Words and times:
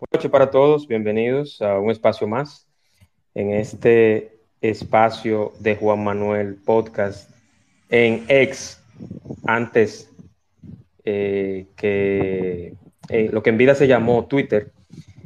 Buenas 0.00 0.14
noches 0.14 0.30
para 0.30 0.50
todos, 0.50 0.88
bienvenidos 0.88 1.60
a 1.60 1.78
un 1.78 1.90
espacio 1.90 2.26
más 2.26 2.66
en 3.34 3.50
este 3.50 4.40
espacio 4.62 5.52
de 5.58 5.76
Juan 5.76 6.02
Manuel 6.02 6.54
Podcast 6.54 7.30
en 7.90 8.24
ex, 8.28 8.82
antes 9.44 10.10
eh, 11.04 11.66
que 11.76 12.72
eh, 13.10 13.28
lo 13.30 13.42
que 13.42 13.50
en 13.50 13.58
vida 13.58 13.74
se 13.74 13.88
llamó 13.88 14.24
Twitter, 14.24 14.72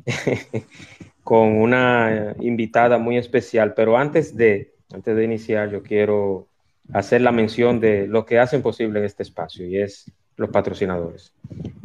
con 1.23 1.57
una 1.61 2.35
invitada 2.41 2.99
muy 2.99 3.17
especial, 3.17 3.75
pero 3.75 3.97
antes 3.97 4.37
de, 4.37 4.75
antes 4.93 5.15
de 5.15 5.23
iniciar 5.23 5.71
yo 5.71 5.85
quiero 5.85 6.49
hacer 6.93 7.21
la 7.21 7.31
mención 7.31 7.79
de 7.79 8.09
lo 8.09 8.27
que 8.27 8.41
hacen 8.41 8.61
posible 8.61 9.05
este 9.05 9.23
espacio 9.23 9.65
y 9.65 9.79
es 9.79 10.11
los 10.37 10.51
patrocinadores. 10.51 11.33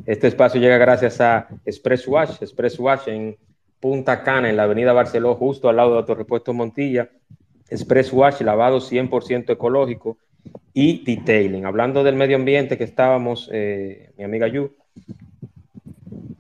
Este 0.06 0.28
espacio 0.28 0.60
llega 0.60 0.78
gracias 0.78 1.22
a 1.22 1.48
Express 1.66 2.08
Wash, 2.08 2.42
Express 2.42 2.80
Wash 2.80 3.08
en 3.08 3.38
Punta 3.80 4.24
Cana, 4.24 4.50
en 4.50 4.58
la 4.58 4.64
avenida 4.64 4.94
Barceló, 4.94 5.36
justo 5.36 5.70
al 5.70 5.78
lado 5.78 5.92
de 5.92 6.00
Autorepuesto 6.00 6.54
Montilla. 6.54 7.10
Express 7.70 8.12
Wash, 8.12 8.42
lavado 8.42 8.80
100% 8.80 9.52
ecológico 9.52 10.18
y 10.74 11.04
detailing. 11.04 11.66
Hablando 11.66 12.04
del 12.04 12.16
medio 12.16 12.36
ambiente 12.36 12.78
que 12.78 12.84
estábamos, 12.84 13.50
eh, 13.54 14.12
mi 14.18 14.24
amiga 14.24 14.48
Yu, 14.48 14.72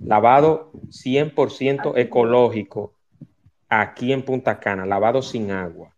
lavado 0.03 0.71
100% 0.89 1.95
ecológico 1.97 2.93
aquí 3.69 4.11
en 4.11 4.23
Punta 4.23 4.59
Cana, 4.59 4.85
lavado 4.85 5.21
sin 5.21 5.51
agua. 5.51 5.95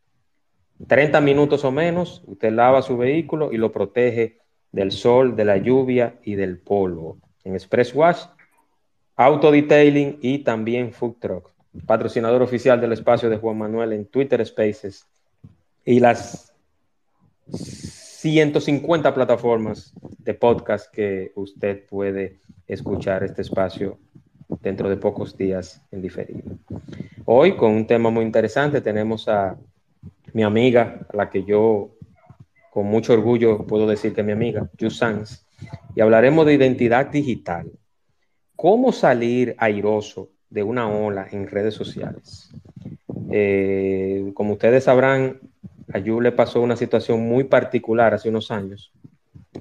30 0.87 1.21
minutos 1.21 1.63
o 1.63 1.71
menos, 1.71 2.23
usted 2.25 2.51
lava 2.51 2.81
su 2.81 2.97
vehículo 2.97 3.51
y 3.51 3.57
lo 3.57 3.71
protege 3.71 4.40
del 4.71 4.91
sol, 4.91 5.35
de 5.35 5.45
la 5.45 5.57
lluvia 5.57 6.15
y 6.23 6.35
del 6.35 6.57
polvo. 6.57 7.17
En 7.43 7.53
Express 7.53 7.93
Wash, 7.93 8.23
Auto 9.15 9.51
Detailing 9.51 10.19
y 10.21 10.39
también 10.39 10.93
Food 10.93 11.15
Truck, 11.19 11.51
patrocinador 11.85 12.41
oficial 12.41 12.79
del 12.79 12.93
espacio 12.93 13.29
de 13.29 13.37
Juan 13.37 13.57
Manuel 13.57 13.93
en 13.93 14.05
Twitter 14.05 14.45
Spaces 14.45 15.07
y 15.85 15.99
las 15.99 16.53
150 17.51 19.13
plataformas 19.13 19.93
de 20.19 20.33
podcast 20.33 20.93
que 20.93 21.31
usted 21.35 21.85
puede 21.87 22.39
escuchar 22.67 23.23
este 23.23 23.41
espacio 23.41 23.97
dentro 24.61 24.89
de 24.89 24.97
pocos 24.97 25.37
días 25.37 25.81
en 25.91 26.01
diferido. 26.01 26.57
Hoy 27.25 27.55
con 27.55 27.71
un 27.71 27.87
tema 27.87 28.09
muy 28.09 28.23
interesante 28.23 28.81
tenemos 28.81 29.27
a 29.27 29.57
mi 30.33 30.43
amiga, 30.43 31.07
la 31.13 31.29
que 31.29 31.43
yo 31.43 31.91
con 32.71 32.85
mucho 32.85 33.11
orgullo 33.11 33.67
puedo 33.67 33.85
decir 33.85 34.13
que 34.13 34.23
mi 34.23 34.31
amiga, 34.31 34.69
Yu 34.77 34.89
Sanz, 34.89 35.45
y 35.93 35.99
hablaremos 35.99 36.45
de 36.45 36.53
identidad 36.53 37.07
digital. 37.07 37.69
¿Cómo 38.55 38.93
salir 38.93 39.55
airoso 39.57 40.29
de 40.49 40.63
una 40.63 40.89
ola 40.89 41.27
en 41.29 41.47
redes 41.47 41.73
sociales? 41.73 42.49
Eh, 43.29 44.31
como 44.33 44.53
ustedes 44.53 44.85
sabrán, 44.85 45.41
a 45.91 45.99
Yu 45.99 46.21
le 46.21 46.31
pasó 46.31 46.61
una 46.61 46.77
situación 46.77 47.19
muy 47.19 47.43
particular 47.43 48.13
hace 48.13 48.29
unos 48.29 48.51
años, 48.51 48.93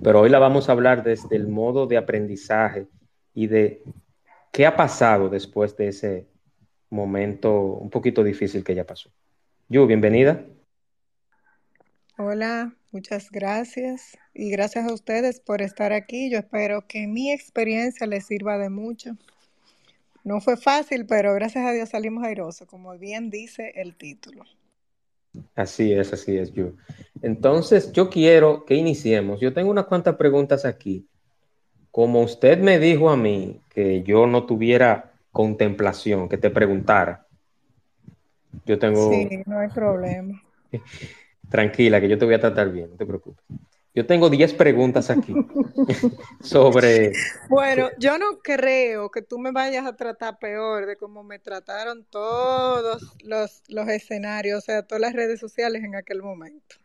pero 0.04 0.20
hoy 0.20 0.31
la 0.31 0.38
vamos 0.38 0.69
a 0.69 0.72
hablar 0.72 1.03
desde 1.03 1.34
el 1.34 1.49
modo 1.49 1.88
de 1.88 1.97
aprendizaje 1.97 2.87
y 3.34 3.49
de 3.49 3.82
qué 4.53 4.66
ha 4.66 4.76
pasado 4.76 5.28
después 5.28 5.76
de 5.76 5.88
ese 5.88 6.28
momento 6.91 7.60
un 7.60 7.91
poquito 7.91 8.22
difícil 8.22 8.62
que 8.62 8.70
ella 8.70 8.87
pasó. 8.87 9.10
Yu, 9.69 9.84
bienvenida. 9.84 10.44
Hola, 12.16 12.72
muchas 12.92 13.30
gracias 13.30 14.18
y 14.34 14.50
gracias 14.50 14.88
a 14.88 14.92
ustedes 14.92 15.40
por 15.40 15.62
estar 15.62 15.92
aquí. 15.92 16.30
Yo 16.30 16.38
espero 16.38 16.86
que 16.86 17.06
mi 17.06 17.30
experiencia 17.32 18.06
les 18.06 18.26
sirva 18.26 18.58
de 18.58 18.70
mucho. 18.70 19.16
No 20.24 20.40
fue 20.40 20.56
fácil, 20.56 21.06
pero 21.06 21.34
gracias 21.34 21.64
a 21.64 21.72
Dios 21.72 21.88
salimos 21.88 22.24
airosos, 22.24 22.66
como 22.68 22.96
bien 22.98 23.30
dice 23.30 23.72
el 23.76 23.96
título. 23.96 24.44
Así 25.54 25.92
es, 25.92 26.12
así 26.12 26.36
es, 26.36 26.52
yo. 26.52 26.72
Entonces, 27.22 27.92
yo 27.92 28.10
quiero 28.10 28.64
que 28.64 28.74
iniciemos. 28.74 29.40
Yo 29.40 29.52
tengo 29.52 29.70
unas 29.70 29.86
cuantas 29.86 30.16
preguntas 30.16 30.64
aquí. 30.64 31.06
Como 31.90 32.20
usted 32.22 32.58
me 32.58 32.78
dijo 32.78 33.10
a 33.10 33.16
mí 33.16 33.60
que 33.68 34.02
yo 34.02 34.26
no 34.26 34.44
tuviera 34.44 35.12
contemplación, 35.32 36.28
que 36.28 36.38
te 36.38 36.50
preguntara, 36.50 37.26
yo 38.66 38.78
tengo... 38.78 39.10
Sí, 39.10 39.42
no 39.46 39.58
hay 39.58 39.68
problema. 39.68 40.42
Tranquila, 41.50 42.00
que 42.00 42.09
yo 42.09 42.16
te 42.16 42.25
voy 42.25 42.34
a 42.34 42.41
tratar 42.41 42.71
bien, 42.71 42.91
no 42.91 42.97
te 42.97 43.05
preocupes. 43.05 43.44
Yo 43.93 44.06
tengo 44.06 44.31
10 44.31 44.55
preguntas 44.55 45.11
aquí 45.11 45.34
sobre... 46.41 47.12
Bueno, 47.49 47.88
yo 47.99 48.19
no 48.19 48.38
creo 48.41 49.11
que 49.11 49.21
tú 49.21 49.38
me 49.41 49.50
vayas 49.50 49.84
a 49.84 49.97
tratar 49.97 50.38
peor 50.38 50.87
de 50.87 50.97
cómo 50.97 51.25
me 51.25 51.41
trataron 51.41 52.06
todos 52.09 53.03
los, 53.25 53.62
los 53.69 53.88
escenarios, 53.88 54.59
o 54.59 54.61
sea, 54.61 54.83
todas 54.84 55.00
las 55.00 55.12
redes 55.12 55.41
sociales 55.41 55.83
en 55.83 55.97
aquel 55.97 56.22
momento. 56.22 56.77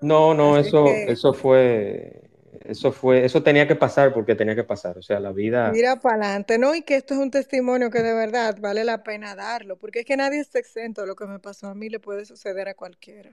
No, 0.00 0.34
no, 0.34 0.58
eso, 0.58 0.86
eso 0.88 1.32
fue 1.32 2.28
eso 2.64 2.92
fue, 2.92 3.24
eso 3.24 3.42
tenía 3.42 3.66
que 3.66 3.76
pasar 3.76 4.12
porque 4.12 4.34
tenía 4.34 4.54
que 4.54 4.64
pasar. 4.64 4.98
O 4.98 5.02
sea, 5.02 5.20
la 5.20 5.32
vida. 5.32 5.70
Mira 5.72 6.00
para 6.00 6.26
adelante, 6.26 6.58
¿no? 6.58 6.74
Y 6.74 6.82
que 6.82 6.96
esto 6.96 7.14
es 7.14 7.20
un 7.20 7.30
testimonio 7.30 7.90
que 7.90 8.02
de 8.02 8.12
verdad 8.12 8.56
vale 8.60 8.84
la 8.84 9.02
pena 9.02 9.34
darlo, 9.34 9.76
porque 9.78 10.00
es 10.00 10.04
que 10.04 10.16
nadie 10.16 10.40
está 10.40 10.58
exento. 10.58 11.06
Lo 11.06 11.16
que 11.16 11.26
me 11.26 11.38
pasó 11.38 11.68
a 11.68 11.74
mí 11.74 11.88
le 11.88 12.00
puede 12.00 12.24
suceder 12.24 12.68
a 12.68 12.74
cualquiera. 12.74 13.30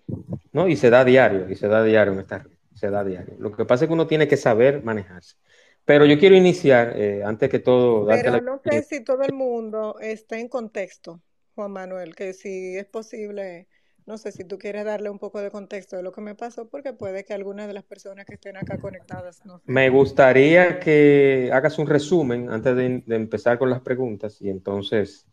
No, 0.56 0.68
y 0.68 0.76
se 0.76 0.90
da 0.90 1.04
diario, 1.04 1.50
y 1.50 1.56
se 1.56 1.68
da 1.68 1.84
diario 1.84 2.14
en 2.14 2.20
esta 2.20 2.40
red. 2.40 2.52
Se 2.74 2.90
da 2.90 3.04
diario. 3.04 3.36
Lo 3.40 3.52
que 3.52 3.66
pasa 3.66 3.86
es 3.86 3.90
que 3.90 3.94
uno 3.94 4.08
tiene 4.08 4.28
que 4.28 4.38
saber 4.38 4.84
manejarse. 4.84 5.36
Pero 5.84 6.06
yo 6.06 6.18
quiero 6.18 6.36
iniciar, 6.36 6.94
eh, 6.96 7.24
antes 7.24 7.50
que 7.50 7.60
todo. 7.60 8.08
Pero 8.08 8.42
no 8.42 8.62
sé 8.64 8.82
si 8.84 9.04
todo 9.04 9.24
el 9.24 9.34
mundo 9.34 9.98
está 10.00 10.40
en 10.40 10.48
contexto, 10.48 11.22
Juan 11.56 11.72
Manuel, 11.72 12.16
que 12.16 12.34
si 12.34 12.78
es 12.78 12.86
posible 12.86 13.68
no 14.06 14.18
sé 14.18 14.32
si 14.32 14.44
tú 14.44 14.58
quieres 14.58 14.86
darle 14.86 15.10
un 15.10 15.18
poco 15.18 15.42
de 15.42 15.50
contexto 15.50 15.96
de 15.96 16.04
lo 16.04 16.12
que 16.12 16.22
me 16.22 16.36
pasó, 16.36 16.70
porque 16.70 16.94
puede 16.94 17.26
que 17.26 17.34
algunas 17.34 17.68
de 17.68 17.74
las 17.74 17.84
personas 17.84 18.26
que 18.26 18.36
estén 18.36 18.56
acá 18.56 18.78
conectadas 18.78 19.44
no. 19.46 19.62
Me 19.66 19.90
gustaría 19.90 20.80
que 20.80 21.50
hagas 21.52 21.80
un 21.80 21.88
resumen 21.88 22.50
antes 22.52 22.76
de, 22.76 23.04
empezar 23.08 23.58
con 23.58 23.70
las 23.70 23.82
preguntas 23.82 24.40
y 24.42 24.50
entonces, 24.50 25.26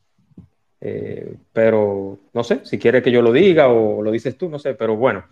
eh, 0.84 1.37
pero 1.53 2.19
no 2.32 2.43
sé, 2.43 2.60
si 2.65 2.76
quieres 2.76 3.04
que 3.04 3.12
yo 3.12 3.22
lo 3.22 3.32
diga 3.32 3.69
o 3.69 4.03
lo 4.03 4.10
dices 4.10 4.37
tú, 4.37 4.48
no 4.48 4.59
sé, 4.59 4.75
pero 4.75 4.97
bueno, 4.97 5.25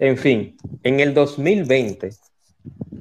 en 0.00 0.18
fin, 0.18 0.56
en 0.82 0.98
el 0.98 1.14
2020, 1.14 2.10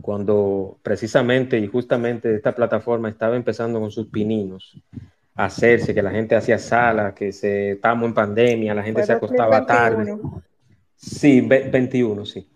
cuando 0.02 0.78
precisamente 0.84 1.58
y 1.58 1.66
justamente 1.66 2.36
esta 2.36 2.54
plataforma 2.54 3.10
estaba 3.10 3.36
empezando 3.36 3.80
con 3.80 3.90
sus 3.90 4.08
pininos, 4.08 4.78
hacerse, 5.34 5.96
que 5.96 6.04
la 6.04 6.12
gente 6.12 6.36
hacía 6.36 6.60
sala, 6.60 7.16
que 7.16 7.32
se 7.32 7.72
estábamos 7.72 8.10
en 8.10 8.14
pandemia, 8.14 8.76
la 8.76 8.84
gente 8.84 9.04
se 9.04 9.14
acostaba 9.14 9.66
tarde. 9.66 10.16
Sí, 10.96 11.42
21, 11.42 12.24
sí. 12.26 12.48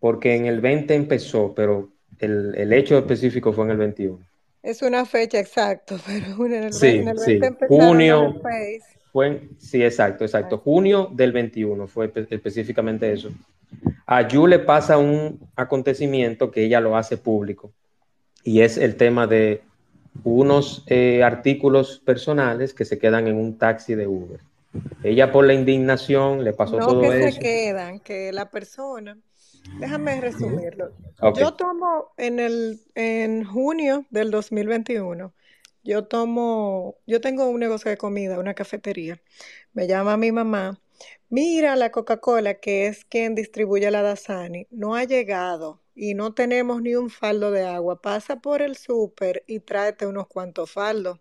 Porque 0.00 0.34
en 0.34 0.46
el 0.46 0.60
20 0.60 0.94
empezó, 0.94 1.54
pero 1.54 1.90
el, 2.18 2.72
hecho 2.72 2.98
específico 2.98 3.52
fue 3.52 3.66
en 3.66 3.70
el 3.70 3.76
21. 3.76 4.18
Es 4.64 4.80
una 4.80 5.04
fecha 5.04 5.38
exacta, 5.38 5.96
pero 6.06 6.46
en 6.46 6.64
el, 6.64 6.72
sí, 6.72 6.86
en 6.86 7.08
el 7.08 7.18
20 7.24 7.48
sí. 7.48 7.66
Junio. 7.68 8.40
Fue, 9.12 9.42
sí, 9.58 9.84
exacto, 9.84 10.24
exacto. 10.24 10.58
Junio 10.58 11.08
del 11.12 11.30
21 11.30 11.86
fue 11.86 12.10
específicamente 12.30 13.12
eso. 13.12 13.30
A 14.06 14.26
Yu 14.26 14.46
le 14.46 14.58
pasa 14.58 14.98
un 14.98 15.38
acontecimiento 15.54 16.50
que 16.50 16.64
ella 16.64 16.80
lo 16.80 16.96
hace 16.96 17.16
público 17.16 17.72
y 18.42 18.62
es 18.62 18.76
el 18.76 18.96
tema 18.96 19.26
de 19.26 19.62
unos 20.24 20.82
eh, 20.86 21.22
artículos 21.22 22.00
personales 22.04 22.74
que 22.74 22.84
se 22.84 22.98
quedan 22.98 23.28
en 23.28 23.36
un 23.36 23.56
taxi 23.58 23.94
de 23.94 24.06
Uber. 24.06 24.40
Ella 25.02 25.30
por 25.30 25.44
la 25.44 25.54
indignación 25.54 26.42
le 26.42 26.52
pasó 26.52 26.78
todo 26.78 27.04
eso. 27.04 27.12
No 27.12 27.24
que 27.26 27.32
se 27.32 27.38
quedan, 27.38 28.00
que 28.00 28.32
la 28.32 28.50
persona, 28.50 29.16
déjame 29.78 30.20
resumirlo. 30.20 30.92
Yo 31.36 31.54
tomo 31.54 32.12
en 32.16 32.40
el 32.40 32.80
en 32.94 33.44
junio 33.44 34.06
del 34.10 34.30
2021, 34.30 35.32
yo 35.82 36.04
tomo, 36.04 36.96
yo 37.06 37.20
tengo 37.20 37.46
un 37.48 37.60
negocio 37.60 37.90
de 37.90 37.96
comida, 37.96 38.38
una 38.38 38.54
cafetería. 38.54 39.20
Me 39.72 39.86
llama 39.86 40.16
mi 40.16 40.32
mamá 40.32 40.80
Mira, 41.28 41.74
la 41.76 41.90
Coca-Cola, 41.90 42.54
que 42.54 42.86
es 42.86 43.04
quien 43.04 43.34
distribuye 43.34 43.90
la 43.90 44.02
Dasani, 44.02 44.66
no 44.70 44.94
ha 44.94 45.04
llegado 45.04 45.82
y 45.94 46.14
no 46.14 46.34
tenemos 46.34 46.80
ni 46.82 46.94
un 46.94 47.10
faldo 47.10 47.50
de 47.50 47.64
agua. 47.64 48.00
Pasa 48.00 48.40
por 48.40 48.62
el 48.62 48.76
súper 48.76 49.42
y 49.46 49.60
tráete 49.60 50.06
unos 50.06 50.28
cuantos 50.28 50.70
faldos. 50.70 51.18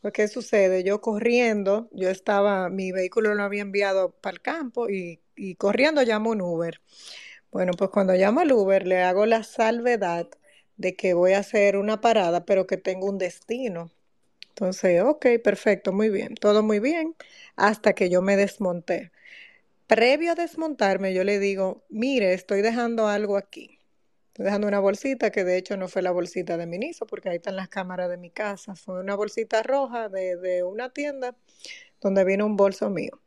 Pues, 0.00 0.12
¿qué 0.14 0.28
sucede? 0.28 0.84
Yo 0.84 1.00
corriendo, 1.00 1.88
yo 1.92 2.08
estaba, 2.08 2.68
mi 2.70 2.92
vehículo 2.92 3.34
lo 3.34 3.42
había 3.42 3.62
enviado 3.62 4.12
para 4.12 4.34
el 4.34 4.40
campo 4.40 4.88
y, 4.88 5.20
y 5.36 5.56
corriendo 5.56 6.02
llamo 6.02 6.30
un 6.30 6.40
Uber. 6.40 6.80
Bueno, 7.50 7.72
pues 7.72 7.90
cuando 7.90 8.12
llamo 8.12 8.40
al 8.40 8.52
Uber 8.52 8.86
le 8.86 9.02
hago 9.02 9.24
la 9.26 9.42
salvedad 9.42 10.28
de 10.76 10.94
que 10.96 11.14
voy 11.14 11.32
a 11.32 11.38
hacer 11.38 11.76
una 11.76 12.00
parada, 12.00 12.44
pero 12.44 12.66
que 12.66 12.76
tengo 12.76 13.06
un 13.06 13.18
destino. 13.18 13.90
Entonces, 14.50 15.02
ok, 15.02 15.26
perfecto, 15.42 15.92
muy 15.92 16.10
bien, 16.10 16.34
todo 16.34 16.62
muy 16.62 16.80
bien, 16.80 17.14
hasta 17.56 17.94
que 17.94 18.10
yo 18.10 18.22
me 18.22 18.36
desmonté. 18.36 19.12
Previo 19.86 20.32
a 20.32 20.34
desmontarme, 20.34 21.14
yo 21.14 21.24
le 21.24 21.38
digo, 21.38 21.84
mire, 21.88 22.34
estoy 22.34 22.60
dejando 22.62 23.08
algo 23.08 23.36
aquí. 23.36 23.78
Estoy 24.28 24.44
dejando 24.46 24.68
una 24.68 24.80
bolsita 24.80 25.30
que 25.30 25.44
de 25.44 25.56
hecho 25.56 25.76
no 25.76 25.88
fue 25.88 26.02
la 26.02 26.10
bolsita 26.10 26.56
de 26.56 26.66
Miniso, 26.66 27.06
porque 27.06 27.30
ahí 27.30 27.36
están 27.36 27.56
las 27.56 27.68
cámaras 27.68 28.10
de 28.10 28.18
mi 28.18 28.30
casa. 28.30 28.76
Fue 28.76 29.00
una 29.00 29.16
bolsita 29.16 29.62
roja 29.62 30.08
de 30.08 30.62
una 30.64 30.90
tienda 30.90 31.34
donde 32.00 32.24
viene 32.24 32.44
un 32.44 32.56
bolso 32.56 32.90
mío. 32.90 33.20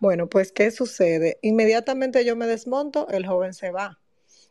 Bueno, 0.00 0.28
pues, 0.28 0.52
¿qué 0.52 0.70
sucede? 0.70 1.38
Inmediatamente 1.42 2.24
yo 2.24 2.36
me 2.36 2.46
desmonto, 2.46 3.08
el 3.08 3.26
joven 3.26 3.54
se 3.54 3.70
va. 3.70 3.98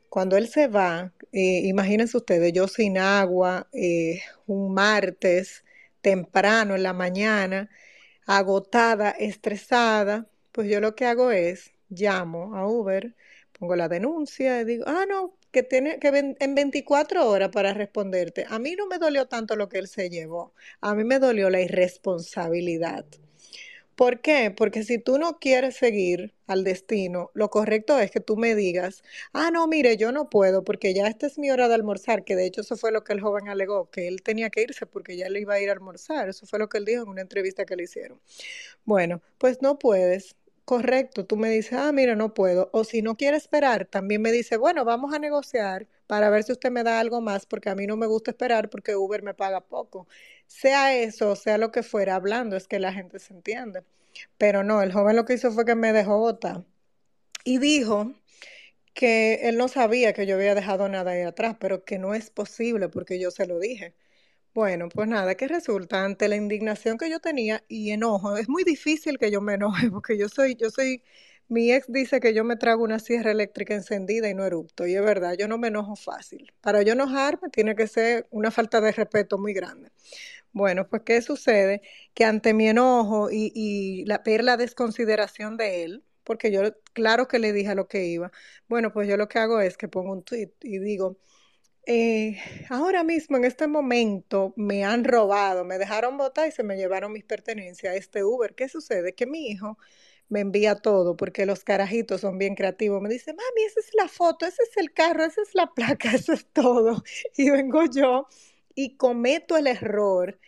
Cuando 0.10 0.38
él 0.38 0.48
se 0.50 0.68
va, 0.68 1.14
eh, 1.32 1.62
imagínense 1.66 2.18
ustedes, 2.18 2.54
yo 2.54 2.68
sin 2.68 2.98
agua, 2.98 3.68
eh, 3.74 4.22
un 4.46 4.74
martes, 4.74 5.64
temprano 6.02 6.76
en 6.76 6.84
la 6.84 6.94
mañana, 6.94 7.70
agotada, 8.26 9.12
estresada, 9.12 10.28
pues 10.52 10.70
yo 10.70 10.80
lo 10.82 10.96
que 10.96 11.06
hago 11.06 11.32
es 11.32 11.74
llamo 11.90 12.56
a 12.56 12.68
Uber, 12.68 13.16
pongo 13.60 13.76
la 13.76 13.88
denuncia 13.90 14.62
y 14.62 14.66
digo, 14.66 14.86
ah, 14.88 15.06
no, 15.08 15.38
que 15.52 15.64
tiene 15.64 16.00
que 16.00 16.10
en 16.40 16.56
24 16.56 17.28
horas 17.30 17.50
para 17.50 17.74
responderte. 17.74 18.46
A 18.50 18.60
mí 18.60 18.76
no 18.76 18.88
me 18.88 19.00
dolió 19.00 19.28
tanto 19.28 19.56
lo 19.56 19.70
que 19.70 19.80
él 19.80 19.88
se 19.88 20.10
llevó, 20.10 20.54
a 20.82 20.96
mí 20.96 21.04
me 21.04 21.20
dolió 21.20 21.50
la 21.50 21.62
irresponsabilidad. 21.62 23.06
¿Por 23.98 24.22
qué? 24.22 24.52
Porque 24.56 24.84
si 24.84 25.00
tú 25.00 25.18
no 25.18 25.40
quieres 25.40 25.76
seguir 25.78 26.36
al 26.46 26.64
destino, 26.64 27.32
lo 27.34 27.50
correcto 27.50 27.98
es 28.00 28.12
que 28.12 28.20
tú 28.20 28.38
me 28.38 28.54
digas, 28.54 29.04
ah, 29.34 29.50
no, 29.52 29.66
mire, 29.68 29.98
yo 29.98 30.12
no 30.12 30.30
puedo 30.30 30.64
porque 30.64 30.94
ya 30.94 31.08
esta 31.08 31.26
es 31.26 31.40
mi 31.40 31.50
hora 31.50 31.68
de 31.68 31.74
almorzar, 31.74 32.24
que 32.24 32.36
de 32.36 32.46
hecho 32.46 32.62
eso 32.62 32.78
fue 32.78 32.92
lo 32.92 33.04
que 33.04 33.14
el 33.14 33.22
joven 33.22 33.50
alegó, 33.50 33.90
que 33.90 34.08
él 34.08 34.22
tenía 34.22 34.52
que 34.52 34.62
irse 34.62 34.86
porque 34.86 35.18
ya 35.18 35.30
le 35.30 35.42
iba 35.42 35.56
a 35.56 35.60
ir 35.62 35.70
a 35.70 35.74
almorzar, 35.74 36.30
eso 36.30 36.46
fue 36.46 36.60
lo 36.60 36.70
que 36.70 36.78
él 36.78 36.86
dijo 36.86 37.02
en 37.04 37.10
una 37.10 37.22
entrevista 37.22 37.66
que 37.66 37.76
le 37.76 37.84
hicieron. 37.86 38.22
Bueno, 38.86 39.22
pues 39.40 39.62
no 39.64 39.80
puedes, 39.80 40.36
correcto, 40.68 41.26
tú 41.26 41.38
me 41.38 41.50
dices, 41.50 41.74
ah, 41.80 41.94
mira, 41.94 42.16
no 42.16 42.34
puedo. 42.34 42.70
O 42.74 42.84
si 42.84 43.02
no 43.02 43.16
quiere 43.16 43.38
esperar, 43.38 43.86
también 43.86 44.22
me 44.22 44.34
dice, 44.34 44.58
bueno, 44.58 44.84
vamos 44.84 45.14
a 45.14 45.20
negociar 45.20 45.88
para 46.08 46.30
ver 46.30 46.44
si 46.44 46.52
usted 46.52 46.72
me 46.72 46.84
da 46.84 47.00
algo 47.00 47.22
más, 47.22 47.46
porque 47.46 47.70
a 47.70 47.76
mí 47.76 47.88
no 47.88 47.96
me 47.96 48.06
gusta 48.06 48.32
esperar 48.32 48.70
porque 48.70 48.96
Uber 48.98 49.24
me 49.24 49.34
paga 49.34 49.62
poco. 49.62 50.08
Sea 50.48 50.94
eso, 50.98 51.38
sea 51.38 51.58
lo 51.58 51.72
que 51.72 51.84
fuera, 51.84 52.16
hablando 52.16 52.58
es 52.58 52.68
que 52.68 52.80
la 52.80 52.92
gente 52.92 53.20
se 53.20 53.34
entiende. 53.34 53.84
Pero 54.38 54.64
no, 54.64 54.82
el 54.82 54.92
joven 54.92 55.16
lo 55.16 55.24
que 55.26 55.36
hizo 55.36 55.52
fue 55.54 55.64
que 55.66 55.76
me 55.76 55.94
dejó 55.94 56.18
botar 56.20 56.66
y 57.46 57.60
dijo 57.60 58.14
que 58.94 59.50
él 59.50 59.58
no 59.58 59.70
sabía 59.70 60.14
que 60.14 60.26
yo 60.28 60.36
había 60.36 60.56
dejado 60.56 60.90
nada 60.90 61.12
ahí 61.12 61.22
atrás, 61.22 61.58
pero 61.60 61.86
que 61.86 62.00
no 62.00 62.14
es 62.14 62.30
posible 62.32 62.90
porque 62.90 63.20
yo 63.20 63.32
se 63.32 63.48
lo 63.48 63.60
dije. 63.60 63.94
Bueno, 64.58 64.90
pues 64.90 65.08
nada, 65.08 65.36
que 65.36 65.48
resulta 65.48 66.04
ante 66.04 66.28
la 66.28 66.36
indignación 66.36 66.98
que 66.98 67.12
yo 67.12 67.20
tenía 67.20 67.64
y 67.68 67.92
enojo, 67.92 68.38
es 68.38 68.50
muy 68.50 68.64
difícil 68.64 69.20
que 69.20 69.30
yo 69.30 69.40
me 69.40 69.54
enoje 69.54 69.88
porque 69.92 70.18
yo 70.18 70.30
soy, 70.30 70.56
yo 70.56 70.72
soy, 70.72 71.04
mi 71.48 71.72
ex 71.72 71.86
dice 71.92 72.20
que 72.20 72.34
yo 72.34 72.44
me 72.44 72.56
trago 72.56 72.84
una 72.84 72.98
sierra 72.98 73.30
eléctrica 73.30 73.76
encendida 73.76 74.28
y 74.30 74.34
no 74.34 74.44
erupto, 74.46 74.88
y 74.88 74.96
es 74.96 75.04
verdad, 75.04 75.36
yo 75.38 75.48
no 75.48 75.60
me 75.60 75.68
enojo 75.68 75.96
fácil. 75.96 76.52
Para 76.60 76.82
yo 76.82 76.94
enojarme 76.94 77.50
tiene 77.52 77.76
que 77.76 77.86
ser 77.86 78.26
una 78.32 78.50
falta 78.50 78.82
de 78.82 78.92
respeto 78.94 79.38
muy 79.38 79.54
grande. 79.54 79.92
Bueno, 80.54 80.88
pues 80.90 81.04
¿qué 81.04 81.22
sucede? 81.22 81.82
Que 82.16 82.26
ante 82.26 82.54
mi 82.56 82.68
enojo 82.68 83.30
y, 83.32 83.52
y 83.56 84.06
la, 84.06 84.20
ver 84.26 84.44
la 84.44 84.58
desconsideración 84.58 85.58
de 85.58 85.84
él, 85.84 86.04
porque 86.24 86.52
yo 86.52 86.62
claro 86.94 87.28
que 87.28 87.40
le 87.40 87.54
dije 87.54 87.70
a 87.70 87.76
lo 87.76 87.88
que 87.88 88.06
iba, 88.08 88.32
bueno, 88.68 88.92
pues 88.94 89.08
yo 89.08 89.18
lo 89.18 89.28
que 89.28 89.40
hago 89.40 89.62
es 89.62 89.78
que 89.78 89.88
pongo 89.88 90.12
un 90.14 90.24
tweet 90.24 90.52
y 90.64 90.80
digo, 90.80 91.18
eh, 91.88 92.38
ahora 92.70 93.04
mismo, 93.04 93.38
en 93.38 93.46
este 93.46 93.68
momento, 93.68 94.54
me 94.58 94.84
han 94.86 95.04
robado, 95.06 95.66
me 95.66 95.78
dejaron 95.80 96.18
botar 96.18 96.48
y 96.48 96.52
se 96.52 96.64
me 96.64 96.78
llevaron 96.78 97.14
mis 97.14 97.24
pertenencias 97.26 97.94
a 97.94 97.98
este 97.98 98.24
Uber. 98.24 98.56
¿Qué 98.56 98.70
sucede? 98.70 99.16
Que 99.16 99.26
mi 99.26 99.48
hijo 99.50 99.78
me 100.30 100.42
envía 100.42 100.76
todo 100.76 101.16
porque 101.18 101.46
los 101.46 101.64
carajitos 101.64 102.22
son 102.22 102.38
bien 102.38 102.56
creativos. 102.56 103.02
Me 103.02 103.10
dice, 103.10 103.34
mami, 103.34 103.64
esa 103.66 103.80
es 103.80 103.92
la 103.96 104.08
foto, 104.10 104.46
ese 104.46 104.64
es 104.64 104.78
el 104.78 104.94
carro, 104.94 105.26
esa 105.26 105.42
es 105.42 105.56
la 105.56 105.74
placa, 105.74 106.12
eso 106.16 106.34
es 106.34 106.46
todo. 106.54 107.04
Y 107.38 107.50
vengo 107.50 107.86
yo 107.86 108.28
y 108.76 108.98
cometo 108.98 109.58
el 109.58 109.68
error 109.68 110.40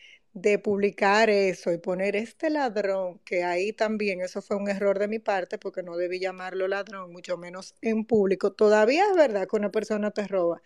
de 0.41 0.59
publicar 0.59 1.29
eso 1.29 1.71
y 1.71 1.77
poner 1.77 2.15
este 2.15 2.49
ladrón, 2.49 3.19
que 3.25 3.43
ahí 3.43 3.73
también 3.73 4.21
eso 4.21 4.41
fue 4.41 4.57
un 4.57 4.69
error 4.69 4.99
de 4.99 5.07
mi 5.07 5.19
parte 5.19 5.57
porque 5.57 5.83
no 5.83 5.97
debí 5.97 6.19
llamarlo 6.19 6.67
ladrón, 6.67 7.11
mucho 7.11 7.37
menos 7.37 7.75
en 7.81 8.05
público. 8.05 8.51
Todavía 8.53 9.05
es 9.09 9.15
verdad 9.17 9.47
que 9.47 9.55
una 9.57 9.71
persona 9.71 10.11
te 10.11 10.27
roba 10.27 10.61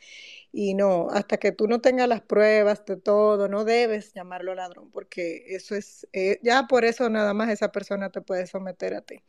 y 0.51 0.75
no, 0.75 1.09
hasta 1.11 1.37
que 1.37 1.51
tú 1.53 1.67
no 1.67 1.81
tengas 1.81 2.07
las 2.09 2.21
pruebas 2.21 2.85
de 2.85 2.97
todo, 2.97 3.47
no 3.49 3.65
debes 3.65 4.13
llamarlo 4.13 4.55
ladrón 4.55 4.91
porque 4.91 5.45
eso 5.55 5.75
es, 5.75 6.07
eh, 6.13 6.39
ya 6.43 6.67
por 6.67 6.85
eso 6.85 7.09
nada 7.09 7.33
más 7.33 7.49
esa 7.49 7.71
persona 7.71 8.11
te 8.11 8.21
puede 8.21 8.47
someter 8.47 8.95
a 8.95 9.01
ti. 9.01 9.23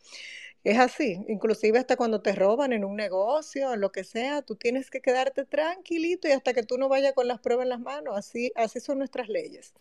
Es 0.64 0.78
así, 0.78 1.24
inclusive 1.28 1.78
hasta 1.78 1.96
cuando 1.96 2.22
te 2.22 2.32
roban 2.34 2.72
en 2.72 2.84
un 2.84 2.96
negocio, 2.96 3.74
en 3.74 3.80
lo 3.80 3.92
que 3.92 4.02
sea, 4.02 4.40
tú 4.42 4.56
tienes 4.56 4.90
que 4.90 5.00
quedarte 5.02 5.44
tranquilito 5.44 6.26
y 6.26 6.32
hasta 6.32 6.54
que 6.54 6.62
tú 6.62 6.78
no 6.78 6.88
vayas 6.88 7.12
con 7.12 7.28
las 7.28 7.38
pruebas 7.40 7.64
en 7.64 7.68
las 7.70 7.80
manos, 7.80 8.16
así, 8.16 8.50
así 8.56 8.80
son 8.80 8.98
nuestras 8.98 9.28
leyes. 9.28 9.74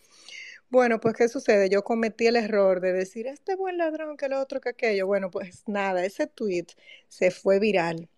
Bueno, 0.74 1.00
pues 1.00 1.14
¿qué 1.16 1.30
sucede? 1.30 1.70
Yo 1.70 1.84
cometí 1.84 2.26
el 2.26 2.36
error 2.36 2.82
de 2.82 2.94
decir, 2.94 3.28
este 3.28 3.56
buen 3.56 3.78
ladrón, 3.78 4.18
que 4.18 4.28
lo 4.28 4.40
otro, 4.42 4.60
que 4.60 4.70
aquello. 4.70 5.06
Bueno, 5.06 5.30
pues 5.30 5.62
nada, 5.68 6.04
ese 6.04 6.26
tweet 6.26 6.66
se 7.10 7.30
fue 7.30 7.60
viral, 7.60 8.10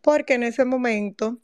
porque 0.00 0.34
en 0.34 0.42
ese 0.42 0.64
momento 0.64 1.38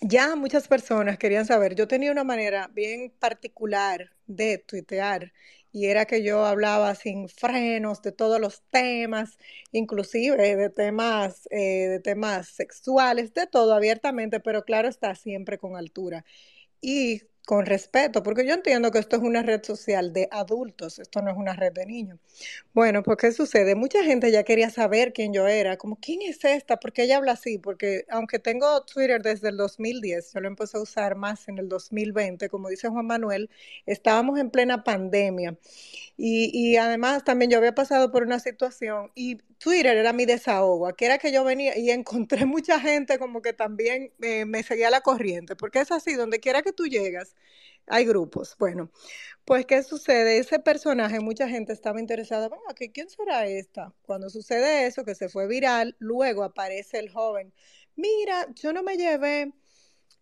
ya 0.00 0.36
muchas 0.36 0.68
personas 0.68 1.18
querían 1.18 1.46
saber, 1.46 1.74
yo 1.74 1.88
tenía 1.88 2.12
una 2.12 2.22
manera 2.22 2.68
bien 2.72 3.12
particular 3.18 4.12
de 4.28 4.58
tuitear 4.58 5.32
y 5.72 5.86
era 5.86 6.04
que 6.06 6.22
yo 6.22 6.46
hablaba 6.46 6.94
sin 6.94 7.28
frenos 7.28 8.02
de 8.02 8.12
todos 8.12 8.40
los 8.40 8.62
temas, 8.70 9.36
inclusive 9.72 10.56
de 10.56 10.70
temas, 10.70 11.48
eh, 11.50 11.88
de 11.88 12.00
temas 12.00 12.48
sexuales, 12.48 13.34
de 13.34 13.48
todo 13.48 13.74
abiertamente, 13.74 14.38
pero 14.38 14.64
claro 14.64 14.88
está, 14.88 15.16
siempre 15.16 15.58
con 15.58 15.76
altura. 15.76 16.24
Y 16.80 17.22
con 17.46 17.66
respeto, 17.66 18.22
porque 18.22 18.46
yo 18.46 18.54
entiendo 18.54 18.90
que 18.92 18.98
esto 18.98 19.16
es 19.16 19.22
una 19.22 19.42
red 19.42 19.62
social 19.64 20.12
de 20.12 20.28
adultos, 20.30 20.98
esto 20.98 21.22
no 21.22 21.30
es 21.30 21.36
una 21.36 21.54
red 21.54 21.72
de 21.72 21.86
niños. 21.86 22.18
Bueno, 22.72 23.02
pues 23.02 23.18
¿qué 23.18 23.32
sucede? 23.32 23.74
Mucha 23.74 24.04
gente 24.04 24.30
ya 24.30 24.44
quería 24.44 24.70
saber 24.70 25.12
quién 25.12 25.32
yo 25.32 25.46
era, 25.48 25.76
como 25.76 25.96
quién 25.96 26.22
es 26.22 26.44
esta, 26.44 26.78
porque 26.78 27.02
ella 27.02 27.16
habla 27.16 27.32
así, 27.32 27.58
porque 27.58 28.04
aunque 28.08 28.38
tengo 28.38 28.84
Twitter 28.84 29.22
desde 29.22 29.48
el 29.48 29.56
2010, 29.56 30.32
yo 30.32 30.40
lo 30.40 30.48
empecé 30.48 30.78
a 30.78 30.80
usar 30.80 31.16
más 31.16 31.48
en 31.48 31.58
el 31.58 31.68
2020, 31.68 32.48
como 32.48 32.68
dice 32.68 32.88
Juan 32.88 33.06
Manuel, 33.06 33.50
estábamos 33.86 34.38
en 34.38 34.50
plena 34.50 34.84
pandemia 34.84 35.56
y, 36.16 36.50
y 36.52 36.76
además 36.76 37.24
también 37.24 37.50
yo 37.50 37.58
había 37.58 37.74
pasado 37.74 38.10
por 38.12 38.22
una 38.22 38.38
situación 38.40 39.10
y 39.14 39.36
Twitter 39.58 39.96
era 39.96 40.12
mi 40.12 40.26
desahogo, 40.26 40.86
aquí 40.88 41.04
era 41.04 41.18
que 41.18 41.32
yo 41.32 41.44
venía 41.44 41.76
y 41.78 41.90
encontré 41.90 42.46
mucha 42.46 42.80
gente 42.80 43.18
como 43.18 43.42
que 43.42 43.52
también 43.52 44.12
eh, 44.20 44.44
me 44.44 44.62
seguía 44.62 44.90
la 44.90 45.00
corriente, 45.02 45.56
porque 45.56 45.80
es 45.80 45.92
así, 45.92 46.14
donde 46.14 46.40
quiera 46.40 46.62
que 46.62 46.72
tú 46.72 46.86
llegas, 46.86 47.34
hay 47.86 48.04
grupos. 48.04 48.56
Bueno, 48.58 48.90
pues 49.44 49.66
¿qué 49.66 49.82
sucede? 49.82 50.38
Ese 50.38 50.58
personaje, 50.58 51.20
mucha 51.20 51.48
gente 51.48 51.72
estaba 51.72 52.00
interesada, 52.00 52.48
bueno, 52.48 52.64
¿quién 52.92 53.10
será 53.10 53.46
esta? 53.46 53.92
Cuando 54.02 54.30
sucede 54.30 54.86
eso, 54.86 55.04
que 55.04 55.14
se 55.14 55.28
fue 55.28 55.46
viral, 55.48 55.96
luego 55.98 56.44
aparece 56.44 56.98
el 56.98 57.10
joven, 57.10 57.52
mira, 57.96 58.48
yo 58.54 58.72
no 58.72 58.82
me 58.82 58.96
llevé 58.96 59.52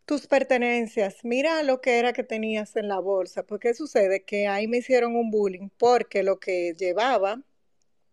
tus 0.07 0.27
pertenencias, 0.27 1.19
mira 1.25 1.63
lo 1.63 1.81
que 1.81 1.99
era 1.99 2.13
que 2.13 2.25
tenías 2.25 2.77
en 2.77 2.89
la 2.89 2.99
bolsa, 2.99 3.45
pues 3.45 3.61
¿qué 3.61 3.75
sucede? 3.75 4.25
Que 4.25 4.49
ahí 4.49 4.67
me 4.69 4.79
hicieron 4.79 5.17
un 5.17 5.31
bullying 5.31 5.69
porque 5.79 6.23
lo 6.23 6.41
que 6.41 6.75
llevaba 6.79 7.43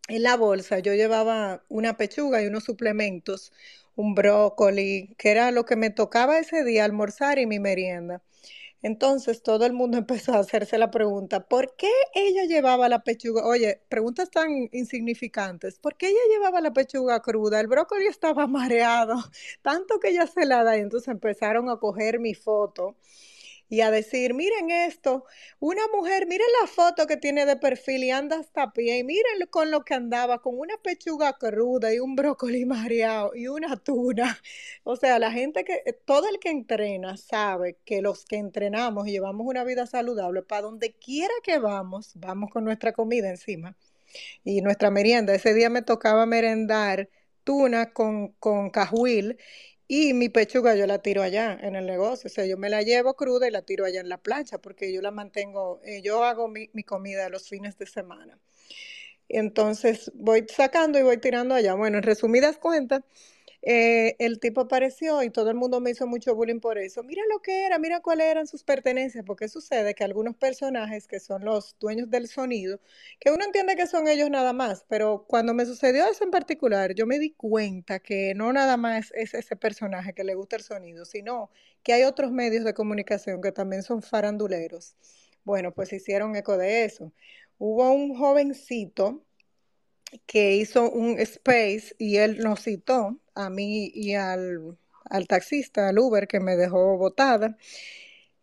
en 0.07 0.23
la 0.23 0.37
bolsa, 0.37 0.79
yo 0.79 0.93
llevaba 0.93 1.63
una 1.69 1.97
pechuga 1.97 2.41
y 2.41 2.47
unos 2.47 2.63
suplementos, 2.65 3.51
un 3.95 4.15
brócoli, 4.15 5.15
que 5.17 5.31
era 5.31 5.51
lo 5.51 5.65
que 5.65 5.75
me 5.75 5.89
tocaba 5.89 6.37
ese 6.39 6.63
día 6.63 6.85
almorzar 6.85 7.39
y 7.39 7.45
mi 7.45 7.59
merienda. 7.59 8.21
Entonces 8.81 9.41
todo 9.43 9.65
el 9.65 9.73
mundo 9.73 9.97
empezó 9.97 10.33
a 10.33 10.39
hacerse 10.39 10.77
la 10.77 10.91
pregunta, 10.91 11.47
¿por 11.47 11.75
qué 11.75 11.89
ella 12.13 12.45
llevaba 12.45 12.89
la 12.89 13.03
pechuga? 13.03 13.45
Oye, 13.45 13.81
preguntas 13.89 14.29
tan 14.31 14.69
insignificantes, 14.71 15.79
¿por 15.79 15.95
qué 15.97 16.07
ella 16.09 16.19
llevaba 16.31 16.61
la 16.61 16.73
pechuga 16.73 17.21
cruda? 17.21 17.59
El 17.59 17.67
brócoli 17.67 18.07
estaba 18.07 18.47
mareado, 18.47 19.15
tanto 19.61 19.99
que 19.99 20.09
ella 20.09 20.27
se 20.27 20.45
la 20.45 20.63
da 20.63 20.77
y 20.77 20.81
entonces 20.81 21.09
empezaron 21.09 21.69
a 21.69 21.77
coger 21.77 22.19
mi 22.19 22.33
foto 22.33 22.95
y 23.69 23.81
a 23.81 23.91
decir, 23.91 24.33
miren 24.33 24.71
esto, 24.71 25.25
una 25.59 25.81
mujer, 25.93 26.27
miren 26.27 26.47
la 26.61 26.67
foto 26.67 27.05
que 27.05 27.17
tiene 27.17 27.45
de 27.45 27.57
perfil 27.57 28.03
y 28.05 28.11
anda 28.11 28.39
hasta 28.39 28.71
pie, 28.71 28.99
y 28.99 29.03
miren 29.03 29.45
con 29.49 29.71
lo 29.71 29.83
que 29.83 29.93
andaba, 29.93 30.41
con 30.41 30.57
una 30.57 30.77
pechuga 30.77 31.33
cruda 31.33 31.93
y 31.93 31.99
un 31.99 32.15
brócoli 32.15 32.65
mareado 32.65 33.35
y 33.35 33.47
una 33.47 33.77
tuna. 33.77 34.39
O 34.83 34.95
sea, 34.95 35.19
la 35.19 35.31
gente 35.31 35.63
que, 35.65 35.81
todo 36.05 36.29
el 36.29 36.39
que 36.39 36.49
entrena 36.49 37.17
sabe 37.17 37.77
que 37.85 38.01
los 38.01 38.25
que 38.25 38.37
entrenamos 38.37 39.07
y 39.07 39.11
llevamos 39.11 39.45
una 39.47 39.63
vida 39.63 39.85
saludable, 39.85 40.43
para 40.43 40.61
donde 40.61 40.93
quiera 40.93 41.33
que 41.43 41.59
vamos, 41.59 42.11
vamos 42.15 42.49
con 42.51 42.63
nuestra 42.63 42.93
comida 42.93 43.29
encima 43.29 43.75
y 44.43 44.61
nuestra 44.61 44.91
merienda. 44.91 45.35
Ese 45.35 45.53
día 45.53 45.69
me 45.69 45.81
tocaba 45.81 46.25
merendar 46.25 47.09
tuna 47.43 47.93
con, 47.93 48.29
con 48.39 48.69
cajuil 48.69 49.37
y 49.87 50.13
mi 50.13 50.29
pechuga 50.29 50.75
yo 50.75 50.85
la 50.87 50.99
tiro 51.01 51.21
allá 51.23 51.57
en 51.61 51.75
el 51.75 51.85
negocio, 51.85 52.27
o 52.27 52.29
sea, 52.31 52.45
yo 52.45 52.57
me 52.57 52.69
la 52.69 52.81
llevo 52.83 53.15
cruda 53.15 53.47
y 53.47 53.51
la 53.51 53.61
tiro 53.63 53.85
allá 53.85 54.01
en 54.01 54.09
la 54.09 54.17
plancha 54.17 54.59
porque 54.59 54.91
yo 54.93 55.01
la 55.01 55.11
mantengo, 55.11 55.79
eh, 55.83 56.01
yo 56.01 56.23
hago 56.23 56.47
mi, 56.47 56.69
mi 56.73 56.83
comida 56.83 57.29
los 57.29 57.47
fines 57.49 57.77
de 57.77 57.85
semana. 57.87 58.39
Entonces 59.29 60.11
voy 60.15 60.45
sacando 60.49 60.99
y 60.99 61.03
voy 61.03 61.17
tirando 61.17 61.55
allá. 61.55 61.73
Bueno, 61.75 61.97
en 61.97 62.03
resumidas 62.03 62.57
cuentas, 62.57 63.01
eh, 63.61 64.15
el 64.19 64.39
tipo 64.39 64.61
apareció 64.61 65.23
y 65.23 65.29
todo 65.29 65.49
el 65.49 65.55
mundo 65.55 65.79
me 65.79 65.89
hizo 65.91 66.07
mucho 66.07 66.35
bullying 66.35 66.59
por 66.59 66.77
eso. 66.77 67.03
Mira 67.03 67.23
lo 67.31 67.41
que 67.41 67.65
era, 67.65 67.79
mira 67.79 67.99
cuáles 68.01 68.27
eran 68.27 68.47
sus 68.47 68.63
pertenencias, 68.63 69.23
porque 69.25 69.49
sucede 69.49 69.93
que 69.95 70.03
algunos 70.03 70.35
personajes 70.35 71.07
que 71.07 71.19
son 71.19 71.43
los 71.45 71.75
dueños 71.79 72.09
del 72.09 72.27
sonido, 72.27 72.79
que 73.19 73.31
uno 73.31 73.43
entiende 73.45 73.75
que 73.75 73.87
son 73.87 74.07
ellos 74.07 74.29
nada 74.29 74.53
más, 74.53 74.85
pero 74.87 75.25
cuando 75.27 75.53
me 75.53 75.65
sucedió 75.65 76.05
eso 76.07 76.23
en 76.23 76.31
particular, 76.31 76.93
yo 76.95 77.05
me 77.07 77.19
di 77.19 77.31
cuenta 77.31 77.99
que 77.99 78.33
no 78.35 78.53
nada 78.53 78.77
más 78.77 79.11
es 79.15 79.33
ese 79.33 79.55
personaje 79.55 80.13
que 80.13 80.23
le 80.23 80.35
gusta 80.35 80.55
el 80.57 80.63
sonido, 80.63 81.05
sino 81.05 81.49
que 81.83 81.93
hay 81.93 82.03
otros 82.03 82.31
medios 82.31 82.63
de 82.63 82.73
comunicación 82.73 83.41
que 83.41 83.51
también 83.51 83.83
son 83.83 84.01
faranduleros. 84.01 84.95
Bueno, 85.43 85.73
pues 85.73 85.93
hicieron 85.93 86.35
eco 86.35 86.57
de 86.57 86.85
eso. 86.85 87.13
Hubo 87.57 87.91
un 87.91 88.15
jovencito 88.15 89.25
que 90.25 90.55
hizo 90.55 90.89
un 90.91 91.19
space 91.19 91.95
y 91.97 92.17
él 92.17 92.39
nos 92.39 92.61
citó 92.63 93.17
a 93.35 93.49
mí 93.49 93.91
y 93.93 94.13
al, 94.15 94.77
al 95.05 95.27
taxista, 95.27 95.89
al 95.89 95.99
Uber, 95.99 96.27
que 96.27 96.39
me 96.39 96.55
dejó 96.55 96.97
botada. 96.97 97.57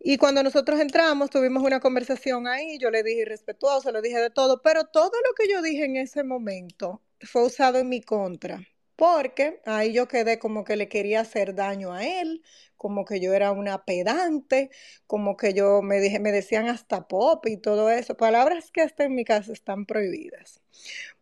Y 0.00 0.18
cuando 0.18 0.42
nosotros 0.42 0.80
entramos, 0.80 1.30
tuvimos 1.30 1.62
una 1.62 1.80
conversación 1.80 2.46
ahí, 2.46 2.78
yo 2.78 2.90
le 2.90 3.02
dije 3.02 3.24
respetuoso, 3.24 3.90
le 3.92 4.02
dije 4.02 4.18
de 4.20 4.30
todo, 4.30 4.60
pero 4.62 4.84
todo 4.84 5.12
lo 5.26 5.34
que 5.34 5.48
yo 5.50 5.62
dije 5.62 5.84
en 5.84 5.96
ese 5.96 6.24
momento 6.24 7.02
fue 7.20 7.44
usado 7.44 7.78
en 7.78 7.88
mi 7.88 8.02
contra, 8.02 8.60
porque 8.96 9.60
ahí 9.64 9.92
yo 9.94 10.06
quedé 10.08 10.38
como 10.38 10.64
que 10.64 10.76
le 10.76 10.88
quería 10.88 11.20
hacer 11.22 11.54
daño 11.54 11.92
a 11.94 12.04
él, 12.06 12.42
como 12.76 13.04
que 13.06 13.18
yo 13.20 13.32
era 13.32 13.52
una 13.52 13.84
pedante, 13.86 14.70
como 15.06 15.36
que 15.38 15.54
yo 15.54 15.80
me 15.82 16.00
dije, 16.00 16.20
me 16.20 16.32
decían 16.32 16.68
hasta 16.68 17.08
pop 17.08 17.46
y 17.46 17.56
todo 17.56 17.88
eso, 17.90 18.16
palabras 18.16 18.70
que 18.70 18.82
hasta 18.82 19.04
en 19.04 19.14
mi 19.14 19.24
casa 19.24 19.52
están 19.54 19.86
prohibidas. 19.86 20.60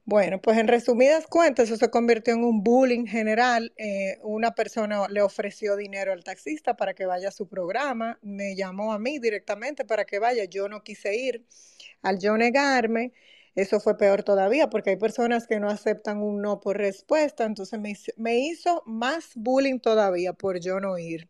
Bueno, 0.04 0.40
pues 0.42 0.58
en 0.58 0.66
resumidas 0.66 1.26
cuentas, 1.28 1.66
eso 1.68 1.76
se 1.76 1.88
convirtió 1.90 2.34
en 2.34 2.42
un 2.44 2.64
bullying 2.64 3.06
general. 3.06 3.72
Eh, 3.76 4.18
una 4.22 4.52
persona 4.52 5.06
le 5.08 5.22
ofreció 5.22 5.76
dinero 5.76 6.12
al 6.12 6.24
taxista 6.24 6.74
para 6.76 6.92
que 6.94 7.06
vaya 7.06 7.28
a 7.28 7.30
su 7.30 7.46
programa, 7.48 8.18
me 8.20 8.56
llamó 8.56 8.92
a 8.92 8.98
mí 8.98 9.20
directamente 9.20 9.84
para 9.84 10.04
que 10.04 10.18
vaya, 10.18 10.44
yo 10.44 10.68
no 10.68 10.82
quise 10.82 11.14
ir. 11.16 11.44
Al 12.02 12.18
yo 12.18 12.36
negarme, 12.36 13.12
eso 13.54 13.80
fue 13.80 13.96
peor 13.96 14.24
todavía 14.24 14.68
porque 14.70 14.90
hay 14.90 14.96
personas 14.96 15.46
que 15.46 15.60
no 15.60 15.70
aceptan 15.70 16.20
un 16.22 16.42
no 16.42 16.58
por 16.60 16.78
respuesta, 16.78 17.44
entonces 17.44 17.78
me, 17.80 17.94
me 18.16 18.38
hizo 18.40 18.82
más 18.86 19.30
bullying 19.36 19.78
todavía 19.80 20.32
por 20.32 20.58
yo 20.60 20.80
no 20.80 20.98
ir. 20.98 21.28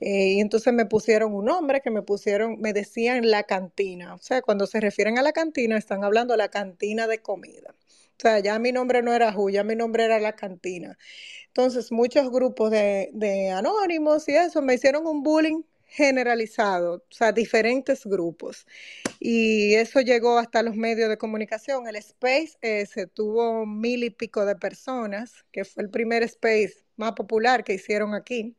Eh, 0.00 0.34
y 0.34 0.40
entonces 0.40 0.72
me 0.74 0.86
pusieron 0.86 1.34
un 1.34 1.46
nombre 1.46 1.80
que 1.80 1.90
me 1.90 2.02
pusieron, 2.02 2.60
me 2.60 2.72
decían 2.72 3.30
la 3.30 3.44
cantina. 3.44 4.14
O 4.14 4.18
sea, 4.18 4.42
cuando 4.42 4.66
se 4.66 4.80
refieren 4.80 5.18
a 5.18 5.22
la 5.22 5.32
cantina, 5.32 5.76
están 5.78 6.04
hablando 6.04 6.34
de 6.34 6.38
la 6.38 6.48
cantina 6.50 7.06
de 7.06 7.20
comida. 7.22 7.74
O 8.22 8.28
sea, 8.28 8.38
ya 8.38 8.58
mi 8.60 8.70
nombre 8.70 9.02
no 9.02 9.12
era 9.12 9.32
Ju, 9.32 9.50
ya 9.50 9.64
mi 9.64 9.74
nombre 9.74 10.04
era 10.04 10.20
la 10.20 10.36
cantina. 10.36 10.96
Entonces, 11.48 11.92
muchos 11.92 12.30
grupos 12.30 12.70
de, 12.70 13.10
de 13.14 13.50
anónimos 13.50 14.28
y 14.28 14.36
eso 14.36 14.62
me 14.62 14.74
hicieron 14.74 15.06
un 15.08 15.22
bullying 15.24 15.62
generalizado, 15.86 16.96
o 16.96 17.02
sea, 17.10 17.32
diferentes 17.32 18.06
grupos. 18.06 18.66
Y 19.18 19.74
eso 19.74 20.00
llegó 20.02 20.38
hasta 20.38 20.62
los 20.62 20.76
medios 20.76 21.08
de 21.08 21.18
comunicación. 21.18 21.88
El 21.88 21.96
Space 21.96 22.58
eh, 22.62 22.86
se 22.86 23.06
tuvo 23.08 23.66
mil 23.66 24.04
y 24.04 24.10
pico 24.10 24.46
de 24.46 24.56
personas, 24.56 25.44
que 25.52 25.64
fue 25.64 25.82
el 25.84 25.90
primer 25.90 26.22
Space 26.22 26.74
más 26.96 27.12
popular 27.12 27.64
que 27.64 27.74
hicieron 27.74 28.14
aquí. 28.14 28.56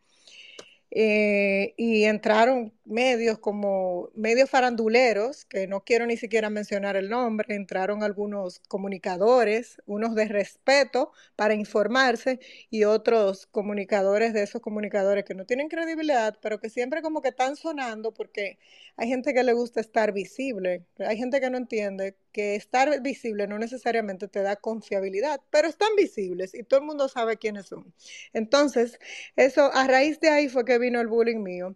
Eh, 0.95 1.73
y 1.75 2.03
entraron 2.03 2.71
medios 2.85 3.39
como 3.39 4.09
medios 4.13 4.47
faranduleros, 4.49 5.43
que 5.45 5.65
no 5.67 5.83
quiero 5.83 6.05
ni 6.05 6.17
siquiera 6.17 6.51
mencionar 6.51 6.95
el 6.95 7.09
nombre, 7.09 7.55
entraron 7.55 8.03
algunos 8.03 8.59
comunicadores, 8.67 9.81
unos 9.87 10.13
de 10.13 10.25
respeto 10.27 11.11
para 11.35 11.55
informarse 11.55 12.39
y 12.69 12.83
otros 12.83 13.47
comunicadores 13.47 14.33
de 14.33 14.43
esos 14.43 14.61
comunicadores 14.61 15.25
que 15.25 15.33
no 15.33 15.45
tienen 15.45 15.67
credibilidad, 15.67 16.37
pero 16.41 16.59
que 16.59 16.69
siempre 16.69 17.01
como 17.01 17.21
que 17.23 17.29
están 17.29 17.55
sonando 17.55 18.13
porque 18.13 18.59
hay 18.95 19.07
gente 19.07 19.33
que 19.33 19.43
le 19.43 19.53
gusta 19.53 19.81
estar 19.81 20.11
visible, 20.13 20.85
hay 20.99 21.17
gente 21.17 21.41
que 21.41 21.49
no 21.49 21.57
entiende 21.57 22.15
que 22.33 22.55
estar 22.55 23.01
visible 23.01 23.47
no 23.47 23.57
necesariamente 23.57 24.27
te 24.27 24.41
da 24.41 24.57
confiabilidad, 24.57 25.39
pero 25.49 25.69
están 25.69 25.95
visibles 25.95 26.53
y 26.53 26.63
todo 26.63 26.81
el 26.81 26.85
mundo 26.85 27.07
sabe 27.07 27.37
quiénes 27.37 27.67
son. 27.67 27.93
Entonces, 28.33 28.99
eso 29.37 29.71
a 29.73 29.87
raíz 29.87 30.19
de 30.19 30.29
ahí 30.29 30.49
fue 30.49 30.65
que 30.65 30.79
vino 30.79 30.99
el 30.99 31.07
bullying 31.07 31.41
mío 31.41 31.75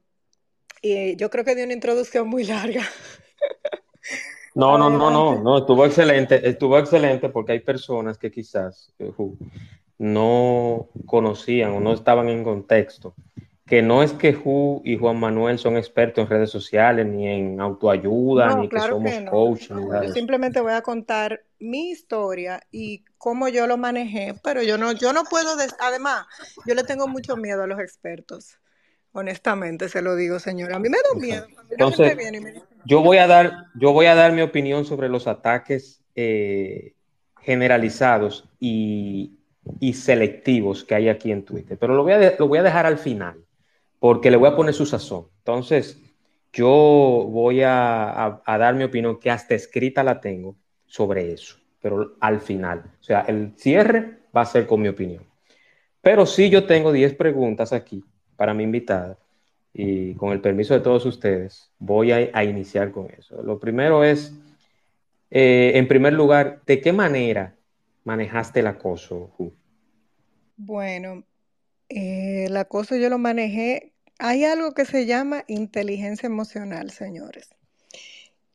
y 0.82 1.16
yo 1.16 1.30
creo 1.30 1.46
que 1.46 1.56
dio 1.56 1.64
una 1.64 1.74
introducción 1.74 2.28
muy 2.28 2.44
larga. 2.44 2.82
No, 4.56 4.76
no, 4.76 4.90
no, 4.90 5.12
no, 5.12 5.40
no, 5.44 5.60
estuvo 5.60 5.86
excelente, 5.86 6.50
estuvo 6.50 6.80
excelente 6.80 7.30
porque 7.30 7.52
hay 7.52 7.60
personas 7.60 8.18
que 8.18 8.32
quizás 8.32 8.92
eh, 8.98 9.12
no 10.00 10.88
conocían 11.06 11.74
o 11.74 11.80
no 11.80 11.94
estaban 11.94 12.28
en 12.30 12.44
contexto. 12.44 13.14
Que 13.68 13.82
no 13.82 14.02
es 14.02 14.14
que 14.14 14.34
Ju 14.34 14.82
y 14.86 14.98
Juan 14.98 15.20
Manuel 15.20 15.60
son 15.60 15.76
expertos 15.76 16.24
en 16.24 16.30
redes 16.30 16.50
sociales, 16.50 17.06
ni 17.06 17.28
en 17.28 17.60
autoayuda, 17.60 18.56
ni 18.56 18.70
que 18.70 18.80
somos 18.80 19.12
coach. 19.30 19.70
yo 19.70 20.14
simplemente 20.14 20.62
voy 20.62 20.72
a 20.72 20.82
contar 20.82 21.44
mi 21.60 21.90
historia 21.90 22.62
y 22.72 23.04
cómo 23.18 23.50
yo 23.50 23.68
lo 23.68 23.78
manejé, 23.78 24.36
pero 24.44 24.64
yo 24.64 24.78
no, 24.78 24.94
yo 24.94 25.12
no 25.12 25.26
puedo, 25.26 25.50
además, 25.80 26.26
yo 26.66 26.76
le 26.76 26.84
tengo 26.84 27.08
mucho 27.08 27.36
miedo 27.36 27.64
a 27.64 27.68
los 27.68 27.80
expertos. 27.80 28.58
Honestamente, 29.12 29.90
se 29.90 30.02
lo 30.02 30.16
digo, 30.16 30.40
señora. 30.40 30.76
A 30.76 30.80
mí 30.80 30.90
me 30.90 30.98
da 30.98 31.20
miedo. 31.20 31.48
Entonces, 31.72 32.16
yo 32.86 33.02
voy 33.02 33.18
a 33.18 33.28
dar, 33.28 33.66
yo 33.76 33.92
voy 33.92 34.06
a 34.06 34.16
dar 34.16 34.32
mi 34.32 34.42
opinión 34.42 34.86
sobre 34.86 35.10
los 35.10 35.28
ataques 35.28 36.02
eh, 36.16 36.94
generalizados 37.42 38.48
y, 38.60 39.34
selectivos 39.94 40.84
que 40.84 40.96
hay 40.96 41.10
aquí 41.10 41.32
en 41.32 41.44
Twitter, 41.44 41.78
pero 41.78 41.96
lo 41.96 42.04
voy, 42.04 42.14
a 42.14 42.36
lo 42.38 42.48
voy 42.48 42.60
a 42.60 42.64
dejar 42.64 42.86
al 42.86 42.98
final, 42.98 43.38
porque 44.00 44.32
le 44.32 44.38
voy 44.38 44.50
a 44.50 44.56
poner 44.56 44.74
su 44.74 44.86
sazón. 44.86 45.28
Entonces, 45.40 46.02
yo 46.54 46.70
voy 47.30 47.62
a, 47.64 48.42
dar 48.46 48.76
mi 48.76 48.84
opinión, 48.84 49.20
que 49.20 49.30
hasta 49.30 49.56
escrita 49.56 50.04
la 50.04 50.20
tengo 50.20 50.56
sobre 50.86 51.34
eso, 51.34 51.58
pero 51.82 52.16
al 52.20 52.40
final. 52.40 52.92
O 53.00 53.04
sea, 53.04 53.22
el 53.22 53.54
cierre 53.56 54.20
va 54.36 54.42
a 54.42 54.46
ser 54.46 54.66
con 54.66 54.82
mi 54.82 54.88
opinión. 54.88 55.24
Pero 56.02 56.26
sí 56.26 56.50
yo 56.50 56.66
tengo 56.66 56.92
10 56.92 57.16
preguntas 57.16 57.74
aquí 57.74 58.04
para 58.36 58.54
mi 58.54 58.64
invitada 58.64 59.18
y 59.74 60.16
con 60.16 60.32
el 60.32 60.42
permiso 60.42 60.74
de 60.74 60.80
todos 60.80 61.06
ustedes, 61.06 61.72
voy 61.78 62.12
a, 62.12 62.44
iniciar 62.44 62.92
con 62.92 63.10
eso. 63.16 63.44
Lo 63.44 63.60
primero 63.60 64.04
es, 64.04 64.34
eh, 65.30 65.74
en 65.76 65.88
primer 65.88 66.14
lugar, 66.14 66.62
¿de 66.66 66.82
qué 66.82 66.92
manera 66.92 67.56
manejaste 68.04 68.62
el 68.62 68.68
acoso, 68.68 69.30
Bueno, 70.56 71.24
eh, 71.90 72.46
el 72.48 72.58
acoso 72.58 72.96
yo 72.96 73.10
lo 73.10 73.18
manejé. 73.18 73.94
Hay 74.20 74.44
algo 74.46 74.74
que 74.74 74.86
se 74.86 75.06
llama 75.06 75.44
inteligencia 75.48 76.28
emocional, 76.28 76.92
señores, 76.92 77.50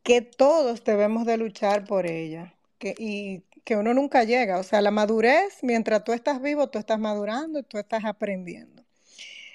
que 0.02 0.22
todos 0.22 0.84
debemos 0.84 1.26
de 1.26 1.36
luchar 1.36 1.84
por 1.84 2.06
ella 2.06 2.54
que, 2.78 2.94
y 2.98 3.44
que 3.64 3.76
uno 3.76 3.94
nunca 3.94 4.24
llega. 4.24 4.58
O 4.58 4.62
sea, 4.62 4.80
la 4.80 4.90
madurez, 4.90 5.58
mientras 5.62 6.04
tú 6.04 6.12
estás 6.12 6.42
vivo, 6.42 6.68
tú 6.68 6.78
estás 6.78 6.98
madurando 6.98 7.62
tú 7.62 7.78
estás 7.78 8.04
aprendiendo. 8.04 8.84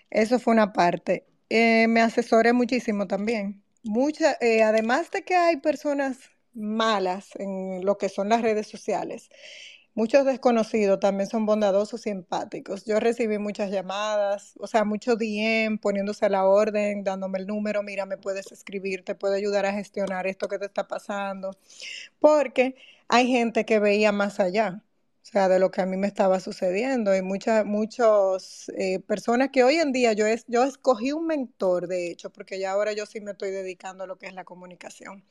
Eso 0.10 0.40
fue 0.40 0.54
una 0.54 0.74
parte. 0.74 1.26
Eh, 1.50 1.88
me 1.88 2.02
asesoré 2.02 2.54
muchísimo 2.54 3.08
también. 3.08 3.64
Mucha, 3.84 4.38
eh, 4.42 4.64
además 4.64 5.12
de 5.12 5.24
que 5.24 5.36
hay 5.36 5.58
personas 5.58 6.18
malas 6.54 7.30
en 7.36 7.86
lo 7.86 7.98
que 7.98 8.10
son 8.10 8.30
las 8.30 8.42
redes 8.42 8.68
sociales, 8.68 9.30
muchos 9.98 10.26
desconocidos 10.26 11.00
también 11.00 11.28
son 11.28 11.48
bondadosos 11.48 12.06
y 12.06 12.12
empáticos. 12.12 12.86
Yo 12.86 13.00
recibí 13.00 13.40
muchas 13.40 13.72
llamadas, 13.72 14.54
o 14.60 14.68
sea, 14.68 14.84
mucho 14.86 15.16
DM 15.16 15.80
poniéndose 15.80 16.24
a 16.28 16.30
la 16.30 16.46
orden, 16.46 17.04
dándome 17.04 17.40
el 17.40 17.48
número, 17.48 17.82
mira, 17.82 18.06
me 18.06 18.18
puedes 18.18 18.52
escribir, 18.52 19.04
te 19.04 19.16
puedo 19.16 19.34
ayudar 19.34 19.66
a 19.66 19.74
gestionar 19.74 20.28
esto 20.28 20.48
que 20.48 20.60
te 20.60 20.66
está 20.66 20.88
pasando, 20.88 21.58
porque 22.20 22.76
hay 23.08 23.28
gente 23.28 23.66
que 23.66 23.80
veía 23.80 24.12
más 24.12 24.40
allá. 24.40 24.84
O 25.24 25.30
sea, 25.30 25.50
de 25.50 25.60
lo 25.60 25.72
que 25.72 25.82
a 25.82 25.86
mí 25.88 25.98
me 25.98 26.08
estaba 26.08 26.40
sucediendo. 26.40 27.16
Y 27.16 27.22
muchas 27.22 27.66
muchos, 27.66 28.70
eh, 28.78 29.00
personas 29.00 29.50
que 29.52 29.64
hoy 29.64 29.76
en 29.78 29.92
día 29.92 30.14
yo, 30.14 30.26
es, 30.28 30.46
yo 30.48 30.64
escogí 30.64 31.12
un 31.12 31.26
mentor, 31.28 31.88
de 31.88 32.12
hecho, 32.12 32.30
porque 32.30 32.60
ya 32.60 32.72
ahora 32.72 32.94
yo 32.94 33.06
sí 33.06 33.20
me 33.20 33.32
estoy 33.32 33.52
dedicando 33.52 34.04
a 34.06 34.08
lo 34.08 34.18
que 34.18 34.28
es 34.28 34.34
la 34.34 34.46
comunicación. 34.46 35.26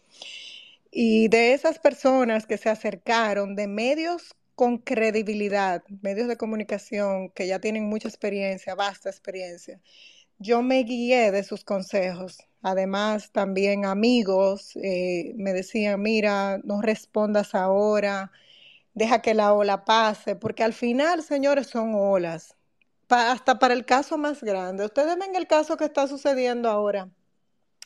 Y 0.90 1.28
de 1.28 1.54
esas 1.54 1.78
personas 1.78 2.46
que 2.46 2.58
se 2.58 2.68
acercaron 2.68 3.56
de 3.56 3.68
medios 3.68 4.34
con 4.56 4.78
credibilidad, 4.78 5.84
medios 6.02 6.28
de 6.28 6.38
comunicación 6.38 7.30
que 7.30 7.46
ya 7.48 7.60
tienen 7.60 7.84
mucha 7.88 8.08
experiencia, 8.08 8.74
vasta 8.74 9.10
experiencia, 9.10 9.80
yo 10.38 10.62
me 10.62 10.82
guié 10.84 11.32
de 11.32 11.44
sus 11.44 11.64
consejos. 11.64 12.38
Además, 12.62 13.32
también 13.32 13.86
amigos 13.86 14.76
eh, 14.76 15.34
me 15.36 15.52
decían, 15.54 16.02
mira, 16.02 16.58
no 16.64 16.82
respondas 16.82 17.54
ahora, 17.54 18.32
deja 18.94 19.22
que 19.22 19.34
la 19.34 19.54
ola 19.54 19.84
pase, 19.84 20.36
porque 20.36 20.64
al 20.64 20.74
final, 20.74 21.22
señores, 21.22 21.68
son 21.68 21.94
olas. 21.94 22.56
hasta 23.08 23.58
para 23.58 23.74
el 23.74 23.86
caso 23.86 24.18
más 24.18 24.42
grande. 24.42 24.84
Ustedes 24.86 25.18
ven 25.18 25.36
el 25.36 25.46
caso 25.48 25.76
que 25.76 25.84
está 25.86 26.08
sucediendo 26.08 26.70
ahora, 26.70 27.10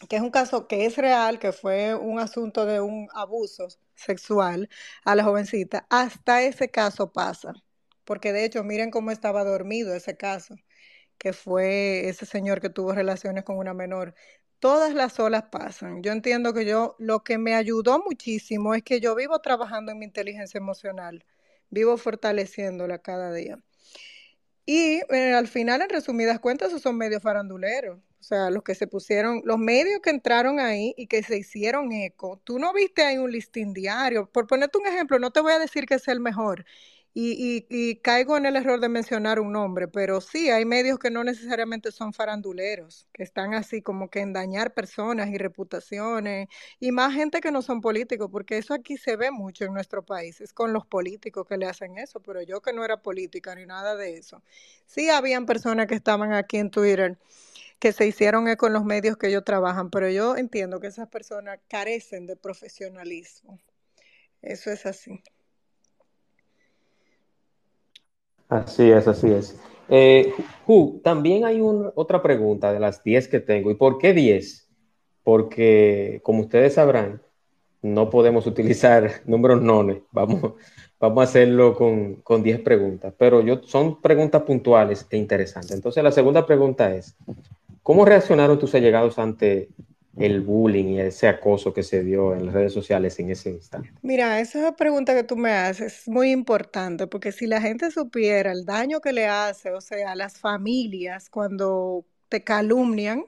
que 0.08 0.16
es 0.16 0.22
un 0.22 0.30
caso 0.30 0.66
que 0.68 0.86
es 0.86 0.96
real, 0.96 1.38
que 1.38 1.52
fue 1.52 1.94
un 1.94 2.18
asunto 2.20 2.66
de 2.66 2.80
un 2.80 3.08
abuso 3.14 3.68
sexual 4.00 4.68
a 5.04 5.14
la 5.14 5.24
jovencita. 5.24 5.86
Hasta 5.90 6.42
ese 6.42 6.70
caso 6.70 7.12
pasa, 7.12 7.54
porque 8.04 8.32
de 8.32 8.44
hecho, 8.44 8.64
miren 8.64 8.90
cómo 8.90 9.10
estaba 9.10 9.44
dormido 9.44 9.94
ese 9.94 10.16
caso 10.16 10.56
que 11.18 11.32
fue 11.34 12.08
ese 12.08 12.26
señor 12.26 12.60
que 12.60 12.70
tuvo 12.70 12.92
relaciones 12.94 13.44
con 13.44 13.58
una 13.58 13.74
menor. 13.74 14.14
Todas 14.60 14.94
las 14.94 15.20
olas 15.20 15.44
pasan. 15.52 16.02
Yo 16.02 16.12
entiendo 16.12 16.54
que 16.54 16.64
yo, 16.66 16.96
lo 16.98 17.24
que 17.24 17.38
me 17.38 17.54
ayudó 17.54 18.00
muchísimo 18.02 18.74
es 18.74 18.82
que 18.82 19.00
yo 19.00 19.14
vivo 19.14 19.40
trabajando 19.40 19.92
en 19.92 19.98
mi 19.98 20.06
inteligencia 20.06 20.58
emocional, 20.58 21.24
vivo 21.70 21.96
fortaleciéndola 21.98 22.98
cada 23.00 23.32
día. 23.34 23.58
Y 24.66 25.00
eh, 25.10 25.34
al 25.34 25.48
final, 25.48 25.82
en 25.82 25.90
resumidas 25.90 26.40
cuentas, 26.40 26.68
esos 26.68 26.82
son 26.82 26.96
medios 26.96 27.22
faranduleros. 27.22 28.00
O 28.20 28.22
sea, 28.22 28.50
los 28.50 28.62
que 28.62 28.74
se 28.74 28.86
pusieron, 28.86 29.42
los 29.44 29.58
medios 29.58 30.00
que 30.02 30.10
entraron 30.10 30.60
ahí 30.60 30.94
y 30.96 31.06
que 31.06 31.22
se 31.22 31.38
hicieron 31.38 31.90
eco. 31.92 32.40
Tú 32.44 32.58
no 32.58 32.72
viste 32.72 33.02
ahí 33.02 33.18
un 33.18 33.32
listín 33.32 33.72
diario. 33.72 34.30
Por 34.30 34.46
ponerte 34.46 34.78
un 34.78 34.86
ejemplo, 34.86 35.18
no 35.18 35.30
te 35.30 35.40
voy 35.40 35.52
a 35.52 35.58
decir 35.58 35.86
que 35.86 35.94
es 35.94 36.06
el 36.08 36.20
mejor, 36.20 36.64
y, 37.12 37.96
caigo 38.02 38.36
en 38.36 38.46
el 38.46 38.56
error 38.56 38.80
de 38.80 38.88
mencionar 38.88 39.40
un 39.40 39.52
nombre, 39.52 39.88
pero 39.88 40.20
sí, 40.20 40.50
hay 40.50 40.64
medios 40.64 40.98
que 40.98 41.10
no 41.10 41.24
necesariamente 41.24 41.90
son 41.90 42.12
faranduleros, 42.12 43.08
que 43.12 43.24
están 43.24 43.54
así 43.54 43.82
como 43.82 44.08
que 44.08 44.20
en 44.20 44.32
dañar 44.32 44.74
personas 44.74 45.28
y 45.28 45.38
reputaciones, 45.38 46.48
y 46.78 46.92
más 46.92 47.14
gente 47.14 47.40
que 47.40 47.50
no 47.50 47.62
son 47.62 47.80
políticos, 47.80 48.28
porque 48.30 48.58
eso 48.58 48.74
aquí 48.74 48.96
se 48.96 49.16
ve 49.16 49.30
mucho 49.32 49.64
en 49.64 49.74
nuestro 49.74 50.04
país, 50.04 50.40
es 50.40 50.52
con 50.52 50.72
los 50.72 50.86
políticos 50.86 51.46
que 51.48 51.56
le 51.56 51.66
hacen 51.66 51.98
eso, 51.98 52.20
pero 52.20 52.42
yo 52.42 52.60
que 52.60 52.72
no 52.72 52.84
era 52.84 53.02
política 53.02 53.54
ni 53.54 53.66
nada 53.66 53.96
de 53.96 54.16
eso. 54.16 54.42
Sí, 54.86 55.10
habían 55.10 55.46
personas 55.46 55.86
que 55.88 55.96
estaban 55.96 56.32
aquí 56.32 56.58
en 56.58 56.70
Twitter 56.70 57.18
que 57.80 57.92
se 57.92 58.06
hicieron 58.06 58.44
con 58.56 58.72
los 58.74 58.84
medios 58.84 59.16
que 59.16 59.28
ellos 59.28 59.44
trabajan, 59.44 59.90
pero 59.90 60.08
yo 60.10 60.36
entiendo 60.36 60.78
que 60.80 60.88
esas 60.88 61.08
personas 61.08 61.58
carecen 61.66 62.26
de 62.26 62.36
profesionalismo. 62.36 63.58
Eso 64.42 64.70
es 64.70 64.84
así. 64.86 65.22
Así 68.48 68.90
es, 68.90 69.08
así 69.08 69.30
es. 69.30 69.56
Eh, 69.88 70.32
también 71.02 71.44
hay 71.44 71.60
otra 71.62 72.22
pregunta 72.22 72.72
de 72.72 72.80
las 72.80 73.02
10 73.02 73.28
que 73.28 73.40
tengo. 73.40 73.70
¿Y 73.70 73.74
por 73.74 73.98
qué 73.98 74.12
10? 74.12 74.68
Porque, 75.22 76.20
como 76.22 76.42
ustedes 76.42 76.74
sabrán, 76.74 77.22
no 77.80 78.10
podemos 78.10 78.46
utilizar 78.46 79.10
números 79.24 79.62
nones. 79.62 80.02
Vamos, 80.12 80.54
vamos 80.98 81.20
a 81.20 81.24
hacerlo 81.24 81.74
con, 81.74 82.16
con 82.16 82.42
10 82.42 82.60
preguntas. 82.60 83.14
Pero 83.16 83.40
yo, 83.40 83.62
son 83.64 84.00
preguntas 84.02 84.42
puntuales 84.42 85.06
e 85.10 85.16
interesantes. 85.16 85.72
Entonces, 85.72 86.04
la 86.04 86.12
segunda 86.12 86.44
pregunta 86.44 86.94
es, 86.94 87.16
¿cómo 87.90 88.04
reaccionaron 88.04 88.56
tus 88.56 88.72
allegados 88.76 89.18
ante 89.18 89.68
el 90.16 90.42
bullying 90.42 90.84
y 90.84 91.00
ese 91.00 91.26
acoso 91.26 91.74
que 91.74 91.82
se 91.82 92.04
dio 92.04 92.36
en 92.36 92.46
las 92.46 92.54
redes 92.54 92.72
sociales 92.72 93.18
en 93.18 93.30
ese 93.32 93.50
instante? 93.50 93.92
Mira, 94.02 94.38
esa 94.38 94.76
pregunta 94.76 95.12
que 95.12 95.24
tú 95.24 95.36
me 95.36 95.50
haces 95.50 96.02
es 96.02 96.08
muy 96.08 96.30
importante 96.30 97.08
porque 97.08 97.32
si 97.32 97.48
la 97.48 97.60
gente 97.60 97.90
supiera 97.90 98.52
el 98.52 98.64
daño 98.64 99.00
que 99.00 99.12
le 99.12 99.26
hace, 99.26 99.72
o 99.72 99.80
sea, 99.80 100.12
a 100.12 100.14
las 100.14 100.38
familias 100.38 101.28
cuando 101.28 102.04
te 102.28 102.44
calumnian, 102.44 103.24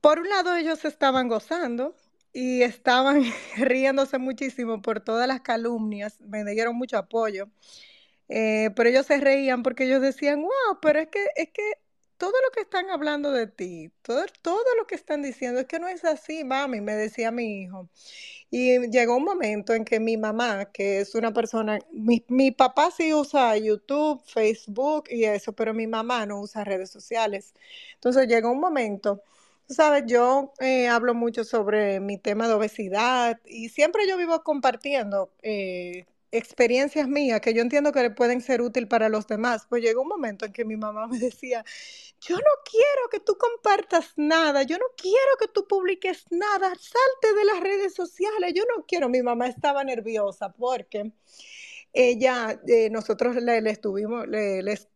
por 0.00 0.18
un 0.18 0.30
lado 0.30 0.56
ellos 0.56 0.82
estaban 0.86 1.28
gozando 1.28 1.94
y 2.32 2.62
estaban 2.62 3.22
riéndose 3.58 4.16
muchísimo 4.16 4.80
por 4.80 5.00
todas 5.00 5.28
las 5.28 5.42
calumnias, 5.42 6.18
me 6.22 6.42
dieron 6.46 6.74
mucho 6.74 6.96
apoyo. 6.96 7.50
Eh, 8.30 8.70
pero 8.74 8.88
ellos 8.88 9.04
se 9.04 9.18
reían 9.20 9.62
porque 9.62 9.84
ellos 9.84 10.00
decían, 10.00 10.40
wow, 10.40 10.78
pero 10.80 11.00
es 11.00 11.08
que, 11.08 11.26
es 11.36 11.50
que 11.50 11.83
todo 12.18 12.32
lo 12.44 12.50
que 12.52 12.60
están 12.62 12.90
hablando 12.90 13.32
de 13.32 13.46
ti, 13.46 13.90
todo, 14.02 14.24
todo 14.42 14.64
lo 14.78 14.86
que 14.86 14.94
están 14.94 15.22
diciendo 15.22 15.60
es 15.60 15.66
que 15.66 15.78
no 15.78 15.88
es 15.88 16.04
así, 16.04 16.44
mami, 16.44 16.80
me 16.80 16.94
decía 16.94 17.30
mi 17.30 17.62
hijo. 17.62 17.88
Y 18.50 18.78
llegó 18.90 19.16
un 19.16 19.24
momento 19.24 19.74
en 19.74 19.84
que 19.84 20.00
mi 20.00 20.16
mamá, 20.16 20.66
que 20.66 21.00
es 21.00 21.14
una 21.14 21.32
persona, 21.32 21.78
mi, 21.92 22.24
mi 22.28 22.52
papá 22.52 22.90
sí 22.90 23.12
usa 23.14 23.56
YouTube, 23.56 24.22
Facebook 24.26 25.04
y 25.10 25.24
eso, 25.24 25.52
pero 25.54 25.74
mi 25.74 25.86
mamá 25.86 26.26
no 26.26 26.40
usa 26.40 26.64
redes 26.64 26.90
sociales. 26.90 27.54
Entonces 27.94 28.28
llegó 28.28 28.52
un 28.52 28.60
momento, 28.60 29.22
sabes, 29.68 30.04
yo 30.06 30.52
eh, 30.60 30.88
hablo 30.88 31.14
mucho 31.14 31.44
sobre 31.44 32.00
mi 32.00 32.18
tema 32.18 32.48
de 32.48 32.54
obesidad 32.54 33.40
y 33.44 33.70
siempre 33.70 34.06
yo 34.08 34.16
vivo 34.16 34.42
compartiendo 34.44 35.32
eh, 35.42 36.06
experiencias 36.36 37.06
mías 37.08 37.40
que 37.40 37.54
yo 37.54 37.62
entiendo 37.62 37.92
que 37.92 38.10
pueden 38.10 38.40
ser 38.40 38.60
útiles 38.60 38.88
para 38.88 39.08
los 39.08 39.26
demás. 39.26 39.66
Pues 39.68 39.82
llegó 39.82 40.02
un 40.02 40.08
momento 40.08 40.44
en 40.44 40.52
que 40.52 40.64
mi 40.64 40.76
mamá 40.76 41.06
me 41.06 41.18
decía, 41.18 41.64
yo 42.20 42.36
no 42.36 42.50
quiero 42.68 43.08
que 43.10 43.20
tú 43.20 43.36
compartas 43.38 44.12
nada, 44.16 44.62
yo 44.62 44.76
no 44.78 44.86
quiero 44.96 45.36
que 45.38 45.48
tú 45.48 45.66
publiques 45.68 46.24
nada, 46.30 46.68
salte 46.70 47.38
de 47.38 47.44
las 47.44 47.60
redes 47.60 47.94
sociales, 47.94 48.52
yo 48.54 48.64
no 48.76 48.84
quiero. 48.86 49.08
Mi 49.08 49.22
mamá 49.22 49.46
estaba 49.46 49.84
nerviosa 49.84 50.52
porque 50.52 51.12
ella, 51.94 52.60
eh, 52.66 52.90
nosotros 52.90 53.36
le, 53.36 53.58
estuvimos, 53.70 54.26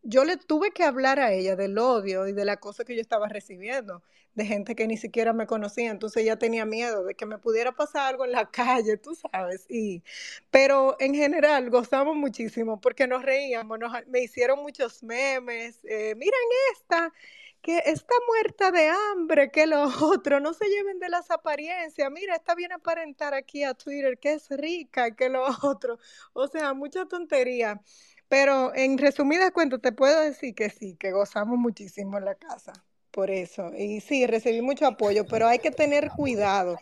yo 0.03 0.25
le 0.25 0.37
tuve 0.37 0.71
que 0.71 0.83
hablar 0.83 1.19
a 1.19 1.31
ella 1.31 1.55
del 1.55 1.77
odio 1.77 2.27
y 2.27 2.33
de 2.33 2.43
la 2.45 2.57
cosa 2.57 2.83
que 2.83 2.93
yo 2.95 3.01
estaba 3.01 3.29
recibiendo 3.29 4.03
de 4.35 4.45
gente 4.45 4.75
que 4.75 4.87
ni 4.87 4.97
siquiera 4.97 5.33
me 5.33 5.47
conocía, 5.47 5.91
entonces 5.91 6.23
ella 6.23 6.37
tenía 6.37 6.65
miedo 6.65 7.03
de 7.03 7.15
que 7.15 7.25
me 7.25 7.37
pudiera 7.39 7.71
pasar 7.73 8.07
algo 8.07 8.25
en 8.25 8.31
la 8.33 8.49
calle, 8.51 8.97
tú 8.97 9.15
sabes, 9.15 9.65
y, 9.69 10.03
pero 10.51 10.97
en 10.99 11.15
general 11.15 11.69
gozamos 11.69 12.15
muchísimo 12.15 12.79
porque 12.79 13.07
nos 13.07 13.23
reíamos, 13.23 13.79
me 14.07 14.21
hicieron 14.21 14.61
muchos 14.61 15.01
memes, 15.03 15.79
eh, 15.85 16.15
miren 16.15 16.39
esta, 16.73 17.13
que 17.61 17.77
está 17.85 18.13
muerta 18.27 18.71
de 18.71 18.89
hambre, 18.89 19.51
que 19.51 19.67
lo 19.67 19.83
otro, 20.13 20.39
no 20.39 20.53
se 20.53 20.67
lleven 20.67 20.99
de 20.99 21.09
las 21.09 21.31
apariencias, 21.31 22.11
mira, 22.11 22.35
está 22.35 22.55
bien 22.55 22.71
aparentar 22.71 23.33
aquí 23.33 23.63
a 23.63 23.73
Twitter, 23.73 24.17
que 24.17 24.33
es 24.33 24.49
rica, 24.49 25.15
que 25.15 25.29
lo 25.29 25.45
otro, 25.63 25.99
o 26.33 26.47
sea, 26.47 26.73
mucha 26.73 27.05
tontería. 27.05 27.81
Pero 28.27 28.75
en 28.75 28.97
resumidas 28.99 29.51
cuentas, 29.51 29.81
te 29.81 29.91
puedo 29.91 30.21
decir 30.21 30.53
que 30.53 30.69
sí, 30.69 30.95
que 30.95 31.11
gozamos 31.11 31.57
muchísimo 31.57 32.17
en 32.19 32.25
la 32.25 32.35
casa 32.35 32.73
por 33.11 33.31
eso. 33.31 33.71
Y 33.75 34.01
sí, 34.01 34.25
recibí 34.27 34.61
mucho 34.61 34.87
apoyo, 34.87 35.25
pero 35.25 35.47
hay 35.47 35.59
que 35.59 35.71
tener 35.71 36.09
cuidado, 36.09 36.77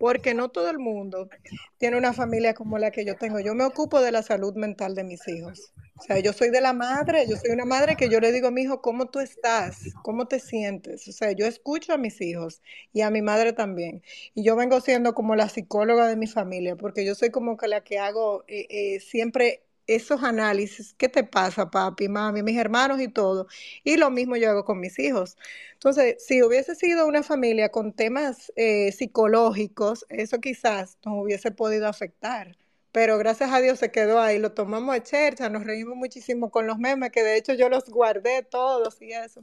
porque 0.00 0.32
no 0.32 0.48
todo 0.48 0.70
el 0.70 0.78
mundo 0.78 1.28
tiene 1.76 1.98
una 1.98 2.14
familia 2.14 2.54
como 2.54 2.78
la 2.78 2.90
que 2.90 3.04
yo 3.04 3.16
tengo. 3.16 3.38
Yo 3.38 3.54
me 3.54 3.64
ocupo 3.64 4.00
de 4.00 4.10
la 4.10 4.22
salud 4.22 4.54
mental 4.54 4.94
de 4.94 5.04
mis 5.04 5.28
hijos. 5.28 5.74
O 5.98 6.02
sea, 6.02 6.18
yo 6.20 6.32
soy 6.32 6.48
de 6.48 6.62
la 6.62 6.72
madre, 6.72 7.26
yo 7.28 7.36
soy 7.36 7.50
una 7.50 7.66
madre 7.66 7.96
que 7.96 8.08
yo 8.08 8.18
le 8.18 8.32
digo 8.32 8.48
a 8.48 8.50
mi 8.50 8.62
hijo, 8.62 8.80
¿cómo 8.80 9.10
tú 9.10 9.20
estás? 9.20 9.76
¿Cómo 10.02 10.26
te 10.26 10.40
sientes? 10.40 11.06
O 11.06 11.12
sea, 11.12 11.32
yo 11.32 11.44
escucho 11.44 11.92
a 11.92 11.98
mis 11.98 12.18
hijos 12.22 12.62
y 12.94 13.02
a 13.02 13.10
mi 13.10 13.20
madre 13.20 13.52
también. 13.52 14.02
Y 14.34 14.42
yo 14.42 14.56
vengo 14.56 14.80
siendo 14.80 15.14
como 15.14 15.36
la 15.36 15.50
psicóloga 15.50 16.08
de 16.08 16.16
mi 16.16 16.26
familia, 16.26 16.76
porque 16.76 17.04
yo 17.04 17.14
soy 17.14 17.28
como 17.28 17.58
que 17.58 17.68
la 17.68 17.84
que 17.84 17.98
hago 17.98 18.44
eh, 18.48 18.66
eh, 18.70 19.00
siempre 19.00 19.64
esos 19.94 20.22
análisis, 20.22 20.94
¿qué 20.96 21.08
te 21.08 21.24
pasa, 21.24 21.70
papi, 21.70 22.08
mami, 22.08 22.42
mis 22.42 22.56
hermanos 22.56 23.00
y 23.00 23.08
todo? 23.08 23.46
Y 23.84 23.96
lo 23.96 24.10
mismo 24.10 24.36
yo 24.36 24.50
hago 24.50 24.64
con 24.64 24.80
mis 24.80 24.98
hijos. 24.98 25.36
Entonces, 25.74 26.24
si 26.24 26.42
hubiese 26.42 26.74
sido 26.74 27.06
una 27.06 27.22
familia 27.22 27.70
con 27.70 27.92
temas 27.92 28.52
eh, 28.56 28.92
psicológicos, 28.92 30.06
eso 30.08 30.38
quizás 30.40 30.98
nos 31.04 31.24
hubiese 31.24 31.50
podido 31.50 31.88
afectar. 31.88 32.56
Pero 32.92 33.18
gracias 33.18 33.52
a 33.52 33.60
Dios 33.60 33.78
se 33.78 33.90
quedó 33.90 34.20
ahí, 34.20 34.38
lo 34.38 34.52
tomamos 34.52 34.94
de 34.94 35.02
chercha, 35.02 35.48
nos 35.48 35.64
reímos 35.64 35.96
muchísimo 35.96 36.50
con 36.50 36.66
los 36.66 36.78
memes, 36.78 37.10
que 37.10 37.22
de 37.22 37.36
hecho 37.36 37.54
yo 37.54 37.68
los 37.68 37.84
guardé 37.88 38.42
todos 38.42 39.00
y 39.00 39.12
eso. 39.12 39.42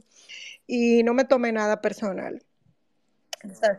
Y 0.66 1.02
no 1.02 1.14
me 1.14 1.24
tomé 1.24 1.52
nada 1.52 1.80
personal. 1.80 2.42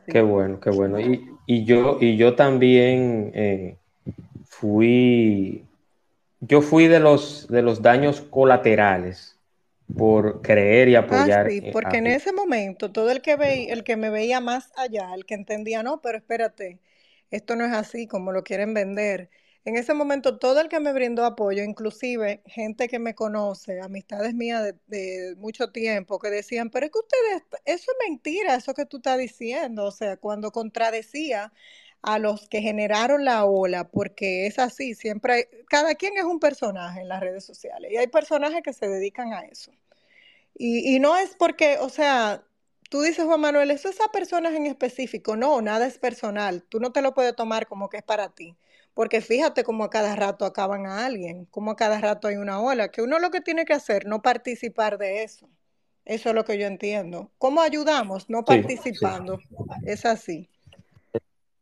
Qué 0.07 0.21
bueno, 0.21 0.59
qué 0.59 0.69
bueno. 0.71 0.99
Y, 0.99 1.65
yo, 1.65 1.97
y 1.99 2.17
yo 2.17 2.35
también 2.35 3.31
eh, 3.35 3.77
fui 4.45 5.65
yo 6.41 6.61
fui 6.61 6.87
de 6.87 6.99
los, 6.99 7.47
de 7.47 7.61
los 7.61 7.81
daños 7.81 8.21
colaterales 8.21 9.37
por 9.97 10.41
creer 10.41 10.89
y 10.89 10.95
ah, 10.95 10.99
apoyar. 10.99 11.47
Ah, 11.47 11.49
sí, 11.49 11.61
porque 11.73 11.97
en 11.97 12.07
ese 12.07 12.31
momento 12.31 12.91
todo 12.91 13.09
el 13.11 13.21
que, 13.21 13.35
ve, 13.35 13.71
el 13.71 13.83
que 13.83 13.97
me 13.97 14.09
veía 14.09 14.39
más 14.39 14.71
allá, 14.75 15.13
el 15.13 15.25
que 15.25 15.33
entendía, 15.33 15.83
no, 15.83 16.01
pero 16.01 16.17
espérate, 16.17 16.79
esto 17.31 17.55
no 17.55 17.65
es 17.65 17.73
así 17.73 18.07
como 18.07 18.31
lo 18.31 18.43
quieren 18.43 18.73
vender. 18.73 19.29
en 19.65 19.75
ese 19.75 19.93
momento 19.93 20.39
todo 20.39 20.61
el 20.61 20.69
que 20.69 20.79
me 20.79 20.93
brindó 20.93 21.25
apoyo, 21.25 21.63
inclusive 21.63 22.41
gente 22.45 22.87
que 22.87 22.99
me 22.99 23.13
conoce, 23.15 23.81
amistades 23.81 24.33
mías 24.33 24.73
de, 24.87 25.35
mucho 25.37 25.71
tiempo, 25.71 26.19
que 26.19 26.29
decían, 26.29 26.69
pero 26.69 26.85
es 26.85 26.91
que 26.91 26.99
ustedes, 26.99 27.43
eso 27.65 27.91
es 27.91 28.07
mentira, 28.07 28.55
eso 28.55 28.73
que 28.73 28.85
tú 28.85 28.97
estás 28.97 29.17
diciendo, 29.17 29.85
o 29.85 29.91
sea, 29.91 30.17
cuando 30.17 30.51
contradecía 30.51 31.51
a 32.01 32.19
los 32.19 32.47
que 32.47 32.61
generaron 32.61 33.25
la 33.25 33.45
ola, 33.45 33.89
porque 33.89 34.47
es 34.47 34.59
así, 34.59 34.95
siempre 34.95 35.33
hay, 35.33 35.43
cada 35.67 35.95
quien 35.95 36.17
es 36.17 36.23
un 36.23 36.39
personaje 36.39 37.01
en 37.01 37.09
las 37.09 37.19
redes 37.19 37.43
sociales 37.43 37.91
y 37.91 37.97
hay 37.97 38.07
personajes 38.07 38.61
que 38.63 38.73
se 38.73 38.87
dedican 38.87 39.33
a 39.33 39.41
eso. 39.41 39.71
Y, 40.55 40.95
y 40.95 40.99
no 40.99 41.17
es 41.17 41.35
porque, 41.37 41.77
o 41.79 41.89
sea, 41.89 42.43
tú 42.89 43.01
dices, 43.01 43.25
Juan 43.25 43.39
Manuel, 43.39 43.71
eso 43.71 43.89
es 43.89 44.01
a 44.01 44.11
personas 44.11 44.53
en 44.53 44.65
específico. 44.65 45.37
No, 45.37 45.61
nada 45.61 45.87
es 45.87 45.97
personal. 45.97 46.63
Tú 46.63 46.79
no 46.79 46.91
te 46.91 47.01
lo 47.01 47.13
puedes 47.13 47.35
tomar 47.35 47.67
como 47.67 47.87
que 47.87 47.97
es 47.97 48.03
para 48.03 48.29
ti. 48.29 48.55
Porque 48.93 49.21
fíjate 49.21 49.63
cómo 49.63 49.85
a 49.85 49.89
cada 49.89 50.15
rato 50.15 50.45
acaban 50.45 50.85
a 50.85 51.05
alguien, 51.05 51.45
cómo 51.45 51.71
a 51.71 51.75
cada 51.75 52.01
rato 52.01 52.27
hay 52.27 52.35
una 52.35 52.59
ola, 52.59 52.89
que 52.89 53.01
uno 53.01 53.19
lo 53.19 53.29
que 53.31 53.39
tiene 53.39 53.63
que 53.63 53.73
hacer, 53.73 54.05
no 54.05 54.21
participar 54.21 54.97
de 54.97 55.23
eso. 55.23 55.47
Eso 56.03 56.29
es 56.29 56.35
lo 56.35 56.43
que 56.43 56.57
yo 56.57 56.65
entiendo. 56.65 57.31
¿Cómo 57.37 57.61
ayudamos? 57.61 58.29
No 58.29 58.43
participando. 58.43 59.39
Es 59.85 60.05
así. 60.05 60.49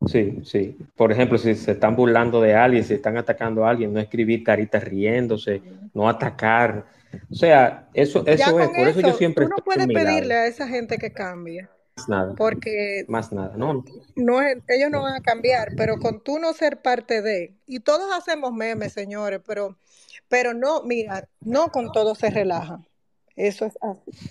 Sí, 0.07 0.39
sí. 0.43 0.77
Por 0.95 1.11
ejemplo, 1.11 1.37
si 1.37 1.55
se 1.55 1.71
están 1.71 1.95
burlando 1.95 2.41
de 2.41 2.55
alguien, 2.55 2.83
si 2.83 2.93
están 2.93 3.17
atacando 3.17 3.65
a 3.65 3.69
alguien, 3.69 3.93
no 3.93 3.99
escribir 3.99 4.43
caritas 4.43 4.83
riéndose, 4.83 5.61
no 5.93 6.07
atacar. 6.07 6.85
O 7.31 7.35
sea, 7.35 7.87
eso, 7.93 8.23
eso 8.25 8.59
es, 8.59 8.69
por 8.69 8.87
eso, 8.87 9.01
yo 9.01 9.13
siempre... 9.13 9.45
Tú 9.45 9.51
no 9.51 9.63
puedes 9.63 9.87
pedirle 9.87 10.33
a 10.33 10.47
esa 10.47 10.67
gente 10.67 10.97
que 10.97 11.11
cambie. 11.11 11.67
Más 11.97 12.09
nada. 12.09 12.33
Porque... 12.35 13.05
Más 13.07 13.31
nada, 13.31 13.53
no. 13.57 13.83
no 14.15 14.41
ellos 14.41 14.91
no 14.91 15.01
van 15.01 15.15
a 15.15 15.21
cambiar, 15.21 15.69
pero 15.75 15.97
con 15.97 16.21
tú 16.21 16.39
no 16.39 16.53
ser 16.53 16.81
parte 16.81 17.21
de... 17.21 17.53
Y 17.65 17.79
todos 17.79 18.13
hacemos 18.15 18.53
memes, 18.53 18.93
señores, 18.93 19.41
pero, 19.45 19.77
pero 20.27 20.53
no, 20.53 20.83
mira, 20.83 21.27
no 21.41 21.69
con 21.69 21.91
todo 21.91 22.15
se 22.15 22.29
relaja. 22.29 22.79
Eso 23.35 23.65
es 23.65 23.77
así. 23.81 24.29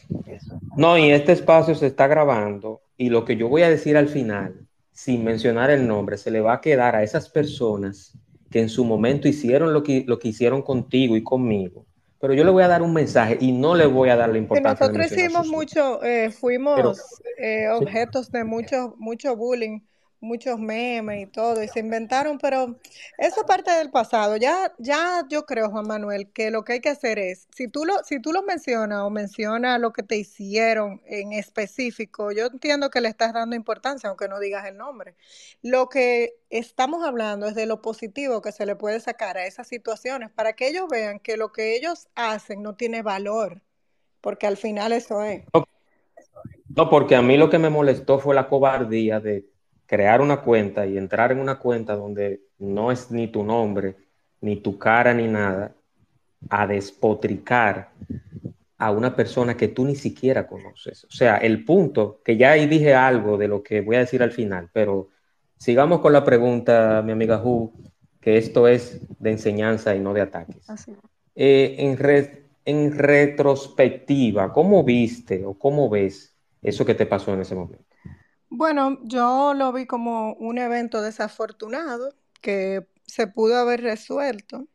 No, 0.76 0.98
y 0.98 1.10
este 1.10 1.32
espacio 1.32 1.74
se 1.74 1.86
está 1.86 2.06
grabando 2.06 2.82
y 2.96 3.08
lo 3.08 3.24
que 3.24 3.36
yo 3.36 3.48
voy 3.48 3.62
a 3.62 3.70
decir 3.70 3.96
al 3.96 4.08
final 4.08 4.65
sin 5.06 5.22
mencionar 5.22 5.70
el 5.70 5.86
nombre, 5.86 6.18
se 6.18 6.32
le 6.32 6.40
va 6.40 6.54
a 6.54 6.60
quedar 6.60 6.96
a 6.96 7.04
esas 7.04 7.28
personas 7.28 8.18
que 8.50 8.60
en 8.60 8.68
su 8.68 8.84
momento 8.84 9.28
hicieron 9.28 9.72
lo 9.72 9.84
que, 9.84 10.02
lo 10.04 10.18
que 10.18 10.26
hicieron 10.26 10.62
contigo 10.62 11.16
y 11.16 11.22
conmigo. 11.22 11.86
Pero 12.20 12.34
yo 12.34 12.42
le 12.42 12.50
voy 12.50 12.64
a 12.64 12.66
dar 12.66 12.82
un 12.82 12.92
mensaje 12.92 13.38
y 13.40 13.52
no 13.52 13.76
le 13.76 13.86
voy 13.86 14.08
a 14.08 14.16
dar 14.16 14.30
la 14.30 14.38
importancia. 14.38 14.84
nosotros 14.84 15.12
hicimos 15.12 15.46
mucho, 15.46 16.02
eh, 16.02 16.32
fuimos 16.32 17.00
eh, 17.38 17.68
objetos 17.68 18.32
de 18.32 18.42
mucho, 18.42 18.96
mucho 18.98 19.36
bullying 19.36 19.78
muchos 20.20 20.58
memes 20.58 21.22
y 21.22 21.26
todo, 21.26 21.62
y 21.62 21.68
se 21.68 21.80
inventaron, 21.80 22.38
pero 22.38 22.76
eso 23.18 23.44
parte 23.46 23.70
del 23.70 23.90
pasado. 23.90 24.36
Ya, 24.36 24.74
ya 24.78 25.24
yo 25.28 25.46
creo, 25.46 25.70
Juan 25.70 25.86
Manuel, 25.86 26.30
que 26.32 26.50
lo 26.50 26.64
que 26.64 26.74
hay 26.74 26.80
que 26.80 26.88
hacer 26.88 27.18
es, 27.18 27.46
si 27.54 27.68
tú 27.68 27.84
lo, 27.84 28.02
si 28.04 28.20
tú 28.20 28.32
lo 28.32 28.42
mencionas 28.42 29.00
o 29.00 29.10
mencionas 29.10 29.80
lo 29.80 29.92
que 29.92 30.02
te 30.02 30.16
hicieron 30.16 31.00
en 31.06 31.32
específico, 31.32 32.32
yo 32.32 32.46
entiendo 32.46 32.90
que 32.90 33.00
le 33.00 33.08
estás 33.08 33.32
dando 33.32 33.56
importancia, 33.56 34.08
aunque 34.08 34.28
no 34.28 34.40
digas 34.40 34.66
el 34.66 34.76
nombre. 34.76 35.14
Lo 35.62 35.88
que 35.88 36.34
estamos 36.50 37.04
hablando 37.04 37.46
es 37.46 37.54
de 37.54 37.66
lo 37.66 37.82
positivo 37.82 38.40
que 38.42 38.52
se 38.52 38.66
le 38.66 38.76
puede 38.76 39.00
sacar 39.00 39.36
a 39.36 39.46
esas 39.46 39.68
situaciones 39.68 40.30
para 40.30 40.54
que 40.54 40.68
ellos 40.68 40.86
vean 40.90 41.18
que 41.18 41.36
lo 41.36 41.52
que 41.52 41.76
ellos 41.76 42.08
hacen 42.14 42.62
no 42.62 42.74
tiene 42.74 43.02
valor, 43.02 43.62
porque 44.20 44.46
al 44.46 44.56
final 44.56 44.92
eso 44.92 45.22
es. 45.22 45.44
No, 46.68 46.90
porque 46.90 47.16
a 47.16 47.22
mí 47.22 47.36
lo 47.36 47.48
que 47.48 47.58
me 47.58 47.70
molestó 47.70 48.18
fue 48.18 48.34
la 48.34 48.48
cobardía 48.48 49.20
de 49.20 49.46
crear 49.86 50.20
una 50.20 50.38
cuenta 50.38 50.86
y 50.86 50.98
entrar 50.98 51.32
en 51.32 51.38
una 51.38 51.58
cuenta 51.58 51.96
donde 51.96 52.42
no 52.58 52.90
es 52.90 53.10
ni 53.10 53.28
tu 53.28 53.44
nombre, 53.44 53.96
ni 54.40 54.56
tu 54.56 54.78
cara, 54.78 55.14
ni 55.14 55.28
nada, 55.28 55.72
a 56.50 56.66
despotricar 56.66 57.90
a 58.78 58.90
una 58.90 59.14
persona 59.16 59.56
que 59.56 59.68
tú 59.68 59.84
ni 59.84 59.96
siquiera 59.96 60.46
conoces. 60.46 61.04
O 61.04 61.10
sea, 61.10 61.38
el 61.38 61.64
punto, 61.64 62.20
que 62.24 62.36
ya 62.36 62.52
ahí 62.52 62.66
dije 62.66 62.94
algo 62.94 63.38
de 63.38 63.48
lo 63.48 63.62
que 63.62 63.80
voy 63.80 63.96
a 63.96 64.00
decir 64.00 64.22
al 64.22 64.32
final, 64.32 64.68
pero 64.72 65.08
sigamos 65.56 66.00
con 66.00 66.12
la 66.12 66.24
pregunta, 66.24 67.02
mi 67.02 67.12
amiga 67.12 67.42
Hu, 67.42 67.72
que 68.20 68.36
esto 68.36 68.68
es 68.68 69.00
de 69.18 69.30
enseñanza 69.30 69.94
y 69.94 70.00
no 70.00 70.12
de 70.12 70.20
ataques. 70.20 70.66
Eh, 71.34 71.76
en, 71.78 71.96
en 72.64 72.98
retrospectiva, 72.98 74.52
¿cómo 74.52 74.84
viste 74.84 75.44
o 75.44 75.54
cómo 75.54 75.88
ves 75.88 76.34
eso 76.60 76.84
que 76.84 76.94
te 76.94 77.06
pasó 77.06 77.32
en 77.32 77.40
ese 77.40 77.54
momento? 77.54 77.85
Bueno, 78.58 78.98
yo 79.02 79.52
lo 79.52 79.70
vi 79.70 79.84
como 79.84 80.32
un 80.32 80.56
evento 80.56 81.02
desafortunado 81.02 82.14
que 82.40 82.86
se 83.06 83.26
pudo 83.26 83.58
haber 83.58 83.82
resuelto 83.82 84.66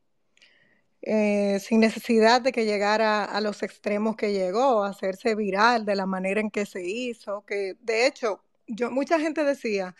eh, 1.01 1.59
sin 1.59 1.79
necesidad 1.79 2.41
de 2.41 2.51
que 2.51 2.65
llegara 2.65 3.25
a 3.25 3.41
los 3.41 3.63
extremos 3.63 4.15
que 4.15 4.33
llegó, 4.33 4.83
a 4.83 4.89
hacerse 4.89 5.33
viral 5.33 5.83
de 5.85 5.95
la 5.95 6.05
manera 6.05 6.39
en 6.41 6.51
que 6.51 6.67
se 6.67 6.83
hizo, 6.87 7.43
que 7.47 7.75
de 7.81 8.05
hecho, 8.05 8.43
yo, 8.75 8.91
mucha 8.91 9.19
gente 9.19 9.43
decía, 9.43 9.95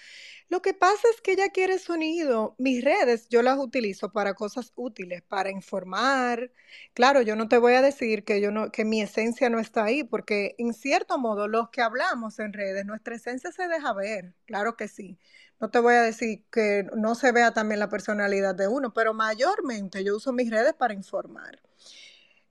lo 0.49 0.61
que 0.61 0.73
pasa 0.73 1.07
es 1.15 1.21
que 1.21 1.31
ella 1.31 1.49
quiere 1.49 1.79
sonido. 1.79 2.55
Mis 2.57 2.83
redes 2.83 3.29
yo 3.29 3.41
las 3.41 3.57
utilizo 3.57 4.11
para 4.11 4.33
cosas 4.33 4.73
útiles, 4.75 5.21
para 5.21 5.49
informar. 5.49 6.51
Claro, 6.93 7.21
yo 7.21 7.37
no 7.37 7.47
te 7.47 7.57
voy 7.57 7.73
a 7.73 7.81
decir 7.81 8.25
que 8.25 8.41
yo 8.41 8.51
no, 8.51 8.71
que 8.71 8.83
mi 8.83 9.01
esencia 9.01 9.49
no 9.49 9.59
está 9.59 9.85
ahí, 9.85 10.03
porque 10.03 10.55
en 10.57 10.73
cierto 10.73 11.17
modo 11.17 11.47
los 11.47 11.69
que 11.69 11.81
hablamos 11.81 12.39
en 12.39 12.53
redes, 12.53 12.85
nuestra 12.85 13.15
esencia 13.15 13.51
se 13.53 13.67
deja 13.69 13.93
ver, 13.93 14.33
claro 14.45 14.75
que 14.75 14.87
sí. 14.89 15.17
No 15.61 15.69
te 15.69 15.79
voy 15.79 15.93
a 15.93 16.01
decir 16.01 16.43
que 16.51 16.85
no 16.97 17.15
se 17.15 17.31
vea 17.31 17.53
también 17.53 17.79
la 17.79 17.89
personalidad 17.89 18.55
de 18.55 18.67
uno, 18.67 18.93
pero 18.93 19.13
mayormente 19.13 20.03
yo 20.03 20.17
uso 20.17 20.33
mis 20.33 20.49
redes 20.49 20.73
para 20.73 20.93
informar. 20.93 21.61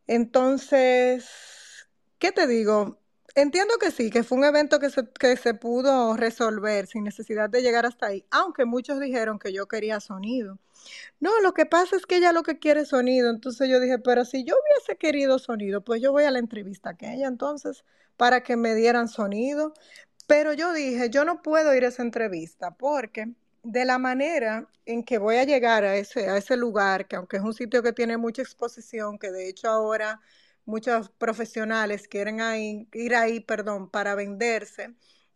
Entonces, 0.06 1.28
¿qué 2.18 2.33
te 2.33 2.46
digo? 2.46 2.99
Entiendo 3.34 3.74
que 3.78 3.90
sí, 3.90 4.10
que 4.10 4.24
fue 4.24 4.38
un 4.38 4.44
evento 4.44 4.80
que 4.80 4.90
se, 4.90 5.06
que 5.18 5.36
se 5.36 5.54
pudo 5.54 6.16
resolver 6.16 6.86
sin 6.86 7.04
necesidad 7.04 7.48
de 7.48 7.62
llegar 7.62 7.86
hasta 7.86 8.06
ahí, 8.06 8.24
aunque 8.30 8.64
muchos 8.64 9.00
dijeron 9.00 9.38
que 9.38 9.52
yo 9.52 9.68
quería 9.68 10.00
sonido. 10.00 10.58
No, 11.20 11.40
lo 11.40 11.54
que 11.54 11.66
pasa 11.66 11.96
es 11.96 12.06
que 12.06 12.16
ella 12.16 12.32
lo 12.32 12.42
que 12.42 12.58
quiere 12.58 12.82
es 12.82 12.88
sonido, 12.88 13.30
entonces 13.30 13.68
yo 13.68 13.80
dije, 13.80 13.98
pero 13.98 14.24
si 14.24 14.44
yo 14.44 14.54
hubiese 14.56 14.96
querido 14.98 15.38
sonido, 15.38 15.82
pues 15.82 16.02
yo 16.02 16.12
voy 16.12 16.24
a 16.24 16.30
la 16.30 16.38
entrevista 16.38 16.94
que 16.96 17.12
ella 17.12 17.28
entonces 17.28 17.84
para 18.16 18.42
que 18.42 18.56
me 18.56 18.74
dieran 18.74 19.08
sonido, 19.08 19.74
pero 20.26 20.52
yo 20.52 20.72
dije, 20.72 21.10
yo 21.10 21.24
no 21.24 21.42
puedo 21.42 21.74
ir 21.74 21.84
a 21.84 21.88
esa 21.88 22.02
entrevista 22.02 22.72
porque 22.72 23.32
de 23.62 23.84
la 23.84 23.98
manera 23.98 24.68
en 24.86 25.04
que 25.04 25.18
voy 25.18 25.36
a 25.36 25.44
llegar 25.44 25.84
a 25.84 25.96
ese, 25.96 26.28
a 26.28 26.36
ese 26.36 26.56
lugar, 26.56 27.06
que 27.06 27.16
aunque 27.16 27.36
es 27.36 27.42
un 27.42 27.54
sitio 27.54 27.82
que 27.82 27.92
tiene 27.92 28.16
mucha 28.16 28.42
exposición, 28.42 29.18
que 29.18 29.30
de 29.30 29.48
hecho 29.48 29.68
ahora 29.68 30.20
muchos 30.70 31.11
profesionales 31.11 32.09
quieren 32.09 32.40
ir 32.92 33.14
ahí, 33.14 33.40
perdón, 33.40 33.90
para 33.90 34.14
venderse 34.14 34.94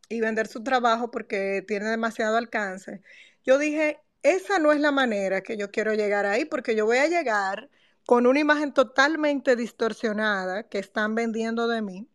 y 0.08 0.20
vender 0.20 0.46
su 0.48 0.62
trabajo 0.62 1.10
porque 1.10 1.64
tiene 1.66 1.86
demasiado 1.90 2.36
alcance. 2.36 3.02
Yo 3.44 3.58
dije, 3.58 4.00
esa 4.22 4.58
no 4.58 4.72
es 4.72 4.80
la 4.80 4.92
manera 4.92 5.42
que 5.42 5.56
yo 5.56 5.70
quiero 5.70 5.94
llegar 5.94 6.26
ahí 6.26 6.44
porque 6.46 6.76
yo 6.76 6.86
voy 6.86 6.98
a 6.98 7.08
llegar 7.08 7.70
con 8.06 8.26
una 8.26 8.40
imagen 8.40 8.72
totalmente 8.72 9.56
distorsionada 9.56 10.68
que 10.68 10.78
están 10.78 11.14
vendiendo 11.14 11.68
de 11.68 11.82
mí. 11.82 12.08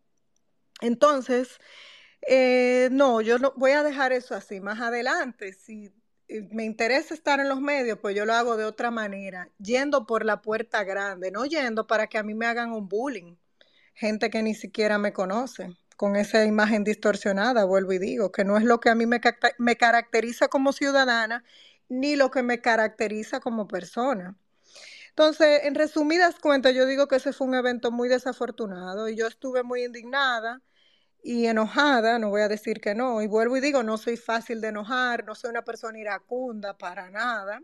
Entonces, 0.82 1.60
eh, 2.28 2.90
no, 2.92 3.22
yo 3.22 3.40
no 3.40 3.54
voy 3.58 3.72
a 3.72 3.84
dejar 3.84 4.14
eso 4.14 4.36
así. 4.36 4.62
Más 4.62 4.82
adelante, 4.82 5.54
si 5.54 5.92
me 6.52 6.64
interesa 6.64 7.14
estar 7.14 7.40
en 7.40 7.50
los 7.50 7.60
medios, 7.60 7.98
pues 8.00 8.16
yo 8.16 8.26
lo 8.26 8.34
hago 8.34 8.56
de 8.56 8.66
otra 8.66 8.92
manera, 8.92 9.50
yendo 9.58 10.06
por 10.06 10.26
la 10.26 10.42
puerta 10.42 10.84
grande, 10.84 11.32
no 11.32 11.46
yendo 11.46 11.88
para 11.88 12.08
que 12.08 12.18
a 12.18 12.24
mí 12.24 12.36
me 12.36 12.46
hagan 12.46 12.72
un 12.72 12.88
bullying. 12.88 13.36
Gente 13.96 14.30
que 14.30 14.44
ni 14.44 14.54
siquiera 14.54 14.98
me 14.98 15.12
conoce, 15.12 15.76
con 15.98 16.16
esa 16.16 16.46
imagen 16.46 16.84
distorsionada, 16.84 17.66
vuelvo 17.66 17.94
y 17.94 18.00
digo, 18.00 18.32
que 18.32 18.46
no 18.46 18.58
es 18.58 18.64
lo 18.64 18.80
que 18.80 18.90
a 18.90 18.96
mí 18.96 19.06
me, 19.06 19.20
me 19.58 19.76
caracteriza 19.76 20.48
como 20.48 20.72
ciudadana, 20.72 21.44
ni 21.90 22.16
lo 22.16 22.30
que 22.30 22.44
me 22.44 22.62
caracteriza 22.62 23.40
como 23.40 23.68
persona. 23.68 24.38
Entonces, 25.10 25.62
en 25.64 25.76
resumidas 25.76 26.40
cuentas, 26.40 26.76
yo 26.76 26.86
digo 26.86 27.08
que 27.08 27.18
ese 27.18 27.34
fue 27.34 27.48
un 27.48 27.56
evento 27.56 27.92
muy 27.92 28.08
desafortunado 28.08 29.10
y 29.10 29.16
yo 29.18 29.28
estuve 29.28 29.64
muy 29.64 29.84
indignada 29.84 30.62
y 31.24 31.48
enojada, 31.48 32.20
no 32.20 32.30
voy 32.30 32.42
a 32.42 32.48
decir 32.48 32.80
que 32.80 32.96
no, 32.96 33.22
y 33.22 33.28
vuelvo 33.28 33.58
y 33.58 33.62
digo, 33.62 33.84
no 33.84 33.98
soy 33.98 34.18
fácil 34.18 34.62
de 34.62 34.70
enojar, 34.70 35.26
no 35.26 35.36
soy 35.36 35.50
una 35.50 35.64
persona 35.64 36.00
iracunda 36.00 36.78
para 36.78 37.10
nada, 37.10 37.62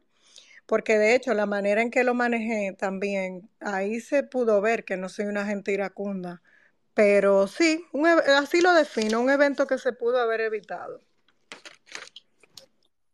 porque 0.65 0.98
de 0.98 1.15
hecho 1.15 1.34
la 1.34 1.46
manera 1.46 1.82
en 1.82 1.91
que 1.91 2.04
lo 2.04 2.13
manejé 2.13 2.76
también, 2.78 3.50
ahí 3.60 4.00
se 4.02 4.24
pudo 4.24 4.62
ver 4.62 4.84
que 4.84 4.98
no 4.98 5.10
soy 5.10 5.26
una 5.26 5.46
gente 5.46 5.72
iracunda, 5.72 6.41
pero 6.94 7.48
sí, 7.48 7.86
así 8.38 8.62
lo 8.62 8.74
defino, 8.74 9.22
un 9.22 9.30
evento 9.30 9.68
que 9.68 9.78
se 9.78 9.94
pudo 9.94 10.20
haber 10.20 10.41
evitado. 10.41 11.02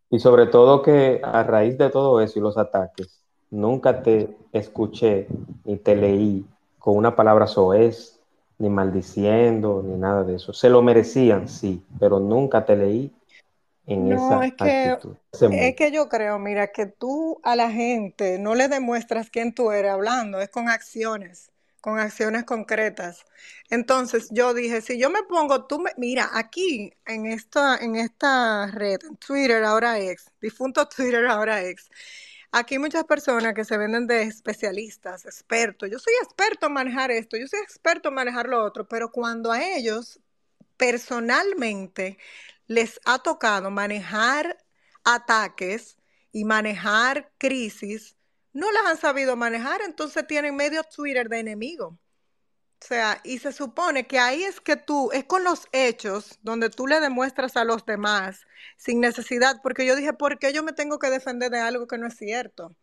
Y 0.10 0.20
sobre 0.20 0.48
todo 0.48 0.82
que 0.82 1.22
a 1.24 1.44
raíz 1.44 1.78
de 1.78 1.90
todo 1.90 2.20
eso 2.20 2.38
y 2.38 2.42
los 2.42 2.58
ataques, 2.58 3.24
nunca 3.50 4.04
te 4.04 4.36
escuché 4.52 5.28
ni 5.64 5.78
te 5.78 5.96
leí 5.96 6.46
con 6.80 6.98
una 6.98 7.16
palabra 7.16 7.48
soez 7.48 8.21
ni 8.62 8.70
maldiciendo, 8.70 9.84
ni 9.84 9.98
nada 9.98 10.24
de 10.24 10.36
eso. 10.36 10.54
Se 10.54 10.70
lo 10.70 10.82
merecían, 10.82 11.48
sí, 11.48 11.84
pero 12.00 12.20
nunca 12.20 12.64
te 12.64 12.76
leí 12.76 13.12
en 13.88 14.10
No, 14.10 14.16
esa 14.16 14.46
es 14.46 14.54
que, 14.54 14.88
actitud. 14.88 15.16
Es 15.52 15.76
que 15.76 15.92
yo 15.92 16.08
creo, 16.08 16.38
mira, 16.38 16.68
que 16.68 16.86
tú 16.86 17.40
a 17.44 17.56
la 17.56 17.72
gente 17.72 18.38
no 18.38 18.54
le 18.54 18.68
demuestras 18.68 19.30
quién 19.32 19.54
tú 19.54 19.72
eres 19.72 19.92
hablando, 19.92 20.40
es 20.40 20.50
con 20.50 20.70
acciones, 20.70 21.52
con 21.82 21.98
acciones 21.98 22.44
concretas. 22.44 23.26
Entonces 23.72 24.30
yo 24.30 24.54
dije, 24.54 24.82
si 24.82 25.00
yo 25.00 25.10
me 25.10 25.24
pongo, 25.24 25.66
tú 25.66 25.80
me, 25.80 25.92
mira, 25.98 26.30
aquí 26.34 26.94
en 27.08 27.26
esta, 27.26 27.78
en 27.78 27.96
esta 27.96 28.68
red, 28.68 29.00
en 29.04 29.18
Twitter, 29.18 29.64
ahora 29.64 30.00
ex, 30.00 30.32
difunto 30.40 30.88
Twitter, 30.88 31.26
ahora 31.26 31.64
ex, 31.64 31.90
aquí 32.52 32.76
hay 32.76 32.80
muchas 32.80 33.06
personas 33.06 33.54
que 33.54 33.66
se 33.66 33.78
venden 33.78 34.08
de 34.08 34.24
especialistas, 34.24 35.26
expertos. 35.26 35.90
Yo 35.90 36.00
soy 36.00 36.14
experto 36.22 36.68
en 36.68 36.74
manejar 36.74 37.12
esto, 37.12 37.38
yo 37.38 37.48
soy 37.48 37.60
experto 37.62 38.10
en 38.10 38.16
manejar 38.16 38.48
lo 38.48 38.64
otro, 38.64 38.88
pero 38.88 39.12
cuando 39.12 39.52
a 39.52 39.64
ellos 39.64 40.20
personalmente 40.78 42.18
les 42.68 43.00
ha 43.06 43.20
tocado 43.20 43.70
manejar 43.72 44.58
ataques 45.04 45.98
y 46.32 46.46
manejar 46.46 47.32
crisis, 47.38 48.16
no 48.54 48.72
las 48.72 48.86
han 48.86 48.98
sabido 48.98 49.36
manejar, 49.36 49.82
entonces 49.82 50.26
tienen 50.28 50.56
medio 50.56 50.84
Twitter 50.84 51.30
de 51.30 51.40
enemigo. 51.40 51.98
O 52.82 52.86
sea, 52.86 53.22
y 53.24 53.38
se 53.40 53.52
supone 53.52 54.08
que 54.08 54.20
ahí 54.20 54.44
es 54.44 54.60
que 54.60 54.76
tú, 54.76 55.12
es 55.14 55.26
con 55.26 55.44
los 55.44 55.68
hechos 55.72 56.40
donde 56.42 56.70
tú 56.72 56.88
le 56.88 57.00
demuestras 57.00 57.56
a 57.56 57.64
los 57.64 57.86
demás 57.86 58.48
sin 58.78 59.00
necesidad, 59.00 59.62
porque 59.62 59.86
yo 59.86 59.96
dije, 59.96 60.14
¿por 60.14 60.40
qué 60.40 60.52
yo 60.52 60.64
me 60.64 60.74
tengo 60.74 60.98
que 60.98 61.12
defender 61.12 61.52
de 61.52 61.60
algo 61.60 61.88
que 61.88 62.00
no 62.00 62.08
es 62.08 62.16
cierto? 62.18 62.76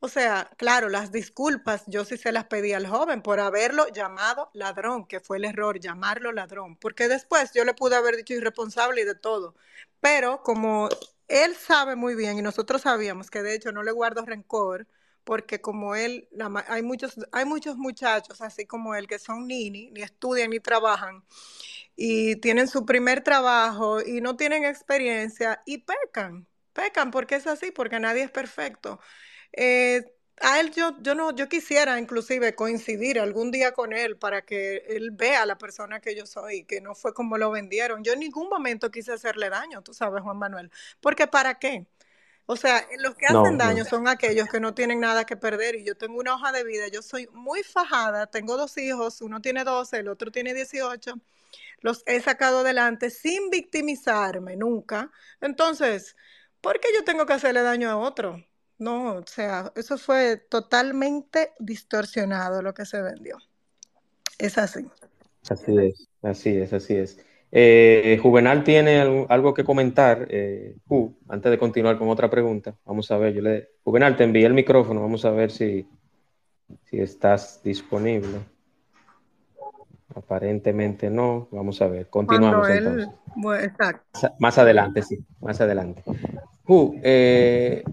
O 0.00 0.08
sea, 0.08 0.50
claro, 0.58 0.88
las 0.88 1.12
disculpas 1.12 1.84
yo 1.86 2.04
sí 2.04 2.16
se 2.18 2.30
las 2.30 2.44
pedí 2.44 2.74
al 2.74 2.86
joven 2.86 3.22
por 3.22 3.40
haberlo 3.40 3.88
llamado 3.88 4.50
ladrón, 4.54 5.06
que 5.06 5.20
fue 5.20 5.38
el 5.38 5.46
error, 5.46 5.80
llamarlo 5.80 6.30
ladrón, 6.32 6.76
porque 6.76 7.08
después 7.08 7.52
yo 7.54 7.64
le 7.64 7.74
pude 7.74 7.96
haber 7.96 8.16
dicho 8.16 8.34
irresponsable 8.34 9.00
y 9.02 9.04
de 9.04 9.14
todo. 9.14 9.56
Pero 10.00 10.42
como 10.42 10.88
él 11.28 11.56
sabe 11.56 11.96
muy 11.96 12.14
bien 12.14 12.38
y 12.38 12.42
nosotros 12.42 12.82
sabíamos 12.82 13.30
que 13.30 13.42
de 13.42 13.54
hecho 13.54 13.72
no 13.72 13.82
le 13.82 13.92
guardo 13.92 14.24
rencor, 14.24 14.86
porque 15.24 15.60
como 15.60 15.94
él, 15.96 16.28
la 16.32 16.64
hay 16.68 16.82
muchos, 16.82 17.16
hay 17.32 17.44
muchos 17.44 17.76
muchachos 17.76 18.40
así 18.42 18.66
como 18.66 18.94
él 18.94 19.06
que 19.06 19.18
son 19.18 19.46
nini, 19.46 19.90
ni 19.92 20.02
estudian 20.02 20.50
ni 20.50 20.60
trabajan 20.60 21.24
y 21.96 22.36
tienen 22.36 22.68
su 22.68 22.84
primer 22.86 23.22
trabajo 23.22 24.00
y 24.02 24.20
no 24.20 24.36
tienen 24.36 24.64
experiencia 24.64 25.62
y 25.66 25.78
pecan, 25.78 26.46
pecan 26.72 27.10
porque 27.10 27.36
es 27.36 27.46
así, 27.46 27.70
porque 27.70 28.00
nadie 28.00 28.24
es 28.24 28.30
perfecto. 28.30 29.00
Eh, 29.52 30.04
a 30.40 30.58
él 30.60 30.72
yo, 30.72 30.96
yo 31.00 31.14
no, 31.14 31.34
yo 31.34 31.48
quisiera 31.48 31.98
inclusive 31.98 32.54
coincidir 32.56 33.20
algún 33.20 33.52
día 33.52 33.72
con 33.72 33.92
él 33.92 34.16
para 34.18 34.42
que 34.44 34.78
él 34.88 35.10
vea 35.12 35.46
la 35.46 35.58
persona 35.58 36.00
que 36.00 36.16
yo 36.16 36.26
soy, 36.26 36.64
que 36.64 36.80
no 36.80 36.94
fue 36.96 37.14
como 37.14 37.38
lo 37.38 37.50
vendieron. 37.52 38.02
Yo 38.02 38.12
en 38.14 38.20
ningún 38.20 38.48
momento 38.48 38.90
quise 38.90 39.12
hacerle 39.12 39.48
daño, 39.48 39.82
tú 39.82 39.94
sabes, 39.94 40.22
Juan 40.22 40.38
Manuel, 40.38 40.70
porque 41.00 41.26
¿para 41.28 41.58
qué? 41.58 41.86
O 42.46 42.56
sea, 42.56 42.86
los 42.98 43.14
que 43.16 43.26
No, 43.28 43.40
hacen 43.40 43.56
daño 43.58 43.84
no. 43.84 43.90
son 43.90 44.06
aquellos 44.08 44.48
que 44.48 44.60
no 44.60 44.74
tienen 44.74 45.00
nada 45.00 45.24
que 45.24 45.36
perder 45.36 45.76
y 45.76 45.84
yo 45.84 45.96
tengo 45.96 46.18
una 46.20 46.34
hoja 46.34 46.52
de 46.52 46.64
vida, 46.64 46.88
yo 46.88 47.00
soy 47.02 47.26
muy 47.32 47.62
fajada, 47.62 48.26
tengo 48.26 48.56
dos 48.56 48.76
hijos, 48.78 49.22
uno 49.22 49.40
tiene 49.40 49.64
12, 49.64 49.98
el 50.00 50.08
otro 50.08 50.30
tiene 50.30 50.52
18, 50.54 51.14
los 51.80 52.02
he 52.06 52.20
sacado 52.20 52.60
adelante 52.60 53.10
sin 53.10 53.50
victimizarme 53.50 54.56
nunca. 54.56 55.10
Entonces, 55.40 56.16
¿por 56.60 56.80
qué 56.80 56.88
yo 56.94 57.04
tengo 57.04 57.26
que 57.26 57.34
hacerle 57.34 57.62
daño 57.62 57.90
a 57.90 57.96
otro? 57.98 58.44
No, 58.78 59.16
o 59.16 59.26
sea, 59.26 59.72
eso 59.76 59.98
fue 59.98 60.36
totalmente 60.36 61.54
distorsionado 61.58 62.62
lo 62.62 62.74
que 62.74 62.84
se 62.86 63.02
vendió. 63.02 63.38
Es 64.38 64.58
así. 64.58 64.88
Así 65.48 65.76
es, 65.78 66.08
así 66.22 66.50
es, 66.56 66.72
así 66.72 66.94
es. 66.96 67.18
Eh, 67.56 68.18
Juvenal 68.20 68.64
tiene 68.64 69.00
algo, 69.28 69.54
que 69.54 69.62
comentar. 69.62 70.26
Eh, 70.28 70.74
Ju, 70.88 71.14
antes 71.28 71.52
de 71.52 71.56
continuar 71.56 71.96
con 71.96 72.08
otra 72.08 72.28
pregunta, 72.28 72.74
vamos 72.84 73.08
a 73.12 73.16
ver. 73.16 73.32
Yo 73.32 73.42
le, 73.42 73.68
Juvenal, 73.84 74.16
te 74.16 74.24
envié 74.24 74.44
el 74.44 74.54
micrófono. 74.54 75.00
Vamos 75.00 75.24
a 75.24 75.30
ver 75.30 75.52
si, 75.52 75.88
si 76.82 76.98
estás 76.98 77.62
disponible. 77.62 78.40
Aparentemente 80.16 81.08
no. 81.08 81.46
Vamos 81.52 81.80
a 81.80 81.86
ver. 81.86 82.10
Continuamos 82.10 82.68
él, 82.68 82.78
entonces. 82.78 83.08
bueno, 83.36 83.62
exacto. 83.62 84.04
Más, 84.20 84.32
más 84.40 84.58
adelante, 84.58 85.02
sí, 85.02 85.24
más 85.40 85.60
adelante. 85.60 86.02
Ju, 86.64 86.98
eh, 87.04 87.84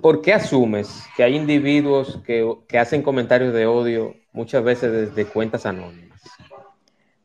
¿por 0.00 0.22
qué 0.22 0.32
asumes 0.32 1.08
que 1.16 1.24
hay 1.24 1.34
individuos 1.34 2.20
que, 2.24 2.48
que 2.68 2.78
hacen 2.78 3.02
comentarios 3.02 3.52
de 3.52 3.66
odio 3.66 4.14
muchas 4.32 4.62
veces 4.62 4.92
desde 4.92 5.28
cuentas 5.28 5.66
anónimas? 5.66 6.20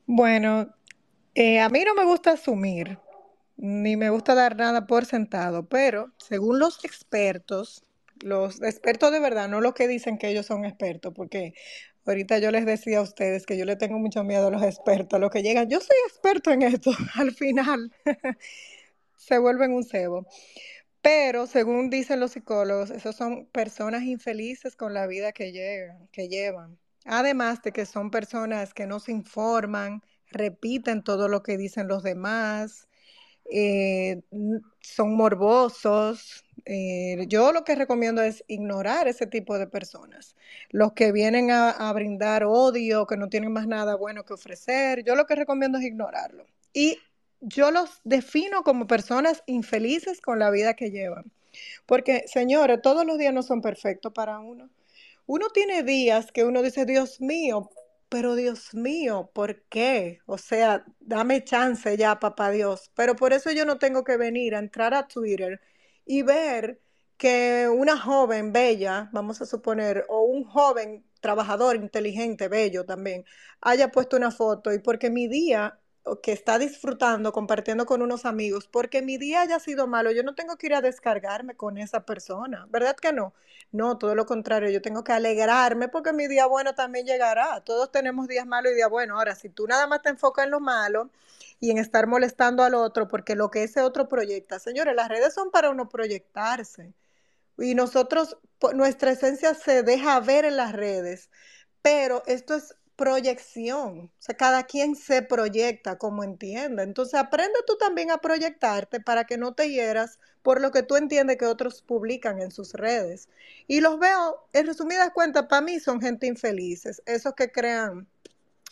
Bueno, 0.07 0.69
eh, 1.35 1.59
a 1.59 1.69
mí 1.69 1.83
no 1.85 1.93
me 1.93 2.05
gusta 2.05 2.31
asumir, 2.31 2.97
ni 3.57 3.97
me 3.97 4.09
gusta 4.09 4.35
dar 4.35 4.55
nada 4.55 4.87
por 4.87 5.05
sentado, 5.05 5.67
pero 5.67 6.11
según 6.17 6.59
los 6.59 6.83
expertos, 6.83 7.83
los 8.21 8.61
expertos 8.61 9.11
de 9.11 9.19
verdad, 9.19 9.49
no 9.49 9.61
los 9.61 9.73
que 9.73 9.87
dicen 9.87 10.17
que 10.17 10.29
ellos 10.29 10.45
son 10.45 10.65
expertos, 10.65 11.13
porque 11.13 11.53
ahorita 12.05 12.37
yo 12.39 12.51
les 12.51 12.65
decía 12.65 12.99
a 12.99 13.01
ustedes 13.01 13.45
que 13.45 13.57
yo 13.57 13.65
le 13.65 13.75
tengo 13.75 13.99
mucho 13.99 14.23
miedo 14.23 14.47
a 14.47 14.51
los 14.51 14.63
expertos, 14.63 15.19
los 15.19 15.29
que 15.29 15.43
llegan, 15.43 15.69
yo 15.69 15.79
soy 15.79 15.97
experto 16.07 16.51
en 16.51 16.61
esto, 16.63 16.91
al 17.15 17.33
final 17.33 17.91
se 19.17 19.37
vuelven 19.37 19.73
un 19.73 19.83
cebo. 19.83 20.25
Pero 21.01 21.45
según 21.47 21.91
dicen 21.91 22.19
los 22.19 22.31
psicólogos, 22.31 22.89
esos 22.89 23.15
son 23.15 23.45
personas 23.47 24.03
infelices 24.03 24.75
con 24.75 24.93
la 24.93 25.05
vida 25.05 25.33
que 25.33 25.51
llegan, 25.51 26.07
que 26.11 26.29
llevan. 26.29 26.79
Además 27.05 27.61
de 27.61 27.71
que 27.71 27.85
son 27.85 28.09
personas 28.09 28.73
que 28.73 28.87
no 28.87 28.99
se 28.99 29.11
informan, 29.11 30.01
repiten 30.35 31.03
todo 31.03 31.27
lo 31.27 31.43
que 31.43 31.57
dicen 31.57 31.87
los 31.87 32.03
demás, 32.03 32.87
eh, 33.51 34.21
son 34.81 35.15
morbosos. 35.15 36.43
Eh, 36.65 37.25
yo 37.27 37.51
lo 37.51 37.63
que 37.63 37.75
recomiendo 37.75 38.21
es 38.21 38.43
ignorar 38.47 39.07
ese 39.07 39.27
tipo 39.27 39.57
de 39.57 39.67
personas. 39.67 40.35
Los 40.69 40.93
que 40.93 41.11
vienen 41.11 41.51
a, 41.51 41.71
a 41.71 41.93
brindar 41.93 42.43
odio, 42.45 43.05
que 43.07 43.17
no 43.17 43.29
tienen 43.29 43.53
más 43.53 43.67
nada 43.67 43.95
bueno 43.95 44.25
que 44.25 44.33
ofrecer, 44.33 45.03
yo 45.03 45.15
lo 45.15 45.25
que 45.25 45.35
recomiendo 45.35 45.77
es 45.77 45.85
ignorarlo. 45.85 46.45
Y 46.73 46.97
yo 47.41 47.71
los 47.71 48.01
defino 48.03 48.63
como 48.63 48.87
personas 48.87 49.43
infelices 49.45 50.21
con 50.21 50.39
la 50.39 50.49
vida 50.51 50.73
que 50.75 50.91
llevan. 50.91 51.31
Porque, 51.85 52.25
señores, 52.27 52.81
todos 52.81 53.05
los 53.05 53.17
días 53.17 53.33
no 53.33 53.43
son 53.43 53.61
perfectos 53.61 54.11
para 54.13 54.39
uno. 54.39 54.69
Uno 55.27 55.49
tiene 55.49 55.83
días 55.83 56.31
que 56.31 56.43
uno 56.43 56.61
dice, 56.61 56.85
Dios 56.85 57.21
mío, 57.21 57.69
pero 58.09 58.35
Dios 58.35 58.73
mío, 58.73 59.31
¿por 59.33 59.63
qué? 59.63 60.19
O 60.25 60.37
sea, 60.37 60.85
dame 60.99 61.43
chance 61.43 61.97
ya, 61.97 62.19
papá 62.19 62.51
Dios. 62.51 62.91
Pero 62.95 63.15
por 63.15 63.33
eso 63.33 63.51
yo 63.51 63.65
no 63.65 63.77
tengo 63.79 64.03
que 64.03 64.17
venir 64.17 64.55
a 64.55 64.59
entrar 64.59 64.93
a 64.93 65.07
Twitter 65.07 65.61
y 66.05 66.21
ver 66.23 66.81
que 67.17 67.67
una 67.69 67.97
joven 67.99 68.51
bella, 68.53 69.09
vamos 69.13 69.41
a 69.41 69.45
suponer, 69.45 70.05
o 70.09 70.21
un 70.23 70.43
joven 70.45 71.05
trabajador 71.21 71.75
inteligente, 71.75 72.47
bello 72.49 72.85
también, 72.85 73.25
haya 73.61 73.89
puesto 73.91 74.17
una 74.17 74.31
foto 74.31 74.73
y 74.73 74.79
porque 74.79 75.09
mi 75.09 75.27
día 75.27 75.79
que 76.21 76.31
está 76.31 76.59
disfrutando, 76.59 77.31
compartiendo 77.33 77.85
con 77.85 78.01
unos 78.01 78.25
amigos, 78.25 78.67
porque 78.67 79.01
mi 79.01 79.17
día 79.17 79.41
haya 79.41 79.59
sido 79.59 79.87
malo, 79.87 80.11
yo 80.11 80.23
no 80.23 80.35
tengo 80.35 80.55
que 80.57 80.67
ir 80.67 80.75
a 80.75 80.81
descargarme 80.81 81.55
con 81.55 81.77
esa 81.77 82.05
persona, 82.05 82.67
¿verdad 82.69 82.95
que 82.95 83.11
no? 83.11 83.33
No, 83.71 83.97
todo 83.97 84.15
lo 84.15 84.25
contrario, 84.25 84.69
yo 84.69 84.81
tengo 84.81 85.03
que 85.03 85.11
alegrarme 85.11 85.89
porque 85.89 86.13
mi 86.13 86.27
día 86.27 86.45
bueno 86.45 86.75
también 86.75 87.05
llegará. 87.05 87.61
Todos 87.61 87.91
tenemos 87.91 88.27
días 88.27 88.45
malos 88.45 88.71
y 88.71 88.75
días 88.75 88.89
buenos. 88.89 89.17
Ahora, 89.17 89.35
si 89.35 89.49
tú 89.49 89.67
nada 89.67 89.87
más 89.87 90.01
te 90.01 90.09
enfocas 90.09 90.45
en 90.45 90.51
lo 90.51 90.59
malo 90.61 91.09
y 91.59 91.71
en 91.71 91.77
estar 91.77 92.07
molestando 92.07 92.63
al 92.63 92.75
otro 92.75 93.07
porque 93.07 93.35
lo 93.35 93.51
que 93.51 93.63
ese 93.63 93.81
otro 93.81 94.07
proyecta, 94.07 94.59
señores, 94.59 94.95
las 94.95 95.09
redes 95.09 95.33
son 95.33 95.51
para 95.51 95.69
uno 95.71 95.89
proyectarse. 95.89 96.93
Y 97.57 97.75
nosotros, 97.75 98.37
nuestra 98.73 99.11
esencia 99.11 99.53
se 99.55 99.83
deja 99.83 100.19
ver 100.19 100.45
en 100.45 100.57
las 100.57 100.73
redes, 100.73 101.29
pero 101.81 102.23
esto 102.27 102.55
es 102.55 102.75
proyección. 102.95 104.11
O 104.19 104.21
sea, 104.21 104.35
cada 104.35 104.63
quien 104.63 104.95
se 104.95 105.21
proyecta 105.21 105.97
como 105.97 106.23
entiende. 106.23 106.83
Entonces, 106.83 107.15
aprende 107.15 107.59
tú 107.67 107.77
también 107.77 108.11
a 108.11 108.17
proyectarte 108.17 108.99
para 108.99 109.25
que 109.25 109.37
no 109.37 109.53
te 109.53 109.69
hieras 109.69 110.19
por 110.41 110.61
lo 110.61 110.71
que 110.71 110.83
tú 110.83 110.95
entiendes 110.95 111.37
que 111.37 111.45
otros 111.45 111.81
publican 111.81 112.41
en 112.41 112.51
sus 112.51 112.73
redes. 112.73 113.29
Y 113.67 113.81
los 113.81 113.99
veo, 113.99 114.47
en 114.53 114.67
resumidas 114.67 115.11
cuentas, 115.11 115.47
para 115.49 115.61
mí 115.61 115.79
son 115.79 116.01
gente 116.01 116.27
infelices, 116.27 117.01
esos 117.05 117.33
que 117.33 117.51
crean 117.51 118.07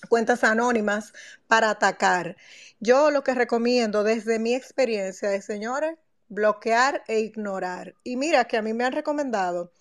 cuentas 0.10 0.44
anónimas 0.44 1.14
para 1.48 1.72
atacar. 1.72 2.38
Yo 2.80 3.12
lo 3.12 3.24
que 3.24 3.34
recomiendo 3.34 4.04
desde 4.04 4.40
mi 4.40 4.54
experiencia 4.54 5.34
es, 5.34 5.46
señores, 5.46 5.98
bloquear 6.30 7.04
e 7.08 7.20
ignorar. 7.20 7.96
Y 8.04 8.18
mira 8.18 8.46
que 8.46 8.58
a 8.58 8.62
mí 8.62 8.74
me 8.74 8.84
han 8.86 8.94
recomendado, 8.94 9.72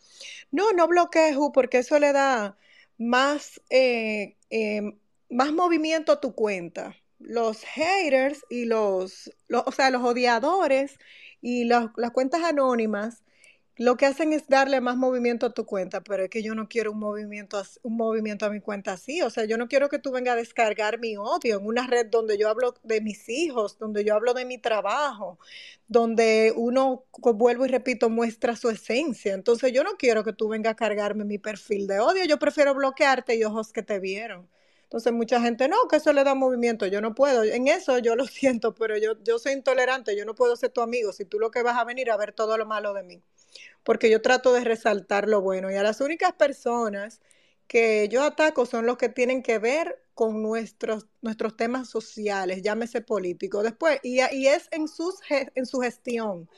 no, 0.51 0.73
no 0.73 0.89
bloquees, 0.89 1.37
porque 1.53 1.79
eso 1.79 1.99
le 1.99 2.13
da 2.13 2.57
más, 2.99 3.61
eh, 3.71 4.37
eh, 4.51 4.83
más 5.31 5.53
movimiento 5.53 6.13
a 6.13 6.21
tu 6.21 6.35
cuenta. 6.35 6.97
Los 7.19 7.65
haters 7.65 8.45
y 8.51 8.65
los, 8.67 9.31
los- 9.49 9.63
o 9.67 9.73
sea, 9.73 9.91
los 9.91 10.03
odiadores 10.03 10.99
y 11.41 11.65
los- 11.65 11.91
las 11.97 12.11
cuentas 12.13 12.43
anónimas 12.45 13.23
lo 13.79 13.97
que 13.97 14.05
hacen 14.05 14.35
es 14.35 14.49
darle 14.49 14.81
más 14.83 14.97
movimiento 14.97 15.47
a 15.47 15.55
tu 15.55 15.65
cuenta, 15.65 16.03
pero 16.03 16.25
es 16.25 16.31
que 16.31 16.43
yo 16.43 16.55
no 16.55 16.69
quiero 16.69 16.93
un 16.93 16.99
movimiento, 16.99 17.63
un 17.83 17.97
movimiento 17.97 18.45
a 18.45 18.51
mi 18.51 18.61
cuenta 18.61 18.93
así. 18.93 19.23
O 19.23 19.31
sea, 19.31 19.45
yo 19.45 19.57
no 19.57 19.67
quiero 19.67 19.89
que 19.89 19.99
tú 19.99 20.11
vengas 20.13 20.35
a 20.35 20.37
descargar 20.37 20.99
mi 20.99 21.17
odio 21.17 21.59
en 21.59 21.67
una 21.67 21.87
red 21.87 22.07
donde 22.07 22.37
yo 22.37 22.51
hablo 22.51 22.75
de 22.83 23.01
mis 23.01 23.29
hijos, 23.31 23.79
donde 23.79 24.05
yo 24.05 24.15
hablo 24.15 24.35
de 24.35 24.45
mi 24.45 24.59
trabajo, 24.59 25.39
donde 25.89 26.53
uno, 26.55 27.07
vuelvo 27.19 27.65
y 27.65 27.69
repito, 27.69 28.11
muestra 28.11 28.57
su 28.57 28.69
esencia. 28.69 29.33
Entonces 29.35 29.73
yo 29.73 29.85
no 29.85 29.93
quiero 29.99 30.23
que 30.23 30.35
tú 30.35 30.49
vengas 30.49 30.73
a 30.73 30.77
cargarme 30.77 31.25
mi 31.25 31.39
perfil 31.39 31.87
de 31.87 32.01
odio. 32.01 32.25
Yo 32.27 32.39
prefiero 32.39 32.75
bloquearte 32.75 33.37
y 33.37 33.45
ojos 33.45 33.73
que 33.73 33.83
te 33.83 33.99
vieron. 34.01 34.49
Entonces 34.85 35.13
mucha 35.15 35.41
gente, 35.41 35.69
no, 35.69 35.77
que 35.89 35.97
eso 35.97 36.13
le 36.13 36.25
da 36.25 36.35
movimiento, 36.35 36.87
yo 36.87 37.01
no 37.01 37.15
puedo. 37.15 37.43
En 37.45 37.69
eso 37.69 37.99
yo 37.99 38.17
lo 38.17 38.27
siento, 38.27 38.75
pero 38.75 38.99
yo, 38.99 39.15
yo 39.25 39.39
soy 39.39 39.53
intolerante, 39.55 40.15
yo 40.17 40.27
no 40.27 40.35
puedo 40.35 40.57
ser 40.57 40.71
tu 40.71 40.83
amigo 40.83 41.13
si 41.15 41.25
tú 41.25 41.39
lo 41.39 41.51
que 41.51 41.63
vas 41.63 41.79
a 41.79 41.85
venir 41.85 42.11
a 42.11 42.17
ver 42.19 42.33
todo 42.33 42.59
lo 42.59 42.67
malo 42.67 42.93
de 42.93 43.03
mí 43.03 43.23
porque 43.83 44.11
yo 44.11 44.23
trato 44.23 44.53
de 44.53 44.65
resaltar 44.65 45.29
lo 45.29 45.41
bueno. 45.41 45.71
Y 45.71 45.77
a 45.77 45.83
las 45.83 46.01
únicas 46.01 46.33
personas 46.33 47.21
que 47.67 48.09
yo 48.09 48.23
ataco 48.25 48.67
son 48.67 48.87
los 48.87 48.99
que 48.99 49.09
tienen 49.09 49.43
que 49.43 49.59
ver 49.59 49.99
con 50.15 50.43
nuestros, 50.43 51.07
nuestros 51.23 51.57
temas 51.57 51.89
sociales, 51.89 52.63
llámese 52.63 53.01
político. 53.01 53.63
Después, 53.63 53.99
y, 54.03 54.21
y 54.35 54.47
es 54.49 54.69
en, 54.73 54.89
sus, 54.89 55.17
en 55.31 55.67
su 55.67 55.81
gestión. 55.81 56.49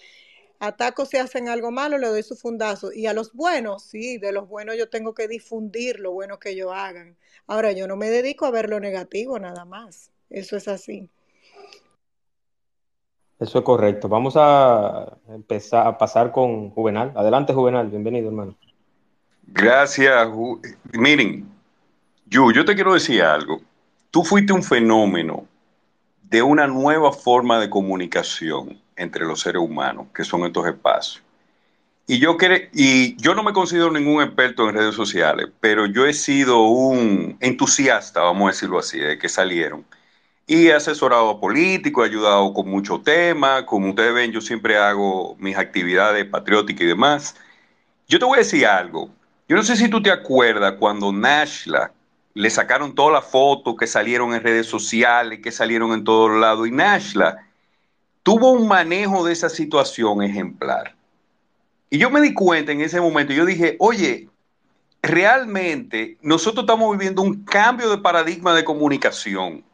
Ataco 0.61 1.05
si 1.07 1.17
hacen 1.19 1.49
algo 1.49 1.71
malo, 1.71 1.99
le 1.99 2.09
doy 2.09 2.23
su 2.23 2.37
fundazo. 2.37 2.93
Y 2.93 3.07
a 3.07 3.13
los 3.13 3.33
buenos, 3.33 3.85
sí, 3.85 4.19
de 4.19 4.33
los 4.33 4.49
buenos 4.49 4.77
yo 4.77 4.89
tengo 4.89 5.15
que 5.15 5.29
difundir 5.29 6.01
lo 6.01 6.13
bueno 6.13 6.39
que 6.39 6.51
ellos 6.51 6.73
hagan. 6.75 7.17
Ahora, 7.47 7.73
yo 7.73 7.87
no 7.87 7.97
me 7.97 8.11
dedico 8.11 8.47
a 8.47 8.51
ver 8.51 8.71
lo 8.71 8.81
negativo 8.81 9.39
nada 9.39 9.65
más. 9.65 10.11
Eso 10.31 10.57
es 10.57 10.69
así. 10.69 11.11
Eso 13.45 13.59
es 13.59 13.65
correcto. 13.65 14.09
Vamos 14.09 14.37
a 14.39 15.19
empezar 15.29 15.87
a 15.87 15.99
pasar 15.99 16.33
con 16.33 16.71
Juvenal. 16.71 17.13
Adelante, 17.15 17.53
Juvenal. 17.53 17.89
Bienvenido, 17.89 18.29
hermano. 18.29 18.57
Gracias. 19.49 20.29
Miren, 20.95 21.47
yo, 22.25 22.51
yo 22.53 22.65
te 22.65 22.75
quiero 22.75 22.95
decir 22.95 23.23
algo. 23.23 23.61
Tú 24.11 24.25
fuiste 24.25 24.55
un 24.55 24.63
fenómeno 24.63 25.47
de 26.23 26.41
una 26.41 26.67
nueva 26.67 27.13
forma 27.13 27.61
de 27.61 27.69
comunicación 27.69 28.81
entre 28.97 29.27
los 29.27 29.41
seres 29.41 29.61
humanos, 29.61 30.07
que 30.15 30.25
son 30.25 30.47
estos 30.47 30.67
espacios. 30.67 31.23
Y 32.07 32.19
yo, 32.19 32.39
y 32.73 33.15
yo 33.17 33.35
no 33.35 33.43
me 33.43 33.53
considero 33.53 33.91
ningún 33.91 34.23
experto 34.23 34.67
en 34.67 34.75
redes 34.75 34.95
sociales, 34.95 35.49
pero 35.61 35.85
yo 35.85 36.07
he 36.07 36.15
sido 36.15 36.63
un 36.63 37.37
entusiasta, 37.41 38.23
vamos 38.23 38.49
a 38.49 38.53
decirlo 38.53 38.79
así, 38.79 38.99
de 38.99 39.19
que 39.19 39.29
salieron 39.29 39.85
y 40.47 40.69
he 40.69 40.75
asesorado 40.75 41.31
a 41.31 41.41
políticos, 41.41 42.05
he 42.05 42.11
ayudado 42.11 42.53
con 42.53 42.69
muchos 42.69 43.03
temas. 43.03 43.65
Como 43.65 43.91
ustedes 43.91 44.13
ven, 44.13 44.33
yo 44.33 44.41
siempre 44.41 44.77
hago 44.77 45.37
mis 45.39 45.57
actividades 45.57 46.27
patrióticas 46.27 46.83
y 46.83 46.87
demás. 46.87 47.37
Yo 48.09 48.19
te 48.19 48.25
voy 48.25 48.37
a 48.37 48.39
decir 48.43 48.67
algo. 48.67 49.09
Yo 49.49 49.57
no 49.57 49.63
sé 49.63 49.77
si 49.77 49.89
tú 49.89 50.03
te 50.03 50.11
acuerdas 50.11 50.75
cuando 50.79 51.13
Nashla 51.13 51.93
le 52.35 52.51
sacaron 52.51 52.95
todas 52.95 53.13
las 53.13 53.31
fotos 53.31 53.77
que 53.79 53.87
salieron 53.87 54.35
en 54.35 54.43
redes 54.43 54.67
sociales, 54.67 55.41
que 55.43 55.53
salieron 55.53 55.93
en 55.93 56.05
todos 56.05 56.31
lados, 56.39 56.67
y 56.67 56.71
Nashla 56.71 57.47
tuvo 58.23 58.53
un 58.53 58.67
manejo 58.67 59.25
de 59.25 59.33
esa 59.33 59.49
situación 59.49 60.23
ejemplar. 60.23 60.95
Y 61.91 61.99
yo 61.99 62.11
me 62.11 62.21
di 62.21 62.35
cuenta 62.35 62.73
en 62.73 62.81
ese 62.81 63.01
momento, 63.01 63.33
yo 63.33 63.45
dije, 63.45 63.77
oye, 63.79 64.29
realmente 65.01 66.19
nosotros 66.23 66.65
estamos 66.65 66.91
viviendo 66.97 67.23
un 67.23 67.45
cambio 67.45 67.89
de 67.89 67.99
paradigma 67.99 68.55
de 68.55 68.65
comunicación 68.65 69.65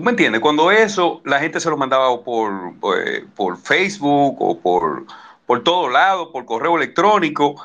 ¿Tú 0.00 0.04
me 0.04 0.12
entiendes? 0.12 0.40
Cuando 0.40 0.70
eso 0.70 1.20
la 1.26 1.40
gente 1.40 1.60
se 1.60 1.68
lo 1.68 1.76
mandaba 1.76 2.24
por, 2.24 2.72
eh, 2.96 3.26
por, 3.36 3.58
Facebook 3.58 4.40
o 4.40 4.58
por, 4.58 5.04
por 5.44 5.62
todo 5.62 5.90
lado, 5.90 6.32
por 6.32 6.46
correo 6.46 6.78
electrónico. 6.78 7.56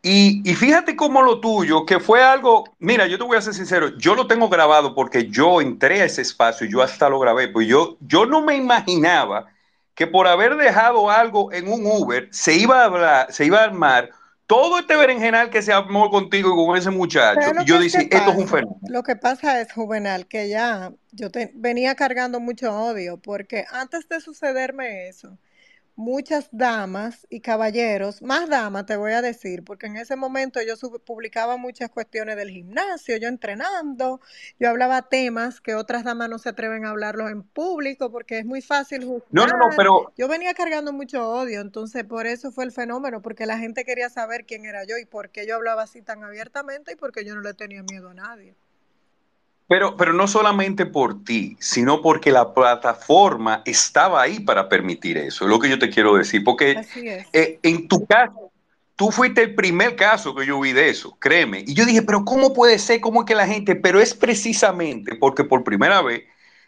Y, 0.00 0.42
fíjate 0.54 0.96
cómo 0.96 1.20
lo 1.20 1.40
tuyo, 1.40 1.84
que 1.84 2.00
fue 2.00 2.24
algo, 2.24 2.64
mira, 2.78 3.06
yo 3.06 3.18
te 3.18 3.24
voy 3.24 3.36
a 3.36 3.42
ser 3.42 3.52
sincero, 3.52 3.98
yo 3.98 4.14
lo 4.14 4.26
tengo 4.26 4.48
grabado 4.48 4.94
porque 4.94 5.28
yo 5.28 5.60
entré 5.60 6.00
a 6.00 6.06
ese 6.06 6.22
espacio 6.22 6.66
y 6.66 6.72
yo 6.72 6.80
hasta 6.80 7.10
lo 7.10 7.18
grabé, 7.18 7.48
pues 7.48 7.68
yo, 7.68 7.98
yo 8.00 8.24
no 8.24 8.40
me 8.40 8.56
imaginaba 8.56 9.48
que 9.94 10.06
por 10.06 10.26
haber 10.26 10.56
dejado 10.56 11.10
algo 11.10 11.52
en 11.52 11.70
un 11.70 11.84
Uber 11.84 12.30
se 12.32 12.54
iba 12.54 12.80
a 12.80 12.84
hablar, 12.86 13.26
se 13.30 13.44
iba 13.44 13.60
a 13.60 13.64
armar 13.64 14.08
todo 14.46 14.78
este 14.78 14.96
berenjenal 14.96 15.50
que 15.50 15.62
se 15.62 15.72
armó 15.72 16.10
contigo 16.10 16.52
y 16.52 16.66
con 16.66 16.76
ese 16.76 16.90
muchacho, 16.90 17.40
y 17.60 17.64
yo 17.64 17.78
dije, 17.78 18.08
esto 18.10 18.30
es 18.30 18.36
un 18.36 18.48
fenómeno. 18.48 18.80
Lo 18.88 19.02
que 19.02 19.16
pasa 19.16 19.60
es, 19.60 19.72
Juvenal, 19.72 20.26
que 20.26 20.48
ya 20.48 20.92
yo 21.12 21.30
te, 21.30 21.50
venía 21.54 21.94
cargando 21.94 22.40
mucho 22.40 22.72
odio, 22.72 23.18
porque 23.18 23.64
antes 23.70 24.08
de 24.08 24.20
sucederme 24.20 25.08
eso, 25.08 25.38
muchas 25.96 26.48
damas 26.50 27.26
y 27.30 27.40
caballeros, 27.40 28.22
más 28.22 28.48
damas 28.48 28.86
te 28.86 28.96
voy 28.96 29.12
a 29.12 29.22
decir, 29.22 29.64
porque 29.64 29.86
en 29.86 29.96
ese 29.96 30.16
momento 30.16 30.60
yo 30.62 30.74
publicaba 31.00 31.56
muchas 31.56 31.90
cuestiones 31.90 32.36
del 32.36 32.50
gimnasio, 32.50 33.16
yo 33.16 33.28
entrenando, 33.28 34.20
yo 34.58 34.68
hablaba 34.70 35.02
temas 35.02 35.60
que 35.60 35.74
otras 35.74 36.04
damas 36.04 36.28
no 36.28 36.38
se 36.38 36.48
atreven 36.48 36.84
a 36.84 36.90
hablarlos 36.90 37.30
en 37.30 37.42
público 37.42 38.10
porque 38.10 38.38
es 38.38 38.44
muy 38.44 38.60
fácil 38.60 39.04
juzgar. 39.04 39.28
No, 39.30 39.46
no, 39.46 39.56
no, 39.56 39.76
pero... 39.76 40.12
Yo 40.16 40.28
venía 40.28 40.54
cargando 40.54 40.92
mucho 40.92 41.28
odio, 41.28 41.60
entonces 41.60 42.04
por 42.04 42.26
eso 42.26 42.50
fue 42.52 42.64
el 42.64 42.72
fenómeno, 42.72 43.22
porque 43.22 43.46
la 43.46 43.58
gente 43.58 43.84
quería 43.84 44.08
saber 44.10 44.46
quién 44.46 44.64
era 44.64 44.84
yo 44.84 44.96
y 44.98 45.04
por 45.04 45.30
qué 45.30 45.46
yo 45.46 45.56
hablaba 45.56 45.82
así 45.82 46.02
tan 46.02 46.24
abiertamente 46.24 46.92
y 46.92 46.96
porque 46.96 47.24
yo 47.24 47.34
no 47.34 47.40
le 47.40 47.54
tenía 47.54 47.82
miedo 47.82 48.10
a 48.10 48.14
nadie. 48.14 48.56
Pero, 49.66 49.96
pero 49.96 50.12
no 50.12 50.28
solamente 50.28 50.84
por 50.84 51.24
ti, 51.24 51.56
sino 51.58 52.02
porque 52.02 52.30
la 52.30 52.52
plataforma 52.52 53.62
estaba 53.64 54.20
ahí 54.20 54.40
para 54.40 54.68
permitir 54.68 55.16
eso, 55.16 55.44
es 55.44 55.50
lo 55.50 55.58
que 55.58 55.70
yo 55.70 55.78
te 55.78 55.88
quiero 55.88 56.14
decir, 56.14 56.44
porque 56.44 56.82
eh, 57.32 57.58
en 57.62 57.88
tu 57.88 58.04
caso, 58.04 58.50
tú 58.96 59.10
fuiste 59.10 59.42
el 59.42 59.54
primer 59.54 59.96
caso 59.96 60.34
que 60.34 60.46
yo 60.46 60.60
vi 60.60 60.72
de 60.72 60.90
eso, 60.90 61.16
créeme. 61.18 61.64
Y 61.66 61.74
yo 61.74 61.86
dije, 61.86 62.02
pero 62.02 62.24
¿cómo 62.24 62.52
puede 62.52 62.78
ser? 62.78 63.00
¿Cómo 63.00 63.22
es 63.22 63.26
que 63.26 63.34
la 63.34 63.46
gente? 63.46 63.74
Pero 63.74 64.00
es 64.00 64.14
precisamente 64.14 65.14
porque 65.16 65.44
por 65.44 65.64
primera 65.64 66.02
vez 66.02 66.24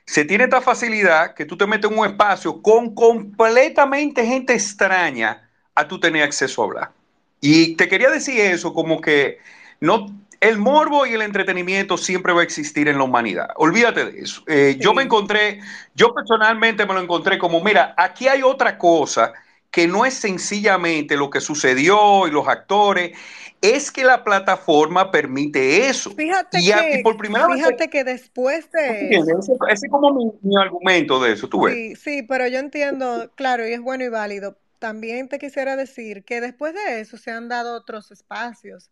se 0.07 0.25
tiene 0.25 0.45
esta 0.45 0.61
facilidad 0.61 1.35
que 1.35 1.45
tú 1.45 1.57
te 1.57 1.67
metes 1.67 1.91
en 1.91 1.99
un 1.99 2.07
espacio 2.07 2.63
con 2.63 2.95
completamente 2.95 4.25
gente 4.25 4.55
extraña 4.55 5.51
a 5.75 5.87
tú 5.87 6.01
tener 6.01 6.23
acceso 6.23 6.63
a 6.63 6.65
hablar. 6.65 6.93
Y 7.41 7.75
te 7.75 7.89
quería 7.89 8.09
decir 8.09 8.41
eso 8.41 8.73
como 8.73 9.01
que 9.01 9.39
no 9.81 10.07
el 10.41 10.59
morbo 10.59 11.07
y 11.07 11.15
el 11.15 11.23
entretenimiento 11.23 11.97
siempre 11.97 12.33
va 12.33 12.41
a 12.41 12.45
existir 12.45 12.89
en 12.89 12.99
la 12.99 13.05
humanidad. 13.05 13.49
Olvídate 13.57 14.05
de 14.05 14.21
eso. 14.21 14.43
Eh, 14.47 14.77
yo 14.79 14.95
me 14.95 15.03
encontré, 15.03 15.61
yo 15.95 16.15
personalmente 16.15 16.87
me 16.87 16.95
lo 16.95 17.01
encontré 17.01 17.39
como, 17.39 17.63
mira, 17.63 17.95
aquí 17.97 18.29
hay 18.29 18.43
otra 18.43 18.79
cosa 18.79 19.33
que 19.71 19.87
no 19.87 20.07
es 20.07 20.15
sencillamente 20.15 21.17
lo 21.17 21.29
que 21.29 21.41
sucedió 21.41 22.27
y 22.27 22.31
los 22.31 22.49
actores, 22.49 23.17
es 23.61 23.91
que 23.91 24.05
la 24.05 24.25
plataforma 24.25 25.11
permite 25.11 25.89
eso. 25.89 26.11
Fíjate, 26.13 26.59
que, 26.61 27.01
por 27.03 27.17
primera 27.17 27.47
fíjate 27.49 27.89
que 27.89 28.05
después 28.05 28.71
de 28.73 29.11
eso... 29.11 29.53
Ese, 29.69 29.87
es 29.87 29.91
como 29.91 30.33
mi, 30.43 30.57
argumento 30.57 31.23
de 31.23 31.33
eso, 31.33 31.49
tú 31.49 31.63
ves. 31.63 31.75
Sí, 31.75 31.97
sí, 31.97 32.23
pero 32.23 32.47
yo 32.47 32.59
entiendo, 32.59 33.31
claro, 33.35 33.69
y 33.69 33.73
es 33.73 33.81
bueno 33.81 34.05
y 34.05 34.09
válido. 34.09 34.57
También 34.79 35.29
te 35.29 35.39
quisiera 35.39 35.77
decir 35.77 36.25
que 36.25 36.41
después 36.41 36.75
de 36.75 37.01
eso 37.01 37.17
se 37.17 37.31
han 37.31 37.49
dado 37.49 37.77
otros 37.77 38.11
espacios 38.11 38.91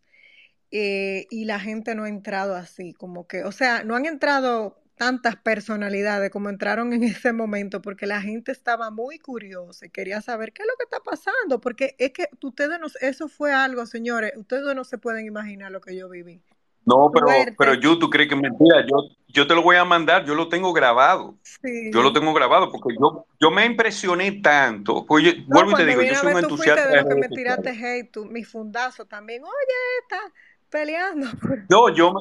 eh, 0.77 1.27
y 1.29 1.45
la 1.45 1.57
gente 1.57 1.95
no 1.95 2.03
ha 2.03 2.09
entrado 2.09 2.53
así, 2.53 2.91
como 2.91 3.27
que, 3.27 3.45
o 3.45 3.53
sea, 3.53 3.85
no 3.85 3.95
han 3.95 4.05
entrado 4.05 4.75
tantas 4.97 5.37
personalidades 5.37 6.29
como 6.31 6.49
entraron 6.49 6.91
en 6.91 7.03
ese 7.23 7.31
momento, 7.31 7.81
porque 7.81 8.05
la 8.05 8.19
gente 8.19 8.51
estaba 8.51 8.91
muy 8.91 9.17
curiosa 9.17 9.85
y 9.85 9.89
quería 9.89 10.19
saber 10.21 10.51
qué 10.51 10.63
es 10.63 10.67
lo 10.67 10.75
que 10.77 10.83
está 10.83 10.99
pasando, 10.99 11.61
porque 11.61 11.95
es 11.97 12.11
que 12.11 12.27
ustedes 12.43 12.77
no, 12.77 12.87
eso 12.99 13.29
fue 13.29 13.53
algo, 13.53 13.85
señores, 13.85 14.33
ustedes 14.35 14.75
no 14.75 14.83
se 14.83 14.97
pueden 14.97 15.25
imaginar 15.25 15.71
lo 15.71 15.79
que 15.79 15.95
yo 15.95 16.09
viví. 16.09 16.41
No, 16.85 17.09
pero, 17.11 17.27
pero 17.57 17.73
yo, 17.75 17.97
tú 17.97 18.09
crees 18.09 18.27
que 18.27 18.35
mentira, 18.35 18.85
yo, 18.85 18.97
yo 19.29 19.47
te 19.47 19.55
lo 19.55 19.63
voy 19.63 19.77
a 19.77 19.85
mandar, 19.85 20.23
yo 20.25 20.35
lo 20.35 20.49
tengo 20.49 20.71
grabado. 20.71 21.35
Yo 21.91 22.03
lo 22.03 22.13
tengo 22.13 22.31
grabado 22.31 22.69
porque 22.69 22.93
yo, 22.99 23.25
yo 23.39 23.49
me 23.49 23.65
impresioné 23.65 24.33
tanto. 24.33 25.03
Oye, 25.07 25.45
vuelvo 25.47 25.71
y 25.71 25.75
te 25.75 25.85
digo, 25.85 26.03
yo 26.03 26.13
soy 26.13 26.33
un 26.33 26.43
entusiasta. 26.43 26.87
De 26.89 27.01
lo 27.01 27.09
que 27.09 27.15
me 27.15 27.29
tiraste 27.29 27.69
hate, 27.69 28.17
mi 28.29 28.43
fundazo 28.43 29.05
también. 29.05 29.41
Oye, 29.43 29.51
está 30.03 30.19
peleando. 30.75 31.27
No, 31.69 31.89
yo, 31.89 32.13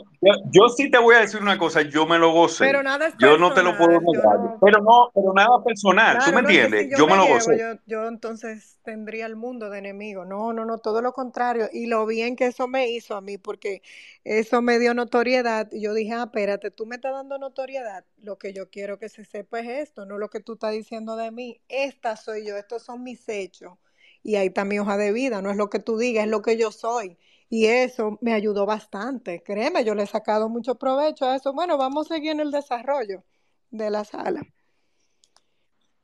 yo, 0.50 0.68
sí 0.74 0.90
te 0.90 0.98
voy 0.98 1.16
a 1.16 1.20
decir 1.20 1.40
una 1.40 1.58
cosa, 1.58 1.82
yo 1.82 2.06
me 2.06 2.18
lo 2.18 2.32
gocé. 2.32 2.64
Pero 2.64 2.82
nada 2.82 3.08
es 3.08 3.14
Yo 3.18 3.36
no 3.36 3.52
te 3.52 3.62
lo 3.62 3.76
puedo 3.76 4.00
negar. 4.00 4.56
Pero 4.60 4.80
no, 4.80 5.10
pero 5.14 5.34
nada 5.34 5.62
personal, 5.62 6.18
¿tú 6.24 6.32
me 6.32 6.40
entiendes? 6.40 6.88
yo, 6.96 7.06
me, 7.06 7.16
lo 7.16 7.26
gocé. 7.26 7.58
Yo, 7.58 7.78
yo, 7.86 8.08
entonces 8.08 8.78
tendría 8.82 9.26
el 9.26 9.36
mundo 9.36 9.68
de 9.68 9.78
enemigo. 9.78 10.24
No, 10.24 10.52
no, 10.52 10.64
no, 10.64 10.78
todo 10.78 11.02
lo 11.02 11.12
contrario. 11.12 11.68
Y 11.72 11.86
lo 11.86 12.06
bien 12.06 12.36
que 12.36 12.46
eso 12.46 12.66
me 12.66 12.88
hizo 12.88 13.16
a 13.16 13.20
mí, 13.20 13.36
porque 13.36 13.82
eso 14.24 14.62
me 14.62 14.78
dio 14.78 14.94
notoriedad. 14.94 15.68
Y 15.70 15.82
yo 15.82 15.92
dije, 15.92 16.14
ah, 16.14 16.24
espérate, 16.24 16.70
tú 16.70 16.86
me 16.86 16.96
estás 16.96 17.12
dando 17.12 17.38
notoriedad. 17.38 18.04
Lo 18.22 18.38
que 18.38 18.54
yo 18.54 18.70
quiero 18.70 18.98
que 18.98 19.10
se 19.10 19.24
sepa 19.24 19.60
es 19.60 19.88
esto, 19.88 20.06
no 20.06 20.16
lo 20.16 20.30
que 20.30 20.40
tú 20.40 20.54
estás 20.54 20.72
diciendo 20.72 21.16
de 21.16 21.30
mí. 21.30 21.60
Esta 21.68 22.16
soy 22.16 22.46
yo, 22.46 22.56
estos 22.56 22.82
son 22.82 23.02
mis 23.02 23.28
hechos. 23.28 23.74
Y 24.22 24.36
ahí 24.36 24.46
está 24.46 24.64
mi 24.64 24.78
hoja 24.78 24.96
de 24.96 25.12
vida, 25.12 25.42
no 25.42 25.50
es 25.50 25.58
lo 25.58 25.68
que 25.68 25.80
tú 25.80 25.98
digas, 25.98 26.24
es 26.24 26.30
lo 26.30 26.40
que 26.40 26.56
yo 26.56 26.72
soy. 26.72 27.18
Y 27.54 27.66
eso 27.66 28.18
me 28.20 28.32
ayudó 28.32 28.66
bastante. 28.66 29.40
Créeme, 29.44 29.84
yo 29.84 29.94
le 29.94 30.02
he 30.02 30.06
sacado 30.08 30.48
mucho 30.48 30.74
provecho 30.74 31.24
a 31.24 31.36
eso. 31.36 31.52
Bueno, 31.52 31.78
vamos 31.78 32.10
a 32.10 32.16
seguir 32.16 32.32
en 32.32 32.40
el 32.40 32.50
desarrollo 32.50 33.22
de 33.70 33.90
la 33.90 34.02
sala. 34.02 34.42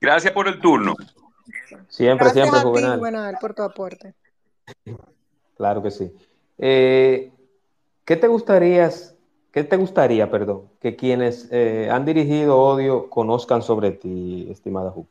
Gracias 0.00 0.32
por 0.32 0.46
el 0.46 0.60
turno. 0.60 0.94
Siempre, 1.88 2.26
Gracias 2.26 2.48
siempre, 2.48 2.60
a 2.60 2.62
ti, 2.72 2.98
Juvenal, 3.00 3.38
por 3.40 3.54
tu 3.54 3.62
aporte. 3.64 4.14
Claro 5.56 5.82
que 5.82 5.90
sí. 5.90 6.12
Eh, 6.56 7.32
¿Qué 8.04 8.14
te 8.14 8.28
gustaría, 8.28 8.88
qué 9.50 9.64
te 9.64 9.76
gustaría, 9.76 10.30
perdón, 10.30 10.70
que 10.80 10.94
quienes 10.94 11.48
eh, 11.50 11.88
han 11.90 12.04
dirigido 12.04 12.60
odio 12.60 13.10
conozcan 13.10 13.62
sobre 13.62 13.90
ti, 13.90 14.46
estimada 14.52 14.92
Ju? 14.92 15.04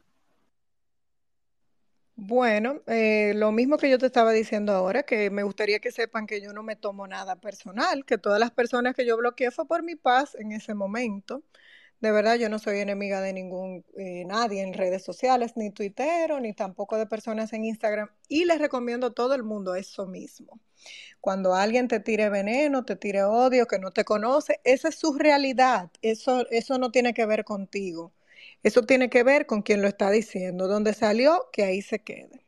Bueno, 2.22 2.82
eh, 2.88 3.32
lo 3.36 3.52
mismo 3.54 3.78
que 3.78 3.90
yo 3.90 3.98
te 3.98 4.06
estaba 4.06 4.34
diciendo 4.34 4.74
ahora, 4.74 5.04
que 5.04 5.30
me 5.30 5.44
gustaría 5.44 5.80
que 5.80 5.90
sepan 5.92 6.28
que 6.28 6.42
yo 6.42 6.52
no 6.52 6.64
me 6.64 6.76
tomo 6.76 7.08
nada 7.08 7.38
personal, 7.38 8.04
que 8.06 8.18
todas 8.18 8.40
las 8.42 8.52
personas 8.52 8.94
que 8.94 9.06
yo 9.06 9.16
bloqueé 9.16 9.52
fue 9.52 9.66
por 9.68 9.84
mi 9.84 9.96
paz 9.96 10.36
en 10.36 10.52
ese 10.52 10.74
momento. 10.74 11.44
De 12.02 12.12
verdad, 12.12 12.36
yo 12.36 12.50
no 12.50 12.60
soy 12.60 12.80
enemiga 12.80 13.22
de 13.22 13.34
ningún 13.34 13.86
eh, 13.98 14.26
nadie 14.26 14.62
en 14.64 14.74
redes 14.74 15.04
sociales, 15.04 15.54
ni 15.56 15.72
tuitero, 15.72 16.40
ni 16.42 16.54
tampoco 16.54 16.98
de 16.98 17.06
personas 17.08 17.54
en 17.54 17.64
Instagram. 17.66 18.10
Y 18.28 18.46
les 18.46 18.60
recomiendo 18.60 19.08
a 19.08 19.14
todo 19.14 19.34
el 19.36 19.44
mundo 19.44 19.76
eso 19.76 20.06
mismo. 20.08 20.60
Cuando 21.22 21.56
alguien 21.56 21.88
te 21.88 22.00
tire 22.02 22.30
veneno, 22.30 22.86
te 22.86 22.96
tire 22.98 23.24
odio, 23.24 23.68
que 23.68 23.80
no 23.80 23.92
te 23.92 24.06
conoce, 24.06 24.62
esa 24.66 24.90
es 24.90 24.96
su 24.96 25.14
realidad. 25.18 25.92
Eso, 26.02 26.48
eso 26.52 26.80
no 26.80 26.92
tiene 26.92 27.14
que 27.14 27.26
ver 27.26 27.46
contigo. 27.46 28.14
Eso 28.64 28.84
tiene 28.84 29.10
que 29.10 29.24
ver 29.24 29.46
con 29.46 29.62
quien 29.62 29.82
lo 29.82 29.88
está 29.88 30.12
diciendo. 30.12 30.68
Donde 30.68 30.94
salió, 30.94 31.50
que 31.52 31.64
ahí 31.64 31.82
se 31.82 32.00
quede. 32.00 32.44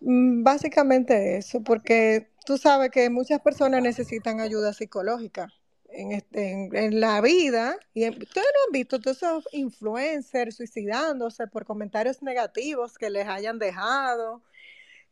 Mm, 0.00 0.42
básicamente 0.42 1.36
eso, 1.36 1.62
porque 1.62 2.28
tú 2.44 2.58
sabes 2.58 2.90
que 2.90 3.10
muchas 3.10 3.40
personas 3.40 3.82
necesitan 3.82 4.40
ayuda 4.40 4.72
psicológica 4.72 5.48
en, 5.90 6.12
este, 6.12 6.68
en, 6.72 7.00
la 7.00 7.20
vida. 7.20 7.76
Y 7.94 8.08
ustedes 8.08 8.34
no 8.34 8.66
han 8.66 8.72
visto 8.72 9.00
todos 9.00 9.16
esos 9.18 9.48
influencers 9.52 10.56
suicidándose 10.56 11.46
por 11.46 11.64
comentarios 11.64 12.22
negativos 12.22 12.98
que 12.98 13.10
les 13.10 13.26
hayan 13.26 13.58
dejado 13.58 14.42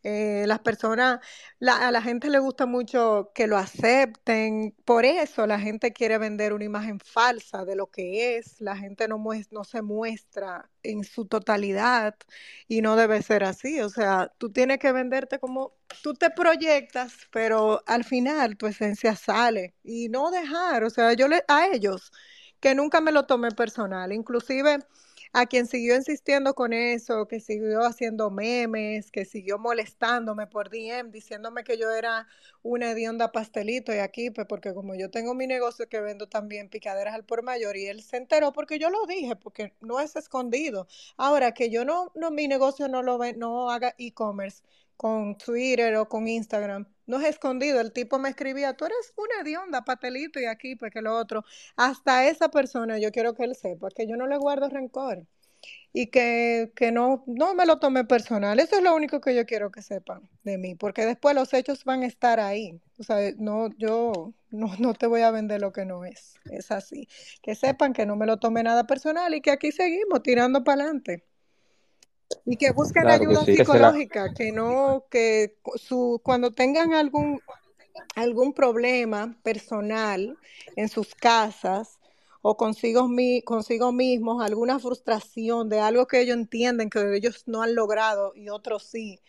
eh, 0.05 0.45
las 0.47 0.61
personas, 0.61 1.21
a 1.67 1.91
la 1.91 2.03
gente 2.03 2.29
le 2.29 2.39
gusta 2.39 2.67
mucho 2.67 3.33
que 3.35 3.47
lo 3.47 3.57
acepten, 3.57 4.75
por 4.85 5.07
eso 5.07 5.47
la 5.47 5.59
gente 5.59 5.95
quiere 5.95 6.19
vender 6.19 6.53
una 6.53 6.65
imagen 6.65 7.01
falsa 7.01 7.65
de 7.65 7.75
lo 7.75 7.87
que 7.91 8.37
es, 8.37 8.61
la 8.61 8.77
gente 8.77 9.09
no, 9.09 9.17
no 9.51 9.65
se 9.65 9.81
muestra 9.83 10.71
en 10.83 11.05
su 11.05 11.25
totalidad 11.27 12.17
y 12.69 12.83
no 12.83 12.97
debe 12.97 13.23
ser 13.23 13.45
así, 13.45 13.81
o 13.81 13.89
sea, 13.89 14.31
tú 14.39 14.53
tienes 14.53 14.79
que 14.79 14.93
venderte 14.93 15.39
como 15.39 15.75
tú 16.03 16.13
te 16.13 16.29
proyectas, 16.31 17.15
pero 17.33 17.83
al 17.87 18.05
final 18.05 18.59
tu 18.59 18.67
esencia 18.67 19.17
sale 19.17 19.75
y 19.83 20.11
no 20.11 20.31
dejar, 20.31 20.85
o 20.85 20.91
sea, 20.91 21.15
yo 21.15 21.29
le, 21.29 21.45
a 21.49 21.67
ellos 21.69 22.13
que 22.61 22.75
nunca 22.75 23.01
me 23.01 23.13
lo 23.13 23.27
tomé 23.27 23.53
personal, 23.53 24.13
inclusive 24.13 24.79
a 25.35 25.47
quien 25.47 25.67
siguió 25.67 25.97
insistiendo 25.97 26.55
con 26.55 26.73
eso, 26.73 27.27
que 27.27 27.41
siguió 27.41 27.83
haciendo 27.85 28.31
memes, 28.31 29.11
que 29.11 29.25
siguió 29.25 29.59
molestándome 29.59 30.47
por 30.47 30.71
DM, 30.71 31.11
diciéndome 31.11 31.65
que 31.65 31.77
yo 31.77 31.91
era 31.91 32.29
una 32.63 32.93
hedionda 32.93 33.33
pastelito 33.33 33.93
y 33.93 33.99
aquí, 33.99 34.31
pues 34.31 34.47
porque 34.47 34.73
como 34.75 34.95
yo 34.95 35.11
tengo 35.11 35.35
mi 35.35 35.47
negocio 35.49 35.89
que 35.89 36.01
vendo 36.01 36.29
también 36.29 36.69
picaderas 36.71 37.15
al 37.15 37.25
por 37.25 37.43
mayor 37.43 37.77
y 37.77 37.87
él 37.87 38.03
se 38.03 38.17
enteró 38.17 38.53
porque 38.53 38.79
yo 38.79 38.91
lo 38.91 39.07
dije, 39.07 39.35
porque 39.37 39.75
no 39.81 40.01
es 40.01 40.15
escondido. 40.17 40.87
Ahora 41.17 41.53
que 41.53 41.69
yo 41.69 41.85
no, 41.85 42.13
no 42.15 42.31
mi 42.31 42.47
negocio 42.49 42.87
no 42.89 43.03
lo 43.03 43.19
ve, 43.19 43.35
no 43.35 43.71
haga 43.71 43.95
e-commerce 43.99 44.63
con 44.97 45.37
Twitter 45.39 45.97
o 45.97 46.09
con 46.09 46.29
Instagram, 46.29 46.87
no 47.07 47.21
es 47.21 47.27
escondido. 47.27 47.81
El 47.81 47.93
tipo 47.93 48.19
me 48.19 48.29
escribía, 48.31 48.75
tú 48.75 48.85
eres 48.87 49.13
una 49.17 49.43
hedionda, 49.43 49.85
patelito 49.85 50.41
y 50.41 50.47
aquí, 50.47 50.77
pues 50.77 50.93
que 50.93 51.03
lo 51.03 51.17
otro. 51.17 51.45
Hasta 51.77 52.29
esa 52.29 52.51
persona 52.51 52.99
yo 52.99 53.11
quiero 53.13 53.35
que 53.35 53.45
él 53.45 53.55
sepa 53.55 53.89
que 53.91 54.07
yo 54.07 54.17
no 54.17 54.27
le 54.27 54.37
guardo 54.39 54.69
rencor 54.69 55.27
y 55.93 56.09
que, 56.09 56.73
que 56.77 56.93
no, 56.93 57.25
no 57.27 57.55
me 57.55 57.67
lo 57.67 57.79
tome 57.79 58.05
personal. 58.05 58.59
Eso 58.61 58.77
es 58.77 58.83
lo 58.83 58.95
único 58.95 59.21
que 59.21 59.35
yo 59.35 59.47
quiero 59.47 59.71
que 59.71 59.83
sepan 59.83 60.29
de 60.43 60.59
mí, 60.59 60.75
porque 60.75 61.07
después 61.07 61.35
los 61.35 61.53
hechos 61.55 61.85
van 61.85 62.03
a 62.03 62.07
estar 62.07 62.41
ahí. 62.41 62.81
O 62.99 63.03
sea, 63.05 63.33
no, 63.39 63.71
yo 63.79 64.35
no, 64.51 64.75
no 64.79 64.95
te 64.95 65.07
voy 65.07 65.23
a 65.23 65.31
vender 65.31 65.61
lo 65.61 65.73
que 65.73 65.85
no 65.85 66.05
es. 66.05 66.35
Es 66.51 66.71
así. 66.71 67.09
Que 67.43 67.55
sepan 67.55 67.93
que 67.93 68.07
no 68.07 68.17
me 68.17 68.27
lo 68.27 68.39
tome 68.39 68.63
nada 68.63 68.87
personal 68.87 69.35
y 69.35 69.41
que 69.41 69.51
aquí 69.51 69.73
seguimos 69.73 70.23
tirando 70.23 70.65
para 70.65 70.83
adelante. 70.83 71.25
Y 72.45 72.57
que 72.57 72.73
busquen 72.73 73.07
ayuda 73.07 73.45
psicológica, 73.45 74.33
que, 74.35 74.53
no, 74.53 75.05
que 75.11 75.57
su, 75.77 76.21
cuando 76.23 76.53
tengan 76.53 76.95
algún, 76.95 77.41
algún 78.15 78.53
problema 78.53 79.37
personal 79.43 80.37
en 80.77 80.89
sus 80.89 81.15
casas 81.15 81.99
o 82.43 82.57
consigo, 82.57 83.09
mi, 83.09 83.41
consigo 83.43 83.93
mismos, 83.93 84.45
alguna 84.45 84.79
frustración 84.79 85.69
de 85.71 85.81
algo 85.81 86.07
que 86.07 86.21
ellos 86.21 86.37
entienden 86.37 86.91
que 86.91 87.17
ellos 87.17 87.45
no 87.47 87.63
han 87.63 87.75
logrado 87.75 88.33
y 88.35 88.51
otros 88.51 88.83
sí, 88.83 89.21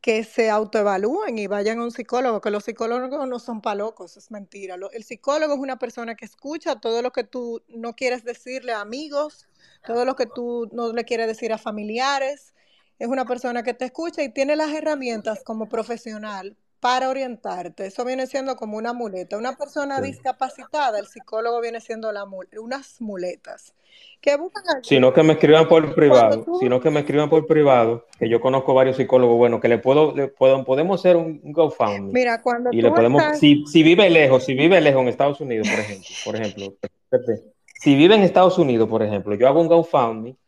que 0.00 0.22
se 0.24 0.50
autoevalúen 0.50 1.38
y 1.38 1.46
vayan 1.46 1.78
a 1.78 1.84
un 1.84 1.90
psicólogo, 1.90 2.40
que 2.40 2.50
los 2.50 2.64
psicólogos 2.64 3.26
no 3.28 3.38
son 3.38 3.62
palocos, 3.62 4.16
es 4.16 4.30
mentira. 4.30 4.76
El 4.92 5.02
psicólogo 5.04 5.54
es 5.54 5.60
una 5.60 5.78
persona 5.78 6.14
que 6.14 6.26
escucha 6.26 6.80
todo 6.80 7.00
lo 7.00 7.10
que 7.10 7.24
tú 7.24 7.62
no 7.68 7.94
quieres 7.94 8.24
decirle 8.24 8.72
a 8.72 8.80
amigos, 8.80 9.48
todo 9.86 10.04
lo 10.04 10.16
que 10.16 10.26
tú 10.26 10.68
no 10.72 10.92
le 10.92 11.04
quieres 11.04 11.26
decir 11.26 11.52
a 11.52 11.58
familiares, 11.58 12.54
es 12.98 13.08
una 13.08 13.24
persona 13.24 13.62
que 13.62 13.74
te 13.74 13.86
escucha 13.86 14.22
y 14.22 14.32
tiene 14.32 14.56
las 14.56 14.72
herramientas 14.72 15.42
como 15.44 15.68
profesional 15.68 16.56
para 16.84 17.08
orientarte. 17.08 17.86
Eso 17.86 18.04
viene 18.04 18.26
siendo 18.26 18.56
como 18.56 18.76
una 18.76 18.92
muleta. 18.92 19.38
Una 19.38 19.56
persona 19.56 20.02
discapacitada, 20.02 20.98
el 20.98 21.06
psicólogo 21.06 21.62
viene 21.62 21.80
siendo 21.80 22.12
la 22.12 22.26
unas 22.60 23.00
muletas. 23.00 23.74
Que 24.20 24.36
sino 24.82 25.12
que 25.12 25.22
me 25.22 25.34
escriban 25.34 25.66
por 25.66 25.94
privado, 25.94 26.44
sino 26.60 26.80
que 26.80 26.90
me 26.90 27.00
escriban 27.00 27.30
por 27.30 27.46
privado, 27.46 28.06
que 28.18 28.28
yo 28.28 28.40
conozco 28.40 28.74
varios 28.74 28.96
psicólogos, 28.96 29.36
bueno, 29.36 29.60
que 29.60 29.68
le 29.68 29.78
puedo, 29.78 30.14
le 30.14 30.28
puedo 30.28 30.64
podemos 30.64 31.00
hacer 31.00 31.16
un, 31.16 31.40
GoFundMe. 31.42 32.12
Mira, 32.12 32.42
cuando 32.42 32.70
y 32.72 32.82
le 32.82 32.90
podemos, 32.90 33.22
si, 33.38 33.64
si 33.66 33.82
vive 33.82 34.10
lejos, 34.10 34.44
si 34.44 34.54
vive 34.54 34.80
lejos 34.80 35.02
en 35.02 35.08
Estados 35.08 35.40
Unidos, 35.40 35.68
por 35.68 35.78
ejemplo, 35.78 36.08
por 36.24 36.36
ejemplo, 36.36 36.74
si 37.84 37.94
vive 37.94 38.14
en 38.14 38.22
Estados 38.22 38.56
Unidos, 38.56 38.88
por 38.88 39.02
ejemplo, 39.02 39.34
yo 39.34 39.46
hago 39.46 39.60
un 39.60 39.68
GoFundMe 39.68 40.38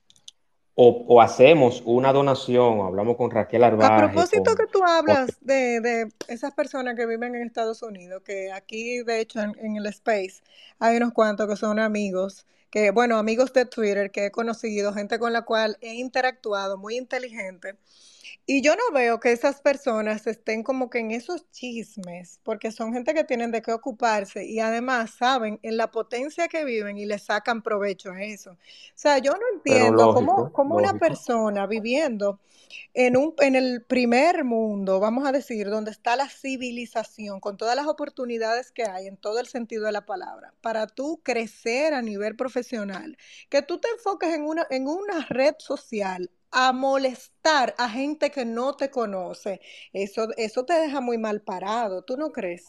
o, 0.75 1.21
hacemos 1.21 1.83
una 1.85 2.11
donación, 2.11 2.81
hablamos 2.81 3.19
con 3.19 3.31
Raquel 3.31 3.63
Arbaje. 3.63 3.93
A 3.93 4.11
propósito 4.11 4.55
que 4.55 4.67
tú 4.67 4.83
hablas 4.83 5.37
de, 5.43 6.09
esas 6.29 6.55
personas 6.55 6.97
que 6.97 7.05
viven 7.05 7.35
en 7.35 7.43
Estados 7.43 7.83
Unidos, 7.83 8.23
que 8.25 8.51
aquí 8.53 9.03
de 9.03 9.21
hecho 9.21 9.41
en, 9.41 9.77
el 9.77 9.85
Space 9.85 10.43
hay 10.79 10.97
unos 10.97 11.13
cuantos 11.13 11.47
que 11.47 11.57
son 11.57 11.79
amigos, 11.79 12.47
que 12.71 12.91
bueno, 12.91 13.19
amigos 13.19 13.53
de 13.53 13.67
Twitter 13.67 14.11
que 14.11 14.27
he 14.27 14.31
conocido, 14.31 14.95
gente 14.95 15.19
con 15.19 15.35
la 15.35 15.43
cual 15.43 15.77
he 15.83 15.93
interactuado, 15.93 16.79
muy 16.79 16.97
inteligente. 16.97 17.75
Y 18.49 18.63
yo 18.63 18.77
no 18.77 18.93
veo 18.95 19.19
que 19.19 19.33
esas 19.33 19.61
personas 19.61 20.25
estén 20.29 20.63
como 20.63 20.89
que 20.89 21.01
en 21.01 21.11
esos 21.11 21.51
chismes, 21.51 22.39
porque 22.45 22.71
son 22.71 22.93
gente 22.93 23.13
que 23.13 23.25
tienen 23.25 23.51
de 23.51 23.61
qué 23.61 23.73
ocuparse 23.73 24.47
y 24.47 24.61
además 24.61 25.11
saben 25.11 25.59
en 25.65 25.77
la 25.77 25.91
potencia 25.91 26.47
que 26.47 26.65
viven 26.65 26.97
y 26.97 27.07
le 27.07 27.19
sacan 27.19 27.61
provecho 27.61 28.13
a 28.13 28.23
eso. 28.23 28.53
O 28.53 28.57
sea, 28.95 29.19
yo 29.19 29.33
no 29.33 29.43
entiendo 29.53 30.15
cómo, 30.53 30.77
una 30.77 30.97
persona 30.97 31.67
viviendo 31.67 32.39
en, 32.95 33.17
un, 33.17 33.35
en 33.39 33.57
el 33.57 33.83
primer 33.83 34.45
mundo, 34.45 35.01
vamos 35.01 35.27
a 35.27 35.33
decir, 35.33 35.69
donde 35.69 35.91
está 35.91 36.15
la 36.15 36.29
civilización, 36.29 37.41
con 37.41 37.57
todas 37.57 37.75
las 37.75 37.89
oportunidades 37.89 38.71
que 38.71 38.85
hay 38.85 39.09
en 39.09 39.17
todo 39.17 39.41
el 39.41 39.49
sentido 39.49 39.87
de 39.87 39.93
la 39.93 40.07
palabra, 40.07 40.55
para 40.61 40.87
tú 40.87 41.21
crecer 41.25 41.95
a 41.95 42.01
nivel 42.01 42.37
profesional, 42.37 43.19
que 43.49 43.63
tú 43.63 43.79
te 43.79 43.89
enfoques 43.89 44.33
en 44.33 44.45
una, 44.45 44.69
en 44.71 44.87
una 44.87 45.27
red 45.29 45.57
social 45.59 46.31
a 46.59 46.73
molestar 46.73 47.75
a 47.77 47.87
gente 47.87 48.31
que 48.31 48.47
no 48.47 48.75
te 48.77 48.91
conoce, 48.91 49.61
eso, 49.93 50.29
eso 50.39 50.65
te 50.65 50.73
deja 50.73 51.03
muy 51.03 51.19
mal 51.19 51.43
parado, 51.43 52.03
¿tú 52.03 52.17
no 52.17 52.33
crees? 52.33 52.65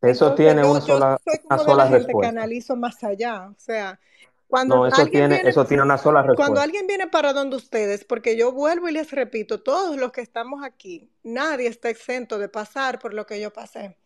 Eso 0.00 0.34
tiene 0.34 0.64
una 0.64 0.80
sola, 0.80 1.20
una 1.50 1.58
sola 1.58 1.88
respuesta. 1.88 2.20
que 2.22 2.26
analizo 2.26 2.74
más 2.74 3.04
allá, 3.04 3.50
o 3.50 3.60
sea, 3.60 4.00
cuando 4.48 4.76
no, 4.76 4.86
eso 4.86 5.06
tiene, 5.06 5.42
eso 5.44 5.66
tiene 5.66 5.82
una 5.82 5.98
sola 5.98 6.22
respuesta. 6.22 6.46
Cuando 6.46 6.62
alguien 6.62 6.86
viene 6.86 7.08
para 7.08 7.34
donde 7.34 7.56
ustedes, 7.56 8.06
porque 8.06 8.38
yo 8.38 8.52
vuelvo 8.52 8.88
y 8.88 8.92
les 8.92 9.10
repito, 9.10 9.62
todos 9.62 9.98
los 9.98 10.10
que 10.10 10.22
estamos 10.22 10.64
aquí, 10.64 11.10
nadie 11.22 11.68
está 11.68 11.90
exento 11.90 12.38
de 12.38 12.48
pasar 12.48 12.98
por 12.98 13.12
lo 13.12 13.26
que 13.26 13.38
yo 13.38 13.52
pasé. 13.52 13.98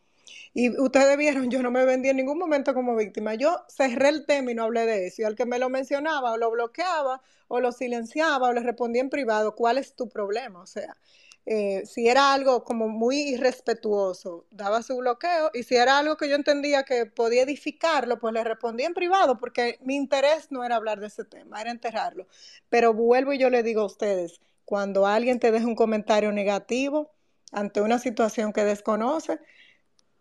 Y 0.58 0.70
ustedes 0.80 1.18
vieron, 1.18 1.50
yo 1.50 1.62
no 1.62 1.70
me 1.70 1.84
vendí 1.84 2.08
en 2.08 2.16
ningún 2.16 2.38
momento 2.38 2.72
como 2.72 2.96
víctima. 2.96 3.34
Yo 3.34 3.66
cerré 3.68 4.08
el 4.08 4.24
tema 4.24 4.52
y 4.52 4.54
no 4.54 4.64
hablé 4.64 4.86
de 4.86 5.06
eso. 5.08 5.20
Y 5.20 5.24
al 5.26 5.34
que 5.36 5.44
me 5.44 5.58
lo 5.58 5.68
mencionaba 5.68 6.32
o 6.32 6.38
lo 6.38 6.50
bloqueaba 6.50 7.20
o 7.48 7.60
lo 7.60 7.72
silenciaba 7.72 8.48
o 8.48 8.52
le 8.54 8.60
respondía 8.60 9.02
en 9.02 9.10
privado, 9.10 9.54
¿cuál 9.54 9.76
es 9.76 9.94
tu 9.94 10.08
problema? 10.08 10.62
O 10.62 10.66
sea, 10.66 10.96
eh, 11.44 11.84
si 11.84 12.08
era 12.08 12.32
algo 12.32 12.64
como 12.64 12.88
muy 12.88 13.18
irrespetuoso, 13.34 14.46
daba 14.50 14.82
su 14.82 14.96
bloqueo. 14.96 15.50
Y 15.52 15.62
si 15.64 15.76
era 15.76 15.98
algo 15.98 16.16
que 16.16 16.26
yo 16.26 16.36
entendía 16.36 16.84
que 16.84 17.04
podía 17.04 17.42
edificarlo, 17.42 18.18
pues 18.18 18.32
le 18.32 18.42
respondía 18.42 18.86
en 18.86 18.94
privado 18.94 19.36
porque 19.36 19.78
mi 19.82 19.94
interés 19.96 20.50
no 20.50 20.64
era 20.64 20.76
hablar 20.76 21.00
de 21.00 21.08
ese 21.08 21.26
tema, 21.26 21.60
era 21.60 21.70
enterrarlo. 21.70 22.28
Pero 22.70 22.94
vuelvo 22.94 23.34
y 23.34 23.38
yo 23.38 23.50
le 23.50 23.62
digo 23.62 23.82
a 23.82 23.86
ustedes, 23.86 24.40
cuando 24.64 25.06
alguien 25.06 25.38
te 25.38 25.50
deja 25.50 25.66
un 25.66 25.76
comentario 25.76 26.32
negativo 26.32 27.10
ante 27.52 27.82
una 27.82 27.98
situación 27.98 28.54
que 28.54 28.64
desconoce, 28.64 29.38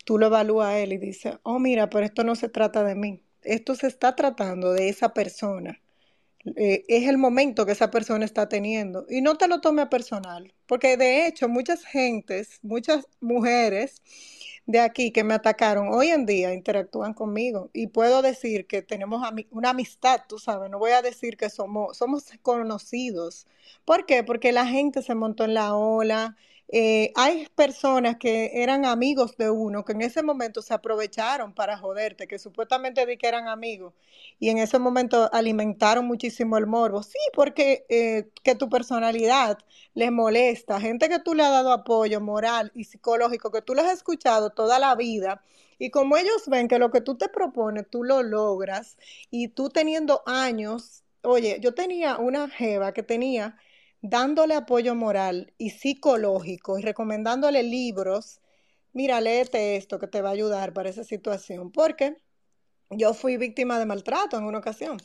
tú 0.06 0.20
lo 0.20 0.28
evalúas 0.28 0.70
a 0.70 0.80
él 0.80 0.94
y 0.94 1.00
dices, 1.00 1.38
oh, 1.44 1.60
mira, 1.60 1.90
pero 1.92 2.06
esto 2.06 2.24
no 2.26 2.36
se 2.36 2.50
trata 2.50 2.84
de 2.86 2.96
mí, 2.96 3.24
esto 3.44 3.76
se 3.76 3.88
está 3.88 4.16
tratando 4.16 4.74
de 4.74 4.90
esa 4.90 5.14
persona. 5.16 5.82
eh, 6.58 6.86
es 6.88 7.08
el 7.10 7.18
momento 7.18 7.66
que 7.66 7.72
esa 7.74 7.92
persona 7.92 8.26
está 8.26 8.48
teniendo. 8.50 9.06
Y 9.10 9.22
no 9.22 9.38
te 9.38 9.48
lo 9.48 9.62
tome 9.62 9.82
a 9.82 9.90
personal, 9.90 10.54
porque 10.68 10.98
de 10.98 11.28
hecho 11.28 11.50
muchas 11.50 11.84
gentes, 11.86 12.60
muchas 12.64 13.08
mujeres 13.20 14.02
de 14.66 14.80
aquí 14.80 15.12
que 15.12 15.24
me 15.24 15.34
atacaron, 15.36 15.90
hoy 15.94 16.10
en 16.10 16.26
día 16.26 16.54
interactúan 16.54 17.14
conmigo 17.14 17.70
y 17.74 17.88
puedo 17.88 18.22
decir 18.22 18.68
que 18.68 18.82
tenemos 18.82 19.22
una 19.52 19.70
amistad, 19.72 20.22
tú 20.28 20.40
sabes, 20.40 20.70
no 20.72 20.80
voy 20.80 20.92
a 20.92 21.02
decir 21.02 21.38
que 21.38 21.50
somos, 21.50 21.98
somos 21.98 22.26
conocidos. 22.42 23.46
¿Por 23.86 24.06
qué? 24.06 24.24
Porque 24.24 24.52
la 24.52 24.66
gente 24.68 25.02
se 25.02 25.16
montó 25.16 25.46
en 25.46 25.54
la 25.54 25.76
ola 25.76 26.36
eh, 26.70 27.12
hay 27.16 27.48
personas 27.56 28.18
que 28.18 28.52
eran 28.64 28.86
amigos 28.86 29.38
de 29.38 29.50
uno 29.52 29.86
que 29.86 29.94
en 29.94 30.02
ese 30.02 30.24
momento 30.24 30.62
se 30.62 30.74
aprovecharon 30.74 31.54
para 31.54 31.78
joderte, 31.78 32.28
que 32.28 32.40
supuestamente 32.40 33.06
di 33.06 33.18
que 33.18 33.28
eran 33.28 33.48
amigos 33.48 33.94
y 34.40 34.50
en 34.50 34.58
ese 34.58 34.80
momento 34.80 35.30
alimentaron 35.34 36.06
muchísimo 36.06 36.58
el 36.58 36.68
morbo. 36.68 37.04
Sí, 37.04 37.18
porque 37.34 37.86
eh, 37.90 38.30
que 38.44 38.56
tu 38.56 38.70
personalidad 38.70 39.60
les 39.94 40.12
molesta, 40.12 40.80
gente 40.82 41.10
que 41.10 41.20
tú 41.20 41.34
le 41.36 41.44
has 41.44 41.52
dado 41.52 41.72
apoyo 41.72 42.20
moral 42.22 42.72
y 42.76 42.86
psicológico, 42.86 43.52
que 43.52 43.62
tú 43.62 43.74
les 43.76 43.86
has 43.86 43.94
escuchado 43.94 44.50
toda 44.50 44.80
la 44.80 44.96
vida. 44.96 45.42
Y 45.78 45.90
como 45.92 46.18
ellos 46.18 46.48
ven 46.48 46.68
que 46.68 46.80
lo 46.80 46.90
que 46.92 47.02
tú 47.02 47.16
te 47.18 47.28
propones, 47.30 47.90
tú 47.90 48.04
lo 48.04 48.24
logras, 48.24 48.98
y 49.30 49.50
tú 49.50 49.70
teniendo 49.70 50.24
años, 50.26 51.04
oye, 51.22 51.60
yo 51.62 51.74
tenía 51.74 52.18
una 52.18 52.50
jeva 52.50 52.94
que 52.94 53.04
tenía 53.04 53.58
dándole 54.02 54.56
apoyo 54.56 54.96
moral 54.96 55.54
y 55.58 55.72
psicológico 55.72 56.78
y 56.78 56.82
recomendándole 56.82 57.64
libros, 57.64 58.40
mira, 58.94 59.22
léete 59.22 59.76
esto 59.76 60.00
que 60.00 60.08
te 60.08 60.22
va 60.22 60.30
a 60.30 60.34
ayudar 60.34 60.74
para 60.74 60.90
esa 60.90 61.04
situación, 61.04 61.72
porque 61.72 62.18
yo 62.90 63.14
fui 63.14 63.38
víctima 63.38 63.80
de 63.80 63.86
maltrato 63.86 64.38
en 64.38 64.46
una 64.46 64.60
ocasión. 64.60 64.98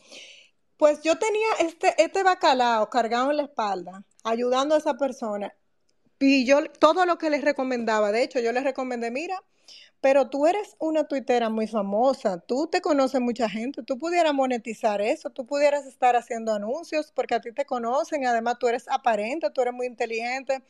Pues 0.77 1.03
yo 1.03 1.19
tenía 1.19 1.49
este, 1.61 1.95
este 2.03 2.23
bacalao 2.23 2.89
cargado 2.89 3.31
en 3.31 3.39
la 3.39 3.43
espalda, 3.45 4.05
ayudando 4.25 4.75
a 4.75 4.79
esa 4.79 4.95
persona, 4.95 5.53
y 6.19 6.45
yo 6.45 6.65
todo 6.79 7.07
lo 7.07 7.17
que 7.17 7.31
les 7.31 7.43
recomendaba, 7.43 8.13
de 8.13 8.23
hecho, 8.23 8.41
yo 8.41 8.53
les 8.53 8.63
recomendé, 8.63 9.11
mira, 9.11 9.43
pero 10.01 10.31
tú 10.31 10.47
eres 10.47 10.77
una 10.79 11.05
tuitera 11.05 11.51
muy 11.51 11.67
famosa, 11.67 12.39
tú 12.41 12.67
te 12.69 12.81
conoces 12.81 13.21
mucha 13.21 13.49
gente, 13.49 13.83
tú 13.83 13.99
pudieras 13.99 14.33
monetizar 14.33 15.01
eso, 15.03 15.31
tú 15.31 15.47
pudieras 15.47 15.87
estar 15.87 16.17
haciendo 16.17 16.55
anuncios 16.55 17.13
porque 17.13 17.35
a 17.35 17.41
ti 17.41 17.53
te 17.53 17.67
conocen, 17.67 18.27
además 18.27 18.59
tú 18.59 18.69
eres 18.69 18.89
aparente, 18.89 19.51
tú 19.51 19.61
eres 19.61 19.75
muy 19.75 19.87
inteligente. 19.87 20.63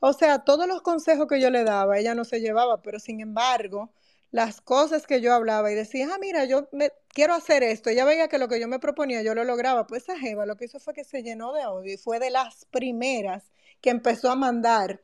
O 0.00 0.12
sea, 0.12 0.40
todos 0.40 0.66
los 0.66 0.82
consejos 0.82 1.26
que 1.28 1.40
yo 1.40 1.50
le 1.50 1.64
daba, 1.64 1.98
ella 1.98 2.14
no 2.14 2.24
se 2.24 2.40
llevaba, 2.40 2.82
pero 2.82 2.98
sin 2.98 3.20
embargo, 3.20 3.90
las 4.30 4.60
cosas 4.60 5.06
que 5.06 5.20
yo 5.20 5.32
hablaba 5.32 5.70
y 5.70 5.74
decía, 5.74 6.08
ah, 6.12 6.18
mira, 6.20 6.44
yo 6.44 6.68
me, 6.72 6.90
quiero 7.08 7.34
hacer 7.34 7.62
esto, 7.62 7.88
ella 7.90 8.04
veía 8.04 8.28
que 8.28 8.38
lo 8.38 8.48
que 8.48 8.60
yo 8.60 8.68
me 8.68 8.80
proponía 8.80 9.22
yo 9.22 9.34
lo 9.34 9.44
lograba, 9.44 9.86
pues 9.86 10.02
esa 10.02 10.18
Jeva 10.18 10.44
lo 10.44 10.56
que 10.56 10.66
hizo 10.66 10.80
fue 10.80 10.92
que 10.92 11.04
se 11.04 11.22
llenó 11.22 11.52
de 11.52 11.64
odio 11.66 11.94
y 11.94 11.96
fue 11.96 12.18
de 12.18 12.30
las 12.30 12.66
primeras 12.66 13.44
que 13.80 13.90
empezó 13.90 14.30
a 14.30 14.36
mandar 14.36 15.00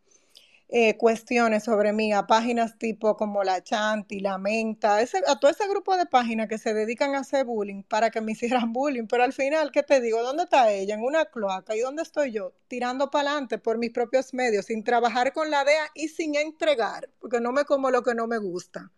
eh, 0.72 0.96
cuestiones 0.96 1.64
sobre 1.64 1.92
mí 1.92 2.12
a 2.12 2.28
páginas 2.28 2.78
tipo 2.78 3.16
como 3.16 3.42
La 3.42 3.60
Chanti, 3.60 4.20
La 4.20 4.38
Menta, 4.38 5.00
ese, 5.00 5.20
a 5.26 5.40
todo 5.40 5.50
ese 5.50 5.66
grupo 5.68 5.96
de 5.96 6.06
páginas 6.06 6.46
que 6.46 6.58
se 6.58 6.72
dedican 6.72 7.16
a 7.16 7.20
hacer 7.20 7.44
bullying 7.44 7.82
para 7.82 8.10
que 8.10 8.20
me 8.20 8.32
hicieran 8.32 8.72
bullying. 8.72 9.08
Pero 9.08 9.24
al 9.24 9.32
final, 9.32 9.72
¿qué 9.72 9.82
te 9.82 10.00
digo? 10.00 10.22
¿Dónde 10.22 10.44
está 10.44 10.70
ella? 10.70 10.94
En 10.94 11.02
una 11.02 11.24
cloaca. 11.24 11.74
¿Y 11.74 11.80
dónde 11.80 12.02
estoy 12.02 12.30
yo? 12.30 12.52
Tirando 12.68 13.10
para 13.10 13.30
adelante 13.30 13.58
por 13.58 13.78
mis 13.78 13.90
propios 13.90 14.32
medios, 14.32 14.66
sin 14.66 14.84
trabajar 14.84 15.32
con 15.32 15.50
la 15.50 15.64
DEA 15.64 15.90
y 15.94 16.06
sin 16.06 16.36
entregar, 16.36 17.10
porque 17.18 17.40
no 17.40 17.50
me 17.50 17.64
como 17.64 17.90
lo 17.90 18.04
que 18.04 18.14
no 18.14 18.28
me 18.28 18.38
gusta. 18.38 18.92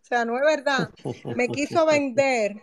O 0.00 0.04
sea, 0.08 0.24
no 0.24 0.36
es 0.36 0.42
verdad. 0.42 0.90
Me 1.36 1.48
quiso 1.48 1.84
vender 1.86 2.56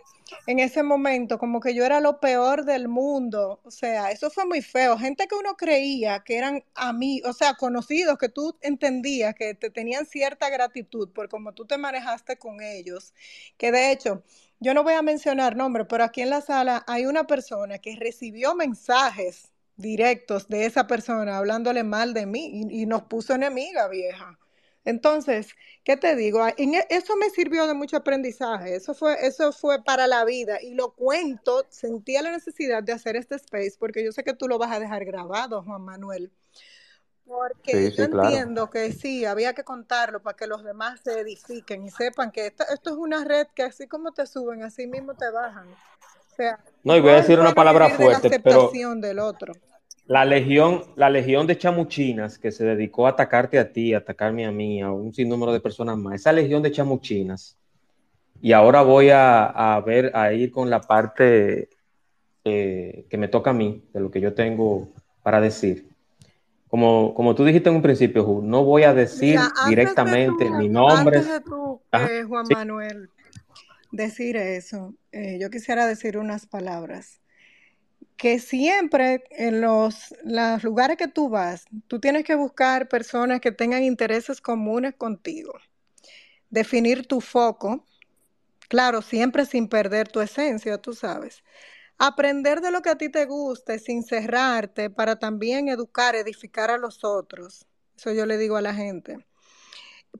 en 0.46 0.58
ese 0.58 0.82
momento 0.82 1.38
como 1.38 1.60
que 1.60 1.74
yo 1.74 1.84
era 1.84 2.00
lo 2.00 2.20
peor 2.20 2.64
del 2.64 2.88
mundo. 2.88 3.60
O 3.64 3.70
sea, 3.70 4.10
eso 4.10 4.30
fue 4.30 4.44
muy 4.46 4.62
feo. 4.62 4.98
Gente 4.98 5.26
que 5.28 5.34
uno 5.34 5.56
creía 5.56 6.20
que 6.20 6.36
eran 6.38 6.64
amigos, 6.74 7.30
o 7.30 7.32
sea, 7.32 7.54
conocidos, 7.54 8.18
que 8.18 8.28
tú 8.28 8.56
entendías 8.60 9.34
que 9.34 9.54
te 9.54 9.70
tenían 9.70 10.06
cierta 10.06 10.50
gratitud 10.50 11.10
por 11.12 11.28
cómo 11.28 11.52
tú 11.52 11.66
te 11.66 11.78
manejaste 11.78 12.38
con 12.38 12.60
ellos. 12.62 13.14
Que 13.56 13.72
de 13.72 13.92
hecho, 13.92 14.22
yo 14.60 14.74
no 14.74 14.82
voy 14.82 14.94
a 14.94 15.02
mencionar 15.02 15.56
nombres, 15.56 15.86
pero 15.88 16.04
aquí 16.04 16.22
en 16.22 16.30
la 16.30 16.40
sala 16.40 16.84
hay 16.86 17.06
una 17.06 17.26
persona 17.26 17.78
que 17.78 17.96
recibió 17.96 18.54
mensajes 18.54 19.52
directos 19.76 20.48
de 20.48 20.66
esa 20.66 20.86
persona 20.86 21.36
hablándole 21.38 21.84
mal 21.84 22.14
de 22.14 22.26
mí 22.26 22.50
y, 22.70 22.82
y 22.82 22.86
nos 22.86 23.02
puso 23.04 23.34
enemiga, 23.34 23.88
vieja. 23.88 24.38
Entonces, 24.86 25.48
¿qué 25.82 25.96
te 25.96 26.14
digo? 26.14 26.42
Ah, 26.42 26.54
e, 26.56 26.86
eso 26.90 27.16
me 27.16 27.28
sirvió 27.30 27.66
de 27.66 27.74
mucho 27.74 27.96
aprendizaje, 27.96 28.76
eso 28.76 28.94
fue, 28.94 29.16
eso 29.26 29.52
fue 29.52 29.82
para 29.82 30.06
la 30.06 30.24
vida 30.24 30.62
y 30.62 30.74
lo 30.74 30.92
cuento, 30.92 31.66
sentía 31.68 32.22
la 32.22 32.30
necesidad 32.30 32.84
de 32.84 32.92
hacer 32.92 33.16
este 33.16 33.34
space 33.34 33.74
porque 33.80 34.04
yo 34.04 34.12
sé 34.12 34.22
que 34.22 34.32
tú 34.32 34.46
lo 34.46 34.58
vas 34.58 34.70
a 34.70 34.78
dejar 34.78 35.04
grabado, 35.04 35.62
Juan 35.64 35.82
Manuel. 35.82 36.30
Porque 37.26 37.90
yo 37.90 38.04
entiendo 38.04 38.70
que 38.70 38.92
sí, 38.92 39.24
había 39.24 39.52
que 39.52 39.64
contarlo 39.64 40.22
para 40.22 40.36
que 40.36 40.46
los 40.46 40.62
demás 40.62 41.00
se 41.02 41.18
edifiquen 41.18 41.84
y 41.84 41.90
sepan 41.90 42.30
que 42.30 42.46
esto, 42.46 42.62
esto 42.72 42.90
es 42.90 42.96
una 42.96 43.24
red 43.24 43.48
que 43.52 43.64
así 43.64 43.88
como 43.88 44.12
te 44.12 44.24
suben, 44.26 44.62
así 44.62 44.86
mismo 44.86 45.14
te 45.14 45.28
bajan. 45.30 45.66
O 45.68 46.36
sea, 46.36 46.60
no, 46.84 46.96
y 46.96 47.00
voy 47.00 47.10
a 47.10 47.16
decir 47.16 47.40
una 47.40 47.52
palabra 47.52 47.88
fuerte, 47.88 48.38
pero 48.38 48.70
del 48.70 49.18
otro. 49.18 49.54
La 50.06 50.24
legión, 50.24 50.84
la 50.94 51.10
legión 51.10 51.46
de 51.46 51.58
chamuchinas 51.58 52.38
que 52.38 52.52
se 52.52 52.64
dedicó 52.64 53.06
a 53.06 53.10
atacarte 53.10 53.58
a 53.58 53.72
ti, 53.72 53.92
a 53.92 53.98
atacarme 53.98 54.46
a 54.46 54.52
mí, 54.52 54.80
a 54.80 54.92
un 54.92 55.12
sinnúmero 55.12 55.52
de 55.52 55.60
personas 55.60 55.98
más, 55.98 56.14
esa 56.14 56.32
legión 56.32 56.62
de 56.62 56.70
chamuchinas, 56.70 57.56
y 58.40 58.52
ahora 58.52 58.82
voy 58.82 59.10
a, 59.10 59.82
ver, 59.84 60.12
a 60.14 60.32
ir 60.32 60.50
con 60.52 60.70
la 60.70 60.80
parte 60.80 61.68
eh, 62.44 63.06
que 63.08 63.18
me 63.18 63.28
toca 63.28 63.50
a 63.50 63.54
mí, 63.54 63.82
de 63.92 64.00
lo 64.00 64.10
que 64.10 64.20
yo 64.20 64.34
tengo 64.34 64.88
para 65.22 65.40
decir. 65.40 65.88
Como, 66.68 67.14
como 67.14 67.34
tú 67.34 67.44
dijiste 67.44 67.68
en 67.68 67.76
un 67.76 67.82
principio, 67.82 68.40
no 68.42 68.64
voy 68.64 68.84
a 68.84 68.94
decir 68.94 69.40
directamente 69.68 70.50
mi 70.50 70.68
nombre. 70.68 71.18
Antes 71.18 71.32
de 71.32 71.40
tú, 71.40 71.80
eh, 71.92 72.22
Juan 72.22 72.46
Manuel, 72.52 73.10
decir 73.90 74.36
eso, 74.36 74.94
eh, 75.12 75.38
yo 75.40 75.50
quisiera 75.50 75.86
decir 75.86 76.18
unas 76.18 76.46
palabras 76.46 77.20
que 78.16 78.38
siempre 78.38 79.24
en 79.30 79.60
los, 79.60 80.14
lugares 80.62 80.96
que 80.96 81.08
tú 81.08 81.28
vas, 81.28 81.66
tú 81.86 82.00
tienes 82.00 82.24
que 82.24 82.34
buscar 82.34 82.88
personas 82.88 83.40
que 83.40 83.52
tengan 83.52 83.82
intereses 83.82 84.40
comunes 84.40 84.94
contigo. 84.94 85.52
Definir 86.48 87.06
tu 87.06 87.20
foco, 87.20 87.84
claro, 88.68 89.02
siempre 89.02 89.44
sin 89.44 89.68
perder 89.68 90.08
tu 90.08 90.20
esencia, 90.20 90.78
tú 90.78 90.94
sabes. 90.94 91.42
Aprender 91.98 92.60
de 92.60 92.70
lo 92.70 92.82
que 92.82 92.90
a 92.90 92.98
ti 92.98 93.10
te 93.10 93.26
guste 93.26 93.78
sin 93.78 94.02
cerrarte 94.02 94.90
para 94.90 95.18
también 95.18 95.68
educar, 95.68 96.14
edificar 96.14 96.70
a 96.70 96.78
los 96.78 97.04
otros. 97.04 97.66
Eso 97.96 98.12
yo 98.12 98.26
le 98.26 98.38
digo 98.38 98.56
a 98.56 98.62
la 98.62 98.74
gente. 98.74 99.26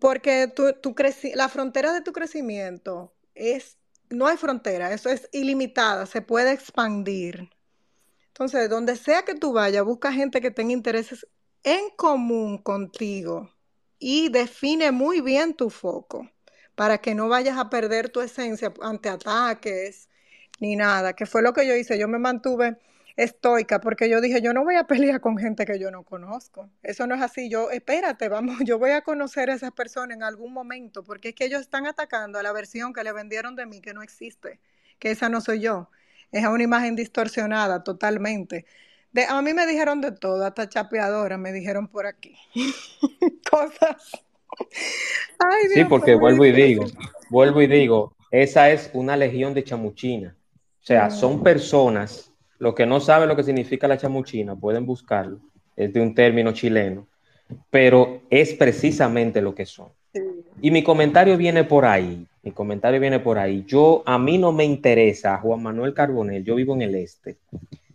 Porque 0.01 0.49
tu, 0.49 0.73
tu 0.75 0.95
la 1.35 1.49
frontera 1.49 1.93
de 1.93 2.03
tu 2.03 2.13
crecimiento 2.13 3.15
es, 3.35 3.79
no 4.11 4.27
hay 4.27 4.37
frontera, 4.37 4.93
eso 4.93 5.09
es 5.09 5.29
ilimitada, 5.33 6.07
se 6.07 6.21
puede 6.21 6.53
expandir. 6.53 7.51
Entonces, 8.37 8.69
donde 8.69 8.97
sea 8.97 9.23
que 9.23 9.35
tú 9.35 9.55
vayas, 9.55 9.83
busca 9.83 10.13
gente 10.13 10.43
que 10.43 10.51
tenga 10.51 10.75
intereses 10.75 11.27
en 11.63 11.89
común 11.97 12.59
contigo 12.59 13.51
y 13.99 14.29
define 14.29 14.91
muy 14.93 15.23
bien 15.23 15.55
tu 15.55 15.71
foco 15.71 16.31
para 16.75 16.99
que 16.99 17.15
no 17.15 17.31
vayas 17.31 17.57
a 17.57 17.71
perder 17.71 18.11
tu 18.11 18.21
esencia 18.21 18.75
ante 18.83 19.09
ataques 19.09 20.11
ni 20.61 20.77
nada, 20.77 21.15
que 21.15 21.25
fue 21.25 21.41
lo 21.41 21.55
que 21.55 21.67
yo 21.67 21.75
hice. 21.77 21.99
Yo 21.99 22.09
me 22.09 22.19
mantuve 22.19 22.77
estoica 23.17 23.81
porque 23.81 24.11
yo 24.11 24.21
dije, 24.21 24.43
yo 24.43 24.53
no 24.53 24.65
voy 24.65 24.77
a 24.77 24.85
pelear 24.85 25.23
con 25.23 25.39
gente 25.39 25.65
que 25.65 25.79
yo 25.79 25.91
no 25.91 26.03
conozco. 26.05 26.69
Eso 26.83 27.07
no 27.07 27.15
es 27.15 27.23
así. 27.23 27.49
Yo, 27.49 27.71
espérate, 27.71 28.29
vamos, 28.29 28.59
yo 28.67 28.79
voy 28.79 28.91
a 28.91 29.01
conocer 29.01 29.49
a 29.49 29.55
esas 29.55 29.73
personas 29.73 30.15
en 30.15 30.23
algún 30.23 30.53
momento 30.53 31.03
porque 31.03 31.31
es 31.31 31.35
que 31.35 31.47
ellos 31.47 31.63
están 31.63 31.87
atacando 31.87 32.39
a 32.39 32.43
la 32.43 32.53
versión 32.53 32.93
que 32.93 33.03
le 33.03 33.13
vendieron 33.13 33.57
de 33.57 33.65
mí 33.65 33.81
que 33.81 33.95
no 33.95 34.03
existe, 34.03 34.61
que 34.99 35.13
esa 35.13 35.31
no 35.31 35.41
soy 35.41 35.61
yo 35.61 35.89
es 36.33 36.45
una 36.45 36.63
imagen 36.63 36.97
distorsionada 36.97 37.83
totalmente. 37.83 38.67
De, 39.13 39.25
a 39.25 39.41
mí 39.43 39.55
me 39.55 39.67
dijeron 39.67 40.01
de 40.01 40.13
todo, 40.13 40.45
hasta 40.45 40.69
chapeadora 40.69 41.39
me 41.39 41.53
dijeron 41.53 41.89
por 41.89 42.07
aquí. 42.07 42.35
Cosas. 43.51 44.11
sí, 45.73 45.85
porque 45.85 46.15
vuelvo 46.15 46.45
y 46.45 46.53
digo, 46.53 46.85
vuelvo 47.31 47.63
y 47.63 47.67
digo, 47.67 48.15
esa 48.31 48.71
es 48.71 48.91
una 48.93 49.17
legión 49.17 49.55
de 49.55 49.65
chamuchina. 49.65 50.37
O 50.83 50.87
sea, 50.87 51.11
son 51.11 51.43
personas, 51.43 52.33
lo 52.59 52.75
que 52.75 52.87
no 52.87 53.01
saben 53.01 53.29
lo 53.29 53.37
que 53.37 53.43
significa 53.43 53.89
la 53.89 53.99
chamuchina, 53.99 54.55
pueden 54.55 54.87
buscarlo, 54.87 55.41
es 55.75 55.93
de 55.93 56.01
un 56.01 56.15
término 56.15 56.53
chileno, 56.53 57.09
pero 57.71 58.23
es 58.31 58.55
precisamente 58.55 59.41
lo 59.41 59.55
que 59.55 59.67
son. 59.67 59.91
Y 60.61 60.71
mi 60.71 60.83
comentario 60.83 61.37
viene 61.37 61.65
por 61.65 61.85
ahí. 61.85 62.27
Mi 62.43 62.53
comentario 62.53 63.01
viene 63.01 63.19
por 63.19 63.39
ahí. 63.39 63.65
Yo, 63.67 64.03
a 64.07 64.19
mí 64.19 64.39
no 64.39 64.53
me 64.53 64.65
interesa, 64.65 65.37
Juan 65.39 65.63
Manuel 65.63 65.95
Carbonel, 65.95 66.45
yo 66.45 66.55
vivo 66.55 66.75
en 66.75 66.83
el 66.83 66.95
este. 66.95 67.37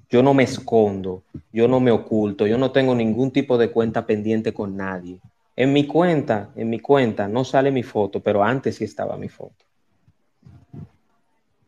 Yo 0.10 0.22
no 0.22 0.34
me 0.34 0.44
escondo, 0.44 1.24
yo 1.54 1.70
no 1.70 1.80
me 1.80 1.90
oculto, 1.92 2.46
yo 2.46 2.58
no 2.58 2.72
tengo 2.72 2.94
ningún 2.94 3.32
tipo 3.32 3.58
de 3.58 3.72
cuenta 3.72 4.06
pendiente 4.06 4.54
con 4.54 4.76
nadie. 4.76 5.20
En 5.56 5.72
mi 5.72 5.88
cuenta, 5.88 6.50
en 6.56 6.70
mi 6.70 6.80
cuenta 6.80 7.28
no 7.28 7.46
sale 7.46 7.72
mi 7.72 7.84
foto, 7.84 8.20
pero 8.20 8.44
antes 8.44 8.76
sí 8.76 8.84
estaba 8.84 9.16
mi 9.18 9.30
foto. 9.30 9.66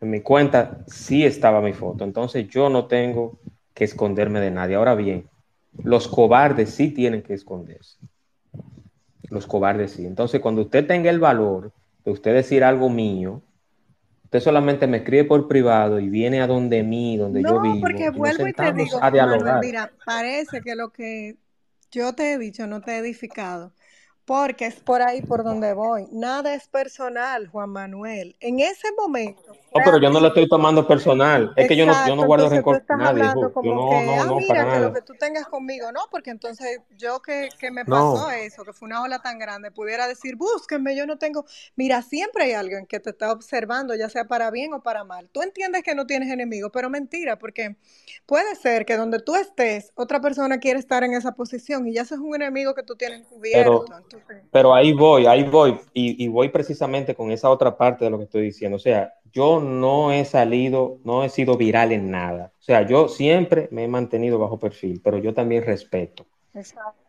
en 0.01 0.09
mi 0.09 0.19
cuenta 0.19 0.83
sí 0.85 1.23
estaba 1.23 1.61
mi 1.61 1.71
foto. 1.71 2.03
Entonces 2.03 2.49
yo 2.49 2.69
no 2.69 2.87
tengo 2.87 3.37
que 3.73 3.85
esconderme 3.85 4.41
de 4.41 4.51
nadie. 4.51 4.75
Ahora 4.75 4.95
bien, 4.95 5.29
los 5.81 6.09
cobardes 6.09 6.71
sí 6.71 6.89
tienen 6.89 7.21
que 7.23 7.33
esconderse. 7.33 7.97
Los 9.33 9.47
cobardes 9.47 9.93
sí. 9.93 10.05
Entonces 10.05 10.39
cuando 10.41 10.61
usted 10.61 10.85
tenga 10.85 11.09
el 11.09 11.19
valor 11.19 11.71
de 12.05 12.11
usted 12.11 12.35
decir 12.35 12.63
algo 12.63 12.87
mío, 12.87 13.41
usted 14.25 14.39
solamente 14.39 14.85
me 14.85 14.97
escribe 14.97 15.23
por 15.23 15.47
privado 15.47 15.99
y 15.99 16.07
viene 16.07 16.39
a 16.39 16.45
donde 16.45 16.83
mí, 16.83 17.17
donde 17.17 17.41
yo 17.41 17.59
vivo. 17.59 17.75
No, 17.75 17.81
porque 17.81 18.11
vuelvo 18.11 18.47
y 18.47 18.53
te 18.53 18.73
digo, 18.73 18.99
mira, 19.59 19.91
parece 20.05 20.61
que 20.61 20.75
lo 20.75 20.91
que 20.91 21.37
yo 21.89 22.13
te 22.13 22.33
he 22.33 22.37
dicho 22.37 22.67
no 22.67 22.81
te 22.81 22.91
he 22.91 22.97
edificado. 22.99 23.73
Porque 24.25 24.67
es 24.67 24.75
por 24.75 25.01
ahí 25.01 25.21
por 25.23 25.43
donde 25.43 25.73
voy. 25.73 26.07
Nada 26.11 26.53
es 26.53 26.67
personal, 26.67 27.47
Juan 27.47 27.71
Manuel. 27.71 28.35
En 28.39 28.59
ese 28.59 28.87
momento. 28.97 29.57
No, 29.73 29.81
pero 29.83 29.97
yo 29.99 30.09
no 30.09 30.19
lo 30.19 30.27
estoy 30.27 30.47
tomando 30.47 30.87
personal. 30.87 31.53
Es 31.55 31.67
que 31.67 31.75
yo 31.75 31.85
no, 31.85 31.93
yo 32.07 32.15
no 32.15 32.25
guardo 32.25 32.49
rencor 32.49 32.85
con 32.85 32.99
nadie. 32.99 33.23
Como 33.53 33.75
no, 33.75 33.89
que, 33.89 33.95
ah, 33.95 34.35
mira, 34.37 34.73
que 34.73 34.79
lo 34.79 34.93
que 34.93 35.01
tú 35.01 35.13
tengas 35.19 35.47
conmigo, 35.47 35.91
no, 35.91 36.01
porque 36.11 36.29
entonces 36.29 36.81
yo 36.97 37.21
que, 37.21 37.49
que 37.59 37.71
me 37.71 37.85
pasó 37.85 38.29
eso, 38.31 38.63
que 38.63 38.73
fue 38.73 38.87
una 38.87 39.01
ola 39.01 39.19
tan 39.19 39.39
grande, 39.39 39.71
pudiera 39.71 40.07
decir, 40.07 40.35
búsquenme, 40.35 40.95
yo 40.95 41.05
no 41.05 41.17
tengo. 41.17 41.45
Mira, 41.75 42.01
siempre 42.01 42.45
hay 42.45 42.53
alguien 42.53 42.85
que 42.85 42.99
te 42.99 43.09
está 43.09 43.31
observando, 43.31 43.95
ya 43.95 44.09
sea 44.09 44.25
para 44.25 44.51
bien 44.51 44.73
o 44.73 44.81
para 44.81 45.03
mal. 45.03 45.29
Tú 45.31 45.41
entiendes 45.41 45.83
que 45.83 45.95
no 45.95 46.05
tienes 46.05 46.29
enemigo, 46.29 46.69
pero 46.71 46.89
mentira, 46.89 47.37
porque 47.37 47.75
puede 48.25 48.55
ser 48.55 48.85
que 48.85 48.97
donde 48.97 49.19
tú 49.19 49.35
estés, 49.35 49.91
otra 49.95 50.21
persona 50.21 50.59
quiere 50.59 50.79
estar 50.79 51.03
en 51.03 51.13
esa 51.13 51.33
posición 51.33 51.87
y 51.87 51.93
ya 51.93 52.03
ese 52.03 52.15
es 52.15 52.21
un 52.21 52.35
enemigo 52.35 52.73
que 52.73 52.83
tú 52.83 52.95
tienes 52.95 53.25
cubierto. 53.27 53.85
Pero 54.51 54.73
ahí 54.73 54.93
voy, 54.93 55.25
ahí 55.25 55.43
voy, 55.43 55.79
y, 55.93 56.27
voy 56.27 56.49
precisamente 56.49 57.15
con 57.15 57.31
esa 57.31 57.49
otra 57.49 57.75
parte 57.75 58.05
de 58.05 58.11
lo 58.11 58.17
que 58.17 58.25
estoy 58.25 58.43
diciendo. 58.43 58.77
O 58.77 58.79
sea, 58.79 59.13
yo 59.33 59.59
no 59.59 60.11
he 60.11 60.25
salido, 60.25 60.99
no 61.03 61.23
he 61.23 61.29
sido 61.29 61.57
viral 61.57 61.91
en 61.91 62.11
nada. 62.11 62.51
O 62.59 62.63
sea, 62.63 62.85
yo 62.85 63.07
siempre 63.07 63.67
me 63.71 63.83
he 63.83 63.87
mantenido 63.87 64.37
bajo 64.37 64.59
perfil, 64.59 65.01
pero 65.03 65.17
yo 65.17 65.33
también 65.33 65.65
respeto. 65.65 66.25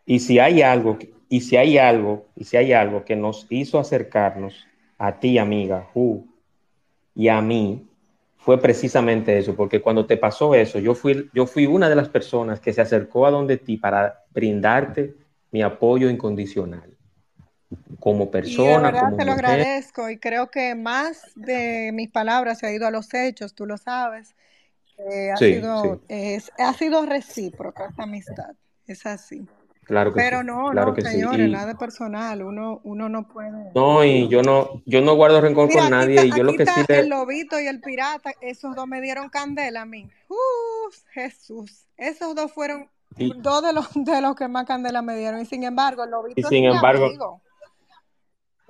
Y 0.06 0.20
si 0.20 0.38
hay 0.38 0.62
algo, 0.62 0.98
y 1.28 1.42
si 1.42 1.56
hay 1.58 1.76
algo, 1.76 2.26
y 2.34 2.44
si 2.44 2.56
hay 2.56 2.72
algo 2.72 3.04
que 3.04 3.14
nos 3.14 3.46
hizo 3.50 3.78
acercarnos 3.78 4.66
a 4.96 5.20
ti, 5.20 5.36
amiga, 5.36 5.90
y 7.14 7.28
a 7.28 7.40
mí, 7.42 7.86
fue 8.36 8.58
precisamente 8.60 9.38
eso, 9.38 9.54
porque 9.54 9.80
cuando 9.80 10.06
te 10.06 10.16
pasó 10.16 10.54
eso, 10.54 10.78
yo 10.78 10.94
fui, 10.94 11.30
yo 11.34 11.46
fui 11.46 11.66
una 11.66 11.88
de 11.88 11.96
las 11.96 12.08
personas 12.08 12.58
que 12.58 12.72
se 12.72 12.80
acercó 12.80 13.26
a 13.26 13.30
donde 13.30 13.58
ti 13.58 13.76
para 13.76 14.24
brindarte 14.32 15.14
mi 15.50 15.62
apoyo 15.62 16.10
incondicional 16.10 16.93
como 18.00 18.30
persona. 18.30 18.72
Y 18.72 18.76
de 18.76 18.82
verdad 18.82 19.16
te 19.16 19.24
lo 19.24 19.32
agradezco 19.32 20.10
y 20.10 20.18
creo 20.18 20.50
que 20.50 20.74
más 20.74 21.32
de 21.34 21.90
mis 21.92 22.10
palabras 22.10 22.58
se 22.58 22.66
ha 22.66 22.72
ido 22.72 22.86
a 22.86 22.90
los 22.90 23.12
hechos, 23.14 23.54
tú 23.54 23.66
lo 23.66 23.78
sabes. 23.78 24.34
ha, 25.32 25.36
sido, 25.36 26.00
ha 26.58 26.72
sido 26.74 27.06
recíproca 27.06 27.86
esta 27.86 28.02
amistad, 28.04 28.54
es 28.86 29.06
así. 29.06 29.46
Claro 29.84 30.12
que 30.12 30.20
Pero 30.20 30.40
sí, 30.40 30.46
no, 30.46 30.70
claro 30.70 30.88
no, 30.88 30.94
que 30.94 31.02
señores, 31.02 31.50
nada 31.50 31.76
personal, 31.76 32.42
uno, 32.42 32.80
uno 32.84 33.08
no 33.08 33.28
puede. 33.28 33.70
No, 33.74 34.02
y 34.02 34.28
yo 34.28 34.42
no, 34.42 34.82
yo 34.86 35.02
no 35.02 35.14
guardo 35.14 35.40
rencor 35.40 35.70
con 35.70 35.90
nadie, 35.90 36.26
y 36.26 36.30
yo 36.34 36.42
lo 36.42 36.54
que 36.54 36.64
sí 36.64 36.80
El 36.88 37.10
lobito 37.10 37.60
y 37.60 37.66
el 37.66 37.80
pirata, 37.80 38.32
esos 38.40 38.74
dos 38.74 38.86
me 38.86 39.00
dieron 39.00 39.28
candela 39.28 39.82
a 39.82 39.84
mí. 39.84 40.08
Uf, 40.28 40.96
Jesús, 41.12 41.86
esos 41.98 42.34
dos 42.34 42.52
fueron 42.52 42.88
dos 43.36 43.62
de 43.62 43.72
los, 43.72 43.88
de 43.94 44.20
los 44.20 44.34
que 44.34 44.48
más 44.48 44.64
candela 44.64 45.02
me 45.02 45.16
dieron, 45.16 45.40
y 45.40 45.44
sin 45.44 45.64
embargo, 45.64 46.04
el 46.04 46.10
lobito 46.10 46.40
y 46.40 46.44
sin 46.44 46.64
embargo, 46.64 47.40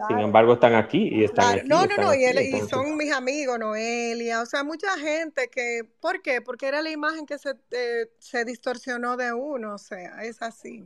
sin 0.09 0.18
embargo, 0.18 0.55
están 0.55 0.74
aquí 0.74 1.09
y 1.11 1.24
están 1.24 1.59
aquí, 1.59 1.68
No, 1.68 1.86
no, 1.86 1.97
no, 1.97 2.14
y, 2.14 2.61
son 2.68 2.97
mis 2.97 3.12
amigos, 3.12 3.59
Noelia, 3.59 4.42
o 4.42 4.47
sea, 4.47 4.64
mucha 4.64 4.99
gente 4.99 5.49
que, 5.49 5.82
¿por 6.01 6.20
qué? 6.20 6.40
Porque 6.40 6.66
era 6.66 6.82
la 6.82 6.90
imagen 6.90 7.26
que 7.26 7.38
se, 7.38 7.55
eh, 7.70 8.11
se 8.18 8.45
distorsionó 8.45 9.16
de 9.16 9.32
uno, 9.32 9.74
o 9.74 9.78
sea, 9.78 10.24
es 10.24 10.42
así. 10.42 10.84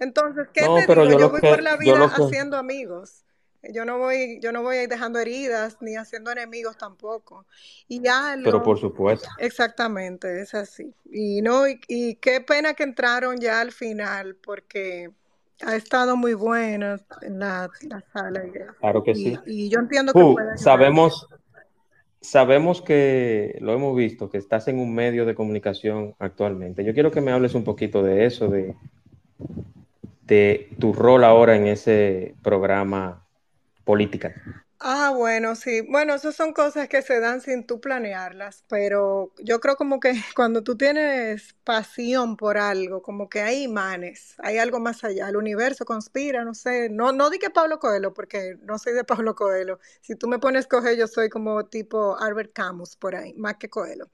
Entonces, 0.00 0.48
¿qué 0.52 0.62
te 0.62 0.94
digo? 0.94 1.18
Yo, 1.18 1.30
voy 1.30 1.40
por 1.40 1.62
la 1.62 1.76
vida 1.76 2.04
haciendo 2.04 2.56
amigos. 2.56 3.24
Yo 3.62 3.84
no 3.84 3.98
voy, 3.98 4.38
yo 4.40 4.52
no 4.52 4.62
voy 4.62 4.86
dejando 4.86 5.18
heridas 5.18 5.76
ni 5.80 5.96
haciendo 5.96 6.30
enemigos 6.30 6.76
tampoco. 6.76 7.44
Y 7.86 8.00
ya 8.00 8.36
Pero 8.42 8.62
por 8.62 8.78
supuesto. 8.78 9.28
Exactamente, 9.38 10.40
es 10.40 10.54
así. 10.54 10.94
Y 11.10 11.42
no, 11.42 11.64
y 11.66 12.16
qué 12.16 12.40
pena 12.40 12.74
que 12.74 12.84
entraron 12.84 13.38
ya 13.38 13.60
al 13.60 13.72
final, 13.72 14.36
porque 14.36 15.10
ha 15.64 15.76
estado 15.76 16.16
muy 16.16 16.34
buena 16.34 17.00
en 17.22 17.38
la, 17.38 17.68
sala. 18.12 18.42
Claro 18.80 19.02
que 19.02 19.14
sí. 19.14 19.38
Y 19.46 19.68
yo 19.68 19.80
entiendo 19.80 20.12
que 20.12 20.58
sabemos, 20.58 21.28
sabemos 22.20 22.82
que 22.82 23.58
lo 23.60 23.74
hemos 23.74 23.96
visto, 23.96 24.30
que 24.30 24.38
estás 24.38 24.68
en 24.68 24.78
un 24.78 24.94
medio 24.94 25.24
de 25.26 25.34
comunicación 25.34 26.14
actualmente. 26.18 26.84
Yo 26.84 26.94
quiero 26.94 27.10
que 27.10 27.20
me 27.20 27.32
hables 27.32 27.54
un 27.54 27.64
poquito 27.64 28.02
de 28.02 28.26
eso, 28.26 28.48
de, 28.48 28.74
de 30.22 30.68
tu 30.78 30.92
rol 30.92 31.24
ahora 31.24 31.56
en 31.56 31.66
ese 31.66 32.34
programa 32.42 33.26
política. 33.84 34.34
Ah, 34.80 35.10
bueno, 35.14 35.56
sí. 35.56 35.80
Bueno, 35.80 36.14
esas 36.14 36.36
son 36.36 36.52
cosas 36.52 36.88
que 36.88 37.02
se 37.02 37.18
dan 37.18 37.40
sin 37.40 37.66
tú 37.66 37.80
planearlas, 37.80 38.64
pero 38.68 39.32
yo 39.38 39.58
creo 39.58 39.74
como 39.76 39.98
que 39.98 40.12
cuando 40.36 40.62
tú 40.62 40.76
tienes 40.76 41.54
pasión 41.64 42.36
por 42.36 42.58
algo, 42.58 43.02
como 43.02 43.28
que 43.28 43.40
hay 43.42 43.64
imanes, 43.64 44.36
hay 44.38 44.58
algo 44.58 44.78
más 44.78 45.02
allá, 45.02 45.28
el 45.28 45.36
universo 45.36 45.84
conspira, 45.84 46.44
no 46.44 46.54
sé, 46.54 46.88
no, 46.90 47.10
no 47.12 47.28
di 47.28 47.40
que 47.40 47.50
Pablo 47.50 47.80
Coelho, 47.80 48.14
porque 48.14 48.56
no 48.62 48.78
soy 48.78 48.92
de 48.92 49.02
Pablo 49.04 49.34
Coelho. 49.34 49.80
Si 50.00 50.14
tú 50.14 50.28
me 50.28 50.38
pones 50.38 50.68
coger, 50.68 50.96
yo 50.96 51.08
soy 51.08 51.28
como 51.28 51.66
tipo 51.66 52.16
Albert 52.16 52.52
Camus 52.52 52.94
por 52.96 53.16
ahí, 53.16 53.34
más 53.34 53.56
que 53.56 53.68
Coelho. 53.68 54.08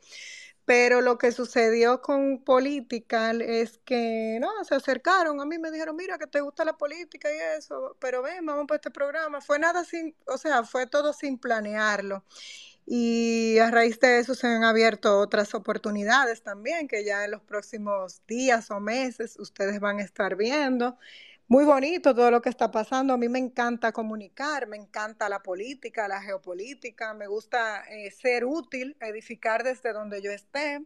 Pero 0.67 1.03
lo 1.03 1.19
que 1.19 1.31
sucedió 1.33 2.01
con 2.01 2.43
política 2.43 3.33
es 3.33 3.79
que, 3.85 4.39
no, 4.41 4.49
se 4.65 4.75
acercaron 4.75 5.41
a 5.41 5.45
mí, 5.45 5.59
me 5.59 5.71
dijeron, 5.71 5.95
mira, 5.97 6.19
que 6.19 6.27
te 6.27 6.41
gusta 6.41 6.65
la 6.65 6.77
política 6.77 7.29
y 7.33 7.37
eso, 7.59 7.97
pero 8.01 8.23
ven, 8.23 8.47
vamos 8.47 8.67
para 8.67 8.77
este 8.77 8.91
programa. 8.91 9.41
Fue 9.43 9.59
nada 9.59 9.85
sin, 9.85 10.15
o 10.27 10.39
sea, 10.39 10.65
fue 10.65 10.87
todo 10.87 11.13
sin 11.13 11.39
planearlo. 11.39 12.25
Y 12.87 13.59
a 13.59 13.71
raíz 13.71 13.99
de 14.01 14.19
eso 14.19 14.35
se 14.35 14.47
han 14.47 14.65
abierto 14.65 15.19
otras 15.19 15.55
oportunidades 15.55 16.43
también, 16.43 16.89
que 16.89 17.05
ya 17.05 17.25
en 17.25 17.31
los 17.33 17.43
próximos 17.43 18.23
días 18.27 18.71
o 18.71 18.81
meses 18.81 19.39
ustedes 19.39 19.81
van 19.81 19.99
a 20.01 20.03
estar 20.03 20.37
viendo 20.37 20.99
muy 21.49 21.65
bonito 21.65 22.15
todo 22.15 22.31
lo 22.31 22.41
que 22.41 22.49
está 22.49 22.71
pasando. 22.71 23.15
A 23.15 23.17
mí 23.17 23.29
me 23.29 23.39
encanta 23.39 23.93
comunicar, 23.93 24.67
me 24.67 24.77
encanta 24.77 25.29
la 25.29 25.43
política, 25.43 26.09
la 26.09 26.21
geopolítica, 26.23 27.15
me 27.15 27.27
gusta 27.27 27.85
eh, 27.91 28.11
ser 28.11 28.45
útil, 28.45 28.97
edificar 29.01 29.63
desde 29.63 29.93
donde 29.93 30.23
yo 30.23 30.31
esté. 30.31 30.85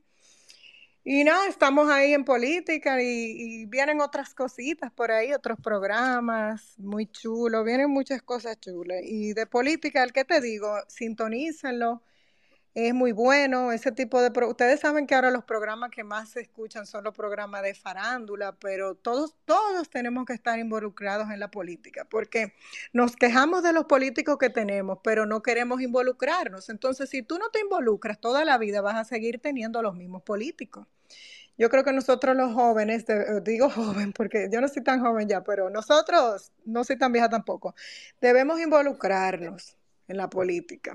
Y 1.05 1.25
nada, 1.25 1.47
estamos 1.49 1.89
ahí 1.89 2.13
en 2.13 2.25
política 2.25 3.01
y, 3.01 3.65
vienen 3.67 4.01
otras 4.01 4.35
cositas 4.35 4.93
por 4.93 5.11
ahí, 5.11 5.33
otros 5.33 5.59
programas 5.63 6.75
muy 6.79 7.07
chulos, 7.07 7.65
vienen 7.65 7.91
muchas 7.91 8.21
cosas 8.23 8.61
chulas. 8.61 9.01
Y 9.05 9.33
de 9.33 9.47
política, 9.47 10.03
el 10.03 10.13
que 10.13 10.25
te 10.25 10.41
digo, 10.41 10.71
sintonícenlo 10.89 12.03
es 12.87 12.95
muy 12.95 13.11
bueno. 13.11 13.73
Ese 13.73 13.91
tipo 13.91 14.21
de... 14.23 14.31
Ustedes 14.47 14.79
saben 14.81 15.07
que 15.07 15.17
ahora 15.17 15.31
los 15.33 15.45
programas 15.45 15.91
que 15.91 16.05
más 16.05 16.31
se 16.31 16.41
escuchan 16.43 16.87
son 16.87 17.03
los 17.03 17.15
programas 17.15 17.63
de 17.63 17.75
farándula, 17.75 18.53
pero 18.53 18.95
todos, 18.95 19.35
todos 19.45 19.91
tenemos 19.91 20.25
que 20.27 20.33
estar 20.33 20.59
involucrados 20.61 21.31
en 21.31 21.41
la 21.41 21.51
política, 21.51 22.07
porque 22.09 22.55
nos 22.93 23.17
quejamos 23.17 23.65
de 23.65 23.73
los 23.73 23.87
políticos 23.87 24.39
que 24.39 24.49
tenemos, 24.49 24.99
pero 25.03 25.27
no 25.27 25.43
queremos 25.43 25.81
involucrarnos. 25.81 26.69
Entonces, 26.69 27.11
si 27.11 27.23
tú 27.23 27.39
no 27.39 27.51
te 27.51 27.61
involucras 27.61 28.21
toda 28.21 28.45
la 28.45 28.59
vida, 28.59 28.81
vas 28.81 28.97
a 28.97 29.05
seguir 29.05 29.41
teniendo 29.41 29.83
los 29.83 29.97
mismos 29.97 30.23
políticos. 30.23 30.87
Yo 31.57 31.71
creo 31.71 31.83
que 31.83 31.93
nosotros 31.93 32.37
los 32.37 32.55
jóvenes, 32.55 33.05
digo 33.43 33.71
joven 33.71 34.13
porque 34.13 34.49
yo 34.53 34.61
no 34.61 34.69
soy 34.69 34.85
tan 34.85 35.01
joven 35.01 35.29
ya, 35.29 35.43
pero 35.43 35.69
nosotros, 35.69 36.53
no 36.65 36.85
soy 36.85 36.97
tan 36.97 37.11
vieja 37.11 37.29
tampoco, 37.29 37.75
debemos 38.21 38.61
involucrarnos 38.61 39.77
en 40.07 40.17
la 40.17 40.31
política. 40.31 40.95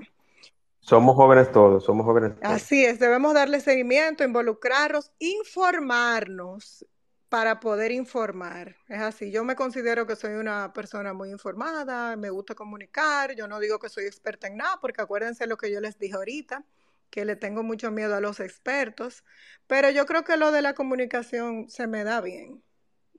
Somos 0.84 1.16
jóvenes 1.16 1.50
todos, 1.50 1.82
somos 1.82 2.04
jóvenes 2.04 2.38
todos. 2.38 2.54
Así 2.54 2.84
es, 2.84 2.98
debemos 2.98 3.32
darle 3.32 3.60
seguimiento, 3.60 4.22
involucrarnos, 4.22 5.10
informarnos 5.18 6.84
para 7.30 7.58
poder 7.58 7.90
informar. 7.90 8.76
Es 8.86 9.00
así, 9.00 9.30
yo 9.30 9.44
me 9.44 9.56
considero 9.56 10.06
que 10.06 10.14
soy 10.14 10.34
una 10.34 10.74
persona 10.74 11.14
muy 11.14 11.30
informada, 11.30 12.16
me 12.16 12.28
gusta 12.28 12.54
comunicar, 12.54 13.34
yo 13.34 13.48
no 13.48 13.60
digo 13.60 13.78
que 13.78 13.88
soy 13.88 14.04
experta 14.04 14.46
en 14.46 14.58
nada, 14.58 14.78
porque 14.78 15.00
acuérdense 15.00 15.46
lo 15.46 15.56
que 15.56 15.72
yo 15.72 15.80
les 15.80 15.98
dije 15.98 16.16
ahorita, 16.16 16.66
que 17.08 17.24
le 17.24 17.36
tengo 17.36 17.62
mucho 17.62 17.90
miedo 17.90 18.14
a 18.14 18.20
los 18.20 18.38
expertos, 18.40 19.24
pero 19.66 19.88
yo 19.88 20.04
creo 20.04 20.22
que 20.22 20.36
lo 20.36 20.52
de 20.52 20.60
la 20.60 20.74
comunicación 20.74 21.70
se 21.70 21.86
me 21.86 22.04
da 22.04 22.20
bien 22.20 22.62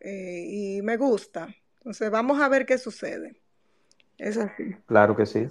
eh, 0.02 0.46
y 0.48 0.82
me 0.84 0.98
gusta. 0.98 1.48
Entonces 1.78 2.12
vamos 2.12 2.40
a 2.40 2.48
ver 2.48 2.68
qué 2.68 2.78
sucede. 2.78 3.42
Es 4.20 4.38
así. 4.38 4.76
Claro 4.86 5.16
que 5.16 5.26
sí. 5.26 5.50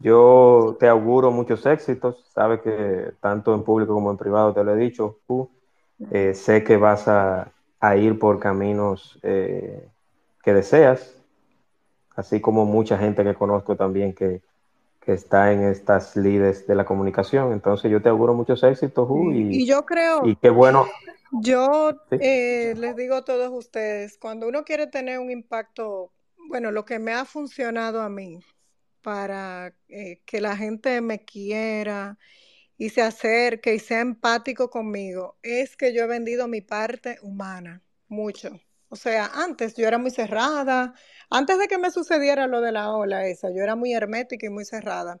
Yo 0.00 0.78
te 0.80 0.88
auguro 0.88 1.30
muchos 1.30 1.66
éxitos, 1.66 2.24
sabes 2.32 2.62
que 2.62 3.12
tanto 3.20 3.54
en 3.54 3.62
público 3.62 3.92
como 3.92 4.10
en 4.10 4.16
privado 4.16 4.54
te 4.54 4.64
lo 4.64 4.74
he 4.74 4.78
dicho, 4.78 5.18
eh, 6.10 6.32
sé 6.34 6.64
que 6.64 6.78
vas 6.78 7.06
a, 7.06 7.52
ir 7.96 8.18
por 8.18 8.38
caminos 8.38 9.18
eh, 9.22 9.86
que 10.42 10.54
deseas, 10.54 11.14
así 12.16 12.40
como 12.40 12.64
mucha 12.64 12.96
gente 12.96 13.22
que 13.24 13.34
conozco 13.34 13.76
también 13.76 14.14
que, 14.14 14.40
que 15.00 15.12
está 15.12 15.52
en 15.52 15.64
estas 15.64 16.16
lides 16.16 16.66
de 16.66 16.74
la 16.74 16.86
comunicación. 16.86 17.52
Entonces 17.52 17.90
yo 17.90 18.00
te 18.00 18.08
auguro 18.08 18.32
muchos 18.32 18.62
éxitos, 18.62 19.06
Ju, 19.06 19.32
y, 19.32 19.62
y, 19.62 19.66
yo 19.66 19.84
creo... 19.84 20.24
Y 20.24 20.34
qué 20.36 20.48
bueno. 20.48 20.86
Yo 21.30 21.92
eh, 22.10 22.74
les 22.76 22.96
digo 22.96 23.16
a 23.16 23.24
todos 23.24 23.50
ustedes, 23.50 24.16
cuando 24.16 24.48
uno 24.48 24.64
quiere 24.64 24.86
tener 24.86 25.18
un 25.18 25.30
impacto, 25.30 26.10
bueno, 26.48 26.72
lo 26.72 26.86
que 26.86 26.98
me 26.98 27.12
ha 27.12 27.26
funcionado 27.26 28.00
a 28.00 28.08
mí 28.08 28.40
para 29.02 29.74
eh, 29.88 30.20
que 30.26 30.40
la 30.40 30.56
gente 30.56 31.00
me 31.00 31.24
quiera 31.24 32.18
y 32.76 32.90
se 32.90 33.02
acerque 33.02 33.74
y 33.74 33.78
sea 33.78 34.00
empático 34.00 34.70
conmigo, 34.70 35.38
es 35.42 35.76
que 35.76 35.92
yo 35.94 36.04
he 36.04 36.06
vendido 36.06 36.48
mi 36.48 36.60
parte 36.62 37.18
humana, 37.22 37.82
mucho. 38.08 38.60
O 38.88 38.96
sea, 38.96 39.26
antes 39.34 39.76
yo 39.76 39.86
era 39.86 39.98
muy 39.98 40.10
cerrada, 40.10 40.94
antes 41.30 41.58
de 41.58 41.68
que 41.68 41.78
me 41.78 41.90
sucediera 41.90 42.46
lo 42.46 42.60
de 42.60 42.72
la 42.72 42.90
ola 42.92 43.26
esa, 43.26 43.50
yo 43.50 43.62
era 43.62 43.76
muy 43.76 43.92
hermética 43.94 44.46
y 44.46 44.50
muy 44.50 44.64
cerrada. 44.64 45.20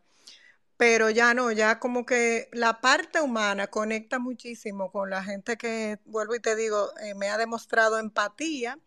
Pero 0.76 1.10
ya 1.10 1.34
no, 1.34 1.52
ya 1.52 1.78
como 1.80 2.06
que 2.06 2.48
la 2.52 2.80
parte 2.80 3.20
humana 3.20 3.68
conecta 3.68 4.18
muchísimo 4.18 4.90
con 4.90 5.10
la 5.10 5.22
gente 5.24 5.56
que, 5.58 5.98
vuelvo 6.06 6.34
y 6.34 6.40
te 6.40 6.56
digo, 6.56 6.90
eh, 7.02 7.14
me 7.14 7.28
ha 7.28 7.38
demostrado 7.38 7.98
empatía 7.98 8.78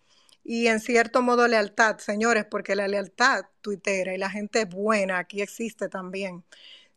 y 0.43 0.67
en 0.67 0.79
cierto 0.79 1.21
modo 1.21 1.47
lealtad, 1.47 1.97
señores, 1.99 2.45
porque 2.45 2.75
la 2.75 2.87
lealtad 2.87 3.45
tuitera 3.61 4.13
y 4.13 4.17
la 4.17 4.29
gente 4.29 4.65
buena 4.65 5.19
aquí 5.19 5.41
existe 5.41 5.89
también. 5.89 6.43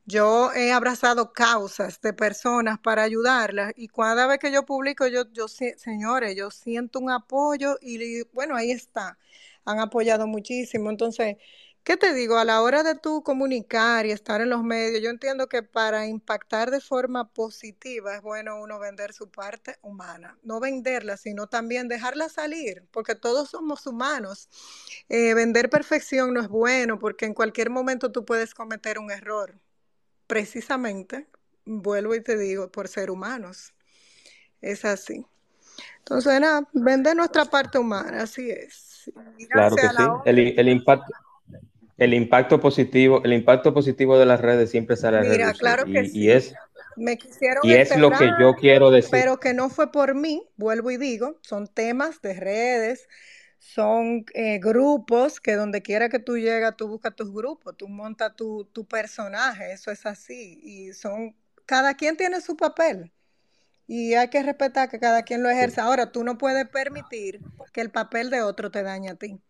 Yo 0.05 0.53
he 0.55 0.73
abrazado 0.73 1.33
causas 1.33 2.01
de 2.01 2.13
personas 2.13 2.79
para 2.79 3.03
ayudarlas 3.03 3.73
y 3.77 3.89
cada 3.89 4.27
vez 4.29 4.39
que 4.39 4.53
yo 4.53 4.65
publico, 4.65 5.07
yo, 5.09 5.25
yo 5.33 5.49
señores, 5.49 6.37
yo 6.37 6.51
siento 6.51 7.01
un 7.01 7.11
apoyo 7.11 7.77
y 7.83 8.23
bueno, 8.33 8.57
ahí 8.57 8.71
está. 8.71 9.19
Han 9.65 9.81
apoyado 9.81 10.27
muchísimo. 10.29 10.91
Entonces, 10.91 11.37
¿qué 11.87 11.97
te 11.97 12.13
digo? 12.13 12.37
A 12.37 12.45
la 12.45 12.63
hora 12.63 12.83
de 12.83 12.97
tú 12.97 13.23
comunicar 13.23 14.07
y 14.07 14.11
estar 14.11 14.41
en 14.41 14.51
los 14.51 14.65
medios, 14.65 15.01
yo 15.01 15.09
entiendo 15.09 15.49
que 15.49 15.63
para 15.63 16.09
impactar 16.09 16.73
de 16.73 16.81
forma 16.81 17.33
positiva 17.33 18.17
es 18.17 18.23
bueno 18.23 18.61
uno 18.61 18.81
vender 18.81 19.13
su 19.13 19.31
parte 19.31 19.77
humana. 19.83 20.37
No 20.43 20.59
venderla, 20.59 21.17
sino 21.17 21.47
también 21.47 21.87
dejarla 21.87 22.29
salir, 22.29 22.85
porque 22.91 23.15
todos 23.15 23.51
somos 23.51 23.87
humanos. 23.87 24.49
Eh, 25.09 25.33
vender 25.35 25.71
perfección 25.71 26.35
no 26.35 26.41
es 26.41 26.49
bueno, 26.49 26.99
porque 26.99 27.25
en 27.25 27.35
cualquier 27.35 27.71
momento 27.71 28.11
tú 28.11 28.25
puedes 28.25 28.53
cometer 28.53 28.99
un 28.99 29.13
error 29.13 29.57
precisamente, 30.27 31.29
vuelvo 31.65 32.17
y 32.17 32.21
te 32.21 32.37
digo, 32.37 32.69
por 32.69 32.89
ser 32.89 33.13
humanos. 33.13 33.75
Es 34.61 34.85
así. 34.85 35.25
Entonces, 35.99 36.41
nada, 36.41 36.67
vende 36.73 37.15
nuestra 37.15 37.45
parte 37.45 37.79
humana, 37.79 38.23
así 38.23 38.51
es. 38.51 39.09
claro 39.49 39.77
que 39.77 39.89
sí. 39.89 40.55
El, 40.57 40.69
impacto, 40.69 41.13
el 41.97 42.15
impacto 42.15 42.61
positivo, 42.61 43.23
el 43.25 43.33
impacto 43.33 43.73
positivo 43.73 44.19
de 44.19 44.27
las 44.27 44.41
redes 44.41 44.71
siempre 44.71 44.97
sale 44.97 45.19
a 45.19 45.21
Mira, 45.23 45.53
claro 45.53 45.85
que 45.85 46.03
y, 46.03 46.09
sí. 46.09 46.19
y 46.21 46.31
es 46.31 46.55
me 46.97 47.19
quisieron 47.19 47.61
y 47.63 47.75
es 47.75 47.97
lo 47.97 48.11
que 48.11 48.31
yo 48.41 48.55
quiero 48.55 48.91
decir. 48.91 49.11
Pero 49.11 49.39
que 49.39 49.55
no 49.55 49.69
fue 49.69 49.93
por 49.93 50.15
mí, 50.15 50.49
vuelvo 50.57 50.91
y 50.91 50.97
digo, 50.97 51.39
son 51.43 51.67
temas 51.69 52.23
de 52.23 52.35
redes, 52.35 53.07
son 53.59 54.25
eh, 54.35 54.59
grupos 54.59 55.41
que 55.41 55.57
donde 55.57 55.83
quiera 55.83 56.09
que 56.09 56.19
tú 56.19 56.39
llegas, 56.39 56.77
tú 56.77 56.89
buscas 56.89 57.15
tus 57.15 57.33
grupos, 57.33 57.77
tú 57.77 57.89
montas 57.89 58.35
tu, 58.35 58.65
tu 58.73 58.87
personaje, 58.87 59.73
eso 59.73 59.91
es 59.91 60.07
así. 60.07 60.59
Y 60.63 60.93
son, 60.95 61.37
cada 61.67 61.95
quien 61.95 62.17
tiene 62.17 62.41
su 62.41 62.57
papel 62.57 63.13
y 63.87 64.15
hay 64.15 64.29
que 64.29 64.43
respetar 64.43 64.89
que 64.89 64.99
cada 64.99 65.23
quien 65.23 65.43
lo 65.43 65.51
ejerza. 65.51 65.85
Ahora, 65.85 66.11
tú 66.11 66.25
no 66.25 66.39
puedes 66.39 66.69
permitir 66.69 67.41
que 67.73 67.81
el 67.81 67.91
papel 67.91 68.31
de 68.31 68.43
otro 68.43 68.71
te 68.71 68.83
dañe 68.83 69.11
a 69.11 69.15
ti. 69.15 69.41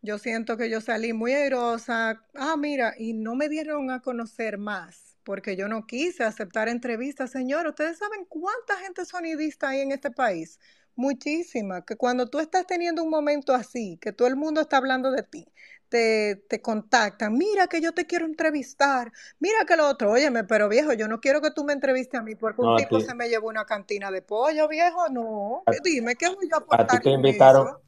Yo 0.00 0.18
siento 0.18 0.56
que 0.56 0.70
yo 0.70 0.80
salí 0.80 1.12
muy 1.12 1.32
airosa, 1.32 2.24
ah, 2.34 2.56
mira, 2.56 2.94
y 2.98 3.14
no 3.14 3.34
me 3.34 3.48
dieron 3.48 3.90
a 3.90 4.00
conocer 4.00 4.56
más, 4.58 5.16
porque 5.24 5.56
yo 5.56 5.68
no 5.68 5.86
quise 5.86 6.22
aceptar 6.24 6.68
entrevistas. 6.68 7.30
Señor, 7.32 7.66
¿ustedes 7.66 7.98
saben 7.98 8.24
cuánta 8.28 8.76
gente 8.78 9.04
sonidista 9.04 9.70
hay 9.70 9.80
en 9.80 9.90
este 9.92 10.10
país? 10.12 10.60
Muchísima, 10.94 11.84
que 11.84 11.96
cuando 11.96 12.28
tú 12.28 12.38
estás 12.38 12.66
teniendo 12.66 13.02
un 13.02 13.10
momento 13.10 13.54
así, 13.54 13.98
que 14.00 14.12
todo 14.12 14.28
el 14.28 14.36
mundo 14.36 14.60
está 14.60 14.76
hablando 14.78 15.10
de 15.10 15.22
ti, 15.24 15.46
te, 15.88 16.36
te 16.48 16.60
contactan, 16.60 17.34
mira 17.34 17.66
que 17.66 17.80
yo 17.80 17.92
te 17.92 18.06
quiero 18.06 18.26
entrevistar, 18.26 19.12
mira 19.40 19.64
que 19.66 19.76
lo 19.76 19.88
otro, 19.88 20.10
óyeme, 20.12 20.44
pero 20.44 20.68
viejo, 20.68 20.92
yo 20.92 21.08
no 21.08 21.20
quiero 21.20 21.40
que 21.40 21.50
tú 21.50 21.64
me 21.64 21.72
entrevistes 21.72 22.20
a 22.20 22.22
mí 22.22 22.34
porque 22.34 22.60
un 22.62 22.66
No, 22.66 22.76
a 22.76 22.78
tipo 22.78 22.98
ti, 22.98 23.00
se 23.00 23.14
me 23.14 23.28
llevó 23.28 23.48
una 23.48 23.64
cantina 23.64 24.10
de 24.10 24.22
pollo, 24.22 24.68
viejo, 24.68 25.08
no, 25.08 25.66
a, 25.66 25.72
dime, 25.82 26.16
¿qué 26.16 26.28
voy 26.28 26.48
a 26.52 26.56
a 26.70 26.86
ti 26.86 26.98
aportar 26.98 27.00
te 27.00 27.10
invitaron 27.10 27.68
eso? 27.68 27.87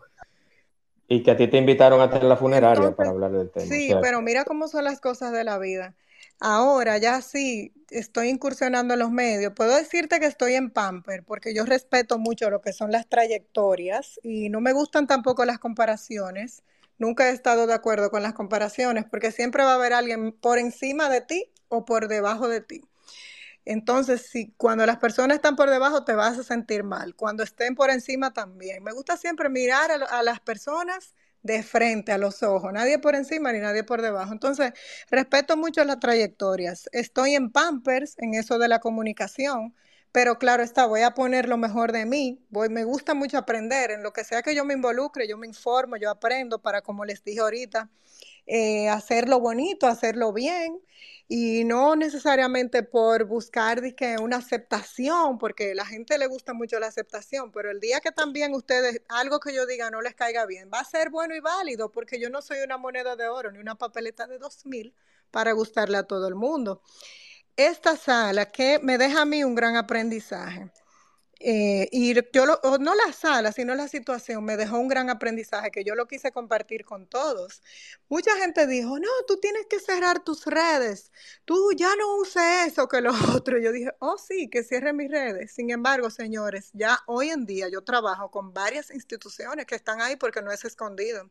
Y 1.10 1.24
que 1.24 1.32
a 1.32 1.36
ti 1.36 1.48
te 1.48 1.58
invitaron 1.58 2.00
hasta 2.00 2.22
la 2.22 2.36
funeraria 2.36 2.94
para 2.94 3.10
hablar 3.10 3.32
del 3.32 3.50
tema. 3.50 3.66
Sí, 3.66 3.92
pero 4.00 4.22
mira 4.22 4.44
cómo 4.44 4.68
son 4.68 4.84
las 4.84 5.00
cosas 5.00 5.32
de 5.32 5.42
la 5.42 5.58
vida. 5.58 5.96
Ahora 6.38 6.98
ya 6.98 7.20
sí 7.20 7.74
estoy 7.90 8.28
incursionando 8.28 8.94
en 8.94 9.00
los 9.00 9.10
medios. 9.10 9.52
Puedo 9.54 9.76
decirte 9.76 10.20
que 10.20 10.26
estoy 10.26 10.54
en 10.54 10.70
Pamper 10.70 11.24
porque 11.24 11.52
yo 11.52 11.64
respeto 11.66 12.18
mucho 12.18 12.48
lo 12.48 12.60
que 12.60 12.72
son 12.72 12.92
las 12.92 13.08
trayectorias 13.08 14.20
y 14.22 14.50
no 14.50 14.60
me 14.60 14.72
gustan 14.72 15.08
tampoco 15.08 15.44
las 15.44 15.58
comparaciones. 15.58 16.62
Nunca 16.96 17.28
he 17.28 17.32
estado 17.32 17.66
de 17.66 17.74
acuerdo 17.74 18.10
con 18.10 18.22
las 18.22 18.32
comparaciones 18.34 19.04
porque 19.04 19.32
siempre 19.32 19.64
va 19.64 19.72
a 19.72 19.74
haber 19.74 19.92
alguien 19.92 20.30
por 20.32 20.58
encima 20.58 21.08
de 21.10 21.22
ti 21.22 21.50
o 21.68 21.84
por 21.84 22.06
debajo 22.06 22.48
de 22.48 22.60
ti. 22.60 22.82
Entonces, 23.70 24.22
si 24.30 24.52
cuando 24.56 24.84
las 24.86 24.98
personas 24.98 25.36
están 25.36 25.56
por 25.56 25.70
debajo 25.70 26.04
te 26.04 26.14
vas 26.14 26.38
a 26.38 26.42
sentir 26.42 26.82
mal, 26.84 27.14
cuando 27.14 27.42
estén 27.42 27.74
por 27.74 27.90
encima 27.90 28.32
también. 28.32 28.82
Me 28.82 28.92
gusta 28.92 29.16
siempre 29.16 29.48
mirar 29.48 29.90
a, 29.92 29.94
a 30.06 30.22
las 30.22 30.40
personas 30.40 31.14
de 31.42 31.62
frente, 31.62 32.12
a 32.12 32.18
los 32.18 32.42
ojos, 32.42 32.72
nadie 32.72 32.98
por 32.98 33.14
encima 33.14 33.52
ni 33.52 33.60
nadie 33.60 33.84
por 33.84 34.02
debajo. 34.02 34.32
Entonces, 34.32 34.72
respeto 35.10 35.56
mucho 35.56 35.84
las 35.84 36.00
trayectorias. 36.00 36.88
Estoy 36.92 37.34
en 37.34 37.50
Pampers, 37.50 38.14
en 38.18 38.34
eso 38.34 38.58
de 38.58 38.68
la 38.68 38.80
comunicación, 38.80 39.74
pero 40.12 40.38
claro 40.38 40.62
está, 40.62 40.86
voy 40.86 41.02
a 41.02 41.12
poner 41.14 41.48
lo 41.48 41.56
mejor 41.56 41.92
de 41.92 42.04
mí. 42.06 42.44
Voy, 42.50 42.68
me 42.68 42.84
gusta 42.84 43.14
mucho 43.14 43.38
aprender, 43.38 43.90
en 43.92 44.02
lo 44.02 44.12
que 44.12 44.24
sea 44.24 44.42
que 44.42 44.54
yo 44.54 44.64
me 44.64 44.74
involucre, 44.74 45.28
yo 45.28 45.38
me 45.38 45.46
informo, 45.46 45.96
yo 45.96 46.10
aprendo 46.10 46.60
para, 46.60 46.82
como 46.82 47.04
les 47.04 47.22
dije 47.24 47.40
ahorita, 47.40 47.88
eh, 48.46 48.88
hacerlo 48.88 49.40
bonito, 49.40 49.86
hacerlo 49.86 50.32
bien 50.32 50.80
y 51.32 51.62
no 51.62 51.94
necesariamente 51.94 52.82
por 52.82 53.24
buscar 53.24 53.80
una 54.20 54.38
aceptación, 54.38 55.38
porque 55.38 55.70
a 55.70 55.74
la 55.76 55.86
gente 55.86 56.18
le 56.18 56.26
gusta 56.26 56.54
mucho 56.54 56.80
la 56.80 56.88
aceptación, 56.88 57.52
pero 57.52 57.70
el 57.70 57.78
día 57.78 58.00
que 58.00 58.10
también 58.10 58.52
ustedes, 58.52 59.00
algo 59.08 59.38
que 59.38 59.54
yo 59.54 59.64
diga 59.64 59.92
no 59.92 60.00
les 60.02 60.16
caiga 60.16 60.44
bien, 60.44 60.68
va 60.74 60.80
a 60.80 60.84
ser 60.84 61.10
bueno 61.10 61.36
y 61.36 61.40
válido, 61.40 61.92
porque 61.92 62.18
yo 62.18 62.30
no 62.30 62.42
soy 62.42 62.58
una 62.62 62.78
moneda 62.78 63.14
de 63.14 63.28
oro 63.28 63.52
ni 63.52 63.60
una 63.60 63.76
papeleta 63.76 64.26
de 64.26 64.38
dos 64.38 64.66
mil 64.66 64.92
para 65.30 65.52
gustarle 65.52 65.98
a 65.98 66.02
todo 66.02 66.26
el 66.26 66.34
mundo. 66.34 66.82
Esta 67.56 67.96
sala 67.96 68.46
que 68.46 68.80
me 68.82 68.98
deja 68.98 69.22
a 69.22 69.24
mí 69.24 69.44
un 69.44 69.54
gran 69.54 69.76
aprendizaje. 69.76 70.72
Eh, 71.42 71.88
y 71.90 72.14
yo 72.34 72.44
lo, 72.44 72.60
no 72.78 72.94
la 72.94 73.12
sala, 73.14 73.50
sino 73.52 73.74
la 73.74 73.88
situación 73.88 74.44
me 74.44 74.58
dejó 74.58 74.78
un 74.78 74.88
gran 74.88 75.08
aprendizaje 75.08 75.70
que 75.70 75.84
yo 75.84 75.94
lo 75.94 76.06
quise 76.06 76.32
compartir 76.32 76.84
con 76.84 77.06
todos. 77.06 77.62
Mucha 78.10 78.36
gente 78.36 78.66
dijo, 78.66 78.98
no, 78.98 79.08
tú 79.26 79.38
tienes 79.40 79.66
que 79.66 79.80
cerrar 79.80 80.22
tus 80.22 80.44
redes, 80.44 81.10
tú 81.46 81.72
ya 81.72 81.96
no 81.96 82.16
uses 82.18 82.66
eso 82.66 82.88
que 82.88 83.00
lo 83.00 83.12
otro. 83.34 83.58
Yo 83.58 83.72
dije, 83.72 83.90
oh 84.00 84.18
sí, 84.18 84.48
que 84.50 84.62
cierre 84.62 84.92
mis 84.92 85.10
redes. 85.10 85.52
Sin 85.52 85.70
embargo, 85.70 86.10
señores, 86.10 86.70
ya 86.74 86.98
hoy 87.06 87.30
en 87.30 87.46
día 87.46 87.68
yo 87.70 87.82
trabajo 87.82 88.30
con 88.30 88.52
varias 88.52 88.90
instituciones 88.90 89.64
que 89.66 89.74
están 89.76 90.00
ahí 90.02 90.16
porque 90.16 90.42
no 90.42 90.52
es 90.52 90.64
escondido. 90.66 91.30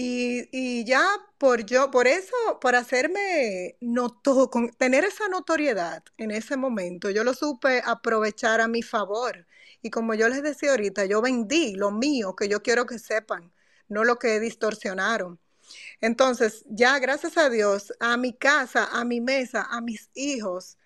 Y, 0.00 0.84
ya 0.84 1.04
por 1.38 1.66
yo, 1.66 1.90
por 1.90 2.06
eso, 2.06 2.36
por 2.60 2.76
hacerme 2.76 3.76
noto, 3.80 4.48
con 4.48 4.70
tener 4.70 5.04
esa 5.04 5.26
notoriedad 5.28 6.04
en 6.18 6.30
ese 6.30 6.56
momento, 6.56 7.10
yo 7.10 7.24
lo 7.24 7.34
supe 7.34 7.82
aprovechar 7.84 8.60
a 8.60 8.68
mi 8.68 8.82
favor. 8.82 9.48
Y 9.82 9.90
como 9.90 10.14
yo 10.14 10.28
les 10.28 10.44
decía 10.44 10.70
ahorita, 10.70 11.06
yo 11.06 11.20
vendí 11.20 11.74
lo 11.74 11.90
mío 11.90 12.36
que 12.36 12.48
yo 12.48 12.62
quiero 12.62 12.86
que 12.86 13.00
sepan, 13.00 13.52
no 13.88 14.04
lo 14.04 14.20
que 14.20 14.38
distorsionaron. 14.38 15.40
Entonces, 16.00 16.64
ya 16.68 17.00
gracias 17.00 17.36
a 17.36 17.50
Dios, 17.50 17.92
a 17.98 18.16
mi 18.16 18.32
casa, 18.32 18.88
a 18.92 19.04
mi 19.04 19.20
mesa, 19.20 19.66
a 19.68 19.80
mis 19.80 20.10
hijos, 20.14 20.78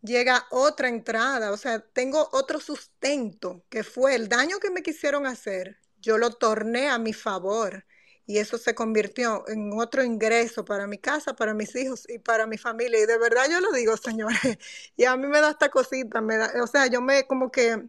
llega 0.00 0.46
otra 0.50 0.88
entrada, 0.88 1.50
o 1.50 1.56
sea, 1.56 1.80
tengo 1.80 2.28
otro 2.32 2.60
sustento, 2.60 3.64
que 3.68 3.82
fue 3.82 4.14
el 4.14 4.28
daño 4.28 4.60
que 4.60 4.70
me 4.70 4.84
quisieron 4.84 5.26
hacer, 5.26 5.78
yo 6.00 6.18
lo 6.18 6.30
torné 6.30 6.88
a 6.88 6.98
mi 6.98 7.12
favor 7.12 7.84
y 8.30 8.38
eso 8.38 8.58
se 8.58 8.76
convirtió 8.76 9.44
en 9.48 9.72
otro 9.72 10.04
ingreso 10.04 10.64
para 10.64 10.86
mi 10.86 10.98
casa, 10.98 11.34
para 11.34 11.52
mis 11.52 11.74
hijos 11.74 12.08
y 12.08 12.20
para 12.20 12.46
mi 12.46 12.58
familia. 12.58 13.00
Y 13.00 13.06
de 13.06 13.18
verdad 13.18 13.46
yo 13.50 13.60
lo 13.60 13.72
digo, 13.72 13.96
señores, 13.96 14.58
y 14.96 15.04
a 15.04 15.16
mí 15.16 15.26
me 15.26 15.40
da 15.40 15.50
esta 15.50 15.68
cosita, 15.68 16.20
me 16.20 16.36
da, 16.36 16.52
o 16.62 16.66
sea, 16.68 16.86
yo 16.86 17.00
me 17.00 17.26
como 17.26 17.50
que, 17.50 17.88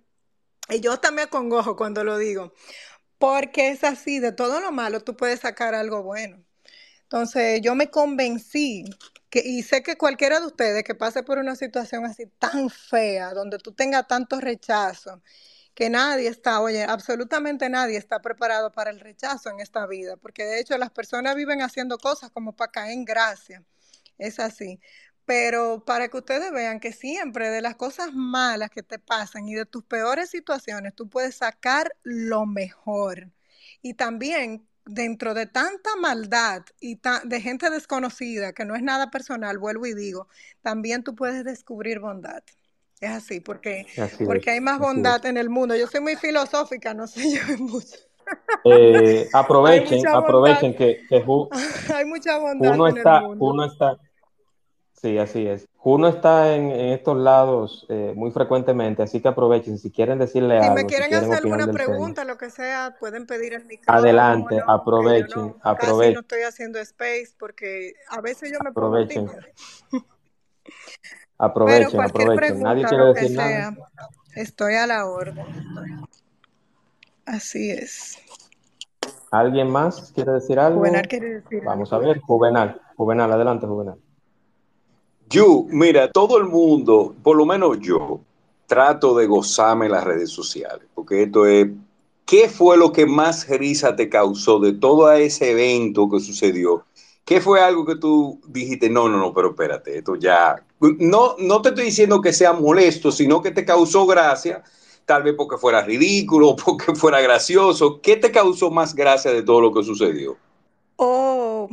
y 0.69 0.79
yo 0.79 0.99
también 0.99 1.27
acongojo 1.27 1.75
cuando 1.75 2.03
lo 2.03 2.17
digo, 2.17 2.53
porque 3.19 3.69
es 3.69 3.83
así, 3.83 4.19
de 4.19 4.31
todo 4.31 4.59
lo 4.61 4.71
malo 4.71 5.01
tú 5.01 5.15
puedes 5.15 5.41
sacar 5.41 5.75
algo 5.75 6.01
bueno. 6.03 6.43
Entonces 7.03 7.61
yo 7.61 7.75
me 7.75 7.91
convencí 7.91 8.85
que, 9.29 9.41
y 9.45 9.63
sé 9.63 9.83
que 9.83 9.97
cualquiera 9.97 10.39
de 10.39 10.47
ustedes 10.47 10.83
que 10.83 10.95
pase 10.95 11.23
por 11.23 11.37
una 11.37 11.55
situación 11.55 12.05
así 12.05 12.25
tan 12.39 12.69
fea, 12.71 13.33
donde 13.35 13.59
tú 13.59 13.73
tengas 13.73 14.07
tanto 14.07 14.39
rechazo, 14.41 15.21
que 15.81 15.89
nadie 15.89 16.27
está, 16.27 16.61
oye, 16.61 16.83
absolutamente 16.83 17.67
nadie 17.67 17.97
está 17.97 18.21
preparado 18.21 18.71
para 18.71 18.91
el 18.91 18.99
rechazo 18.99 19.49
en 19.49 19.61
esta 19.61 19.87
vida, 19.87 20.15
porque 20.15 20.43
de 20.45 20.59
hecho 20.59 20.77
las 20.77 20.91
personas 20.91 21.35
viven 21.35 21.63
haciendo 21.63 21.97
cosas 21.97 22.29
como 22.29 22.55
para 22.55 22.71
caer 22.71 22.91
en 22.91 23.03
gracia. 23.03 23.63
Es 24.19 24.39
así. 24.39 24.79
Pero 25.25 25.83
para 25.83 26.07
que 26.07 26.17
ustedes 26.17 26.51
vean 26.51 26.79
que 26.79 26.93
siempre 26.93 27.49
de 27.49 27.63
las 27.63 27.77
cosas 27.77 28.13
malas 28.13 28.69
que 28.69 28.83
te 28.83 28.99
pasan 28.99 29.47
y 29.47 29.55
de 29.55 29.65
tus 29.65 29.83
peores 29.83 30.29
situaciones, 30.29 30.93
tú 30.93 31.09
puedes 31.09 31.37
sacar 31.37 31.91
lo 32.03 32.45
mejor. 32.45 33.31
Y 33.81 33.95
también 33.95 34.67
dentro 34.85 35.33
de 35.33 35.47
tanta 35.47 35.95
maldad 35.95 36.63
y 36.79 37.01
de 37.23 37.41
gente 37.41 37.71
desconocida, 37.71 38.53
que 38.53 38.65
no 38.65 38.75
es 38.75 38.83
nada 38.83 39.09
personal, 39.09 39.57
vuelvo 39.57 39.87
y 39.87 39.95
digo, 39.95 40.27
también 40.61 41.03
tú 41.03 41.15
puedes 41.15 41.43
descubrir 41.43 41.99
bondad. 41.99 42.43
Es 43.01 43.09
así, 43.09 43.39
porque, 43.39 43.87
porque 44.23 44.51
hay 44.51 44.61
más 44.61 44.77
bondad 44.77 45.25
en 45.25 45.35
el 45.35 45.49
mundo. 45.49 45.75
Yo 45.75 45.87
soy 45.87 46.01
muy 46.01 46.15
filosófica, 46.15 46.93
no 46.93 47.07
sé 47.07 47.31
yo 47.31 47.41
mucho. 47.57 47.97
Eh, 48.63 49.27
aprovechen, 49.33 50.07
aprovechen 50.07 50.75
que, 50.75 51.01
hay 51.93 52.05
mucha 52.05 52.37
bondad 52.37 52.75
uno 52.75 52.87
está, 52.87 53.27
Uno 53.27 53.65
está, 53.65 53.97
sí, 54.93 55.17
así 55.17 55.47
es. 55.47 55.67
Uno 55.83 56.09
está 56.09 56.55
en, 56.55 56.69
estos 56.69 57.17
lados 57.17 57.87
eh, 57.89 58.13
muy 58.15 58.29
frecuentemente, 58.29 59.01
así 59.01 59.19
que 59.19 59.29
aprovechen. 59.29 59.79
Si 59.79 59.89
quieren 59.89 60.19
decirle 60.19 60.59
algo, 60.59 60.77
si 60.77 60.83
me 60.83 60.85
quieren, 60.85 61.11
hacer 61.11 61.33
alguna 61.33 61.67
pregunta, 61.71 62.23
lo 62.23 62.37
que 62.37 62.51
sea, 62.51 62.95
pueden 62.99 63.25
pedir 63.25 63.55
el 63.55 63.65
micrófono. 63.65 63.97
Adelante, 63.97 64.61
aprovechen, 64.65 65.55
aprovechen. 65.63 66.13
no 66.13 66.19
estoy 66.19 66.43
haciendo 66.43 66.79
space 66.79 67.33
porque 67.39 67.95
a 68.09 68.21
veces 68.21 68.51
yo 68.51 68.59
me 68.63 68.69
aprovechen. 68.69 69.27
Aprovechen, 71.41 71.99
aprovechen. 71.99 72.61
Nadie 72.61 72.85
quiere 72.85 73.05
decir 73.13 73.35
nada. 73.35 73.75
Estoy 74.35 74.75
a 74.75 74.85
la 74.85 75.07
orden. 75.07 75.43
Así 77.25 77.71
es. 77.71 78.19
¿Alguien 79.31 79.71
más 79.71 80.11
quiere 80.13 80.33
decir 80.33 80.59
algo? 80.59 80.79
Juvenal 80.79 81.07
quiere 81.07 81.41
decir 81.41 81.63
Vamos 81.63 81.91
a 81.91 81.97
ver, 81.97 82.19
Juvenal. 82.19 82.79
Juvenal, 82.95 83.31
adelante, 83.31 83.65
Juvenal. 83.65 83.97
Yo, 85.29 85.65
mira, 85.69 86.11
todo 86.11 86.37
el 86.37 86.43
mundo, 86.43 87.15
por 87.23 87.35
lo 87.35 87.45
menos 87.47 87.79
yo, 87.79 88.19
trato 88.67 89.17
de 89.17 89.25
gozarme 89.25 89.89
las 89.89 90.03
redes 90.03 90.29
sociales, 90.29 90.87
porque 90.93 91.23
esto 91.23 91.47
es, 91.47 91.69
¿qué 92.25 92.49
fue 92.49 92.77
lo 92.77 92.91
que 92.91 93.07
más 93.07 93.47
risa 93.47 93.95
te 93.95 94.09
causó 94.09 94.59
de 94.59 94.73
todo 94.73 95.11
ese 95.11 95.51
evento 95.51 96.07
que 96.07 96.19
sucedió? 96.19 96.85
¿Qué 97.25 97.41
fue 97.41 97.61
algo 97.61 97.83
que 97.85 97.95
tú 97.95 98.39
dijiste, 98.47 98.89
no, 98.91 99.09
no, 99.09 99.17
no, 99.17 99.33
pero 99.33 99.51
espérate, 99.51 99.97
esto 99.97 100.15
ya, 100.15 100.63
no, 100.99 101.35
no 101.39 101.61
te 101.61 101.69
estoy 101.69 101.85
diciendo 101.85 102.21
que 102.21 102.33
sea 102.33 102.53
molesto, 102.53 103.11
sino 103.11 103.41
que 103.41 103.51
te 103.51 103.65
causó 103.65 104.05
gracia, 104.05 104.63
tal 105.05 105.23
vez 105.23 105.35
porque 105.37 105.57
fuera 105.57 105.81
ridículo, 105.83 106.55
porque 106.65 106.95
fuera 106.95 107.21
gracioso. 107.21 108.01
¿Qué 108.01 108.17
te 108.17 108.31
causó 108.31 108.71
más 108.71 108.95
gracia 108.95 109.31
de 109.31 109.43
todo 109.43 109.61
lo 109.61 109.73
que 109.73 109.83
sucedió? 109.83 110.37
Oh, 110.97 111.69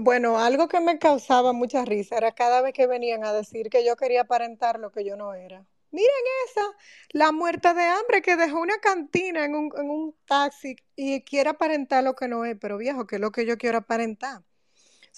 bueno, 0.00 0.38
algo 0.38 0.68
que 0.68 0.80
me 0.80 0.98
causaba 0.98 1.52
mucha 1.52 1.84
risa 1.84 2.16
era 2.16 2.32
cada 2.34 2.62
vez 2.62 2.72
que 2.72 2.86
venían 2.86 3.24
a 3.24 3.32
decir 3.32 3.68
que 3.70 3.84
yo 3.84 3.96
quería 3.96 4.22
aparentar 4.22 4.80
lo 4.80 4.90
que 4.90 5.04
yo 5.04 5.16
no 5.16 5.34
era. 5.34 5.66
Miren 5.90 6.10
esa, 6.48 6.62
la 7.10 7.32
muerta 7.32 7.74
de 7.74 7.84
hambre 7.84 8.22
que 8.22 8.36
dejó 8.36 8.60
una 8.60 8.78
cantina 8.78 9.44
en 9.44 9.54
un, 9.54 9.70
en 9.78 9.90
un 9.90 10.14
taxi 10.26 10.76
y 10.96 11.22
quiere 11.24 11.50
aparentar 11.50 12.04
lo 12.04 12.14
que 12.14 12.28
no 12.28 12.44
es, 12.44 12.56
pero 12.60 12.78
viejo, 12.78 13.06
¿qué 13.06 13.16
es 13.16 13.20
lo 13.22 13.32
que 13.32 13.46
yo 13.46 13.56
quiero 13.58 13.78
aparentar? 13.78 14.42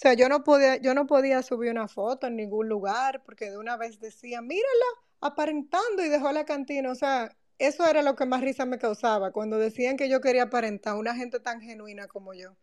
O 0.01 0.03
sea, 0.03 0.13
yo 0.15 0.27
no 0.29 0.43
podía, 0.43 0.77
yo 0.77 0.95
no 0.95 1.05
podía 1.05 1.43
subir 1.43 1.69
una 1.69 1.87
foto 1.87 2.25
en 2.25 2.35
ningún 2.35 2.67
lugar 2.67 3.21
porque 3.23 3.51
de 3.51 3.57
una 3.59 3.77
vez 3.77 3.99
decía, 3.99 4.41
mírala, 4.41 4.85
aparentando 5.19 6.03
y 6.03 6.09
dejó 6.09 6.31
la 6.31 6.43
cantina. 6.43 6.89
O 6.89 6.95
sea, 6.95 7.37
eso 7.59 7.85
era 7.85 8.01
lo 8.01 8.15
que 8.15 8.25
más 8.25 8.41
risa 8.41 8.65
me 8.65 8.79
causaba, 8.79 9.31
cuando 9.31 9.59
decían 9.59 9.97
que 9.97 10.09
yo 10.09 10.19
quería 10.19 10.43
aparentar 10.45 10.95
una 10.95 11.13
gente 11.13 11.39
tan 11.39 11.61
genuina 11.61 12.07
como 12.07 12.33
yo. 12.33 12.55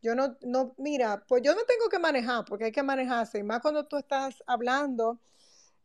Yo 0.00 0.14
no, 0.14 0.36
no, 0.42 0.76
mira, 0.78 1.24
pues 1.26 1.42
yo 1.42 1.56
no 1.56 1.62
tengo 1.64 1.88
que 1.88 1.98
manejar, 1.98 2.44
porque 2.44 2.66
hay 2.66 2.72
que 2.72 2.84
manejarse, 2.84 3.38
y 3.38 3.42
más 3.42 3.60
cuando 3.62 3.86
tú 3.86 3.96
estás 3.96 4.44
hablando 4.46 5.18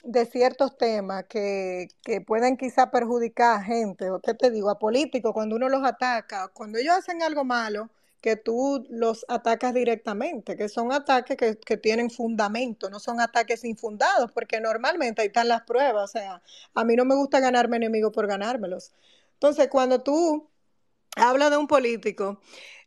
de 0.04 0.28
ciertos 0.28 0.78
temas 0.78 1.26
que, 1.28 1.88
que 2.04 2.22
pueden 2.22 2.58
quizá 2.58 2.92
perjudicar 2.92 3.58
a 3.58 3.64
gente, 3.64 4.12
o 4.12 4.20
qué 4.20 4.36
te 4.36 4.52
digo, 4.52 4.70
a 4.70 4.78
políticos, 4.78 5.34
cuando 5.34 5.56
uno 5.56 5.68
los 5.68 5.84
ataca, 5.84 6.50
cuando 6.50 6.78
ellos 6.78 6.96
hacen 6.96 7.24
algo 7.24 7.44
malo, 7.44 7.90
que 8.22 8.36
tú 8.36 8.86
los 8.90 9.26
atacas 9.28 9.74
directamente, 9.74 10.56
que 10.56 10.70
son 10.70 10.92
ataques 10.94 11.38
que, 11.38 11.78
tienen 11.78 12.10
fundamento, 12.12 12.90
no 12.90 13.00
son 13.00 13.20
ataques 13.20 13.66
infundados, 13.66 14.32
porque 14.32 14.62
normalmente 14.62 15.22
ahí 15.22 15.28
están 15.28 15.48
las 15.48 15.64
pruebas, 15.64 16.04
o 16.04 16.08
sea, 16.08 16.42
a 16.76 16.84
mí 16.84 16.96
no 16.96 17.06
me 17.06 17.16
gusta 17.16 17.40
ganarme 17.40 17.78
enemigos 17.78 18.14
por 18.14 18.28
ganármelos. 18.28 18.92
Entonces, 19.34 19.68
cuando 19.70 20.02
tú 20.04 20.48
hablas 21.16 21.52
de 21.52 21.58
un 21.58 21.68
político, 21.68 22.40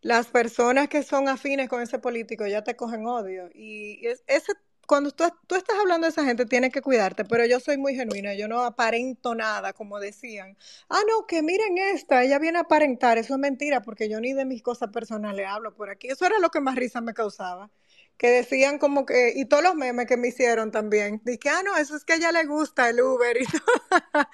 las 0.02 0.28
personas 0.28 0.88
que 0.88 1.02
son 1.02 1.28
afines 1.28 1.68
con 1.68 1.82
ese 1.82 1.98
político 1.98 2.46
ya 2.46 2.62
te 2.62 2.76
cogen 2.76 3.06
odio 3.06 3.50
y 3.54 4.06
ese 4.26 4.52
cuando 4.86 5.10
tú, 5.10 5.24
estás 5.24 5.76
hablando 5.80 6.06
de 6.06 6.10
esa 6.10 6.24
gente, 6.24 6.46
tienes 6.46 6.72
que 6.72 6.82
cuidarte, 6.82 7.24
pero 7.24 7.44
yo 7.46 7.60
soy 7.60 7.76
muy 7.76 7.94
genuina, 7.94 8.34
yo 8.34 8.48
no 8.48 8.60
aparento 8.62 9.34
nada, 9.34 9.72
como 9.72 9.98
decían. 9.98 10.56
Ah, 10.88 11.00
no, 11.08 11.26
que 11.26 11.42
miren 11.42 11.78
esta, 11.78 12.22
ella 12.22 12.38
viene 12.38 12.58
a 12.58 12.62
aparentar, 12.62 13.18
eso 13.18 13.34
es 13.34 13.40
mentira, 13.40 13.82
porque 13.82 14.08
yo 14.08 14.20
ni 14.20 14.32
de 14.32 14.44
mis 14.44 14.62
cosas 14.62 14.90
personales 14.90 15.46
hablo 15.48 15.74
por 15.74 15.90
aquí. 15.90 16.08
Eso 16.08 16.26
era 16.26 16.38
lo 16.38 16.50
que 16.50 16.60
más 16.60 16.76
risa 16.76 17.00
me 17.00 17.14
causaba. 17.14 17.70
Que 18.16 18.28
decían 18.30 18.78
como 18.78 19.06
que, 19.06 19.32
y 19.34 19.46
todos 19.46 19.62
los 19.62 19.74
memes 19.74 20.06
que 20.06 20.16
me 20.16 20.28
hicieron 20.28 20.70
también, 20.70 21.20
dije, 21.24 21.48
ah, 21.48 21.62
no, 21.64 21.76
eso 21.76 21.96
es 21.96 22.04
que 22.04 22.12
a 22.12 22.16
ella 22.16 22.32
le 22.32 22.44
gusta 22.46 22.88
el 22.88 23.00
Uber 23.00 23.36
y 23.40 23.44
todo. 23.44 23.60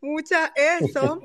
Mucha, 0.00 0.52
eso. 0.54 1.20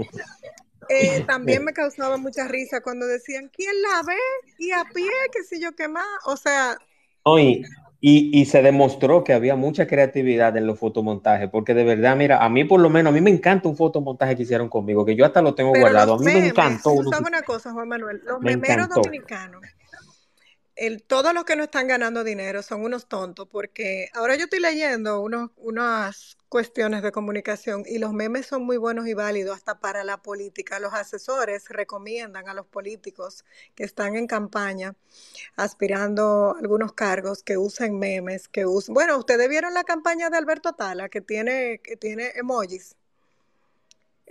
Eh, 0.90 1.24
también 1.26 1.64
me 1.64 1.74
causaba 1.74 2.18
mucha 2.18 2.48
risa 2.48 2.82
cuando 2.82 3.06
decían, 3.06 3.50
¿quién 3.54 3.72
la 3.82 4.02
ve? 4.04 4.18
Y 4.58 4.72
a 4.72 4.84
pie, 4.94 5.10
qué 5.32 5.44
sé 5.44 5.60
yo 5.60 5.74
qué 5.76 5.88
más. 5.88 6.06
O 6.26 6.36
sea, 6.36 6.78
Oye, 7.24 7.62
y, 8.04 8.46
se 8.46 8.64
demostró 8.64 9.24
que 9.24 9.32
había 9.32 9.56
mucha 9.56 9.86
creatividad 9.86 10.58
en 10.58 10.66
los 10.66 10.80
fotomontajes, 10.80 11.50
porque 11.50 11.76
de 11.76 11.84
verdad, 11.84 12.16
mira, 12.16 12.44
a 12.44 12.50
mí 12.50 12.64
por 12.64 12.80
lo 12.80 12.90
menos, 12.90 13.12
a 13.12 13.14
mí 13.14 13.22
me 13.22 13.30
encanta 13.30 13.70
un 13.70 13.78
fotomontaje 13.78 14.36
que 14.36 14.42
hicieron 14.42 14.70
conmigo, 14.70 15.06
que 15.06 15.16
yo 15.16 15.24
hasta 15.24 15.42
lo 15.42 15.54
tengo 15.54 15.70
guardado. 15.70 16.16
A 16.16 16.18
mí 16.18 16.26
me 16.26 16.48
encantó. 16.48 16.92
una 16.94 17.44
cosa, 17.44 17.72
Juan 17.72 17.88
Manuel, 17.88 18.22
los 18.26 18.42
memeros 18.42 18.90
dominicanos 18.90 19.62
todos 21.08 21.34
los 21.34 21.44
que 21.46 21.56
no 21.56 21.64
están 21.64 21.88
ganando 21.88 22.24
dinero 22.24 22.64
son 22.64 22.84
unos 22.84 23.08
tontos, 23.08 23.48
porque 23.48 24.10
ahora 24.14 24.36
yo 24.36 24.46
estoy 24.46 24.60
leyendo 24.60 25.22
unos, 25.22 25.52
unas 25.58 26.38
cuestiones 26.52 27.02
de 27.02 27.14
comunicación 27.14 27.84
y 27.88 27.98
los 27.98 28.12
memes 28.12 28.46
son 28.46 28.64
muy 28.66 28.76
buenos 28.76 29.08
y 29.08 29.14
válidos 29.14 29.56
hasta 29.56 29.80
para 29.80 30.04
la 30.04 30.22
política. 30.22 30.80
Los 30.80 30.94
asesores 30.94 31.70
recomiendan 31.70 32.50
a 32.50 32.54
los 32.54 32.68
políticos 32.68 33.46
que 33.74 33.86
están 33.86 34.18
en 34.18 34.28
campaña 34.28 34.94
aspirando 35.56 36.54
a 36.54 36.60
algunos 36.60 36.92
cargos 36.92 37.42
que 37.42 37.58
usen 37.58 37.98
memes, 37.98 38.50
que 38.50 38.66
usen... 38.66 38.94
Bueno, 38.94 39.18
ustedes 39.18 39.48
vieron 39.48 39.74
la 39.74 39.86
campaña 39.86 40.30
de 40.30 40.38
Alberto 40.38 40.74
Tala 40.74 41.08
que 41.08 41.22
tiene, 41.22 41.80
que 41.82 41.96
tiene 41.96 42.34
emojis. 42.36 42.98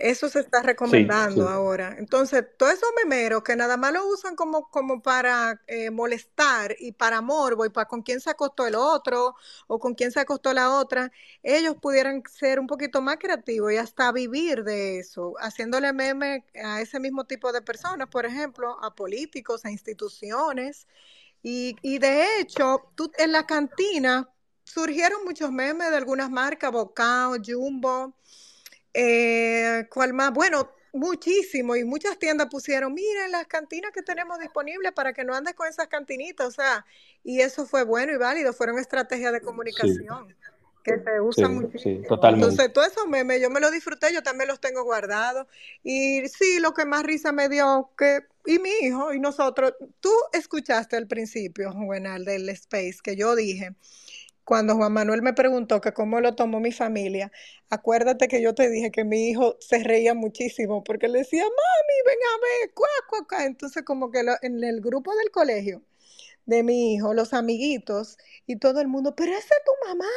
Eso 0.03 0.29
se 0.29 0.39
está 0.39 0.63
recomendando 0.63 1.47
ahora. 1.47 1.95
Entonces, 1.99 2.43
todos 2.57 2.73
esos 2.73 2.89
memeros 3.03 3.43
que 3.43 3.55
nada 3.55 3.77
más 3.77 3.93
lo 3.93 4.07
usan 4.07 4.35
como, 4.35 4.67
como 4.71 4.99
para 5.03 5.61
eh, 5.67 5.91
molestar 5.91 6.75
y 6.79 6.91
para 6.93 7.21
morbo 7.21 7.65
y 7.67 7.69
para 7.69 7.87
con 7.87 8.01
quién 8.01 8.19
se 8.19 8.31
acostó 8.31 8.65
el 8.65 8.73
otro 8.73 9.35
o 9.67 9.77
con 9.77 9.93
quién 9.93 10.11
se 10.11 10.19
acostó 10.19 10.53
la 10.53 10.71
otra, 10.71 11.11
ellos 11.43 11.75
pudieran 11.79 12.23
ser 12.27 12.59
un 12.59 12.65
poquito 12.65 12.99
más 13.03 13.17
creativos 13.17 13.73
y 13.73 13.77
hasta 13.77 14.11
vivir 14.11 14.63
de 14.63 14.97
eso, 14.97 15.35
haciéndole 15.39 15.93
meme 15.93 16.45
a 16.55 16.81
ese 16.81 16.99
mismo 16.99 17.25
tipo 17.25 17.51
de 17.51 17.61
personas, 17.61 18.09
por 18.09 18.25
ejemplo, 18.25 18.83
a 18.83 18.95
políticos, 18.95 19.65
a 19.65 19.71
instituciones. 19.71 20.87
Y, 21.43 21.75
y 21.83 21.99
de 21.99 22.39
hecho, 22.39 22.91
tú, 22.95 23.11
en 23.19 23.31
la 23.31 23.45
cantina 23.45 24.27
surgieron 24.63 25.23
muchos 25.25 25.51
memes 25.51 25.91
de 25.91 25.97
algunas 25.97 26.31
marcas, 26.31 26.71
Bocao, 26.71 27.35
Jumbo 27.45 28.15
eh, 28.93 29.87
¿Cuál 29.89 30.13
más? 30.13 30.31
Bueno, 30.33 30.71
muchísimo 30.93 31.75
y 31.75 31.83
muchas 31.83 32.19
tiendas 32.19 32.47
pusieron, 32.49 32.93
miren 32.93 33.31
las 33.31 33.47
cantinas 33.47 33.91
que 33.91 34.01
tenemos 34.01 34.39
disponibles 34.39 34.91
para 34.91 35.13
que 35.13 35.23
no 35.23 35.33
andes 35.33 35.53
con 35.53 35.67
esas 35.67 35.87
cantinitas, 35.87 36.47
o 36.47 36.51
sea, 36.51 36.85
y 37.23 37.41
eso 37.41 37.65
fue 37.65 37.83
bueno 37.83 38.13
y 38.13 38.17
válido, 38.17 38.53
fueron 38.53 38.77
estrategias 38.77 39.31
de 39.31 39.41
comunicación 39.41 40.35
que 40.83 40.99
se 40.99 41.21
usan 41.21 41.55
muchísimo. 41.55 42.07
totalmente. 42.07 42.47
Entonces, 42.47 42.73
todos 42.73 42.87
esos 42.87 43.07
memes, 43.07 43.39
yo 43.39 43.49
me 43.51 43.59
los 43.59 43.71
disfruté, 43.71 44.11
yo 44.13 44.23
también 44.23 44.47
los 44.47 44.59
tengo 44.59 44.83
guardados. 44.83 45.45
Y 45.83 46.27
sí, 46.27 46.59
lo 46.59 46.73
que 46.73 46.85
más 46.85 47.03
risa 47.03 47.31
me 47.31 47.49
dio, 47.49 47.91
que, 47.95 48.25
y 48.47 48.57
mi 48.57 48.71
hijo 48.81 49.13
y 49.13 49.19
nosotros, 49.19 49.75
tú 49.99 50.11
escuchaste 50.33 50.95
al 50.95 51.07
principio, 51.07 51.71
Juvenal, 51.71 52.25
del 52.25 52.49
Space, 52.49 52.97
que 53.03 53.15
yo 53.15 53.35
dije 53.35 53.75
cuando 54.51 54.75
Juan 54.75 54.91
Manuel 54.91 55.21
me 55.21 55.31
preguntó 55.31 55.79
que 55.79 55.93
cómo 55.93 56.19
lo 56.19 56.35
tomó 56.35 56.59
mi 56.59 56.73
familia, 56.73 57.31
acuérdate 57.69 58.27
que 58.27 58.41
yo 58.41 58.53
te 58.53 58.69
dije 58.69 58.91
que 58.91 59.05
mi 59.05 59.29
hijo 59.29 59.55
se 59.61 59.81
reía 59.81 60.13
muchísimo 60.13 60.83
porque 60.83 61.07
le 61.07 61.19
decía, 61.19 61.43
mami, 61.43 61.97
ven 62.05 62.17
a 62.19 62.35
ver, 62.41 62.73
cuá, 63.29 63.45
Entonces 63.45 63.83
como 63.85 64.11
que 64.11 64.19
en 64.41 64.61
el 64.61 64.81
grupo 64.81 65.15
del 65.15 65.31
colegio 65.31 65.81
de 66.45 66.63
mi 66.63 66.93
hijo, 66.95 67.13
los 67.13 67.33
amiguitos 67.33 68.17
y 68.45 68.57
todo 68.57 68.81
el 68.81 68.89
mundo, 68.89 69.15
pero 69.15 69.31
esa 69.31 69.55
es 69.55 69.63
tu 69.63 69.87
mamá, 69.87 70.11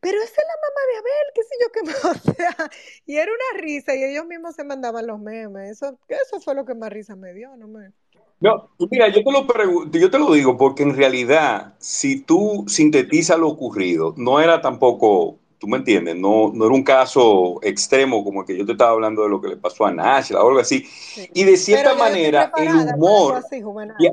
pero 0.00 0.18
esa 0.20 0.32
es 0.32 0.46
la 0.48 0.58
mamá 0.66 0.80
de 0.90 0.98
Abel, 0.98 1.32
qué 1.36 1.42
sé 1.44 1.54
yo 1.62 1.72
qué 1.72 1.80
o 2.32 2.34
sea, 2.34 2.70
y 3.06 3.16
era 3.18 3.30
una 3.30 3.62
risa 3.62 3.94
y 3.94 4.02
ellos 4.02 4.26
mismos 4.26 4.56
se 4.56 4.64
mandaban 4.64 5.06
los 5.06 5.20
memes, 5.20 5.70
eso, 5.70 5.96
eso 6.08 6.40
fue 6.40 6.56
lo 6.56 6.64
que 6.64 6.74
más 6.74 6.90
risa 6.90 7.14
me 7.14 7.32
dio, 7.34 7.56
no 7.56 7.68
me... 7.68 7.92
No, 8.38 8.68
mira, 8.90 9.08
yo 9.08 9.24
te 9.24 9.32
lo 9.32 9.46
yo 9.90 10.10
te 10.10 10.18
lo 10.18 10.32
digo 10.32 10.56
porque 10.58 10.82
en 10.82 10.94
realidad, 10.94 11.74
si 11.78 12.20
tú 12.20 12.64
sintetizas 12.68 13.38
lo 13.38 13.48
ocurrido, 13.48 14.14
no 14.18 14.40
era 14.40 14.60
tampoco, 14.60 15.38
tú 15.58 15.66
me 15.68 15.78
entiendes, 15.78 16.16
no, 16.16 16.52
no 16.52 16.66
era 16.66 16.74
un 16.74 16.82
caso 16.84 17.58
extremo 17.62 18.22
como 18.24 18.42
el 18.42 18.46
que 18.46 18.58
yo 18.58 18.66
te 18.66 18.72
estaba 18.72 18.90
hablando 18.90 19.22
de 19.22 19.30
lo 19.30 19.40
que 19.40 19.48
le 19.48 19.56
pasó 19.56 19.86
a 19.86 19.92
Nashla 19.92 20.42
o 20.44 20.48
algo 20.48 20.60
así. 20.60 20.84
Sí. 21.14 21.28
Y 21.32 21.44
de 21.44 21.56
cierta 21.56 21.94
Pero 21.94 21.98
manera, 21.98 22.52
el 22.54 22.74
humor. 22.74 23.36
así, 23.36 23.62
Juvenal. 23.62 23.96
ya- 23.98 24.12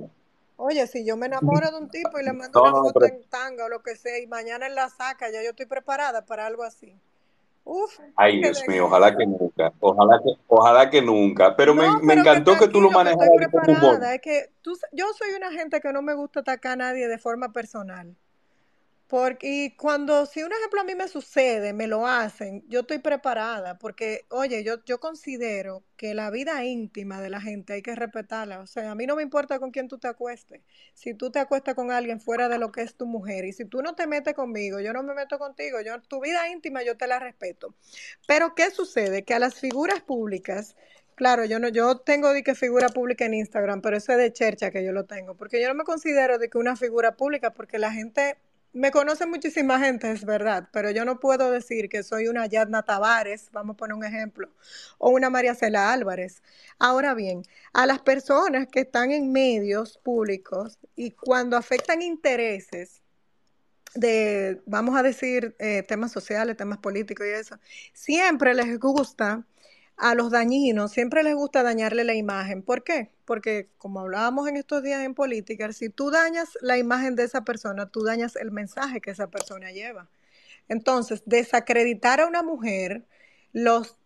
Oye, 0.57 0.88
si 0.88 1.05
yo 1.05 1.17
me 1.17 1.28
enamoro 1.28 1.71
de 1.71 1.78
un 1.80 1.89
tipo 1.89 2.19
y 2.19 2.24
le 2.24 2.34
mando 2.34 2.59
No, 2.59 2.61
una 2.61 2.76
no, 2.84 2.84
foto 2.84 2.93
pero 2.93 3.07
en 3.07 3.24
tanga 3.30 3.65
o 3.65 3.69
lo 3.69 3.84
que 3.84 3.95
sea 3.95 4.19
y 4.19 4.28
mañana 4.28 4.67
él 4.67 4.76
la 4.76 4.89
saca, 4.89 5.30
ya 5.32 5.43
yo 5.43 5.51
estoy 5.51 5.65
preparada 5.67 6.26
para 6.26 6.47
algo 6.47 6.63
así. 6.63 6.99
Uf, 7.66 7.99
Ay, 8.16 8.39
que 8.41 8.47
Dios 8.47 8.64
mío, 8.68 8.84
que... 8.84 8.88
ojalá 8.88 9.16
que 9.16 9.26
nunca, 9.26 9.74
ojalá 9.80 10.20
que, 10.24 10.30
ojalá 10.47 10.89
que 10.89 11.01
nunca. 11.01 11.55
Pero 11.55 11.74
me, 11.74 11.88
No, 11.88 11.99
me 11.99 12.14
pero 12.14 12.24
que 12.24 12.30
encantó 12.30 12.57
que 12.57 12.68
tú 12.68 12.82
lo 12.82 12.89
que 12.89 12.95
manejaras 12.95 13.30
humor. 13.68 14.03
Es 14.03 14.22
que 14.22 14.51
tú, 14.61 14.78
yo 14.91 15.05
soy 15.14 15.34
una 15.36 15.51
gente 15.51 15.80
que 15.82 15.93
no 15.93 16.01
me 16.01 16.14
gusta 16.14 16.41
atacar 16.41 16.74
a 16.74 16.76
nadie 16.78 17.07
de 17.07 17.18
forma 17.18 17.51
personal. 17.53 18.16
Porque, 19.14 19.47
y 19.47 19.70
cuando, 19.76 20.26
si 20.26 20.41
un 20.41 20.51
ejemplo 20.51 20.82
a 20.82 20.84
mí 20.84 20.95
me 20.95 21.07
sucede, 21.07 21.72
me 21.72 21.86
lo 21.86 22.07
hacen, 22.07 22.64
yo 22.68 22.80
estoy 22.80 22.97
preparada, 22.97 23.78
porque, 23.78 24.26
oye, 24.30 24.64
yo, 24.64 24.84
yo 24.86 24.99
considero 24.99 25.84
que 25.97 26.16
la 26.16 26.32
vida 26.32 26.66
íntima 26.66 27.22
de 27.22 27.30
la 27.30 27.39
gente 27.39 27.74
hay 27.74 27.84
que 27.84 27.93
respetarla. 27.93 28.59
O 28.59 28.66
sea, 28.66 28.89
a 28.89 28.95
mí 28.95 29.05
no 29.05 29.16
me 29.16 29.22
importa 29.22 29.59
con 29.59 29.70
quién 29.70 29.88
tú 29.88 29.99
te 29.99 30.07
acuestes. 30.07 30.64
Si 30.95 31.14
tú 31.14 31.30
te 31.30 31.38
acuestas 31.38 31.76
con 31.76 31.91
alguien 31.91 32.20
fuera 32.20 32.49
de 32.49 32.57
lo 32.57 32.72
que 32.72 32.82
es 32.82 32.95
tu 32.95 33.05
mujer, 33.05 33.45
y 33.45 33.53
si 33.53 33.66
tú 33.66 33.84
no 33.84 33.93
te 33.93 34.07
metes 34.07 34.34
conmigo, 34.34 34.80
yo 34.80 34.93
no 34.93 35.03
me 35.03 35.14
meto 35.14 35.38
contigo, 35.38 35.80
yo, 35.82 36.01
tu 36.01 36.20
vida 36.20 36.49
íntima 36.49 36.82
yo 36.82 36.97
te 36.97 37.05
la 37.05 37.20
respeto. 37.20 37.76
Pero, 38.28 38.55
¿qué 38.55 38.72
sucede? 38.72 39.24
Que 39.24 39.36
a 39.36 39.39
las 39.39 39.53
figuras 39.53 40.01
públicas, 40.01 40.76
claro, 41.14 41.45
yo 41.45 41.59
no, 41.59 41.68
yo 41.70 41.99
tengo 41.99 42.34
de 42.34 42.41
que 42.41 42.55
figura 42.55 42.89
pública 42.89 43.26
en 43.26 43.36
Instagram, 43.36 43.82
pero 43.84 43.95
eso 43.95 44.14
es 44.14 44.18
de 44.18 44.34
chercha 44.34 44.72
que 44.72 44.84
yo 44.84 44.91
lo 44.91 45.05
tengo, 45.05 45.36
porque 45.36 45.61
yo 45.61 45.68
no 45.68 45.76
me 45.76 45.84
considero 45.84 46.39
de 46.39 46.49
que 46.49 46.57
una 46.57 46.76
figura 46.76 47.16
pública, 47.16 47.51
porque 47.53 47.78
la 47.78 47.91
gente 47.91 48.38
me 48.74 48.91
conoce 48.91 49.26
muchísima 49.28 49.80
gente, 49.80 50.11
es 50.11 50.26
verdad, 50.26 50.67
pero 50.74 50.89
yo 50.91 51.05
no 51.05 51.19
puedo 51.19 51.51
decir 51.51 51.89
que 51.89 52.03
soy 52.03 52.28
una 52.28 52.47
Yadna 52.47 52.84
Tavares, 52.84 53.49
vamos 53.51 53.76
a 53.76 53.78
poner 53.78 53.95
un 53.95 54.03
ejemplo, 54.03 54.49
o 54.97 55.11
una 55.11 55.30
María 55.30 55.55
Cela 55.55 55.93
Álvarez. 55.93 56.41
Ahora 56.80 57.13
bien, 57.13 57.43
a 57.71 57.86
las 57.86 58.01
personas 58.01 58.67
que 58.67 58.82
están 58.82 59.11
en 59.11 59.32
medios 59.32 59.97
públicos 59.99 60.80
y 60.95 61.11
cuando 61.11 61.55
afectan 61.55 62.01
intereses 62.01 63.01
de, 63.95 64.61
vamos 64.65 64.97
a 64.97 65.03
decir, 65.03 65.55
eh, 65.59 65.84
temas 65.84 66.11
sociales, 66.11 66.57
temas 66.57 66.80
políticos 66.80 67.28
y 67.28 67.30
eso, 67.30 67.59
siempre 67.93 68.55
les 68.55 68.80
gusta 68.80 69.45
a 70.04 70.16
los 70.16 70.32
dañinos, 70.32 70.91
siempre 70.91 71.24
les 71.24 71.34
gusta 71.34 71.64
dañarle 71.64 72.04
la 72.04 72.14
imagen. 72.14 72.62
¿Por 72.62 72.84
qué? 72.84 73.10
Porque 73.24 73.70
como 73.78 74.01
hablábamos 74.01 74.49
en 74.49 74.58
estos 74.58 74.84
días 74.84 75.01
en 75.01 75.16
política, 75.16 75.72
si 75.72 75.88
tú 75.88 76.12
dañas 76.12 76.58
la 76.60 76.78
imagen 76.78 77.16
de 77.16 77.24
esa 77.24 77.45
persona, 77.45 77.88
tú 77.89 78.04
dañas 78.04 78.36
el 78.36 78.51
mensaje 78.51 78.99
que 78.99 79.12
esa 79.12 79.28
persona 79.28 79.72
lleva. 79.72 80.10
Entonces, 80.68 81.24
desacreditar 81.26 82.20
a 82.20 82.28
una 82.28 82.43
mujer, 82.43 83.06
los 83.54 83.97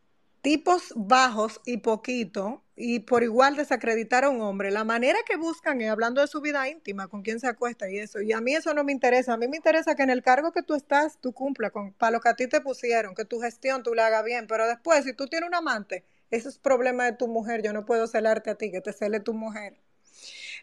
tipos 0.42 0.94
bajos 0.96 1.62
y 1.66 1.78
poquito, 1.78 2.64
y 2.76 3.00
por 3.02 3.24
igual 3.24 3.56
desacreditar 3.56 4.24
a 4.24 4.30
un 4.30 4.42
hombre, 4.42 4.72
la 4.72 4.84
manera 4.84 5.18
que 5.28 5.36
buscan 5.36 5.82
es 5.82 5.90
hablando 5.90 6.22
de 6.22 6.28
su 6.28 6.42
vida 6.42 6.70
íntima, 6.70 7.08
con 7.08 7.24
quién 7.24 7.40
se 7.40 7.48
acuesta 7.48 7.90
y 7.90 7.98
eso. 7.98 8.22
Y 8.22 8.34
a 8.34 8.42
mí 8.42 8.54
eso 8.56 8.74
no 8.74 8.84
me 8.84 8.92
interesa. 8.92 9.34
A 9.34 9.38
mí 9.38 9.48
me 9.48 9.58
interesa 9.58 9.96
que 9.96 10.04
en 10.04 10.12
el 10.12 10.22
cargo 10.24 10.52
que 10.52 10.62
tú 10.64 10.76
estás, 10.76 11.20
tú 11.20 11.34
cumplas 11.34 11.72
con 11.72 11.94
para 11.94 12.12
lo 12.12 12.20
que 12.22 12.30
a 12.30 12.36
ti 12.36 12.48
te 12.48 12.62
pusieron, 12.62 13.16
que 13.16 13.26
tu 13.26 13.40
gestión 13.40 13.84
tú 13.84 13.94
la 13.96 14.08
hagas 14.08 14.24
bien. 14.24 14.46
Pero 14.48 14.68
después, 14.68 15.04
si 15.06 15.14
tú 15.14 15.28
tienes 15.28 15.48
un 15.48 15.56
amante, 15.56 16.06
ese 16.32 16.50
es 16.50 16.60
problema 16.60 17.06
de 17.06 17.14
tu 17.14 17.28
mujer. 17.28 17.62
Yo 17.64 17.74
no 17.74 17.86
puedo 17.86 18.06
celarte 18.08 18.50
a 18.52 18.56
ti, 18.56 18.72
que 18.72 18.82
te 18.82 18.94
cele 18.94 19.20
tu 19.20 19.34
mujer. 19.34 19.78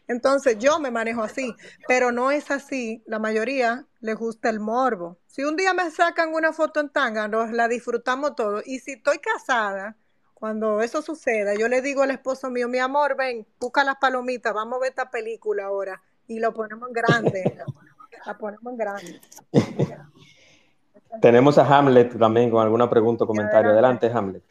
Entonces 0.07 0.57
yo 0.59 0.79
me 0.79 0.91
manejo 0.91 1.23
así, 1.23 1.55
pero 1.87 2.11
no 2.11 2.31
es 2.31 2.51
así. 2.51 3.03
La 3.05 3.19
mayoría 3.19 3.85
les 3.99 4.15
gusta 4.15 4.49
el 4.49 4.59
morbo. 4.59 5.17
Si 5.25 5.43
un 5.43 5.55
día 5.55 5.73
me 5.73 5.89
sacan 5.91 6.33
una 6.33 6.53
foto 6.53 6.79
en 6.79 6.89
tanga, 6.89 7.27
nos 7.27 7.51
la 7.51 7.67
disfrutamos 7.67 8.35
todo. 8.35 8.61
Y 8.65 8.79
si 8.79 8.93
estoy 8.93 9.19
casada, 9.19 9.95
cuando 10.33 10.81
eso 10.81 11.01
suceda, 11.01 11.55
yo 11.55 11.67
le 11.67 11.81
digo 11.81 12.03
al 12.03 12.11
esposo 12.11 12.49
mío, 12.49 12.67
mi 12.67 12.77
amor, 12.77 13.15
ven, 13.17 13.47
busca 13.59 13.83
las 13.83 13.95
palomitas, 13.95 14.53
vamos 14.53 14.77
a 14.77 14.81
ver 14.81 14.89
esta 14.89 15.09
película 15.09 15.65
ahora. 15.65 16.01
Y 16.27 16.39
lo 16.39 16.53
ponemos 16.53 16.87
en 16.89 16.93
grande. 16.93 17.57
La 18.25 18.37
ponemos 18.37 18.71
en 18.71 18.77
grande. 18.77 19.21
Tenemos 21.21 21.57
a 21.57 21.65
Hamlet 21.65 22.17
también 22.17 22.49
con 22.49 22.61
alguna 22.61 22.89
pregunta 22.89 23.23
o 23.23 23.27
comentario. 23.27 23.71
Adelante, 23.71 24.11
Hamlet. 24.13 24.43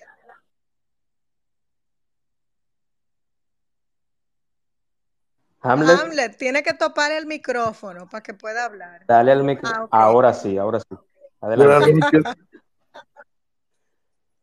Hamlet. 5.64 5.98
Hamlet, 5.98 6.36
tiene 6.36 6.62
que 6.62 6.74
topar 6.74 7.10
el 7.10 7.24
micrófono 7.24 8.06
para 8.06 8.22
que 8.22 8.34
pueda 8.34 8.66
hablar. 8.66 9.02
Dale 9.08 9.32
al 9.32 9.44
micrófono. 9.44 9.88
Ah, 9.90 10.10
okay. 10.10 10.14
Ahora 10.14 10.34
sí, 10.34 10.58
ahora 10.58 10.78
sí. 10.78 10.86
Adelante. 11.40 11.94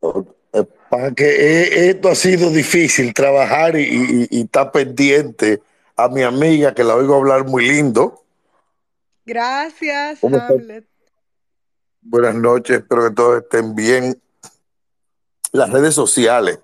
Para 0.90 1.12
que 1.12 1.88
esto 1.88 2.10
ha 2.10 2.14
sido 2.14 2.50
difícil 2.50 3.14
trabajar 3.14 3.76
y, 3.76 3.84
y, 3.84 4.26
y 4.30 4.42
estar 4.42 4.70
pendiente 4.72 5.62
a 5.96 6.08
mi 6.08 6.22
amiga 6.22 6.74
que 6.74 6.84
la 6.84 6.96
oigo 6.96 7.14
hablar 7.14 7.46
muy 7.46 7.66
lindo. 7.68 8.24
Gracias, 9.24 10.22
Hamlet. 10.24 10.84
Buenas 12.02 12.34
noches, 12.34 12.78
espero 12.78 13.08
que 13.08 13.14
todos 13.14 13.42
estén 13.42 13.76
bien. 13.76 14.20
Las 15.52 15.70
redes 15.70 15.94
sociales, 15.94 16.58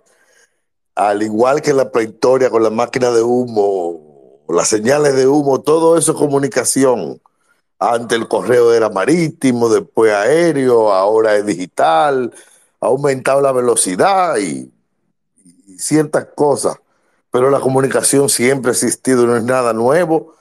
al 0.97 1.23
igual 1.23 1.63
que 1.63 1.73
la 1.73 1.93
prehistoria 1.93 2.51
con 2.51 2.63
la 2.65 2.71
máquina 2.71 3.11
de 3.11 3.23
humo, 3.23 4.08
las 4.49 4.69
señales 4.69 5.15
de 5.17 5.27
humo, 5.27 5.61
todo 5.61 5.97
eso 5.99 6.13
es 6.13 6.19
comunicación. 6.19 7.21
Antes 7.79 8.19
el 8.19 8.29
correo 8.29 8.73
era 8.73 8.91
marítimo, 8.91 9.69
después 9.69 10.13
aéreo, 10.13 10.93
ahora 10.93 11.37
es 11.37 11.47
digital, 11.47 12.33
ha 12.81 12.87
aumentado 12.87 13.41
la 13.41 13.53
velocidad 13.53 14.37
y, 14.39 14.71
y 15.67 15.79
ciertas 15.79 16.27
cosas, 16.35 16.79
pero 17.31 17.51
la 17.51 17.61
comunicación 17.61 18.29
siempre 18.29 18.71
ha 18.71 18.73
existido, 18.73 19.27
no 19.27 19.37
es 19.37 19.45
nada 19.45 19.73
nuevo 19.73 20.35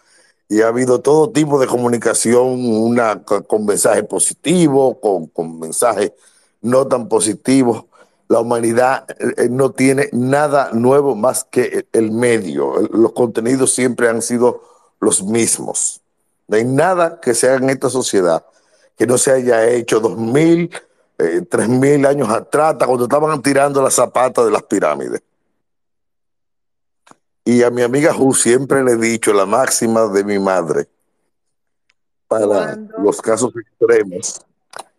y 0.50 0.62
ha 0.62 0.68
habido 0.68 1.02
todo 1.02 1.30
tipo 1.32 1.60
de 1.60 1.68
comunicación, 1.68 2.66
una 2.66 3.24
con 3.24 3.66
mensajes 3.66 4.04
positivos, 4.06 4.98
con, 5.02 5.28
con 5.28 5.60
mensajes 5.60 6.14
no 6.62 6.88
tan 6.88 7.08
positivos. 7.10 7.86
La 8.28 8.40
humanidad 8.40 9.06
eh, 9.20 9.48
no 9.50 9.72
tiene 9.72 10.10
nada 10.12 10.72
nuevo 10.74 11.16
más 11.16 11.46
que 11.46 11.88
el 11.94 12.12
medio. 12.12 12.88
Los 12.92 13.14
contenidos 13.14 13.74
siempre 13.74 14.10
han 14.10 14.22
sido 14.22 14.64
los 15.00 15.24
mismos. 15.24 16.02
No 16.48 16.58
hay 16.58 16.66
nada 16.66 17.20
que 17.20 17.34
se 17.34 17.48
haga 17.50 17.58
en 17.58 17.70
esta 17.70 17.90
sociedad 17.90 18.46
que 18.98 19.06
no 19.06 19.18
se 19.18 19.32
haya 19.32 19.66
hecho 19.68 20.00
dos 20.00 20.18
mil, 20.18 20.72
eh, 21.20 21.42
tres 21.50 21.70
mil 21.70 22.06
años 22.06 22.30
atrás, 22.30 22.76
cuando 22.84 23.04
estaban 23.04 23.42
tirando 23.42 23.82
las 23.82 23.94
zapatas 23.94 24.46
de 24.46 24.52
las 24.52 24.64
pirámides. 24.64 25.22
Y 27.46 27.64
a 27.64 27.70
mi 27.70 27.84
amiga 27.84 28.14
Ju 28.14 28.34
siempre 28.34 28.84
le 28.84 28.94
he 28.94 28.98
dicho 28.98 29.32
la 29.34 29.46
máxima 29.46 30.08
de 30.08 30.24
mi 30.24 30.40
madre 30.40 30.90
para 32.28 32.76
los 32.98 33.22
casos 33.22 33.54
extremos, 33.56 34.42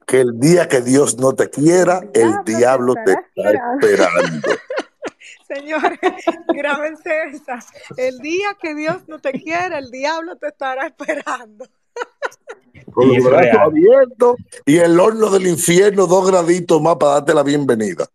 que 0.09 0.22
el 0.22 0.40
día 0.40 0.66
que 0.68 0.80
Dios 0.80 1.18
no 1.18 1.34
te 1.34 1.50
quiera, 1.50 2.00
el, 2.14 2.32
diablo 2.46 2.94
te, 2.94 3.14
te 3.14 3.42
está 3.42 3.74
esperando. 3.74 4.48
Señores, 5.46 5.98
grábense 6.48 7.11
esa. 7.30 7.59
El 7.96 8.18
día 8.18 8.56
que 8.61 8.74
Dios 8.74 9.06
no 9.06 9.18
te 9.18 9.32
quiera, 9.32 9.78
el 9.78 9.90
diablo 9.90 10.36
te 10.36 10.48
estará 10.48 10.86
esperando. 10.86 11.66
Con 12.92 13.09
los 13.09 13.22
brazos 13.22 13.61
abiertos 13.61 14.36
y 14.64 14.78
el 14.78 14.98
horno 14.98 15.28
del 15.30 15.46
infierno 15.46 16.06
dos 16.06 16.30
graditos 16.30 16.80
más 16.80 16.96
para 16.96 17.12
darte 17.14 17.34
la 17.34 17.42
bienvenida. 17.42 18.06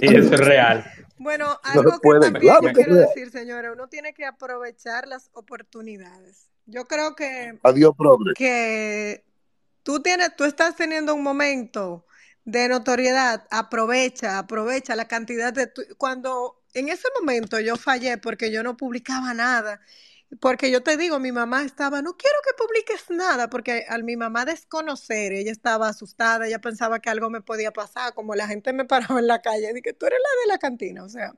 Y 0.00 0.16
eso 0.16 0.34
es 0.34 0.40
real. 0.40 0.84
Bueno, 1.18 1.56
algo 1.62 1.82
no 1.84 1.90
que 1.92 1.98
puede, 2.02 2.20
también 2.20 2.42
claro 2.42 2.66
que 2.66 2.72
quiero 2.72 2.94
decir, 2.96 3.30
señora, 3.30 3.72
uno 3.72 3.86
tiene 3.86 4.12
que 4.12 4.24
aprovechar 4.24 5.06
las 5.06 5.30
oportunidades. 5.34 6.48
Yo 6.66 6.84
creo 6.86 7.14
que, 7.14 7.58
Adiós, 7.62 7.94
pobre. 7.96 8.34
que 8.34 9.24
tú 9.82 10.02
tienes, 10.02 10.34
tú 10.36 10.44
estás 10.44 10.76
teniendo 10.76 11.14
un 11.14 11.22
momento 11.22 12.06
de 12.44 12.68
notoriedad, 12.68 13.46
aprovecha, 13.50 14.38
aprovecha 14.38 14.96
la 14.96 15.06
cantidad 15.08 15.52
de 15.52 15.66
tu, 15.68 15.82
cuando 15.98 16.62
en 16.74 16.88
ese 16.88 17.08
momento 17.18 17.60
yo 17.60 17.76
fallé 17.76 18.18
porque 18.18 18.50
yo 18.52 18.62
no 18.62 18.76
publicaba 18.76 19.34
nada. 19.34 19.80
Porque 20.40 20.70
yo 20.70 20.82
te 20.82 20.96
digo, 20.96 21.18
mi 21.18 21.30
mamá 21.30 21.62
estaba, 21.62 22.00
no 22.00 22.16
quiero 22.16 22.36
que 22.44 22.54
publiques 22.54 23.10
nada, 23.10 23.50
porque 23.50 23.84
al 23.88 24.02
mi 24.02 24.16
mamá 24.16 24.44
desconocer, 24.46 25.32
ella 25.32 25.52
estaba 25.52 25.88
asustada, 25.88 26.46
ella 26.46 26.58
pensaba 26.60 27.00
que 27.00 27.10
algo 27.10 27.28
me 27.28 27.42
podía 27.42 27.70
pasar, 27.72 28.14
como 28.14 28.34
la 28.34 28.46
gente 28.48 28.72
me 28.72 28.84
paraba 28.86 29.20
en 29.20 29.26
la 29.26 29.42
calle, 29.42 29.72
dije, 29.74 29.92
tú 29.92 30.06
eres 30.06 30.18
la 30.18 30.40
de 30.42 30.46
la 30.48 30.58
cantina, 30.58 31.04
o 31.04 31.08
sea, 31.10 31.34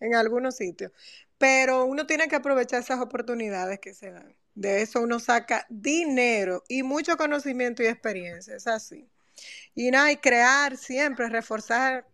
en 0.00 0.14
algunos 0.14 0.56
sitios. 0.56 0.92
Pero 1.38 1.84
uno 1.86 2.06
tiene 2.06 2.28
que 2.28 2.36
aprovechar 2.36 2.80
esas 2.80 3.00
oportunidades 3.00 3.80
que 3.80 3.94
se 3.94 4.10
dan. 4.12 4.36
De 4.56 4.82
eso 4.82 5.02
uno 5.02 5.20
saca 5.20 5.66
dinero 5.70 6.64
y 6.68 6.82
mucho 6.82 7.16
conocimiento 7.16 7.84
y 7.84 7.86
experiencia, 7.86 8.56
es 8.56 8.66
así. 8.66 9.08
Y 9.74 9.90
nada, 9.90 10.12
y 10.12 10.16
crear 10.18 10.76
siempre, 10.76 11.28
reforzar 11.28 12.06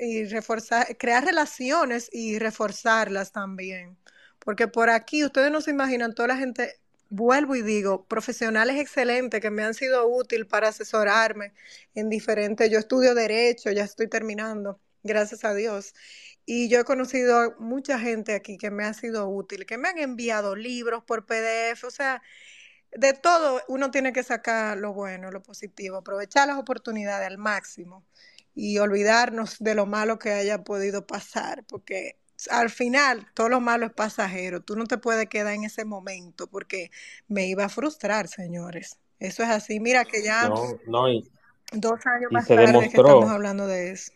y 0.00 0.24
reforzar, 0.26 0.96
crear 0.98 1.24
relaciones 1.24 2.08
y 2.12 2.38
reforzarlas 2.38 3.32
también 3.32 3.98
porque 4.40 4.68
por 4.68 4.90
aquí 4.90 5.24
ustedes 5.24 5.52
no 5.52 5.60
se 5.60 5.70
imaginan 5.70 6.14
toda 6.14 6.28
la 6.28 6.36
gente, 6.36 6.80
vuelvo 7.10 7.56
y 7.56 7.62
digo, 7.62 8.06
profesionales 8.06 8.76
excelentes 8.80 9.40
que 9.40 9.50
me 9.50 9.62
han 9.62 9.74
sido 9.74 10.08
útil 10.08 10.46
para 10.46 10.68
asesorarme 10.68 11.52
en 11.94 12.08
diferentes, 12.08 12.70
yo 12.70 12.78
estudio 12.78 13.14
derecho, 13.14 13.70
ya 13.70 13.84
estoy 13.84 14.08
terminando, 14.08 14.80
gracias 15.02 15.44
a 15.44 15.54
Dios. 15.54 15.94
Y 16.52 16.68
yo 16.68 16.80
he 16.80 16.84
conocido 16.84 17.38
a 17.38 17.54
mucha 17.60 17.96
gente 18.00 18.34
aquí 18.34 18.58
que 18.58 18.72
me 18.72 18.82
ha 18.82 18.92
sido 18.92 19.28
útil, 19.28 19.66
que 19.66 19.78
me 19.78 19.88
han 19.88 19.98
enviado 19.98 20.56
libros 20.56 21.04
por 21.04 21.24
PDF, 21.24 21.84
o 21.84 21.92
sea, 21.92 22.22
de 22.90 23.12
todo 23.12 23.62
uno 23.68 23.92
tiene 23.92 24.12
que 24.12 24.24
sacar 24.24 24.76
lo 24.76 24.92
bueno, 24.92 25.30
lo 25.30 25.44
positivo, 25.44 25.98
aprovechar 25.98 26.48
las 26.48 26.58
oportunidades 26.58 27.28
al 27.28 27.38
máximo 27.38 28.04
y 28.52 28.78
olvidarnos 28.78 29.60
de 29.60 29.76
lo 29.76 29.86
malo 29.86 30.18
que 30.18 30.32
haya 30.32 30.64
podido 30.64 31.06
pasar, 31.06 31.62
porque 31.68 32.16
al 32.50 32.68
final 32.68 33.28
todo 33.32 33.48
lo 33.48 33.60
malo 33.60 33.86
es 33.86 33.92
pasajero. 33.92 34.60
Tú 34.60 34.74
no 34.74 34.86
te 34.86 34.98
puedes 34.98 35.28
quedar 35.28 35.54
en 35.54 35.62
ese 35.62 35.84
momento 35.84 36.48
porque 36.48 36.90
me 37.28 37.46
iba 37.46 37.66
a 37.66 37.68
frustrar, 37.68 38.26
señores. 38.26 38.98
Eso 39.20 39.44
es 39.44 39.50
así. 39.50 39.78
Mira 39.78 40.04
que 40.04 40.24
ya 40.24 40.48
No, 40.48 40.80
no, 40.88 41.12
y, 41.12 41.30
dos 41.70 42.04
años 42.06 42.32
y 42.32 42.34
más 42.34 42.48
tarde 42.48 42.88
que 42.90 42.96
estamos 42.96 43.30
hablando 43.30 43.68
de 43.68 43.92
eso. 43.92 44.10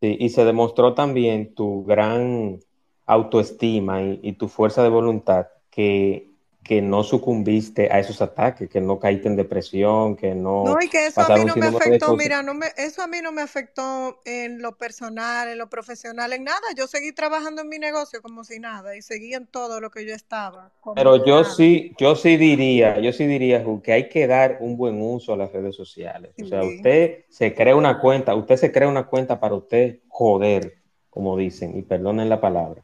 Sí, 0.00 0.16
y 0.20 0.28
se 0.30 0.44
demostró 0.44 0.94
también 0.94 1.54
tu 1.54 1.84
gran 1.84 2.58
autoestima 3.06 4.02
y, 4.02 4.20
y 4.22 4.32
tu 4.34 4.48
fuerza 4.48 4.82
de 4.82 4.88
voluntad 4.90 5.46
que, 5.70 6.27
que 6.68 6.82
no 6.82 7.02
sucumbiste 7.02 7.90
a 7.90 7.98
esos 7.98 8.20
ataques, 8.22 8.68
que 8.68 8.80
no 8.80 8.98
caíste 9.00 9.28
en 9.28 9.36
depresión, 9.36 10.16
que 10.16 10.34
No, 10.60 10.74
no 10.74 10.82
y 10.82 10.88
que 10.88 11.06
eso 11.06 11.22
a 11.22 11.30
mí 11.30 11.44
no 11.44 11.56
me 11.56 11.66
afectó, 11.66 12.14
mira, 12.14 12.42
no 12.42 12.52
me, 12.54 12.66
eso 12.76 13.02
a 13.02 13.06
mí 13.06 13.18
no 13.22 13.32
me 13.32 13.42
afectó 13.42 14.20
en 14.24 14.60
lo 14.60 14.76
personal, 14.76 15.48
en 15.48 15.58
lo 15.58 15.70
profesional, 15.70 16.32
en 16.32 16.44
nada. 16.44 16.60
Yo 16.76 16.86
seguí 16.86 17.12
trabajando 17.12 17.62
en 17.62 17.68
mi 17.68 17.78
negocio 17.78 18.20
como 18.22 18.44
si 18.44 18.58
nada 18.58 18.96
y 18.96 19.02
seguí 19.02 19.34
en 19.34 19.46
todo 19.46 19.80
lo 19.80 19.90
que 19.90 20.04
yo 20.06 20.14
estaba, 20.14 20.72
Pero 20.94 21.24
yo 21.24 21.44
nada. 21.44 21.44
sí, 21.44 21.94
yo 21.98 22.16
sí 22.16 22.36
diría, 22.36 22.98
yo 23.00 23.12
sí 23.12 23.26
diría, 23.26 23.62
Ju, 23.64 23.80
que 23.82 23.92
hay 23.92 24.08
que 24.08 24.26
dar 24.26 24.58
un 24.60 24.76
buen 24.76 25.00
uso 25.00 25.32
a 25.34 25.36
las 25.36 25.52
redes 25.52 25.76
sociales. 25.76 26.34
O 26.40 26.44
sea, 26.44 26.60
Sí. 26.60 26.66
usted 26.66 27.24
se 27.28 27.54
crea 27.54 27.76
una 27.76 28.00
cuenta, 28.00 28.34
usted 28.34 28.56
se 28.56 28.72
crea 28.72 28.88
una 28.88 29.06
cuenta 29.06 29.38
para 29.38 29.54
usted 29.54 30.00
joder, 30.08 30.78
como 31.10 31.36
dicen, 31.36 31.76
y 31.78 31.82
perdonen 31.82 32.28
la 32.28 32.40
palabra. 32.40 32.82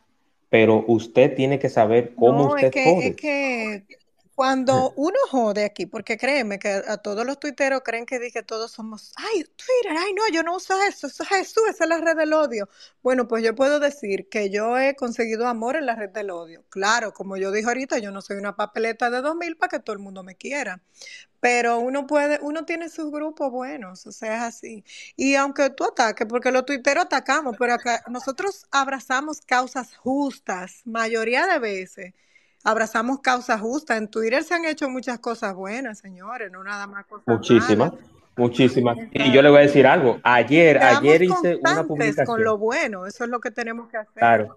Pero 0.55 0.85
usted 0.87 1.35
tiene 1.35 1.59
que 1.59 1.69
saber 1.69 2.15
cómo 2.15 2.45
No, 2.45 2.57
es 2.57 2.67
usted 2.67 2.71
que, 2.71 3.07
es 3.09 3.17
que 3.17 3.85
cuando 4.35 4.93
uno 4.97 5.16
jode 5.30 5.64
aquí, 5.64 5.87
porque 5.87 6.18
créeme 6.18 6.59
que 6.59 6.68
a 6.68 6.97
todos 6.99 7.24
los 7.24 7.39
tuiteros 7.39 7.82
creen 7.85 8.05
que 8.05 8.18
dije 8.18 8.43
todos 8.43 8.72
somos, 8.72 9.12
ay, 9.16 9.45
Twitter, 9.45 9.97
ay, 9.97 10.12
no, 10.12 10.22
yo 10.32 10.43
no 10.43 10.57
uso 10.57 10.74
eso, 10.82 11.07
eso 11.07 11.22
es 11.22 11.28
Jesús, 11.28 11.62
esa 11.70 11.85
es 11.85 11.91
la 11.91 11.99
red 11.99 12.16
del 12.16 12.32
odio. 12.32 12.68
Bueno, 13.03 13.28
pues 13.28 13.45
yo 13.45 13.55
puedo 13.55 13.78
decir 13.80 14.28
que 14.28 14.51
yo 14.51 14.76
he 14.78 14.97
conseguido 14.97 15.47
amor 15.47 15.76
en 15.76 15.87
la 15.87 15.95
red 15.95 16.11
del 16.11 16.30
odio. 16.30 16.64
Claro, 16.68 17.12
como 17.12 17.37
yo 17.37 17.53
dije 17.53 17.68
ahorita, 17.68 17.99
yo 17.99 18.11
no 18.11 18.22
soy 18.22 18.37
una 18.37 18.57
papeleta 18.57 19.09
de 19.11 19.20
2000 19.22 19.57
para 19.57 19.70
que 19.70 19.78
todo 19.80 19.95
el 19.95 20.03
mundo 20.03 20.24
me 20.24 20.37
quiera. 20.37 20.82
Pero 21.41 21.78
uno 21.78 22.07
puede, 22.07 22.39
uno 22.43 22.64
tiene 22.64 22.89
sus 22.89 23.11
grupos 23.12 23.51
buenos, 23.53 24.07
o 24.07 24.12
sea, 24.12 24.37
es 24.37 24.43
así. 24.43 24.85
Y 25.16 25.35
aunque 25.37 25.70
tú 25.70 25.85
ataques, 25.85 26.26
porque 26.28 26.51
los 26.51 26.64
tuiteros 26.64 27.05
atacamos, 27.05 27.57
pero 27.59 27.74
acá 27.74 28.03
nosotros 28.09 28.66
abrazamos 28.70 29.41
causas 29.43 29.95
justas, 29.97 30.82
mayoría 30.87 31.47
de 31.47 31.59
veces. 31.59 32.14
Abrazamos 32.65 33.21
causas 33.21 33.61
justas. 33.61 33.99
En 33.99 34.09
Twitter 34.09 34.43
se 34.43 34.55
han 34.55 34.65
hecho 34.65 34.89
muchas 34.89 35.19
cosas 35.21 35.55
buenas, 35.55 35.99
señores, 35.99 36.51
no 36.51 36.65
nada 36.65 36.87
más 36.87 37.05
cosas 37.07 37.25
Muchísimas, 37.27 37.93
malas. 37.93 38.05
muchísimas. 38.37 38.97
Y 39.12 39.31
yo 39.33 39.43
le 39.43 39.51
voy 39.51 39.59
a 39.59 39.62
decir 39.62 39.87
algo. 39.87 40.19
Ayer, 40.23 40.79
Seamos 40.79 40.99
ayer 40.99 41.23
hice 41.23 41.57
una 41.57 41.85
constantes 41.87 42.27
con 42.27 42.43
lo 42.43 42.59
publicación. 42.59 42.61
bueno, 42.61 43.07
eso 43.07 43.25
es 43.25 43.31
lo 43.31 43.39
que 43.41 43.51
tenemos 43.51 43.89
que 43.89 43.99
hacer. 43.99 44.15
Claro. 44.15 44.57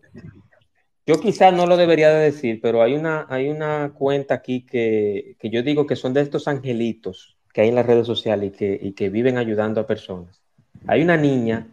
Yo 1.05 1.19
quizás 1.19 1.53
no 1.53 1.67
lo 1.67 1.77
debería 1.77 2.09
de 2.09 2.25
decir, 2.25 2.59
pero 2.61 2.81
hay 2.81 2.93
una, 2.93 3.25
hay 3.29 3.49
una 3.49 3.91
cuenta 3.93 4.33
aquí 4.35 4.65
que, 4.65 5.35
que 5.39 5.49
yo 5.49 5.63
digo 5.63 5.85
que 5.85 5.95
son 5.95 6.13
de 6.13 6.21
estos 6.21 6.47
angelitos 6.47 7.37
que 7.53 7.61
hay 7.61 7.69
en 7.69 7.75
las 7.75 7.85
redes 7.85 8.05
sociales 8.05 8.51
y 8.53 8.57
que, 8.57 8.79
y 8.81 8.91
que 8.93 9.09
viven 9.09 9.37
ayudando 9.37 9.79
a 9.81 9.87
personas. 9.87 10.41
Hay 10.85 11.01
una 11.01 11.15
niña, 11.17 11.67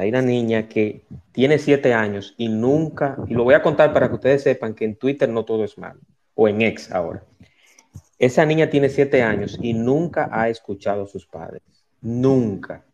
hay 0.00 0.08
una 0.08 0.22
niña 0.22 0.66
que 0.66 1.02
tiene 1.32 1.58
siete 1.58 1.92
años 1.92 2.34
y 2.38 2.48
nunca, 2.48 3.18
y 3.28 3.34
lo 3.34 3.44
voy 3.44 3.54
a 3.54 3.62
contar 3.62 3.92
para 3.92 4.08
que 4.08 4.14
ustedes 4.14 4.42
sepan 4.42 4.74
que 4.74 4.86
en 4.86 4.96
Twitter 4.96 5.28
no 5.28 5.44
todo 5.44 5.62
es 5.62 5.76
malo, 5.76 6.00
o 6.34 6.48
en 6.48 6.62
X 6.62 6.90
ahora. 6.90 7.22
Esa 8.18 8.46
niña 8.46 8.70
tiene 8.70 8.88
siete 8.88 9.22
años 9.22 9.58
y 9.60 9.74
nunca 9.74 10.28
ha 10.32 10.48
escuchado 10.48 11.04
a 11.04 11.06
sus 11.06 11.26
padres. 11.26 11.62
Nunca, 12.00 12.84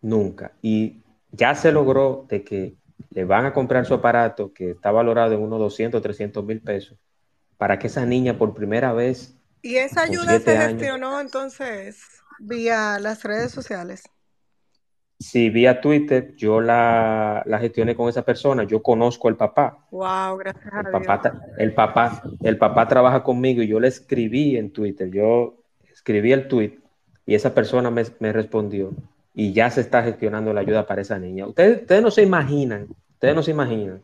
nunca. 0.00 0.52
Y 0.62 1.02
ya 1.30 1.54
se 1.54 1.72
logró 1.72 2.24
de 2.28 2.42
que 2.42 2.74
le 3.10 3.24
van 3.24 3.44
a 3.44 3.52
comprar 3.52 3.84
su 3.84 3.92
aparato 3.92 4.52
que 4.52 4.70
está 4.70 4.90
valorado 4.90 5.34
en 5.34 5.42
unos 5.42 5.58
200, 5.58 6.00
300 6.00 6.44
mil 6.44 6.60
pesos 6.60 6.98
para 7.58 7.78
que 7.78 7.88
esa 7.88 8.06
niña 8.06 8.38
por 8.38 8.54
primera 8.54 8.92
vez 8.92 9.34
Y 9.60 9.76
esa 9.76 10.02
ayuda 10.02 10.40
se 10.40 10.56
años, 10.56 10.80
gestionó 10.80 11.20
entonces 11.20 12.00
vía 12.38 12.98
las 12.98 13.22
redes 13.24 13.52
sociales. 13.52 14.04
Si 15.22 15.50
vía 15.50 15.80
Twitter, 15.80 16.34
yo 16.36 16.60
la, 16.60 17.42
la 17.46 17.58
gestioné 17.58 17.94
con 17.94 18.08
esa 18.08 18.22
persona, 18.22 18.64
yo 18.64 18.82
conozco 18.82 19.28
al 19.28 19.36
papá, 19.36 19.78
Wow, 19.90 20.36
gracias 20.38 20.72
el 20.74 20.86
a 20.86 20.90
papá, 20.90 21.20
Dios. 21.22 21.44
el 21.58 21.74
papá, 21.74 22.22
el 22.42 22.58
papá 22.58 22.88
trabaja 22.88 23.22
conmigo 23.22 23.62
y 23.62 23.68
yo 23.68 23.78
le 23.80 23.88
escribí 23.88 24.56
en 24.56 24.70
Twitter, 24.72 25.10
yo 25.10 25.54
escribí 25.92 26.32
el 26.32 26.48
tweet 26.48 26.78
y 27.26 27.34
esa 27.34 27.54
persona 27.54 27.90
me, 27.90 28.02
me 28.18 28.32
respondió 28.32 28.90
y 29.34 29.52
ya 29.52 29.70
se 29.70 29.80
está 29.80 30.02
gestionando 30.02 30.52
la 30.52 30.60
ayuda 30.60 30.86
para 30.86 31.02
esa 31.02 31.18
niña. 31.18 31.46
Ustedes, 31.46 31.82
ustedes 31.82 32.02
no 32.02 32.10
se 32.10 32.22
imaginan, 32.22 32.88
ustedes 33.14 33.34
no 33.34 33.42
se 33.42 33.52
imaginan 33.52 34.02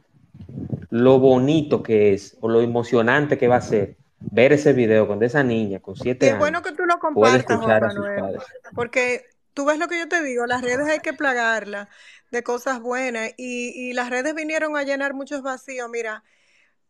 lo 0.91 1.19
bonito 1.19 1.83
que 1.83 2.15
es 2.15 2.37
o 2.41 2.49
lo 2.49 2.61
emocionante 2.61 3.37
que 3.39 3.49
va 3.49 3.57
a 3.57 3.61
ser 3.61 3.97
ver 4.21 4.53
ese 4.53 4.73
video 4.73 5.07
cuando 5.07 5.25
esa 5.25 5.43
niña 5.43 5.81
con 5.81 5.97
siete 5.97 6.29
es 6.29 6.39
bueno 6.39 6.59
años 6.59 6.71
que 6.71 6.77
tú 6.77 6.87
lo 6.87 6.99
compartas, 6.99 7.57
Juan 7.59 7.81
Manuel, 7.81 8.39
porque 8.75 9.23
tú 9.59 9.65
ves 9.65 9.77
lo 9.77 9.89
que 9.89 9.99
yo 9.99 10.09
te 10.09 10.23
digo, 10.23 10.47
las 10.47 10.63
redes 10.63 10.87
hay 10.87 11.01
que 11.01 11.13
plagarlas 11.15 11.89
de 12.31 12.45
cosas 12.45 12.79
buenas 12.81 13.33
y, 13.37 13.73
y 13.75 13.93
las 13.93 14.09
redes 14.09 14.33
vinieron 14.33 14.77
a 14.77 14.85
llenar 14.85 15.15
muchos 15.15 15.43
vacíos. 15.43 15.91
Mira, 15.91 16.23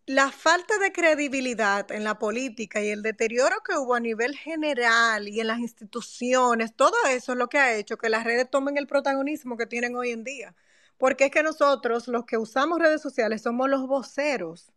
la 0.04 0.30
falta 0.30 0.76
de 0.76 0.92
credibilidad 0.92 1.90
en 1.90 2.04
la 2.04 2.18
política 2.18 2.82
y 2.82 2.90
el 2.90 3.00
deterioro 3.02 3.56
que 3.66 3.78
hubo 3.78 3.94
a 3.94 4.00
nivel 4.00 4.36
general 4.36 5.28
y 5.28 5.40
en 5.40 5.46
las 5.46 5.60
instituciones, 5.60 6.76
todo 6.76 6.94
eso 7.08 7.32
es 7.32 7.38
lo 7.38 7.48
que 7.48 7.56
ha 7.56 7.74
hecho 7.74 7.96
que 7.96 8.10
las 8.10 8.24
redes 8.24 8.50
tomen 8.50 8.76
el 8.76 8.86
protagonismo 8.86 9.56
que 9.56 9.64
tienen 9.64 9.96
hoy 9.96 10.10
en 10.10 10.22
día. 10.24 10.54
Porque 10.98 11.24
es 11.26 11.30
que 11.30 11.42
nosotros, 11.42 12.06
los 12.06 12.26
que 12.26 12.36
usamos 12.36 12.80
redes 12.80 13.00
sociales, 13.00 13.40
somos 13.40 13.70
los 13.70 13.86
voceros. 13.86 14.72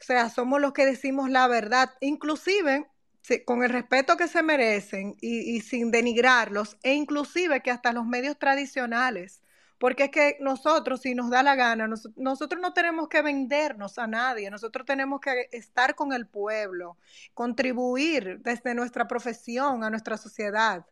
O 0.00 0.04
sea, 0.04 0.30
somos 0.30 0.62
los 0.62 0.72
que 0.72 0.86
decimos 0.86 1.28
la 1.28 1.46
verdad, 1.46 1.90
inclusive 2.00 2.88
con 3.44 3.62
el 3.62 3.70
respeto 3.70 4.16
que 4.16 4.28
se 4.28 4.42
merecen 4.42 5.16
y, 5.20 5.56
y 5.56 5.60
sin 5.60 5.90
denigrarlos, 5.90 6.76
e 6.82 6.94
inclusive 6.94 7.62
que 7.62 7.70
hasta 7.70 7.92
los 7.92 8.06
medios 8.06 8.38
tradicionales. 8.38 9.42
Porque 9.78 10.04
es 10.04 10.10
que 10.10 10.36
nosotros, 10.40 11.02
si 11.02 11.14
nos 11.14 11.30
da 11.30 11.42
la 11.42 11.54
gana, 11.54 11.86
nos- 11.86 12.08
nosotros 12.16 12.60
no 12.60 12.72
tenemos 12.72 13.08
que 13.08 13.22
vendernos 13.22 13.98
a 13.98 14.06
nadie, 14.08 14.50
nosotros 14.50 14.84
tenemos 14.86 15.20
que 15.20 15.48
estar 15.52 15.94
con 15.94 16.12
el 16.12 16.26
pueblo, 16.26 16.96
contribuir 17.34 18.40
desde 18.40 18.74
nuestra 18.74 19.06
profesión 19.06 19.84
a 19.84 19.90
nuestra 19.90 20.16
sociedad 20.16 20.84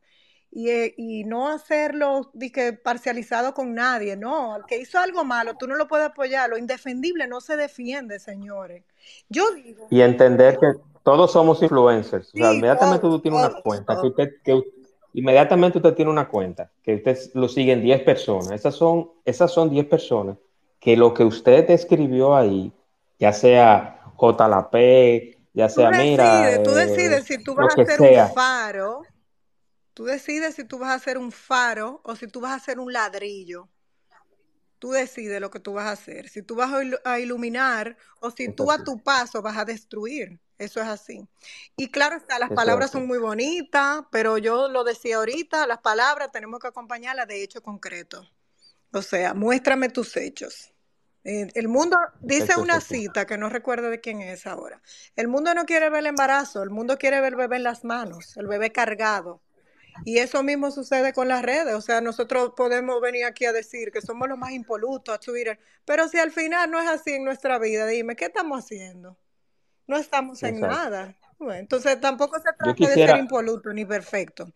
y, 0.51 0.71
eh, 0.71 0.95
y 0.97 1.25
no 1.25 1.49
hacerlo 1.51 2.31
que, 2.53 2.73
parcializado 2.73 3.55
con 3.55 3.75
nadie, 3.75 4.17
no, 4.17 4.55
al 4.55 4.67
que 4.67 4.79
hizo 4.79 4.99
algo 4.99 5.25
malo, 5.25 5.57
tú 5.57 5.67
no 5.67 5.75
lo 5.75 5.89
puedes 5.89 6.07
apoyar, 6.07 6.49
lo 6.51 6.57
indefendible 6.57 7.27
no 7.27 7.41
se 7.41 7.57
defiende, 7.57 8.21
señores. 8.21 8.85
Yo 9.29 9.51
digo, 9.53 9.89
Y 9.91 10.01
entender 10.01 10.59
que 10.59 10.73
todos 11.07 11.33
somos 11.33 11.63
influencers. 11.63 12.35
O 12.35 12.39
sea, 12.39 12.53
inmediatamente 12.55 13.03
todos, 13.03 13.09
tú 13.09 13.21
tienes 13.21 13.39
una 13.39 13.51
todos, 13.51 13.63
cuenta, 13.63 13.99
que 13.99 14.07
todos. 14.07 14.09
usted, 14.09 14.31
que 14.45 14.63
inmediatamente 15.15 15.79
usted 15.79 15.95
tiene 15.95 16.11
una 16.11 16.29
cuenta, 16.29 16.73
que 16.83 16.97
usted 16.97 17.19
lo 17.35 17.49
siguen 17.49 17.83
10 17.83 18.03
personas. 18.03 18.55
Esas 18.61 18.75
son, 18.77 19.11
esas 19.25 19.53
son 19.53 19.71
10 19.71 19.87
personas 19.87 20.39
que 20.81 20.97
lo 20.97 21.15
que 21.15 21.25
usted 21.25 21.71
escribió 21.71 22.37
ahí, 22.37 22.73
ya 23.19 23.33
sea 23.33 24.03
JLP, 24.17 25.39
ya 25.55 25.69
Tú 25.73 25.83
sea, 25.83 25.91
mira, 25.93 26.51
decides, 26.51 26.63
tú 26.63 26.73
eh, 26.73 26.75
decides 26.75 27.25
si 27.27 27.39
tú 27.39 27.55
vas 27.55 27.69
a 27.71 27.75
hacer 27.75 28.01
un 28.01 28.17
sea. 28.17 28.33
faro, 28.35 29.13
tú 29.95 30.05
decides 30.05 30.55
si 30.57 30.65
tú 30.65 30.79
vas 30.79 30.91
a 30.91 30.95
hacer 30.95 31.19
un 31.19 31.33
faro 31.33 32.01
o 32.05 32.17
si 32.17 32.29
tú 32.29 32.41
vas 32.41 32.53
a 32.53 32.57
hacer 32.57 32.79
un 32.81 32.93
ladrillo. 32.93 33.71
Tú 34.79 34.91
decides 34.91 35.41
lo 35.41 35.51
que 35.51 35.61
tú 35.61 35.73
vas 35.75 35.87
a 35.87 35.93
hacer, 35.93 36.29
si 36.29 36.43
tú 36.43 36.55
vas 36.55 36.73
a 36.73 36.83
ilu- 36.83 37.01
a 37.05 37.19
iluminar 37.21 37.97
o 38.21 38.31
si 38.31 38.49
Es 38.49 38.55
tú 38.55 38.71
a 38.71 38.83
tu 38.85 39.03
paso 39.03 39.43
vas 39.43 39.57
a 39.59 39.65
destruir. 39.65 40.41
Eso 40.59 40.81
es 40.81 40.89
así. 40.89 41.29
Y 41.77 41.91
claro 41.91 42.17
está, 42.17 42.39
las 42.39 42.49
eso 42.49 42.55
palabras 42.55 42.91
son 42.91 43.07
muy 43.07 43.19
bonitas, 43.19 44.05
pero 44.11 44.39
yo 44.39 44.69
lo 44.69 44.85
decía 44.85 45.17
ahorita, 45.17 45.67
las 45.67 45.79
palabras 45.79 46.33
tenemos 46.33 46.61
que 46.61 46.69
acompañarlas 46.69 47.29
de 47.29 47.43
hechos 47.43 47.63
concretos. 47.63 48.33
O 48.93 49.03
sea, 49.03 49.35
muéstrame 49.35 49.91
tus 49.91 50.17
hechos. 50.17 50.73
Eh, 51.25 51.49
El 51.55 51.69
mundo 51.69 51.97
dice 52.21 52.53
Eso 52.53 52.63
una 52.63 52.81
cita 52.81 53.27
que 53.27 53.37
no 53.37 53.49
recuerdo 53.49 53.91
de 53.91 54.01
quién 54.01 54.21
es 54.23 54.47
ahora. 54.47 54.81
El 55.17 55.29
mundo 55.29 55.53
no 55.55 55.65
quiere 55.67 55.91
ver 55.91 56.01
el 56.01 56.07
embarazo, 56.07 56.63
el 56.63 56.71
mundo 56.71 56.97
quiere 56.99 57.21
ver 57.21 57.33
el 57.33 57.37
bebé 57.37 57.57
en 57.57 57.65
las 57.65 57.85
manos, 57.85 58.37
el 58.37 58.47
bebé 58.47 58.73
cargado. 58.73 59.43
Y 60.05 60.19
eso 60.19 60.43
mismo 60.43 60.71
sucede 60.71 61.13
con 61.13 61.29
las 61.29 61.43
redes. 61.43 61.75
O 61.75 61.81
sea, 61.81 62.01
nosotros 62.01 62.53
podemos 62.57 63.01
venir 63.01 63.25
aquí 63.25 63.45
a 63.47 63.53
decir 63.53 63.91
que 63.93 64.03
somos 64.03 64.29
los 64.29 64.39
más 64.39 64.53
impolutos 64.53 65.15
a 65.15 65.19
Twitter, 65.19 65.59
pero 65.85 66.09
si 66.09 66.19
al 66.19 66.31
final 66.33 66.71
no 66.71 66.81
es 66.81 66.89
así 66.89 67.13
en 67.13 67.25
nuestra 67.25 67.59
vida, 67.59 67.87
dime, 67.87 68.15
¿qué 68.17 68.27
estamos 68.27 68.65
haciendo? 68.65 69.19
No 69.87 69.97
estamos 69.97 70.43
en 70.43 70.61
nada. 70.61 71.15
entonces 71.41 72.01
tampoco 72.01 72.39
se 72.39 72.53
trata 72.59 72.87
de 72.89 72.95
ser 72.95 73.19
impoluto 73.19 73.73
ni 73.73 73.85
perfecto, 73.85 74.53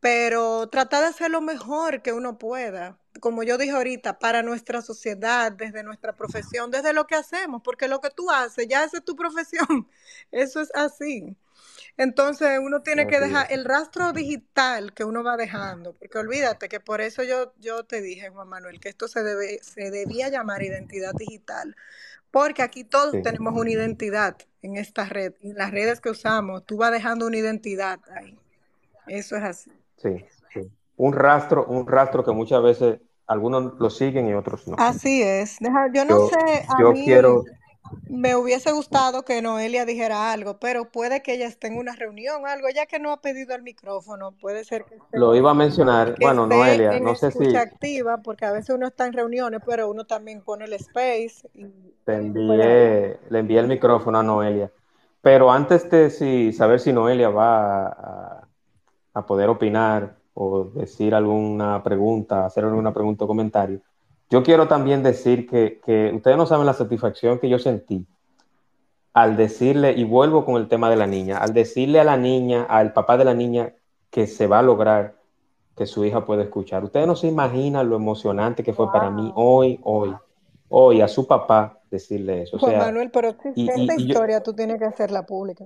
pero 0.00 0.68
trata 0.68 1.00
de 1.00 1.06
hacer 1.06 1.30
lo 1.30 1.40
mejor 1.40 2.02
que 2.02 2.12
uno 2.12 2.38
pueda 2.38 2.98
como 3.20 3.42
yo 3.42 3.58
dije 3.58 3.72
ahorita, 3.72 4.18
para 4.18 4.42
nuestra 4.42 4.82
sociedad, 4.82 5.52
desde 5.52 5.82
nuestra 5.82 6.14
profesión, 6.14 6.70
desde 6.70 6.92
lo 6.92 7.06
que 7.06 7.14
hacemos, 7.14 7.62
porque 7.62 7.88
lo 7.88 8.00
que 8.00 8.10
tú 8.10 8.30
haces, 8.30 8.66
ya 8.68 8.84
esa 8.84 8.98
es 8.98 9.04
tu 9.04 9.16
profesión, 9.16 9.88
eso 10.30 10.60
es 10.60 10.74
así. 10.74 11.36
Entonces 11.96 12.58
uno 12.62 12.82
tiene 12.82 13.06
que 13.06 13.20
dejar 13.20 13.50
el 13.50 13.64
rastro 13.64 14.12
digital 14.12 14.92
que 14.92 15.04
uno 15.04 15.24
va 15.24 15.36
dejando, 15.36 15.94
porque 15.94 16.18
olvídate 16.18 16.68
que 16.68 16.78
por 16.78 17.00
eso 17.00 17.22
yo, 17.22 17.54
yo 17.58 17.84
te 17.84 18.02
dije, 18.02 18.28
Juan 18.28 18.48
Manuel, 18.48 18.80
que 18.80 18.90
esto 18.90 19.08
se, 19.08 19.22
debe, 19.22 19.60
se 19.62 19.90
debía 19.90 20.28
llamar 20.28 20.62
identidad 20.62 21.14
digital, 21.14 21.74
porque 22.30 22.62
aquí 22.62 22.84
todos 22.84 23.12
tenemos 23.22 23.54
una 23.54 23.70
identidad 23.70 24.36
en 24.62 24.76
esta 24.76 25.04
red, 25.04 25.34
en 25.42 25.54
las 25.54 25.70
redes 25.70 26.00
que 26.00 26.10
usamos, 26.10 26.64
tú 26.64 26.76
vas 26.76 26.92
dejando 26.92 27.26
una 27.26 27.36
identidad 27.36 28.00
ahí. 28.14 28.38
Eso 29.06 29.36
es 29.36 29.42
así. 29.42 29.70
Sí, 29.96 30.24
sí. 30.52 30.70
Un 30.96 31.12
rastro, 31.12 31.66
un 31.66 31.86
rastro 31.86 32.24
que 32.24 32.32
muchas 32.32 32.62
veces 32.62 32.98
algunos 33.26 33.74
lo 33.78 33.90
siguen 33.90 34.28
y 34.28 34.34
otros 34.34 34.66
no. 34.66 34.76
Así 34.78 35.22
es. 35.22 35.58
yo 35.92 36.04
no 36.04 36.28
sé, 36.28 36.64
a 36.68 36.80
yo 36.80 36.92
mí 36.92 37.04
quiero... 37.04 37.44
me 38.08 38.36
hubiese 38.36 38.72
gustado 38.72 39.24
que 39.24 39.42
Noelia 39.42 39.84
dijera 39.84 40.32
algo, 40.32 40.58
pero 40.58 40.86
puede 40.86 41.22
que 41.22 41.34
ella 41.34 41.46
esté 41.46 41.66
en 41.66 41.76
una 41.76 41.94
reunión 41.94 42.42
o 42.42 42.46
algo, 42.46 42.68
ya 42.74 42.86
que 42.86 42.98
no 42.98 43.12
ha 43.12 43.20
pedido 43.20 43.54
el 43.54 43.62
micrófono, 43.62 44.32
puede 44.32 44.64
ser 44.64 44.84
que 44.84 44.98
Lo 45.12 45.34
iba 45.34 45.50
a 45.50 45.54
mencionar, 45.54 46.14
bueno, 46.20 46.46
Noelia, 46.46 46.98
no 47.00 47.14
sé 47.14 47.30
si... 47.30 47.56
activa, 47.56 48.18
porque 48.18 48.44
a 48.44 48.52
veces 48.52 48.74
uno 48.74 48.86
está 48.86 49.06
en 49.06 49.12
reuniones, 49.12 49.60
pero 49.64 49.90
uno 49.90 50.04
también 50.04 50.42
pone 50.42 50.64
el 50.64 50.72
space. 50.74 51.48
Y... 51.54 51.66
Te 52.04 52.14
envié, 52.14 53.18
le 53.28 53.38
envié 53.38 53.58
el 53.58 53.68
micrófono 53.68 54.18
a 54.18 54.22
Noelia, 54.22 54.70
pero 55.20 55.50
antes 55.50 55.88
de 55.90 56.10
si, 56.10 56.52
saber 56.52 56.80
si 56.80 56.92
Noelia 56.92 57.30
va 57.30 57.86
a, 57.86 58.48
a 59.14 59.26
poder 59.26 59.48
opinar 59.48 60.16
o 60.34 60.64
decir 60.64 61.14
alguna 61.14 61.82
pregunta, 61.82 62.46
hacer 62.46 62.64
alguna 62.64 62.92
pregunta 62.92 63.24
o 63.24 63.28
comentario, 63.28 63.80
yo 64.30 64.42
quiero 64.42 64.68
también 64.68 65.02
decir 65.02 65.48
que, 65.48 65.80
que, 65.84 66.12
ustedes 66.14 66.36
no 66.36 66.46
saben 66.46 66.66
la 66.66 66.74
satisfacción 66.74 67.38
que 67.38 67.48
yo 67.48 67.58
sentí 67.58 68.06
al 69.12 69.36
decirle, 69.36 69.92
y 69.92 70.04
vuelvo 70.04 70.44
con 70.44 70.56
el 70.56 70.68
tema 70.68 70.90
de 70.90 70.96
la 70.96 71.06
niña, 71.06 71.38
al 71.38 71.54
decirle 71.54 72.00
a 72.00 72.04
la 72.04 72.18
niña, 72.18 72.64
al 72.64 72.92
papá 72.92 73.16
de 73.16 73.24
la 73.24 73.32
niña, 73.32 73.72
que 74.10 74.26
se 74.26 74.46
va 74.46 74.58
a 74.58 74.62
lograr 74.62 75.14
que 75.74 75.86
su 75.86 76.04
hija 76.04 76.26
pueda 76.26 76.42
escuchar. 76.42 76.84
Ustedes 76.84 77.06
no 77.06 77.16
se 77.16 77.26
imaginan 77.26 77.88
lo 77.88 77.96
emocionante 77.96 78.62
que 78.62 78.74
fue 78.74 78.92
para 78.92 79.10
mí 79.10 79.32
hoy, 79.34 79.80
hoy, 79.84 80.14
hoy, 80.68 81.00
a 81.00 81.08
su 81.08 81.26
papá 81.26 81.80
decirle 81.90 82.42
eso. 82.42 82.58
Juan 82.58 82.76
Manuel, 82.76 83.10
pero 83.10 83.28
esta 83.28 83.94
historia 83.94 84.42
tú 84.42 84.52
tienes 84.52 84.78
que 84.78 84.84
hacerla 84.84 85.24
pública. 85.24 85.64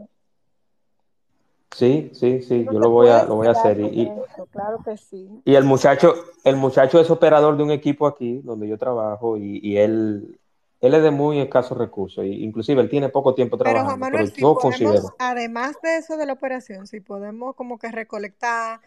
Sí, 1.74 2.10
sí, 2.14 2.42
sí, 2.42 2.64
yo 2.64 2.78
lo 2.78 2.90
voy 2.90 3.08
a, 3.08 3.24
lo 3.24 3.36
voy 3.36 3.46
a 3.46 3.52
hacer. 3.52 3.80
Y, 3.80 4.10
claro 4.50 4.78
que 4.84 4.96
sí. 4.96 5.28
Y 5.44 5.54
el 5.54 5.64
muchacho, 5.64 6.14
el 6.42 6.56
muchacho 6.56 7.00
es 7.00 7.10
operador 7.10 7.56
de 7.56 7.62
un 7.62 7.70
equipo 7.70 8.06
aquí 8.06 8.40
donde 8.42 8.68
yo 8.68 8.76
trabajo 8.76 9.36
y, 9.36 9.76
él, 9.76 10.38
él 10.80 10.94
es 10.94 11.02
de 11.02 11.10
muy 11.12 11.38
escasos 11.38 11.78
recursos. 11.78 12.24
Y 12.24 12.42
inclusive 12.44 12.82
él 12.82 12.88
tiene 12.88 13.08
poco 13.08 13.34
tiempo 13.34 13.56
trabajando. 13.56 13.88
Pero, 13.88 13.98
Juan 13.98 14.12
Manuel, 14.12 14.32
si 14.32 14.42
podemos, 14.42 15.12
además 15.18 15.76
de 15.82 15.98
eso 15.98 16.16
de 16.16 16.26
la 16.26 16.32
operación, 16.32 16.88
si 16.88 17.00
podemos 17.00 17.54
como 17.54 17.78
que 17.78 17.92
recolectar 17.92 18.80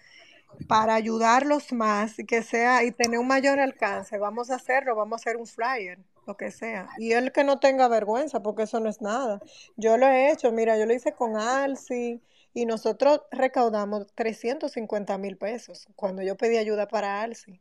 para 0.68 0.96
ayudarlos 0.96 1.72
más 1.72 2.20
y 2.20 2.26
que 2.26 2.44
sea 2.44 2.84
y 2.84 2.92
tener 2.92 3.18
un 3.18 3.28
mayor 3.28 3.60
alcance, 3.60 4.18
vamos 4.18 4.52
a 4.52 4.56
hacerlo, 4.56 4.96
vamos 4.96 5.14
a 5.14 5.22
hacer 5.22 5.38
un 5.38 5.48
flyer, 5.48 6.00
lo 6.28 6.36
que 6.36 6.52
sea. 6.52 6.90
Y 6.98 7.14
él 7.14 7.32
que 7.32 7.46
no 7.46 7.60
tenga 7.60 7.88
vergüenza, 7.88 8.44
porque 8.44 8.64
eso 8.64 8.82
no 8.82 8.90
es 8.90 9.02
nada. 9.02 9.42
Yo 9.78 9.98
lo 9.98 10.06
he 10.06 10.32
hecho, 10.32 10.52
mira, 10.52 10.78
yo 10.78 10.86
lo 10.86 10.94
hice 10.94 11.14
con 11.14 11.38
Alci 11.38 12.22
y 12.54 12.66
nosotros 12.66 13.22
recaudamos 13.32 14.08
350 14.14 15.18
mil 15.18 15.38
pesos 15.38 15.88
cuando 15.96 16.22
yo 16.22 16.36
pedí 16.36 16.58
ayuda 16.58 16.88
para 16.88 17.22
Alci. 17.22 17.60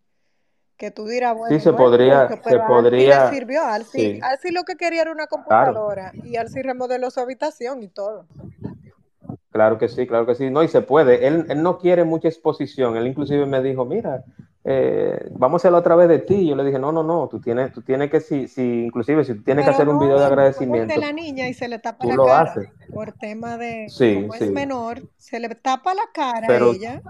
Que 0.76 0.90
tú 0.90 1.06
dirás, 1.06 1.36
bueno, 1.36 1.54
sí, 1.54 1.62
se 1.62 1.72
podría, 1.72 2.28
se 2.28 2.58
podría. 2.58 3.26
le 3.26 3.36
sirvió 3.36 3.62
a 3.62 3.74
Alci. 3.74 4.18
Alci 4.22 4.50
lo 4.50 4.64
que 4.64 4.76
quería 4.76 5.02
era 5.02 5.12
una 5.12 5.26
computadora 5.26 6.12
y 6.24 6.36
Alci 6.36 6.60
remodeló 6.60 7.10
su 7.10 7.20
habitación 7.20 7.82
y 7.82 7.88
todo. 7.88 8.26
Claro 9.50 9.78
que 9.78 9.88
sí, 9.88 10.06
claro 10.06 10.26
que 10.26 10.34
sí. 10.34 10.50
No, 10.50 10.62
y 10.62 10.68
se 10.68 10.80
puede. 10.80 11.26
Él, 11.26 11.46
él 11.48 11.62
no 11.62 11.78
quiere 11.78 12.04
mucha 12.04 12.28
exposición. 12.28 12.96
Él 12.96 13.06
inclusive 13.06 13.46
me 13.46 13.62
dijo, 13.62 13.84
mira, 13.84 14.24
eh, 14.64 15.28
vamos 15.32 15.60
a 15.60 15.62
hacerlo 15.62 15.78
otra 15.78 15.96
vez 15.96 16.08
de 16.08 16.20
ti. 16.20 16.46
Yo 16.46 16.54
le 16.54 16.64
dije, 16.64 16.78
no, 16.78 16.92
no, 16.92 17.02
no, 17.02 17.28
tú 17.28 17.40
tienes, 17.40 17.72
tú 17.72 17.82
tienes 17.82 18.10
que, 18.10 18.20
si, 18.20 18.46
si 18.48 18.84
inclusive 18.84 19.24
si 19.24 19.34
tú 19.34 19.42
tienes 19.42 19.64
que 19.64 19.70
hacer 19.70 19.88
un 19.88 19.98
video 19.98 20.18
de 20.18 20.26
agradecimiento. 20.26 20.94
de 20.94 21.00
la 21.00 21.12
niña 21.12 21.48
y 21.48 21.54
se 21.54 21.68
le 21.68 21.78
tapa 21.78 22.06
la 22.06 22.16
cara 22.16 22.54
por 22.92 23.12
tema 23.12 23.56
de, 23.58 23.88
sí, 23.88 24.20
como 24.20 24.34
es 24.34 24.50
menor, 24.50 25.02
se 25.16 25.40
le 25.40 25.48
tapa 25.54 25.94
la 25.94 26.08
cara 26.14 26.46
a 26.48 26.70
ella. 26.70 27.02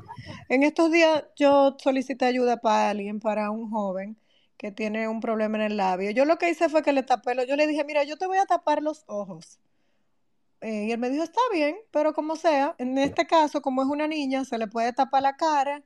En 0.48 0.62
estos 0.62 0.90
días 0.90 1.24
yo 1.36 1.76
solicité 1.78 2.24
ayuda 2.24 2.58
para 2.58 2.90
alguien, 2.90 3.20
para 3.20 3.50
un 3.50 3.70
joven 3.70 4.16
que 4.56 4.70
tiene 4.70 5.08
un 5.08 5.20
problema 5.20 5.58
en 5.58 5.64
el 5.64 5.76
labio. 5.76 6.10
Yo 6.12 6.24
lo 6.24 6.38
que 6.38 6.48
hice 6.48 6.68
fue 6.68 6.82
que 6.82 6.92
le 6.92 7.02
tapé, 7.02 7.34
yo 7.46 7.56
le 7.56 7.66
dije, 7.66 7.84
mira, 7.84 8.04
yo 8.04 8.16
te 8.16 8.26
voy 8.26 8.38
a 8.38 8.46
tapar 8.46 8.82
los 8.82 9.04
ojos 9.08 9.58
eh, 10.62 10.84
y 10.86 10.92
él 10.92 10.98
me 10.98 11.10
dijo, 11.10 11.24
está 11.24 11.40
bien, 11.52 11.76
pero 11.90 12.14
como 12.14 12.36
sea, 12.36 12.76
en 12.78 12.96
este 12.96 13.26
caso, 13.26 13.60
como 13.60 13.82
es 13.82 13.88
una 13.88 14.06
niña, 14.06 14.44
se 14.44 14.58
le 14.58 14.68
puede 14.68 14.92
tapar 14.92 15.22
la 15.22 15.36
cara 15.36 15.82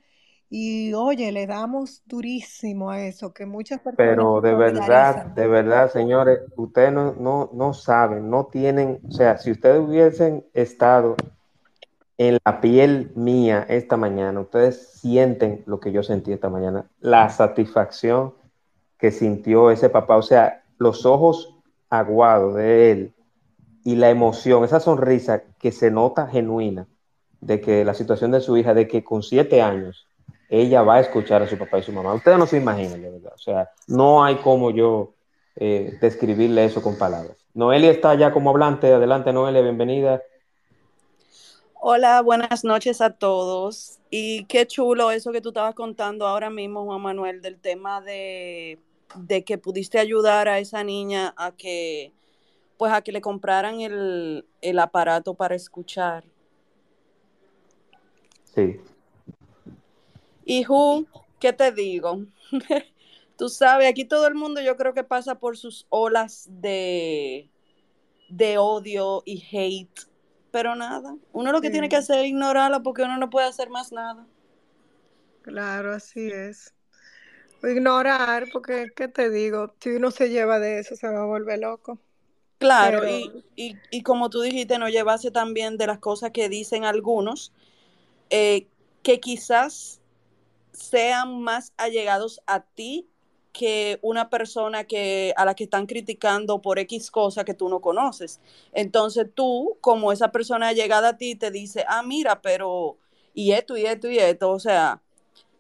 y 0.49 0.93
oye, 0.95 1.33
le 1.33 1.47
damos 1.47 2.03
durísimo 2.07 2.91
a 2.91 3.03
eso, 3.03 3.33
que 3.33 3.47
muchas 3.47 3.81
personas... 3.81 3.97
Pero 3.97 4.41
de 4.41 4.55
verdad, 4.55 5.27
de 5.27 5.47
verdad, 5.47 5.91
señores, 5.91 6.41
ustedes 6.57 6.93
no, 6.93 7.15
no, 7.15 7.51
no 7.53 7.75
saben, 7.75 8.31
no 8.31 8.47
tienen, 8.47 9.01
o 9.09 9.11
sea, 9.11 9.39
si 9.39 9.51
ustedes 9.51 9.81
hubiesen 9.81 10.45
estado 10.55 11.17
en 12.19 12.39
la 12.45 12.61
piel 12.61 13.11
mía 13.17 13.67
esta 13.69 13.97
mañana, 13.97 14.41
ustedes 14.41 14.89
sienten 15.01 15.63
lo 15.67 15.81
que 15.81 15.91
yo 15.91 16.03
sentí 16.03 16.33
esta 16.33 16.49
mañana, 16.49 16.87
la 17.01 17.29
satisfacción 17.29 18.35
que 18.99 19.11
sintió 19.11 19.71
ese 19.71 19.91
papá, 19.91 20.17
o 20.17 20.23
sea, 20.23 20.63
los 20.79 21.05
ojos 21.05 21.57
aguados 21.91 22.55
de 22.55 22.93
él 22.93 23.15
y 23.85 23.97
la 23.97 24.11
emoción, 24.11 24.65
esa 24.65 24.81
sonrisa 24.81 25.43
que 25.59 25.73
se 25.73 25.91
nota 25.91 26.27
genuina 26.27 26.87
de 27.41 27.61
que 27.61 27.85
la 27.85 27.95
situación 27.95 28.31
de 28.31 28.41
su 28.41 28.57
hija, 28.57 28.75
de 28.75 28.89
que 28.89 29.05
con 29.05 29.23
siete 29.23 29.61
años 29.61 30.06
ella 30.49 30.83
va 30.83 30.97
a 30.97 31.01
escuchar 31.01 31.43
a 31.43 31.49
su 31.49 31.59
papá 31.59 31.79
y 31.79 31.83
su 31.83 31.93
mamá. 31.93 32.15
Ustedes 32.15 32.39
no 32.39 32.47
se 32.47 32.57
imaginan, 32.57 33.03
de 33.03 33.11
verdad. 33.11 33.33
O 33.35 33.39
sea, 33.39 33.71
no 33.89 34.25
hay 34.25 34.37
como 34.37 34.71
yo 34.71 35.15
eh, 35.57 35.97
describirle 36.01 36.65
eso 36.65 36.83
con 36.83 36.97
palabras. 36.97 37.37
Noelia 37.55 37.91
está 37.91 38.15
ya 38.15 38.33
como 38.33 38.51
hablante. 38.51 38.93
Adelante, 38.93 39.33
Noelia, 39.33 39.63
bienvenida. 39.63 40.23
Hola, 41.75 42.21
buenas 42.23 42.65
noches 42.65 43.01
a 43.01 43.11
todos. 43.11 43.99
Y 44.11 44.45
qué 44.45 44.67
chulo 44.67 45.11
eso 45.11 45.33
que 45.33 45.41
tú 45.41 45.49
estabas 45.49 45.75
contando 45.75 46.27
ahora 46.27 46.51
mismo, 46.51 46.85
Juan 46.85 47.01
Manuel, 47.01 47.43
del 47.43 47.59
tema 47.59 48.01
de, 48.01 48.79
de 49.15 49.45
que 49.45 49.59
pudiste 49.59 49.99
ayudar 49.99 50.49
a 50.49 50.59
esa 50.59 50.85
niña 50.85 51.35
a 51.37 51.53
que 51.53 52.13
pues 52.77 52.93
a 52.93 53.03
que 53.03 53.13
le 53.13 53.21
compraran 53.21 53.81
el, 53.81 54.79
aparato 54.79 55.35
para 55.35 55.55
escuchar. 55.55 56.25
Sí. 58.45 58.81
Y 60.49 60.65
¿qué 61.41 61.53
te 61.53 61.73
digo? 61.73 62.25
Tú 63.37 63.49
sabes, 63.49 63.89
aquí 63.91 64.05
todo 64.05 64.29
el 64.29 64.35
mundo 64.35 64.63
yo 64.63 64.77
creo 64.77 64.95
que 64.95 65.05
pasa 65.05 65.35
por 65.35 65.59
sus 65.59 65.87
olas 65.91 66.49
de, 66.49 67.51
de 68.31 68.57
odio 68.57 69.23
y 69.27 69.45
hate, 69.53 70.09
pero 70.53 70.75
nada, 70.77 71.17
uno 71.33 71.53
lo 71.53 71.61
que 71.61 71.69
tiene 71.69 71.89
que 71.89 71.97
hacer 71.97 72.21
es 72.21 72.29
ignorarla 72.29 72.81
porque 72.81 73.03
uno 73.03 73.19
no 73.19 73.29
puede 73.29 73.49
hacer 73.49 73.69
más 73.69 73.93
nada. 73.93 74.25
Claro, 75.43 75.93
así 75.93 76.29
es. 76.29 76.73
Ignorar, 77.63 78.47
porque, 78.53 78.87
¿qué 78.95 79.09
te 79.09 79.29
digo? 79.29 79.75
Si 79.81 79.91
uno 79.91 80.13
se 80.13 80.31
lleva 80.31 80.61
de 80.61 80.79
eso, 80.79 80.95
se 80.95 81.09
va 81.09 81.23
a 81.23 81.27
volver 81.27 81.59
loco. 81.59 81.99
Claro, 82.59 83.03
y, 83.55 84.03
como 84.03 84.31
tú 84.31 84.41
dijiste, 84.41 84.79
no 84.79 84.89
llevase 84.89 85.31
también 85.31 85.77
de 85.77 85.89
las 85.89 85.99
cosas 85.99 86.31
que 86.31 86.49
dicen 86.49 86.85
algunos, 86.85 87.53
eh, 88.31 88.67
que 89.03 89.21
quizás 89.21 90.01
sean 90.77 91.41
más 91.41 91.73
allegados 91.77 92.41
a 92.47 92.61
ti 92.61 93.09
que 93.53 93.99
una 94.03 94.29
persona 94.29 94.85
que 94.85 95.33
a 95.37 95.47
la 95.47 95.55
que 95.55 95.65
están 95.65 95.87
criticando 95.87 96.61
por 96.61 96.79
X 96.79 97.11
cosa 97.11 97.45
que 97.45 97.55
tú 97.55 97.71
no 97.71 97.81
conoces. 97.81 98.41
Entonces 98.73 99.27
tú, 99.35 99.79
como 99.81 100.13
esa 100.13 100.31
persona 100.31 100.73
llegada 100.73 101.11
a 101.11 101.17
ti, 101.17 101.37
te 101.37 101.51
dice, 101.51 101.85
ah, 101.89 102.03
mira, 102.03 102.43
pero 102.43 102.99
y 103.33 103.53
esto, 103.53 103.77
y 103.77 103.87
esto, 103.87 104.11
y 104.11 104.19
esto, 104.19 104.51
o 104.51 104.59
sea, 104.59 105.01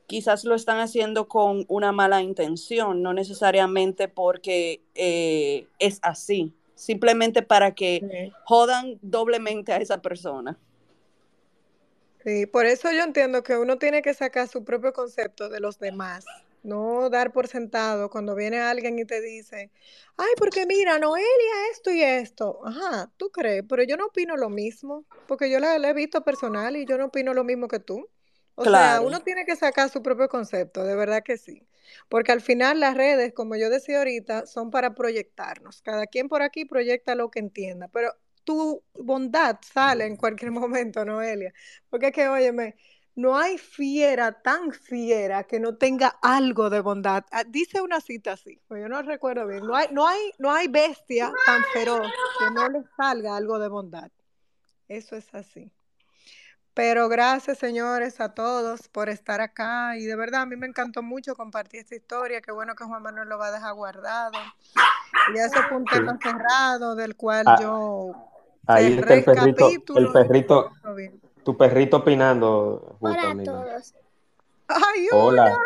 quizás 0.06 0.44
lo 0.44 0.55
están 0.55 0.78
haciendo 0.78 1.26
con 1.28 1.64
una 1.68 1.93
mala 1.93 2.22
intención, 2.22 3.02
no 3.02 3.14
necesariamente 3.14 4.09
porque 4.09 4.82
eh, 4.94 5.66
es 5.78 5.98
así 6.02 6.52
simplemente 6.76 7.43
para 7.43 7.74
que 7.74 8.30
jodan 8.44 8.98
doblemente 9.02 9.72
a 9.72 9.78
esa 9.78 10.01
persona. 10.01 10.56
Sí, 12.27 12.44
por 12.44 12.66
eso 12.66 12.90
yo 12.90 13.05
entiendo 13.05 13.44
que 13.44 13.57
uno 13.57 13.78
tiene 13.78 14.03
que 14.03 14.12
sacar 14.12 14.48
su 14.48 14.65
propio 14.65 14.93
concepto 14.93 15.48
de 15.48 15.61
los 15.61 15.78
demás, 15.78 16.24
no 16.65 17.09
dar 17.09 17.32
por 17.32 17.47
sentado 17.47 18.11
cuando 18.11 18.35
viene 18.35 18.59
alguien 18.59 18.98
y 18.98 19.05
te 19.05 19.20
dice, 19.20 19.70
ay, 20.16 20.32
porque 20.36 20.66
mira, 20.66 20.98
Noelia, 20.98 21.70
esto 21.70 21.93
y 21.93 22.03
esto. 22.03 22.66
Ajá, 22.66 23.12
tú 23.16 23.31
crees, 23.31 23.62
pero 23.69 23.85
yo 23.85 23.97
no 23.97 24.07
opino 24.07 24.36
lo 24.36 24.51
mismo, 24.51 25.05
porque 25.28 25.48
yo 25.48 25.61
la, 25.61 25.78
la 25.78 25.90
he 25.90 25.94
visto 25.94 26.24
personal 26.24 26.77
y 26.77 26.85
yo 26.85 26.98
no 26.98 27.05
opino 27.05 27.32
lo 27.32 27.44
mismo 27.44 27.69
que 27.69 27.78
tú. 27.78 28.09
O 28.57 28.65
sea, 28.65 29.01
uno 29.01 29.20
tiene 29.20 29.44
que 29.44 29.55
sacar 29.55 29.89
su 29.89 30.03
propio 30.03 30.28
concepto, 30.28 30.82
de 30.82 30.97
verdad 30.97 31.23
que 31.23 31.36
sí. 31.36 31.62
Porque 32.09 32.32
al 32.32 32.40
final 32.40 32.81
las 32.81 32.97
redes, 32.97 33.35
como 33.35 33.55
yo 33.55 33.70
decía 33.70 33.98
ahorita, 33.98 34.47
son 34.47 34.73
para 34.73 34.97
proyectarnos. 34.97 35.81
Cada 35.81 36.09
quien 36.09 36.28
por 36.28 36.43
aquí 36.43 36.65
proyecta 36.65 37.15
lo 37.15 37.31
que 37.31 37.39
entienda, 37.39 37.86
pero 37.86 38.12
tu 38.47 38.82
bondad 38.94 39.59
sale 39.60 40.06
en 40.06 40.16
cualquier 40.16 40.51
momento, 40.52 41.05
Noelia. 41.05 41.52
Porque 41.90 42.06
es 42.06 42.12
que, 42.12 42.28
óyeme, 42.28 42.77
no 43.14 43.36
hay 43.36 43.59
fiera 43.59 44.32
tan 44.40 44.73
fiera 44.73 45.44
que 45.44 45.60
no 45.60 45.77
tenga 45.77 46.09
algo 46.23 46.70
de 46.70 46.81
bondad. 46.81 47.24
Ah, 47.31 47.44
Dice 47.44 47.81
una 47.82 48.01
cita 48.01 48.32
así, 48.32 48.60
pues 48.68 48.81
yo 48.81 48.89
no 48.89 49.02
recuerdo 49.02 49.47
bien. 49.47 49.66
No 49.66 49.74
hay, 49.74 49.89
no 49.90 50.06
hay, 50.06 50.32
no 50.39 50.52
hay 50.52 50.68
bestia 50.68 51.32
tan 51.44 51.62
feroz 51.73 52.10
que 52.39 52.51
no 52.51 52.68
le 52.68 52.85
salga 52.97 53.36
algo 53.36 53.59
de 53.59 53.68
bondad. 53.68 54.10
Eso 54.89 55.16
es 55.16 55.35
así. 55.35 55.73
Pero 56.74 57.09
gracias, 57.09 57.56
señores, 57.56 58.20
a 58.20 58.35
todos 58.35 58.89
por 58.89 59.09
estar 59.09 59.40
acá. 59.40 59.97
Y 59.97 60.05
de 60.05 60.14
verdad, 60.14 60.43
a 60.43 60.47
mí 60.47 60.56
me 60.56 60.66
encantó 60.66 61.02
mucho 61.02 61.35
compartir 61.35 61.81
esta 61.81 61.97
historia. 61.97 62.43
Qué 62.43 62.52
bueno 62.52 62.74
que 62.74 62.85
Juan 62.85 63.02
Manuel 63.02 63.31
lo 63.31 63.39
va 63.39 63.47
a 63.47 63.52
dejar 63.52 63.73
guardado. 63.73 64.39
Y 65.35 65.39
eso 65.39 65.62
fue 65.68 65.78
un 65.78 65.86
tema 65.86 66.18
cerrado 66.23 66.94
del 66.94 67.16
cual 67.16 67.47
Ah, 67.48 67.56
yo 67.59 68.12
ahí 68.66 68.86
está 68.94 69.14
el 69.14 69.24
perrito, 69.24 69.70
el 69.97 70.12
perrito, 70.12 70.72
tu 71.44 71.56
perrito 71.56 71.97
opinando, 71.98 72.97
justo, 73.01 73.06
Hola 73.06 73.22
a 73.22 73.30
amiga. 73.30 73.52
todos. 73.52 73.94
¡Ay, 74.68 75.06
Hola. 75.12 75.44
hola! 75.44 75.59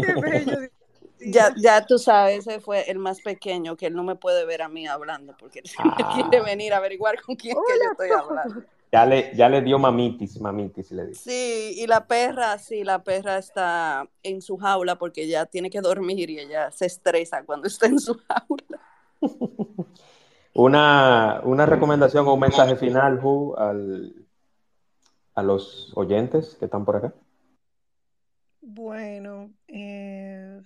¡Qué 0.00 0.14
bello! 0.20 0.68
ya, 1.20 1.54
ya 1.56 1.86
tú 1.86 1.98
sabes, 1.98 2.46
ese 2.46 2.60
fue 2.60 2.90
el 2.90 2.98
más 2.98 3.20
pequeño, 3.20 3.76
que 3.76 3.86
él 3.86 3.94
no 3.94 4.02
me 4.02 4.16
puede 4.16 4.44
ver 4.44 4.62
a 4.62 4.68
mí 4.68 4.86
hablando, 4.86 5.36
porque 5.38 5.60
él 5.60 5.70
quiere 6.12 6.38
Ah, 6.38 6.44
venir 6.44 6.72
a 6.74 6.78
averiguar 6.78 7.20
con 7.22 7.36
quién 7.36 7.56
que 7.56 7.72
yo 7.78 7.90
estoy 7.92 8.10
hablando. 8.10 8.64
ya 8.90 9.04
le, 9.06 9.30
ya 9.36 9.48
le 9.48 9.62
dio 9.62 9.78
mamitis, 9.78 10.40
mamitis 10.40 10.90
le 10.92 11.06
dio. 11.06 11.14
Sí, 11.14 11.74
y 11.76 11.86
la 11.86 12.06
perra, 12.06 12.58
sí, 12.58 12.84
la 12.84 13.02
perra 13.04 13.38
está 13.38 14.08
en 14.22 14.40
su 14.42 14.56
jaula 14.56 14.96
porque 14.98 15.28
ya 15.28 15.46
tiene 15.46 15.70
que 15.70 15.80
dormir 15.80 16.30
y 16.30 16.38
ella 16.40 16.70
se 16.70 16.86
estresa 16.86 17.44
cuando 17.44 17.68
está 17.68 17.86
en 17.86 17.98
su 18.00 18.14
jaula. 18.14 18.80
Una, 20.58 21.40
una 21.44 21.66
recomendación 21.66 22.26
o 22.26 22.34
un 22.34 22.40
mensaje 22.40 22.74
final, 22.74 23.20
Ju, 23.20 23.54
al, 23.56 24.26
a 25.36 25.42
los 25.44 25.92
oyentes 25.94 26.56
que 26.58 26.64
están 26.64 26.84
por 26.84 26.96
acá. 26.96 27.14
Bueno, 28.60 29.52
eh, 29.68 30.60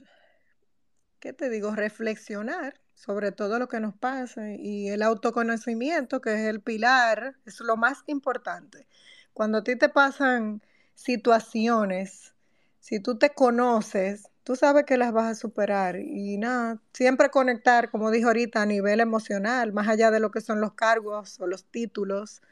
¿qué 1.20 1.34
te 1.34 1.50
digo? 1.50 1.72
Reflexionar 1.72 2.80
sobre 2.94 3.32
todo 3.32 3.58
lo 3.58 3.68
que 3.68 3.80
nos 3.80 3.94
pasa 3.94 4.52
y 4.52 4.88
el 4.88 5.02
autoconocimiento, 5.02 6.22
que 6.22 6.36
es 6.36 6.48
el 6.48 6.62
pilar, 6.62 7.36
es 7.44 7.60
lo 7.60 7.76
más 7.76 8.02
importante. 8.06 8.88
Cuando 9.34 9.58
a 9.58 9.62
ti 9.62 9.76
te 9.76 9.90
pasan 9.90 10.62
situaciones, 10.94 12.34
si 12.80 12.98
tú 12.98 13.18
te 13.18 13.34
conoces, 13.34 14.30
tú 14.44 14.56
sabes 14.56 14.84
que 14.84 14.96
las 14.96 15.12
vas 15.12 15.26
a 15.30 15.34
superar 15.34 15.96
y 15.96 16.36
nada, 16.38 16.78
siempre 16.92 17.30
conectar, 17.30 17.90
como 17.90 18.10
dijo 18.10 18.28
ahorita, 18.28 18.62
a 18.62 18.66
nivel 18.66 19.00
emocional, 19.00 19.72
más 19.72 19.88
allá 19.88 20.10
de 20.10 20.20
lo 20.20 20.30
que 20.30 20.40
son 20.40 20.60
los 20.60 20.74
cargos 20.74 21.40
o 21.40 21.46
los 21.46 21.64
títulos. 21.66 22.42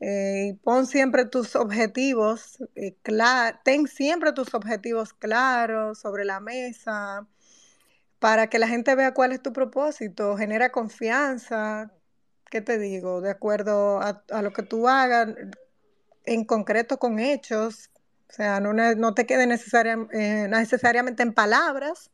Eh, 0.00 0.56
pon 0.62 0.86
siempre 0.86 1.24
tus 1.24 1.56
objetivos, 1.56 2.58
eh, 2.76 2.96
ten 3.64 3.88
siempre 3.88 4.32
tus 4.32 4.54
objetivos 4.54 5.12
claros 5.12 5.98
sobre 5.98 6.24
la 6.24 6.40
mesa 6.40 7.26
para 8.18 8.48
que 8.48 8.58
la 8.58 8.68
gente 8.68 8.94
vea 8.94 9.14
cuál 9.14 9.32
es 9.32 9.42
tu 9.42 9.52
propósito, 9.52 10.36
genera 10.36 10.72
confianza, 10.72 11.92
¿qué 12.50 12.60
te 12.60 12.78
digo? 12.78 13.20
De 13.20 13.30
acuerdo 13.30 14.00
a, 14.00 14.24
a 14.30 14.42
lo 14.42 14.52
que 14.52 14.62
tú 14.62 14.88
hagas, 14.88 15.28
en 16.24 16.44
concreto 16.44 16.98
con 16.98 17.18
hechos, 17.18 17.90
o 18.28 18.32
sea, 18.32 18.60
no, 18.60 19.14
te 19.14 19.26
quede 19.26 19.44
eh, 19.44 20.48
necesariamente 20.48 21.22
en 21.22 21.32
palabras. 21.32 22.10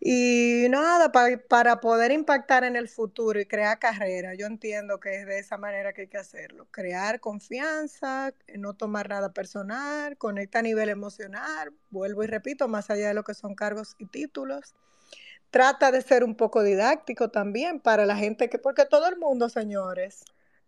Y 0.00 0.66
nada, 0.68 1.12
pa- 1.12 1.38
para 1.48 1.80
poder 1.80 2.12
impactar 2.12 2.64
en 2.64 2.76
el 2.76 2.88
futuro 2.88 3.40
y 3.40 3.46
crear 3.46 3.78
carrera, 3.78 4.34
yo 4.34 4.46
entiendo 4.46 5.00
que 5.00 5.20
es 5.20 5.26
de 5.26 5.38
esa 5.38 5.56
manera 5.56 5.92
que 5.94 6.02
hay 6.02 6.08
que 6.08 6.18
hacerlo. 6.18 6.66
Crear 6.70 7.20
confianza, 7.20 8.34
no 8.58 8.74
tomar 8.74 9.08
nada 9.08 9.32
personal, 9.32 10.18
conecta 10.18 10.58
a 10.58 10.62
nivel 10.62 10.90
emocional, 10.90 11.72
vuelvo 11.90 12.22
y 12.22 12.26
repito, 12.26 12.68
más 12.68 12.90
allá 12.90 13.08
de 13.08 13.14
lo 13.14 13.24
que 13.24 13.32
son 13.34 13.54
cargos 13.54 13.94
y 13.98 14.06
títulos. 14.06 14.74
Trata 15.50 15.92
de 15.92 16.02
ser 16.02 16.24
un 16.24 16.34
poco 16.36 16.62
didáctico 16.62 17.30
también 17.30 17.80
para 17.80 18.04
la 18.04 18.16
gente 18.16 18.50
que, 18.50 18.58
porque 18.58 18.84
todo 18.86 19.08
el 19.08 19.16
mundo, 19.16 19.48
señores, 19.48 20.24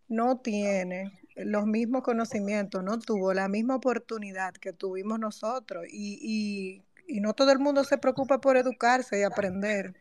no 0.08 0.38
tiene 0.38 1.12
los 1.36 1.66
mismos 1.66 2.02
conocimientos, 2.02 2.82
no 2.84 2.98
tuvo 2.98 3.34
la 3.34 3.48
misma 3.48 3.76
oportunidad 3.76 4.54
que 4.54 4.72
tuvimos 4.72 5.18
nosotros 5.20 5.86
y, 5.90 6.18
y- 6.22 6.84
y 7.08 7.20
no 7.20 7.34
todo 7.34 7.52
el 7.52 7.58
mundo 7.60 7.84
se 7.84 7.98
preocupa 7.98 8.40
por 8.40 8.56
educarse 8.56 9.20
y 9.20 9.22
aprender. 9.24 9.94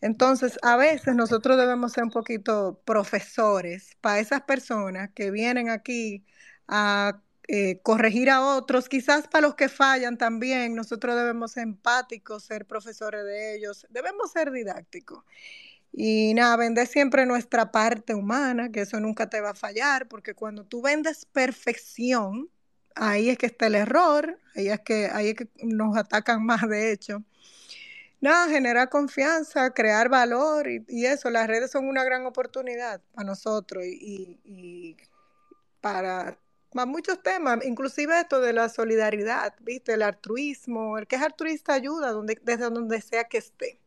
Entonces, 0.00 0.58
a 0.62 0.76
veces 0.76 1.14
nosotros 1.14 1.56
debemos 1.58 1.92
ser 1.92 2.04
un 2.04 2.10
poquito 2.10 2.80
profesores 2.84 3.96
para 4.00 4.20
esas 4.20 4.42
personas 4.42 5.10
que 5.14 5.30
vienen 5.30 5.70
aquí 5.70 6.24
a 6.68 7.20
eh, 7.48 7.80
corregir 7.82 8.30
a 8.30 8.42
otros, 8.46 8.88
quizás 8.88 9.28
para 9.28 9.46
los 9.48 9.54
que 9.54 9.68
fallan 9.68 10.18
también, 10.18 10.74
nosotros 10.74 11.16
debemos 11.16 11.52
ser 11.52 11.64
empáticos, 11.64 12.44
ser 12.44 12.66
profesores 12.66 13.24
de 13.24 13.56
ellos, 13.56 13.86
debemos 13.90 14.32
ser 14.32 14.50
didácticos. 14.52 15.24
Y 15.96 16.34
nada, 16.34 16.56
vender 16.56 16.86
siempre 16.88 17.24
nuestra 17.26 17.70
parte 17.70 18.14
humana, 18.14 18.70
que 18.72 18.80
eso 18.82 18.98
nunca 19.00 19.30
te 19.30 19.40
va 19.40 19.50
a 19.50 19.54
fallar, 19.54 20.08
porque 20.08 20.34
cuando 20.34 20.64
tú 20.64 20.82
vendes 20.82 21.24
perfección, 21.26 22.50
ahí 22.96 23.30
es 23.30 23.38
que 23.38 23.46
está 23.46 23.66
el 23.68 23.76
error, 23.76 24.38
ahí 24.56 24.68
es 24.70 24.80
que, 24.80 25.06
ahí 25.12 25.28
es 25.30 25.34
que 25.36 25.48
nos 25.64 25.96
atacan 25.96 26.44
más, 26.44 26.68
de 26.68 26.90
hecho. 26.92 27.22
Nada, 28.20 28.48
generar 28.48 28.88
confianza, 28.88 29.70
crear 29.74 30.08
valor 30.08 30.66
y, 30.68 31.06
eso, 31.06 31.30
las 31.30 31.46
redes 31.46 31.70
son 31.70 31.86
una 31.88 32.04
gran 32.04 32.24
oportunidad 32.26 33.02
para 33.12 33.26
nosotros 33.26 33.84
y, 33.84 34.40
y- 34.44 34.92
y 34.92 34.96
para, 35.80 36.38
para 36.72 36.86
muchos 36.86 37.22
temas, 37.22 37.64
inclusive 37.66 38.20
esto 38.20 38.40
de 38.40 38.52
la 38.54 38.68
solidaridad, 38.70 39.54
¿viste? 39.60 39.94
El 39.94 40.02
altruismo, 40.02 40.98
el 40.98 41.06
que 41.06 41.16
es 41.16 41.22
altruista 41.22 41.74
ayuda 41.74 42.12
donde, 42.12 42.38
desde 42.44 42.70
donde 42.70 43.00
sea 43.02 43.24
que 43.24 43.38
esté. 43.38 43.80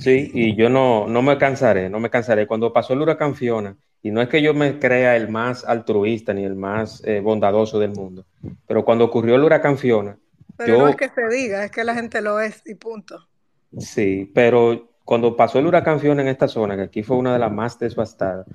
Sí, 0.00 0.30
y 0.32 0.56
yo 0.56 0.70
no, 0.70 1.06
no 1.08 1.20
me 1.22 1.36
cansaré, 1.38 1.90
no 1.90 2.00
me 2.00 2.10
cansaré. 2.10 2.46
Cuando 2.46 2.72
pasó 2.72 2.94
el 2.94 3.02
huracán 3.02 3.34
Fiona, 3.34 3.76
y 4.02 4.10
no 4.10 4.22
es 4.22 4.28
que 4.28 4.40
yo 4.42 4.54
me 4.54 4.78
crea 4.78 5.14
el 5.16 5.28
más 5.28 5.64
altruista 5.64 6.32
ni 6.32 6.44
el 6.44 6.54
más 6.56 7.02
eh, 7.04 7.20
bondadoso 7.20 7.78
del 7.78 7.92
mundo, 7.92 8.26
pero 8.66 8.84
cuando 8.84 9.04
ocurrió 9.04 9.34
el 9.36 9.44
huracán 9.44 9.76
Fiona, 9.78 10.18
Pero 10.56 10.76
no 10.76 10.86
yo, 10.86 10.88
es 10.88 10.94
que 10.94 11.08
se 11.08 11.26
diga, 11.28 11.64
es 11.64 11.72
que 11.72 11.82
la 11.82 11.94
gente 11.96 12.22
lo 12.22 12.38
es 12.38 12.62
y 12.64 12.76
punto. 12.76 13.28
sí, 13.78 14.30
pero 14.34 14.90
cuando 15.04 15.36
pasó 15.36 15.58
el 15.58 15.66
huracán 15.66 16.00
Fiona 16.00 16.22
en 16.22 16.28
esta 16.28 16.48
zona, 16.48 16.76
que 16.76 16.82
aquí 16.82 17.02
fue 17.02 17.16
una 17.16 17.32
de 17.32 17.38
las 17.38 17.52
más 17.52 17.78
devastadas, 17.78 18.46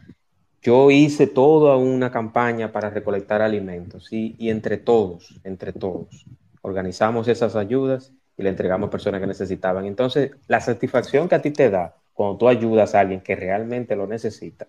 yo 0.62 0.92
hice 0.92 1.28
toda 1.28 1.78
una 1.78 2.12
campaña 2.12 2.72
para 2.72 2.90
recolectar 2.92 3.42
alimentos, 3.42 4.06
¿sí? 4.08 4.36
Y 4.40 4.50
entre 4.50 4.78
todos, 4.78 5.40
entre 5.44 5.74
todos, 5.74 6.26
organizamos 6.62 7.28
esas 7.30 7.56
ayudas 7.56 8.14
y 8.38 8.44
le 8.44 8.50
entregamos 8.50 8.88
a 8.88 8.92
personas 8.92 9.22
que 9.22 9.28
necesitaban. 9.28 9.86
Entonces, 9.86 10.32
la 10.48 10.60
satisfacción 10.60 11.30
que 11.30 11.36
a 11.36 11.42
ti 11.42 11.52
te 11.52 11.70
da 11.70 11.96
cuando 12.14 12.38
tú 12.38 12.48
ayudas 12.48 12.96
a 12.96 13.02
alguien 13.02 13.22
que 13.22 13.36
realmente 13.36 13.96
lo 13.96 14.08
necesita, 14.08 14.68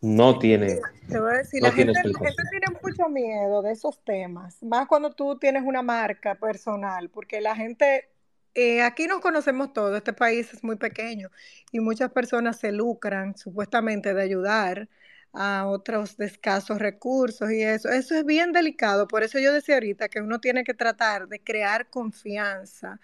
no 0.00 0.38
tiene, 0.38 0.80
Te 1.08 1.18
voy 1.18 1.32
a 1.32 1.36
decir, 1.38 1.62
no 1.62 1.68
la 1.68 1.74
gente, 1.74 1.92
la 1.92 2.02
gente 2.02 2.42
tiene 2.50 2.78
mucho 2.82 3.08
miedo 3.08 3.62
de 3.62 3.72
esos 3.72 3.98
temas, 4.04 4.62
más 4.62 4.86
cuando 4.86 5.12
tú 5.12 5.38
tienes 5.38 5.62
una 5.64 5.82
marca 5.82 6.34
personal, 6.34 7.08
porque 7.08 7.40
la 7.40 7.56
gente, 7.56 8.08
eh, 8.54 8.82
aquí 8.82 9.06
nos 9.06 9.20
conocemos 9.20 9.72
todos, 9.72 9.96
este 9.96 10.12
país 10.12 10.52
es 10.52 10.62
muy 10.62 10.76
pequeño 10.76 11.30
y 11.72 11.80
muchas 11.80 12.10
personas 12.12 12.58
se 12.58 12.70
lucran 12.70 13.36
supuestamente 13.36 14.12
de 14.12 14.22
ayudar 14.22 14.88
a 15.34 15.66
otros 15.66 16.16
de 16.16 16.26
escasos 16.26 16.78
recursos 16.78 17.50
y 17.52 17.62
eso, 17.62 17.88
eso 17.90 18.14
es 18.14 18.24
bien 18.24 18.52
delicado, 18.52 19.08
por 19.08 19.22
eso 19.24 19.38
yo 19.40 19.52
decía 19.52 19.74
ahorita 19.76 20.08
que 20.08 20.20
uno 20.20 20.40
tiene 20.40 20.64
que 20.64 20.74
tratar 20.74 21.28
de 21.28 21.40
crear 21.40 21.90
confianza 21.90 23.00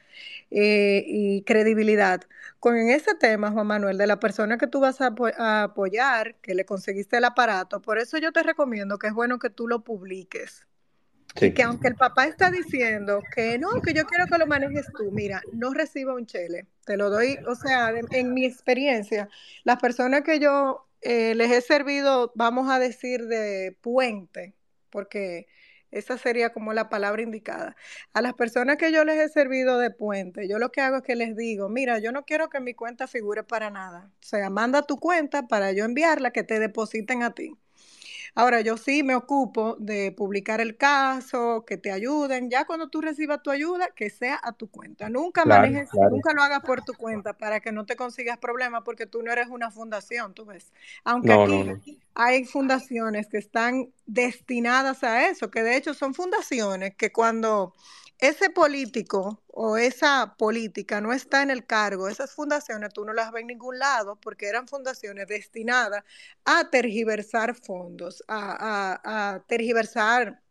eh, 0.51 1.05
y 1.07 1.43
credibilidad. 1.43 2.23
Con 2.61 2.77
ese 2.77 3.15
tema, 3.15 3.51
Juan 3.51 3.66
Manuel, 3.66 3.98
de 3.98 4.07
la 4.07 4.20
persona 4.20 4.59
que 4.59 4.66
tú 4.66 4.81
vas 4.81 5.01
a, 5.01 5.09
apo- 5.15 5.32
a 5.39 5.65
apoyar, 5.65 6.36
que 6.36 6.55
le 6.55 6.65
conseguiste 6.65 7.16
el 7.19 7.24
aparato, 7.24 7.81
por 7.82 7.98
eso 7.98 8.19
yo 8.19 8.32
te 8.32 8.43
recomiendo 8.43 8.98
que 8.98 9.09
es 9.09 9.15
bueno 9.15 9.39
que 9.39 9.51
tú 9.51 9.69
lo 9.69 9.82
publiques. 9.85 10.66
Y 11.40 11.40
Sí, 11.40 11.55
que 11.55 11.62
aunque 11.62 11.89
el 11.89 11.97
papá 11.97 12.27
está 12.27 12.51
diciendo 12.51 13.23
que 13.35 13.59
no, 13.59 13.69
que 13.82 13.94
yo 13.94 14.05
quiero 14.07 14.27
que 14.27 14.36
lo 14.39 14.47
manejes 14.47 14.86
tú, 14.97 15.11
mira, 15.12 15.43
no 15.52 15.73
reciba 15.73 16.15
un 16.15 16.27
chele. 16.27 16.66
Te 16.85 16.97
lo 16.97 17.09
doy, 17.11 17.39
o 17.47 17.55
sea, 17.55 17.93
de- 17.93 18.05
en 18.12 18.35
mi 18.35 18.44
experiencia, 18.44 19.28
las 19.65 19.78
personas 19.81 20.23
que 20.23 20.39
yo 20.40 20.86
eh, 21.02 21.35
les 21.35 21.51
he 21.51 21.60
servido, 21.62 22.32
vamos 22.35 22.70
a 22.70 22.78
decir, 22.78 23.27
de 23.27 23.77
puente, 23.81 24.55
porque 24.90 25.48
Esa 25.90 26.18
sería 26.18 26.52
como 26.52 26.72
la 26.72 26.89
palabra 26.89 27.22
indicada. 27.22 27.77
A 28.12 28.22
las 28.22 28.35
personas 28.35 28.77
que 28.77 28.93
yo 28.93 29.05
les 29.05 29.18
he 29.18 29.28
servido 29.28 29.78
de 29.78 29.90
puente, 29.90 30.48
yo 30.48 30.59
lo 30.59 30.70
que 30.70 30.81
hago 30.81 30.98
es 30.98 31.02
que 31.02 31.16
les 31.16 31.36
digo, 31.36 31.68
mira, 31.68 31.98
yo 31.98 32.12
no 32.12 32.24
quiero 32.24 32.48
que 32.48 32.60
mi 32.60 32.74
cuenta 32.74 33.09
figure 33.09 33.43
para 33.44 33.70
nada. 33.70 34.12
O 34.22 34.27
sea, 34.27 34.51
manda 34.51 34.82
tu 34.86 34.98
cuenta 35.01 35.48
para 35.48 35.72
yo 35.72 35.85
enviarla, 35.85 36.31
que 36.32 36.44
te 36.44 36.60
depositen 36.60 37.22
a 37.24 37.35
ti. 37.35 37.59
Ahora, 38.35 38.61
yo 38.61 38.77
sí 38.77 39.02
me 39.02 39.15
ocupo 39.15 39.77
de 39.78 40.12
publicar 40.12 40.61
el 40.61 40.77
caso, 40.77 41.65
que 41.66 41.77
te 41.77 41.90
ayuden. 41.90 42.51
Ya 42.51 42.65
cuando 42.65 42.89
tú 42.89 43.01
recibas 43.01 43.43
tu 43.43 43.51
ayuda, 43.51 43.89
que 43.94 44.11
sea 44.11 44.40
a 44.43 44.52
tu 44.52 44.70
cuenta. 44.70 45.09
Nunca 45.09 45.44
manejes, 45.44 45.89
nunca 45.94 46.32
lo 46.35 46.43
hagas 46.43 46.61
por 46.61 46.82
tu 46.82 46.94
cuenta 46.94 47.36
para 47.36 47.61
que 47.61 47.73
no 47.73 47.86
te 47.86 47.97
consigas 47.97 48.39
problemas 48.39 48.82
porque 48.85 49.07
tú 49.07 49.23
no 49.23 49.32
eres 49.32 49.48
una 49.48 49.70
fundación, 49.70 50.35
tú 50.35 50.44
ves. 50.44 50.73
Aunque 51.05 51.32
aquí 51.32 52.01
hay 52.15 52.44
fundaciones 52.44 53.28
que 53.28 53.39
están 53.39 53.90
destinadas 54.07 55.05
a 55.05 55.28
eso, 55.28 55.51
que 55.51 55.62
de 55.62 55.77
hecho 55.77 55.94
son 55.94 56.15
fundaciones 56.15 56.94
que 56.97 57.12
cuando 57.12 57.74
ese 58.20 58.51
político 58.51 59.42
o 59.47 59.78
esa 59.78 60.34
política 60.38 61.01
no 61.01 61.12
está 61.12 61.42
en 61.42 61.51
el 61.51 61.64
cargo, 61.64 62.09
esas 62.09 62.32
fundaciones 62.32 62.92
tú 62.92 63.05
no 63.05 63.14
las 63.14 63.32
ves 63.32 63.42
en 63.42 63.48
ningún 63.48 63.78
lado 63.78 64.16
porque 64.20 64.47
eran 64.47 64.68
fundaciones 64.68 65.26
destinadas 65.26 66.05
a 66.44 66.68
tergiversar 66.68 67.55
fondos, 67.55 68.22
a, 68.28 69.42
tergiversar 69.47 70.42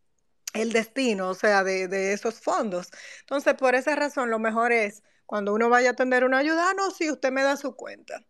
el 0.54 0.72
destino, 0.74 1.30
o 1.30 1.36
sea, 1.36 1.64
de, 1.64 2.14
esos 2.14 2.40
fondos. 2.40 2.90
Entonces, 3.20 3.54
por 3.54 3.76
esa 3.76 3.96
razón, 3.96 4.32
lo 4.32 4.40
mejor 4.40 4.72
es 4.72 5.04
cuando 5.28 5.54
uno 5.54 5.70
vaya 5.70 5.90
a 5.90 5.92
atender 5.94 6.24
una 6.24 6.40
ayuda, 6.40 6.72
ah, 6.72 6.74
no, 6.76 6.90
si 6.90 7.12
usted 7.12 7.32
me 7.32 7.44
da 7.44 7.56
su 7.56 7.76
cuenta. 7.76 8.26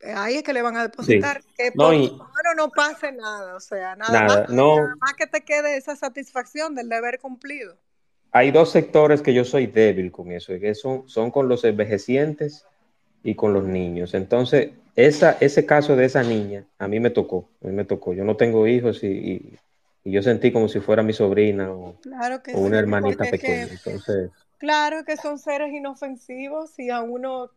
Eh, 0.00 0.12
ahí 0.16 0.36
es 0.36 0.42
que 0.42 0.52
le 0.52 0.62
van 0.62 0.76
a 0.76 0.82
depositar. 0.82 1.44
Que 1.56 1.70
no, 1.76 1.90
por 1.90 2.56
no 2.56 2.70
pase 2.70 3.12
nada, 3.12 3.54
o 3.54 3.60
sea, 3.60 3.94
nada, 3.94 4.46
nada 4.48 4.96
más 4.98 5.14
que 5.16 5.28
te 5.28 5.44
quede 5.44 5.76
esa 5.76 5.94
satisfacción 5.94 6.74
del 6.74 6.88
deber 6.88 7.20
cumplido 7.20 7.78
hay 8.32 8.50
dos 8.50 8.70
sectores 8.70 9.22
que 9.22 9.34
yo 9.34 9.44
soy 9.44 9.66
débil 9.66 10.12
con 10.12 10.32
eso, 10.32 10.54
y 10.54 10.60
que 10.60 10.74
son, 10.74 11.08
son 11.08 11.30
con 11.30 11.48
los 11.48 11.64
envejecientes 11.64 12.64
y 13.22 13.34
con 13.34 13.52
los 13.52 13.64
niños. 13.64 14.14
Entonces, 14.14 14.70
esa, 14.96 15.36
ese 15.40 15.66
caso 15.66 15.96
de 15.96 16.04
esa 16.04 16.22
niña, 16.22 16.64
a 16.78 16.88
mí 16.88 17.00
me 17.00 17.10
tocó, 17.10 17.48
a 17.62 17.68
mí 17.68 17.72
me 17.72 17.84
tocó. 17.84 18.12
Yo 18.12 18.24
no 18.24 18.36
tengo 18.36 18.66
hijos 18.66 19.02
y, 19.02 19.58
yo 20.02 20.22
sentí 20.22 20.50
como 20.50 20.68
si 20.68 20.80
fuera 20.80 21.02
mi 21.02 21.12
sobrina 21.12 21.70
o, 21.70 21.94
una 22.54 22.78
hermanita 22.78 23.24
pequeña. 23.24 23.68
Entonces, 23.70 24.30
claro 24.58 25.04
que 25.04 25.16
son 25.16 25.38
seres 25.38 25.72
inofensivos 25.72 26.78
y 26.78 26.90
a 26.90 27.02
uno 27.02 27.50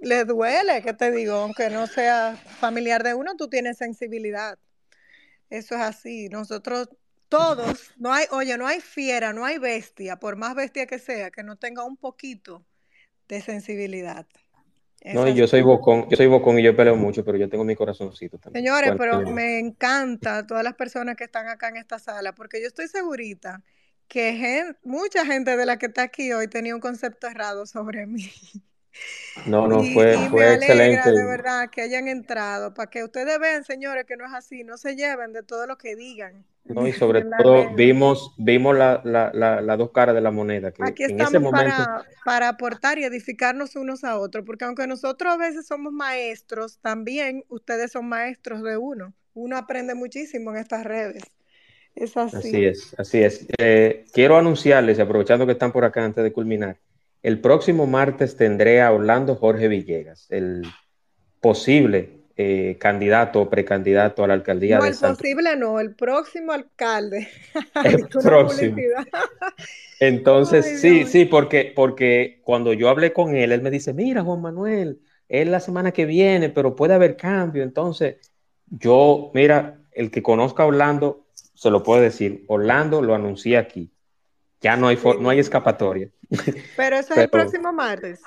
le 0.00 0.24
duele, 0.24 0.80
que 0.82 0.92
te 0.92 1.10
digo, 1.10 1.34
aunque 1.34 1.70
no 1.70 1.86
sea 1.88 2.36
familiar 2.60 3.02
de 3.02 3.14
uno, 3.14 3.36
tú 3.36 3.48
tienes 3.48 3.78
sensibilidad. 3.78 4.58
Eso 5.50 5.74
es 5.74 5.80
así. 5.80 6.28
Nosotros 6.28 6.88
todos, 7.28 7.92
no 7.96 8.12
hay, 8.12 8.26
oye, 8.30 8.56
no 8.58 8.66
hay 8.66 8.80
fiera, 8.80 9.32
no 9.32 9.44
hay 9.44 9.58
bestia, 9.58 10.16
por 10.16 10.36
más 10.36 10.54
bestia 10.54 10.86
que 10.86 10.98
sea, 10.98 11.30
que 11.30 11.42
no 11.42 11.56
tenga 11.56 11.84
un 11.84 11.96
poquito 11.96 12.64
de 13.28 13.40
sensibilidad. 13.40 14.26
no, 15.12 15.28
yo 15.28 15.46
soy 15.46 15.62
bocón, 15.62 16.08
yo 16.08 16.16
soy 16.16 16.26
bocón 16.26 16.58
y 16.58 16.62
yo 16.62 16.74
peleo 16.74 16.96
mucho, 16.96 17.24
pero 17.24 17.38
yo 17.38 17.48
tengo 17.48 17.64
mi 17.64 17.76
corazoncito 17.76 18.38
también. 18.38 18.64
Señores, 18.64 18.94
pero 18.98 19.20
me 19.20 19.58
encanta 19.58 20.46
todas 20.46 20.64
las 20.64 20.74
personas 20.74 21.16
que 21.16 21.24
están 21.24 21.48
acá 21.48 21.68
en 21.68 21.76
esta 21.76 21.98
sala, 21.98 22.34
porque 22.34 22.60
yo 22.60 22.66
estoy 22.66 22.88
segurita 22.88 23.62
que 24.08 24.74
mucha 24.82 25.26
gente 25.26 25.56
de 25.56 25.66
la 25.66 25.78
que 25.78 25.86
está 25.86 26.02
aquí 26.02 26.32
hoy 26.32 26.48
tenía 26.48 26.74
un 26.74 26.80
concepto 26.80 27.26
errado 27.26 27.66
sobre 27.66 28.06
mí. 28.06 28.30
No, 29.46 29.68
no, 29.68 29.84
fue, 29.84 30.16
fue 30.28 30.54
excelente. 30.54 31.12
De 31.12 31.24
verdad 31.24 31.70
que 31.70 31.82
hayan 31.82 32.08
entrado, 32.08 32.74
para 32.74 32.90
que 32.90 33.04
ustedes 33.04 33.38
vean, 33.38 33.64
señores, 33.64 34.04
que 34.06 34.16
no 34.16 34.24
es 34.24 34.32
así, 34.34 34.64
no 34.64 34.76
se 34.76 34.96
lleven 34.96 35.32
de 35.32 35.42
todo 35.42 35.66
lo 35.66 35.78
que 35.78 35.94
digan. 35.94 36.44
No, 36.68 36.86
y 36.86 36.92
sobre 36.92 37.24
todo 37.38 37.74
vimos, 37.74 38.34
vimos 38.38 38.76
las 38.76 39.04
la, 39.04 39.76
dos 39.76 39.90
caras 39.90 40.14
de 40.14 40.20
la 40.20 40.30
moneda. 40.30 40.72
Que 40.72 40.82
Aquí 40.84 41.04
estamos 41.04 41.50
para, 41.50 42.04
para 42.24 42.48
aportar 42.48 42.98
y 42.98 43.04
edificarnos 43.04 43.76
unos 43.76 44.04
a 44.04 44.18
otros, 44.18 44.44
porque 44.44 44.64
aunque 44.64 44.86
nosotros 44.86 45.32
a 45.32 45.36
veces 45.36 45.66
somos 45.66 45.92
maestros, 45.92 46.78
también 46.80 47.44
ustedes 47.48 47.92
son 47.92 48.08
maestros 48.08 48.62
de 48.62 48.76
uno. 48.76 49.14
Uno 49.34 49.56
aprende 49.56 49.94
muchísimo 49.94 50.50
en 50.50 50.56
estas 50.58 50.84
redes. 50.84 51.22
Es 51.94 52.16
así. 52.16 52.36
Así 52.36 52.64
es, 52.64 52.94
así 52.98 53.18
es. 53.22 53.46
Eh, 53.58 54.04
quiero 54.12 54.36
anunciarles, 54.36 55.00
aprovechando 55.00 55.46
que 55.46 55.52
están 55.52 55.72
por 55.72 55.84
acá 55.84 56.04
antes 56.04 56.22
de 56.22 56.32
culminar, 56.32 56.78
el 57.22 57.40
próximo 57.40 57.86
martes 57.86 58.36
tendré 58.36 58.80
a 58.80 58.92
Orlando 58.92 59.34
Jorge 59.34 59.68
Villegas, 59.68 60.26
el 60.30 60.62
posible 61.40 62.17
eh, 62.40 62.76
candidato 62.78 63.40
o 63.40 63.50
precandidato 63.50 64.22
a 64.22 64.28
la 64.28 64.34
alcaldía 64.34 64.78
no, 64.78 64.84
de 64.84 64.90
el 64.90 64.96
posible 64.96 65.56
no, 65.56 65.80
el 65.80 65.96
próximo 65.96 66.52
alcalde. 66.52 67.26
El 67.84 68.06
próximo. 68.06 68.76
Entonces, 69.98 70.80
sí, 70.80 71.04
sí, 71.04 71.24
porque, 71.24 71.72
porque 71.74 72.40
cuando 72.44 72.72
yo 72.74 72.90
hablé 72.90 73.12
con 73.12 73.34
él, 73.34 73.50
él 73.50 73.60
me 73.60 73.72
dice, 73.72 73.92
mira, 73.92 74.22
Juan 74.22 74.40
Manuel, 74.40 75.00
es 75.28 75.48
la 75.48 75.58
semana 75.58 75.90
que 75.90 76.06
viene, 76.06 76.48
pero 76.48 76.76
puede 76.76 76.94
haber 76.94 77.16
cambio. 77.16 77.64
Entonces, 77.64 78.18
yo, 78.66 79.32
mira, 79.34 79.80
el 79.90 80.12
que 80.12 80.22
conozca 80.22 80.62
a 80.62 80.66
Orlando, 80.66 81.26
se 81.54 81.70
lo 81.70 81.82
puedo 81.82 82.00
decir, 82.00 82.44
Orlando 82.46 83.02
lo 83.02 83.16
anuncié 83.16 83.58
aquí. 83.58 83.90
Ya 84.60 84.76
no 84.76 84.86
hay, 84.86 84.98
no 85.18 85.28
hay 85.28 85.40
escapatoria. 85.40 86.08
Pero 86.76 86.98
eso 86.98 87.14
es 87.14 87.18
el 87.18 87.30
próximo 87.30 87.72
martes. 87.72 88.20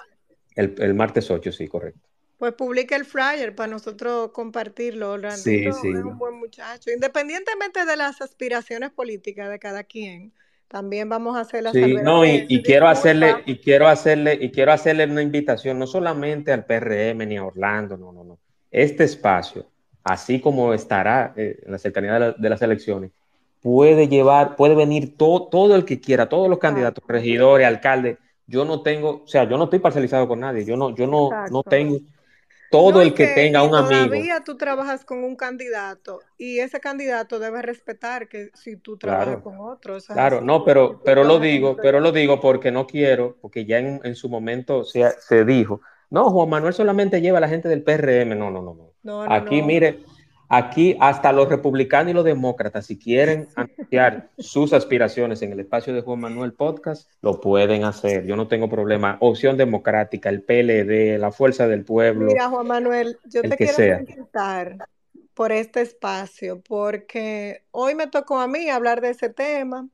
El, 0.54 0.76
el 0.80 0.94
martes 0.96 1.32
8, 1.32 1.50
sí, 1.54 1.70
correcto. 1.70 2.11
Pues 2.42 2.54
publica 2.54 2.96
el 2.96 3.06
flyer 3.06 3.54
para 3.54 3.72
nosotros 3.72 4.32
compartirlo. 4.32 5.16
sí, 5.30 5.72
sí. 5.80 5.90
es 5.90 6.04
un 6.04 6.18
buen 6.18 6.40
muchacho. 6.40 6.90
Independientemente 6.90 7.86
de 7.86 7.96
las 7.96 8.20
aspiraciones 8.20 8.90
políticas 8.90 9.48
de 9.52 9.60
cada 9.60 9.84
quien, 9.84 10.34
también 10.68 11.08
vamos 11.08 11.38
a 11.38 11.42
hacer 11.42 11.62
la 11.62 11.72
Sí, 11.72 11.98
no, 12.02 12.26
y, 12.26 12.64
quiero 12.64 12.88
hacerle, 12.88 13.44
y 13.46 13.58
quiero 13.60 13.88
hacerle, 13.88 14.40
y 14.42 14.50
quiero 14.50 14.72
hacerle 14.72 15.06
una 15.06 15.22
invitación, 15.22 15.78
no 15.78 15.86
solamente 15.86 16.52
al 16.52 16.66
PRM 16.66 17.28
ni 17.28 17.38
a 17.38 17.46
Orlando, 17.46 17.96
no, 17.96 18.12
no, 18.12 18.24
no. 18.24 18.40
Este 18.72 19.04
espacio, 19.04 19.68
así 20.04 20.42
como 20.42 20.74
estará 20.74 21.36
eh, 21.38 21.60
en 21.64 21.72
la 21.72 21.78
cercanía 21.78 22.34
de, 22.36 22.50
las 22.50 22.62
elecciones, 22.64 23.12
puede 23.62 24.08
llevar, 24.08 24.56
puede 24.56 24.74
venir 24.74 25.16
todo, 25.16 25.48
todo 25.48 25.76
el 25.76 25.86
que 25.86 26.02
quiera, 26.02 26.28
todos 26.28 26.50
los 26.50 26.58
candidatos, 26.58 27.04
regidores, 27.08 27.68
alcaldes. 27.68 28.18
Yo 28.48 28.66
no 28.66 28.82
tengo, 28.82 29.22
o 29.26 29.28
sea, 29.28 29.44
yo 29.44 29.60
no 29.60 29.66
estoy 29.66 29.78
parcializado 29.78 30.28
con 30.28 30.40
nadie, 30.40 30.66
yo 30.66 30.76
no, 30.76 30.96
yo 30.96 31.06
no, 31.06 31.30
no 31.52 31.62
tengo 31.62 32.00
todo 32.72 33.02
el 33.02 33.14
que, 33.14 33.28
tenga 33.28 33.64
un 33.64 33.76
amigo. 33.76 34.06
Todavía 34.06 34.42
tú 34.44 34.58
trabajas 34.58 35.04
con 35.06 35.24
un 35.24 35.36
candidato 35.36 36.22
y 36.38 36.60
ese 36.60 36.80
candidato 36.80 37.38
debe 37.38 37.62
respetar 37.62 38.28
que 38.28 38.50
si 38.54 38.78
tú 38.78 38.98
trabajas 38.98 39.42
con 39.42 39.60
otro. 39.60 39.98
Claro, 40.08 40.42
no, 40.42 40.64
pero, 40.64 41.02
pero 41.04 41.24
lo 41.24 41.40
digo, 41.40 41.76
pero 41.76 42.00
lo 42.00 42.12
digo 42.12 42.40
porque 42.40 42.72
no 42.72 42.88
quiero, 42.88 43.38
porque 43.42 43.66
ya 43.66 43.78
en, 43.78 44.16
su 44.16 44.30
momento 44.30 44.84
se, 44.84 45.12
se, 45.20 45.44
dijo, 45.46 45.82
no, 46.10 46.30
Juan 46.32 46.50
Manuel 46.50 46.74
solamente 46.74 47.22
lleva 47.22 47.38
a 47.38 47.42
la 47.42 47.50
gente 47.50 47.68
del 47.68 47.84
PRM. 47.84 48.38
No, 48.38 48.50
no, 48.50 48.62
no, 48.62 48.94
no. 49.04 49.22
Aquí, 49.24 49.62
mire, 49.62 50.00
Aquí 50.54 50.98
hasta 51.00 51.32
los 51.32 51.48
republicanos 51.48 52.12
y 52.12 52.14
los 52.14 52.26
demócratas, 52.26 52.86
si 52.86 53.00
quieren 53.00 53.48
anunciar 53.56 54.28
sus 54.38 54.74
aspiraciones 54.74 55.42
en 55.44 55.54
el 55.54 55.62
espacio 55.62 55.94
de 55.94 56.02
Juan 56.02 56.20
Manuel 56.20 56.52
Podcast, 56.52 57.10
lo 57.22 57.40
pueden 57.40 57.86
hacer. 57.86 58.26
Yo 58.26 58.36
no 58.36 58.50
tengo 58.50 58.68
problema. 58.68 59.16
Opción 59.22 59.56
democrática, 59.56 60.28
el 60.28 60.42
PLD, 60.42 61.18
la 61.18 61.32
Fuerza 61.32 61.70
del 61.70 61.86
Pueblo. 61.86 62.26
Mira, 62.26 62.50
Juan 62.50 62.68
Manuel, 62.68 63.18
yo 63.24 63.44
te 63.44 63.56
quiero 63.56 63.74
felicitar 63.76 64.90
por 65.34 65.54
este 65.54 65.80
espacio, 65.80 66.60
porque 66.60 67.64
hoy 67.72 67.96
me 67.96 68.08
tocó 68.08 68.38
a 68.38 68.48
mí 68.48 68.70
hablar 68.70 69.00
de 69.00 69.12
ese 69.12 69.30
tema 69.30 69.88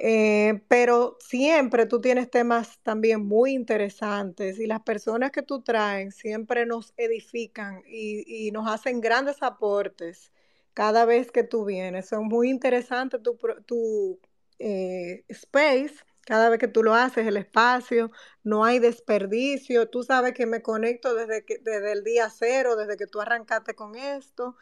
eh, 0.00 0.62
pero 0.68 1.16
siempre 1.20 1.84
tú 1.86 2.00
tienes 2.00 2.30
temas 2.30 2.78
también 2.84 3.26
muy 3.26 3.52
interesantes 3.52 4.60
y 4.60 4.66
las 4.66 4.80
personas 4.82 5.32
que 5.32 5.42
tú 5.42 5.62
traes 5.62 6.14
siempre 6.14 6.66
nos 6.66 6.94
edifican 6.96 7.82
y, 7.86 8.50
nos 8.52 8.68
hacen 8.68 9.00
grandes 9.00 9.42
aportes 9.42 10.32
cada 10.72 11.04
vez 11.04 11.32
que 11.32 11.42
tú 11.42 11.64
vienes. 11.64 12.08
Son 12.08 12.26
muy 12.28 12.48
interesantes 12.48 13.20
tu, 13.22 13.36
tu 13.66 14.20
eh, 14.60 15.24
space, 15.28 15.94
cada 16.24 16.48
vez 16.50 16.60
que 16.60 16.68
tú 16.68 16.82
lo 16.84 16.94
haces, 16.94 17.26
el 17.26 17.36
espacio, 17.36 18.12
no 18.44 18.64
hay 18.64 18.78
desperdicio. 18.78 19.88
Tú 19.88 20.04
sabes 20.04 20.32
que 20.34 20.46
me 20.46 20.62
conecto 20.62 21.14
desde, 21.14 21.44
que, 21.44 21.58
desde 21.58 21.92
el 21.92 22.04
día 22.04 22.30
cero, 22.30 22.76
desde 22.76 22.96
que 22.96 23.06
tú 23.06 23.20
arrancaste 23.20 23.74
con 23.74 23.96
esto 23.96 24.56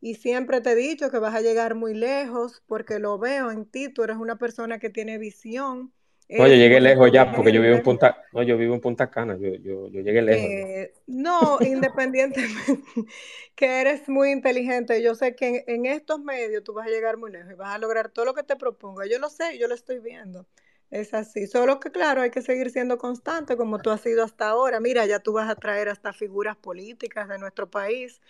y 0.00 0.14
siempre 0.14 0.60
te 0.60 0.72
he 0.72 0.74
dicho 0.76 1.10
que 1.10 1.18
vas 1.18 1.34
a 1.34 1.40
llegar 1.40 1.74
muy 1.74 1.94
lejos 1.94 2.62
porque 2.66 2.98
lo 2.98 3.18
veo 3.18 3.50
en 3.50 3.66
ti, 3.66 3.88
tú 3.88 4.04
eres 4.04 4.16
una 4.16 4.36
persona 4.36 4.78
que 4.78 4.90
tiene 4.90 5.18
visión. 5.18 5.92
No, 6.28 6.46
yo 6.46 6.54
llegué 6.54 6.78
lejos 6.80 7.10
ya 7.10 7.32
porque 7.32 7.52
yo 7.52 7.62
vivo 7.62 7.74
en 7.76 7.82
Punta, 7.82 8.22
no, 8.32 8.42
yo 8.42 8.58
vivo 8.58 8.74
en 8.74 8.80
Punta 8.82 9.10
Cana, 9.10 9.38
yo, 9.38 9.54
yo, 9.54 9.88
yo 9.88 10.02
llegué 10.02 10.20
lejos. 10.20 10.44
Eh, 10.44 10.92
no, 11.06 11.58
independientemente 11.62 12.82
que 13.56 13.80
eres 13.80 14.08
muy 14.10 14.30
inteligente, 14.30 15.02
yo 15.02 15.14
sé 15.14 15.34
que 15.34 15.64
en, 15.66 15.86
estos 15.86 16.20
medios 16.20 16.62
tú 16.62 16.74
vas 16.74 16.86
a 16.86 16.90
llegar 16.90 17.16
muy 17.16 17.32
lejos 17.32 17.52
y 17.52 17.54
vas 17.54 17.74
a 17.74 17.78
lograr 17.78 18.10
todo 18.10 18.26
lo 18.26 18.34
que 18.34 18.42
te 18.42 18.56
proponga. 18.56 19.06
Yo 19.06 19.18
lo 19.18 19.30
sé, 19.30 19.58
yo 19.58 19.68
lo 19.68 19.74
estoy 19.74 20.00
viendo. 20.00 20.46
Es 20.90 21.12
así. 21.12 21.46
Solo 21.46 21.80
que, 21.80 21.90
claro, 21.90 22.22
hay 22.22 22.30
que 22.30 22.42
seguir 22.42 22.70
siendo 22.70 22.98
constante 22.98 23.56
como 23.56 23.78
tú 23.78 23.90
has 23.90 24.02
sido 24.02 24.22
hasta 24.22 24.48
ahora. 24.48 24.80
Mira, 24.80 25.06
ya 25.06 25.20
tú 25.20 25.32
vas 25.32 25.48
a 25.50 25.54
traer 25.54 25.88
hasta 25.88 26.12
figuras 26.12 26.56
políticas 26.56 27.28
de 27.28 27.38
nuestro 27.38 27.70
país 27.70 28.20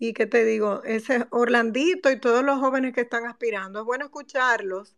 y 0.00 0.14
que 0.14 0.26
te 0.26 0.44
digo, 0.46 0.82
ese 0.84 1.26
Orlandito 1.30 2.10
y 2.10 2.18
todos 2.18 2.42
los 2.42 2.58
jóvenes 2.58 2.94
que 2.94 3.02
están 3.02 3.26
aspirando, 3.26 3.80
es 3.80 3.84
bueno 3.84 4.06
escucharlos 4.06 4.96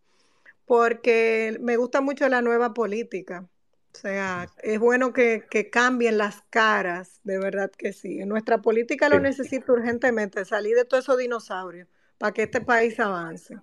porque 0.65 1.57
me 1.59 1.75
gusta 1.75 1.99
mucho 1.99 2.27
la 2.29 2.41
nueva 2.41 2.73
política. 2.73 3.45
O 3.93 3.99
sea, 3.99 4.47
es 4.63 4.79
bueno 4.79 5.11
que, 5.11 5.45
cambien 5.71 6.17
las 6.17 6.41
caras, 6.49 7.19
de 7.25 7.37
verdad 7.37 7.69
que 7.69 7.91
sí. 7.91 8.21
En 8.21 8.29
nuestra 8.29 8.59
política 8.59 9.09
lo 9.09 9.19
necesita 9.19 9.73
urgentemente, 9.73 10.45
salir 10.45 10.77
de 10.77 10.85
todos 10.85 11.03
esos 11.03 11.17
dinosaurios 11.17 11.89
para 12.17 12.31
que 12.31 12.43
este 12.43 12.61
país 12.61 12.97
avance. 12.97 13.57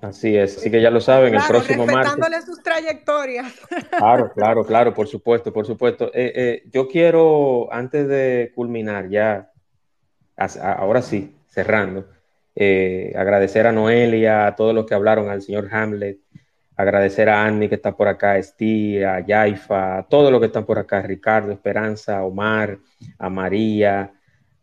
Así 0.00 0.34
es, 0.34 0.56
así 0.56 0.70
que 0.70 0.80
ya 0.80 0.90
lo 0.90 1.02
saben, 1.02 1.34
el 1.34 1.42
próximo 1.46 1.84
respetándole 1.84 2.40
sus 2.40 2.62
trayectorias. 2.62 3.52
Claro, 3.90 4.32
claro, 4.34 4.64
claro, 4.64 4.94
por 4.94 5.06
supuesto, 5.06 5.52
por 5.52 5.66
supuesto. 5.66 6.06
Eh, 6.14 6.32
eh, 6.34 6.62
yo 6.72 6.88
quiero, 6.88 7.70
antes 7.70 8.08
de 8.08 8.50
culminar 8.54 9.10
ya, 9.10 9.49
ahora 10.36 11.02
sí, 11.02 11.36
cerrando, 11.48 12.06
eh, 12.54 13.12
agradecer 13.16 13.66
a 13.66 13.72
Noelia, 13.72 14.46
a 14.46 14.56
todos 14.56 14.74
los 14.74 14.86
que 14.86 14.94
hablaron, 14.94 15.28
al 15.30 15.42
señor 15.42 15.68
Hamlet, 15.72 16.18
agradecer 16.76 17.28
a 17.28 17.44
Annie 17.44 17.68
que 17.68 17.74
está 17.76 17.96
por 17.96 18.08
acá, 18.08 18.32
a 18.32 18.38
Esti, 18.38 19.02
a 19.02 19.20
Yaifa, 19.20 19.98
a 19.98 20.02
todos 20.08 20.32
los 20.32 20.40
que 20.40 20.46
están 20.46 20.64
por 20.64 20.78
acá, 20.78 21.02
Ricardo, 21.02 21.52
Esperanza, 21.52 22.24
Omar, 22.24 22.78
a 23.18 23.28
María, 23.30 24.12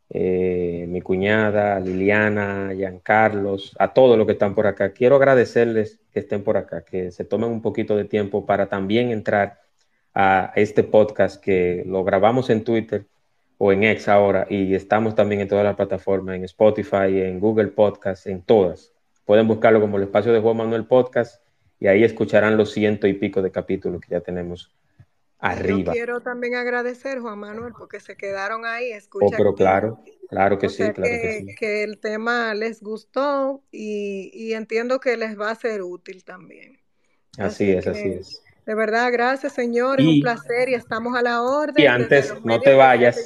eh, 0.10 0.86
mi 0.88 1.02
cuñada, 1.02 1.80
Liliana, 1.80 2.72
Giancarlos, 2.74 3.76
a 3.78 3.94
todos 3.94 4.18
los 4.18 4.26
que 4.26 4.34
están 4.34 4.56
por 4.56 4.68
acá. 4.68 4.92
Quiero 4.92 5.18
agradecerles 5.18 6.00
que 6.12 6.20
estén 6.22 6.44
por 6.44 6.58
acá, 6.58 6.84
que 6.84 7.12
se 7.12 7.26
tomen 7.26 7.50
un 7.50 7.62
poquito 7.62 7.96
de 7.96 8.06
tiempo 8.06 8.46
para 8.46 8.68
también 8.68 9.12
entrar 9.12 9.60
a 10.14 10.52
este 10.56 10.84
podcast 10.84 11.42
que 11.44 11.84
lo 11.86 12.04
grabamos 12.04 12.50
en 12.50 12.64
Twitter 12.64 13.06
o 13.58 13.72
en 13.72 13.84
X 13.84 14.08
ahora 14.08 14.46
y 14.50 14.76
estamos 14.76 15.16
también 15.16 15.42
en 15.42 15.48
todas 15.48 15.64
las 15.64 15.76
plataformas, 15.76 16.36
en 16.36 16.44
Spotify, 16.44 17.22
en 17.22 17.40
Google 17.40 17.68
Podcast, 17.68 18.28
en 18.28 18.42
todas. 18.42 18.94
Pueden 19.26 19.48
buscarlo 19.48 19.82
como 19.82 19.98
el 19.98 20.04
espacio 20.04 20.32
de 20.32 20.40
Juan 20.40 20.58
Manuel 20.58 20.86
Podcast 20.86 21.42
y 21.80 21.88
ahí 21.88 22.04
escucharán 22.04 22.58
los 22.58 22.72
ciento 22.72 23.08
y 23.08 23.14
pico 23.14 23.42
de 23.42 23.52
capítulos 23.52 24.02
que 24.02 24.12
ya 24.12 24.22
tenemos 24.22 24.72
arriba. 25.40 25.86
Yo 25.88 25.92
quiero 25.92 26.22
también 26.22 26.56
agradecer, 26.56 27.20
Juan 27.20 27.40
Manuel, 27.40 27.74
porque 27.78 28.00
se 28.00 28.16
quedaron 28.16 28.66
ahí 28.66 28.92
escuchando. 28.92 29.36
Oh, 29.36 29.38
pero 29.38 29.56
claro, 29.56 30.00
claro 30.30 30.58
que 30.58 30.70
sí, 30.70 30.78
claro 30.78 31.04
que, 31.04 31.44
sí. 31.48 31.56
Que 31.56 31.84
el 31.84 32.00
tema 32.00 32.54
les 32.54 32.82
gustó 32.82 33.64
y, 33.72 34.54
entiendo 34.54 35.00
que 35.00 35.18
les 35.18 35.40
va 35.40 35.52
a 35.52 35.56
ser 35.56 35.84
útil 35.84 36.24
también. 36.24 36.80
Así, 37.38 37.72
es, 37.72 37.86
así 37.86 38.10
es. 38.10 38.44
De 38.68 38.76
verdad, 38.76 39.14
gracias, 39.14 39.54
señor. 39.54 40.02
es 40.02 40.06
un 40.06 40.20
placer 40.20 40.68
y 40.68 40.74
estamos 40.74 41.16
a 41.16 41.22
la 41.22 41.42
orden. 41.42 41.82
Y 41.82 41.88
antes, 41.88 42.34
no 42.44 42.60
te 42.60 42.74
vayas. 42.74 43.18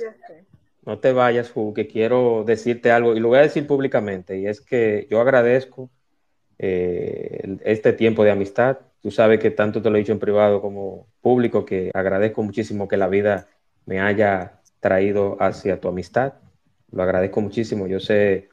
No 0.85 0.99
te 0.99 1.13
vayas, 1.13 1.49
Ju, 1.49 1.73
que 1.73 1.87
quiero 1.87 2.43
decirte 2.45 2.91
algo 2.91 3.15
y 3.15 3.19
lo 3.19 3.29
voy 3.29 3.39
a 3.39 3.41
decir 3.41 3.65
públicamente, 3.65 4.37
y 4.39 4.47
es 4.47 4.61
que 4.61 5.07
yo 5.09 5.19
agradezco 5.19 5.89
eh, 6.59 7.57
este 7.63 7.91
tiempo 7.93 8.23
de 8.23 8.31
amistad. 8.31 8.77
Tú 9.01 9.09
sabes 9.09 9.39
que 9.39 9.49
tanto 9.49 9.81
te 9.81 9.89
lo 9.89 9.95
he 9.95 9.99
dicho 9.99 10.11
en 10.11 10.19
privado 10.19 10.61
como 10.61 11.07
público, 11.21 11.65
que 11.65 11.89
agradezco 11.93 12.43
muchísimo 12.43 12.87
que 12.87 12.97
la 12.97 13.07
vida 13.07 13.47
me 13.87 13.99
haya 13.99 14.59
traído 14.79 15.37
hacia 15.39 15.79
tu 15.79 15.87
amistad. 15.87 16.33
Lo 16.91 17.01
agradezco 17.01 17.41
muchísimo. 17.41 17.87
Yo 17.87 17.99
sé, 17.99 18.49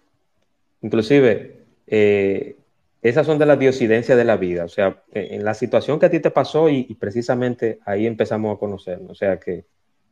inclusive, 0.81 1.65
eh, 1.87 2.57
esas 3.03 3.27
son 3.27 3.39
de 3.39 3.47
las 3.47 3.59
diosidencias 3.59 4.19
de 4.19 4.25
la 4.25 4.37
vida. 4.37 4.65
O 4.65 4.69
sea, 4.69 5.03
en 5.13 5.45
la 5.45 5.55
situación 5.55 5.99
que 5.99 6.07
a 6.07 6.11
ti 6.11 6.21
te 6.21 6.31
pasó 6.31 6.69
y, 6.69 6.95
precisamente 6.95 7.79
ahí 7.85 8.07
empezamos 8.07 8.57
a 8.57 8.59
conocernos. 8.59 9.11
O 9.11 9.15
sea 9.15 9.39
que 9.39 9.65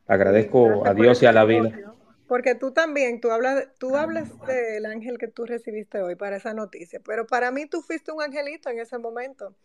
agradezco 0.07 0.85
a 0.85 0.93
Dios 0.93 1.21
y 1.23 1.25
a 1.25 1.31
la 1.31 1.45
vida. 1.45 1.93
Porque 2.27 2.55
tú 2.55 2.71
también, 2.71 3.21
tú 3.21 3.31
hablas, 3.31 3.67
tú 3.77 3.95
hablas 3.95 4.29
del 4.45 4.85
ángel 4.85 5.17
que 5.17 5.27
tú 5.27 5.45
recibiste 5.45 6.01
hoy 6.01 6.15
para 6.15 6.35
esa 6.35 6.53
noticia, 6.53 6.99
pero 7.05 7.25
para 7.25 7.51
mí 7.51 7.67
tú 7.67 7.81
fuiste 7.81 8.11
un 8.11 8.21
angelito 8.21 8.69
en 8.69 8.79
ese 8.79 8.97
momento 8.97 9.55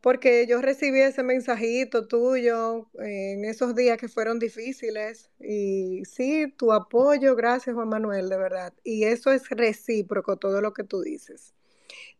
porque 0.00 0.46
yo 0.46 0.60
recibí 0.60 1.00
ese 1.00 1.22
mensajito 1.22 2.06
tuyo 2.06 2.88
en 2.98 3.44
esos 3.44 3.74
días 3.74 3.98
que 3.98 4.08
fueron 4.08 4.38
difíciles 4.38 5.30
y 5.38 6.02
sí, 6.04 6.52
tu 6.56 6.72
apoyo, 6.72 7.36
gracias 7.36 7.74
Juan 7.74 7.88
Manuel, 7.88 8.28
de 8.28 8.36
verdad. 8.36 8.72
Y 8.82 9.04
eso 9.04 9.30
es 9.30 9.48
recíproco, 9.50 10.36
todo 10.36 10.60
lo 10.60 10.72
que 10.72 10.84
tú 10.84 11.02
dices. 11.02 11.54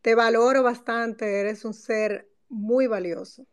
Te 0.03 0.15
valoro 0.15 0.63
bastante, 0.63 1.41
eres 1.41 1.65
un 1.65 1.75
ser 1.75 2.29
muy 2.49 2.87
valioso. 2.87 3.47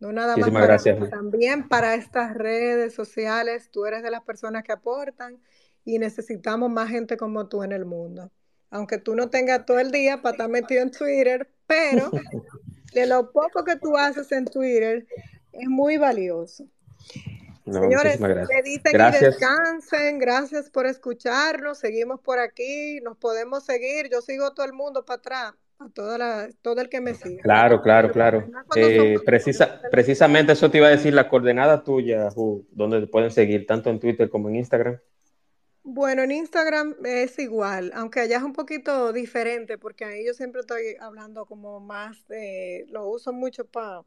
No 0.00 0.12
nada 0.12 0.36
más 0.36 0.50
para 0.50 0.66
gracias. 0.66 1.10
también 1.10 1.68
para 1.68 1.94
estas 1.94 2.34
redes 2.34 2.94
sociales, 2.94 3.70
tú 3.70 3.86
eres 3.86 4.02
de 4.02 4.10
las 4.10 4.22
personas 4.22 4.62
que 4.62 4.72
aportan 4.72 5.38
y 5.84 5.98
necesitamos 5.98 6.70
más 6.70 6.90
gente 6.90 7.16
como 7.16 7.48
tú 7.48 7.62
en 7.62 7.72
el 7.72 7.84
mundo. 7.84 8.30
Aunque 8.70 8.98
tú 8.98 9.14
no 9.14 9.30
tengas 9.30 9.64
todo 9.64 9.78
el 9.78 9.92
día 9.92 10.20
para 10.20 10.32
estar 10.32 10.48
metido 10.48 10.82
en 10.82 10.90
Twitter, 10.90 11.48
pero 11.66 12.10
de 12.94 13.06
lo 13.06 13.32
poco 13.32 13.64
que 13.64 13.76
tú 13.76 13.96
haces 13.96 14.30
en 14.32 14.44
Twitter 14.44 15.06
es 15.52 15.68
muy 15.68 15.96
valioso. 15.96 16.66
Señores, 17.64 18.20
mediten 18.20 19.00
y 19.00 19.18
descansen. 19.24 20.18
Gracias 20.18 20.68
por 20.70 20.86
escucharnos. 20.86 21.78
Seguimos 21.78 22.20
por 22.20 22.38
aquí. 22.38 23.00
Nos 23.02 23.16
podemos 23.16 23.64
seguir. 23.64 24.10
Yo 24.10 24.20
sigo 24.20 24.46
a 24.46 24.54
todo 24.54 24.66
el 24.66 24.74
mundo 24.74 25.04
para 25.04 25.16
atrás. 25.16 25.54
A 25.78 25.88
toda 25.88 26.48
todo 26.62 26.80
el 26.80 26.88
que 26.88 27.00
me 27.00 27.14
sigue. 27.14 27.38
Claro, 27.38 27.82
claro, 27.82 28.12
claro. 28.12 28.46
Eh, 28.76 29.16
precisa, 29.24 29.80
precisamente 29.90 30.52
eso 30.52 30.70
te 30.70 30.78
iba 30.78 30.86
a 30.86 30.90
decir, 30.90 31.14
la 31.14 31.28
coordenada 31.28 31.82
tuya, 31.82 32.28
donde 32.70 33.06
pueden 33.06 33.30
seguir, 33.30 33.66
tanto 33.66 33.90
en 33.90 33.98
Twitter 33.98 34.30
como 34.30 34.48
en 34.50 34.56
Instagram. 34.56 35.00
Bueno, 35.82 36.22
en 36.22 36.30
Instagram 36.30 36.94
es 37.04 37.38
igual, 37.38 37.92
aunque 37.94 38.20
allá 38.20 38.38
es 38.38 38.42
un 38.42 38.54
poquito 38.54 39.12
diferente, 39.12 39.76
porque 39.76 40.06
ahí 40.06 40.24
yo 40.24 40.32
siempre 40.32 40.60
estoy 40.60 40.96
hablando 40.98 41.44
como 41.44 41.78
más 41.80 42.26
de, 42.28 42.86
lo 42.88 43.06
uso 43.08 43.34
mucho 43.34 43.66
para 43.66 44.02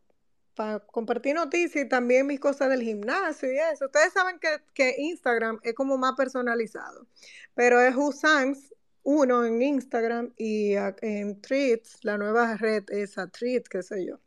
compartir 0.92 1.36
noticias 1.36 1.86
y 1.86 1.90
también 1.90 2.28
mis 2.28 2.40
cosas 2.40 2.70
del 2.70 2.82
gimnasio 2.82 3.52
y 3.52 3.58
eso. 3.58 3.86
Ustedes 3.86 4.14
saben 4.14 4.40
que, 4.40 4.50
que 4.74 4.96
Instagram 4.98 5.60
es 5.64 5.74
como 5.74 5.98
más 5.98 6.14
personalizado, 6.16 7.08
pero 7.56 7.82
es 7.82 7.96
Usans 7.96 8.74
uno 9.10 9.46
en 9.46 9.62
Instagram 9.62 10.34
y 10.36 10.74
en 11.02 11.40
Tweets, 11.40 12.04
la 12.04 12.18
nueva 12.18 12.58
red 12.58 12.84
es 12.90 13.18
a 13.18 13.28
Tweets, 13.28 13.70
qué 13.70 13.82
sé 13.82 14.06
yo. 14.06 14.20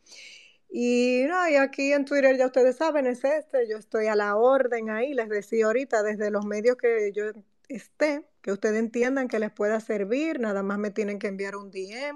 Y, 0.71 1.25
no, 1.29 1.51
y 1.51 1.57
aquí 1.57 1.93
en 1.93 2.07
Twitter 2.07 2.39
ya 2.39 2.47
ustedes 2.47 2.77
saben, 2.77 3.07
es 3.07 3.23
este, 3.23 3.69
yo 3.69 3.77
estoy 3.77 4.07
a 4.07 4.17
la 4.17 4.37
orden 4.37 4.89
ahí, 4.89 5.13
les 5.13 5.29
decía 5.29 5.67
ahorita, 5.67 6.03
desde 6.03 6.31
los 6.31 6.47
medios 6.47 6.79
que 6.79 7.13
yo 7.13 7.25
esté, 7.69 8.25
que 8.41 8.53
ustedes 8.53 8.79
entiendan 8.79 9.29
que 9.29 9.39
les 9.39 9.53
pueda 9.53 9.81
servir, 9.81 10.41
nada 10.41 10.63
más 10.63 10.79
me 10.79 10.91
tienen 10.91 11.19
que 11.19 11.27
enviar 11.27 11.57
un 11.57 11.71
DM 11.71 12.15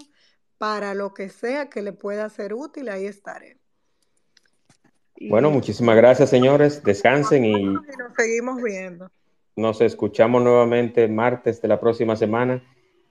para 0.56 0.94
lo 0.94 1.12
que 1.12 1.28
sea 1.28 1.68
que 1.68 1.82
le 1.82 1.92
pueda 1.92 2.30
ser 2.30 2.54
útil, 2.54 2.88
ahí 2.88 3.04
estaré. 3.04 3.58
Bueno, 5.20 5.50
muchísimas 5.50 5.96
gracias, 5.96 6.30
señores. 6.30 6.82
Descansen 6.82 7.44
y, 7.44 7.52
y 7.52 7.64
nos 7.64 7.84
seguimos 8.16 8.62
viendo. 8.62 9.10
Nos 9.56 9.80
escuchamos 9.80 10.42
nuevamente 10.42 11.06
martes 11.08 11.62
de 11.62 11.68
la 11.68 11.80
próxima 11.80 12.16
semana. 12.16 12.62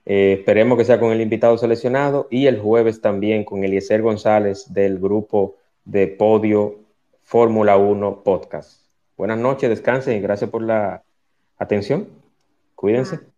Eh, 0.06 0.36
esperemos 0.38 0.76
que 0.76 0.84
sea 0.84 1.00
con 1.00 1.12
el 1.12 1.20
invitado 1.20 1.56
seleccionado 1.56 2.28
y 2.30 2.46
el 2.46 2.60
jueves 2.60 3.00
también 3.00 3.44
con 3.44 3.64
Eliezer 3.64 4.02
González 4.02 4.72
del 4.72 4.98
grupo 4.98 5.56
de 5.84 6.08
Podio 6.08 6.80
Fórmula 7.22 7.78
1 7.78 8.22
Podcast. 8.22 8.82
Buenas 9.16 9.38
noches, 9.38 9.70
descansen 9.70 10.18
y 10.18 10.20
gracias 10.20 10.50
por 10.50 10.62
la 10.62 11.02
atención. 11.58 12.08
Cuídense. 12.74 13.33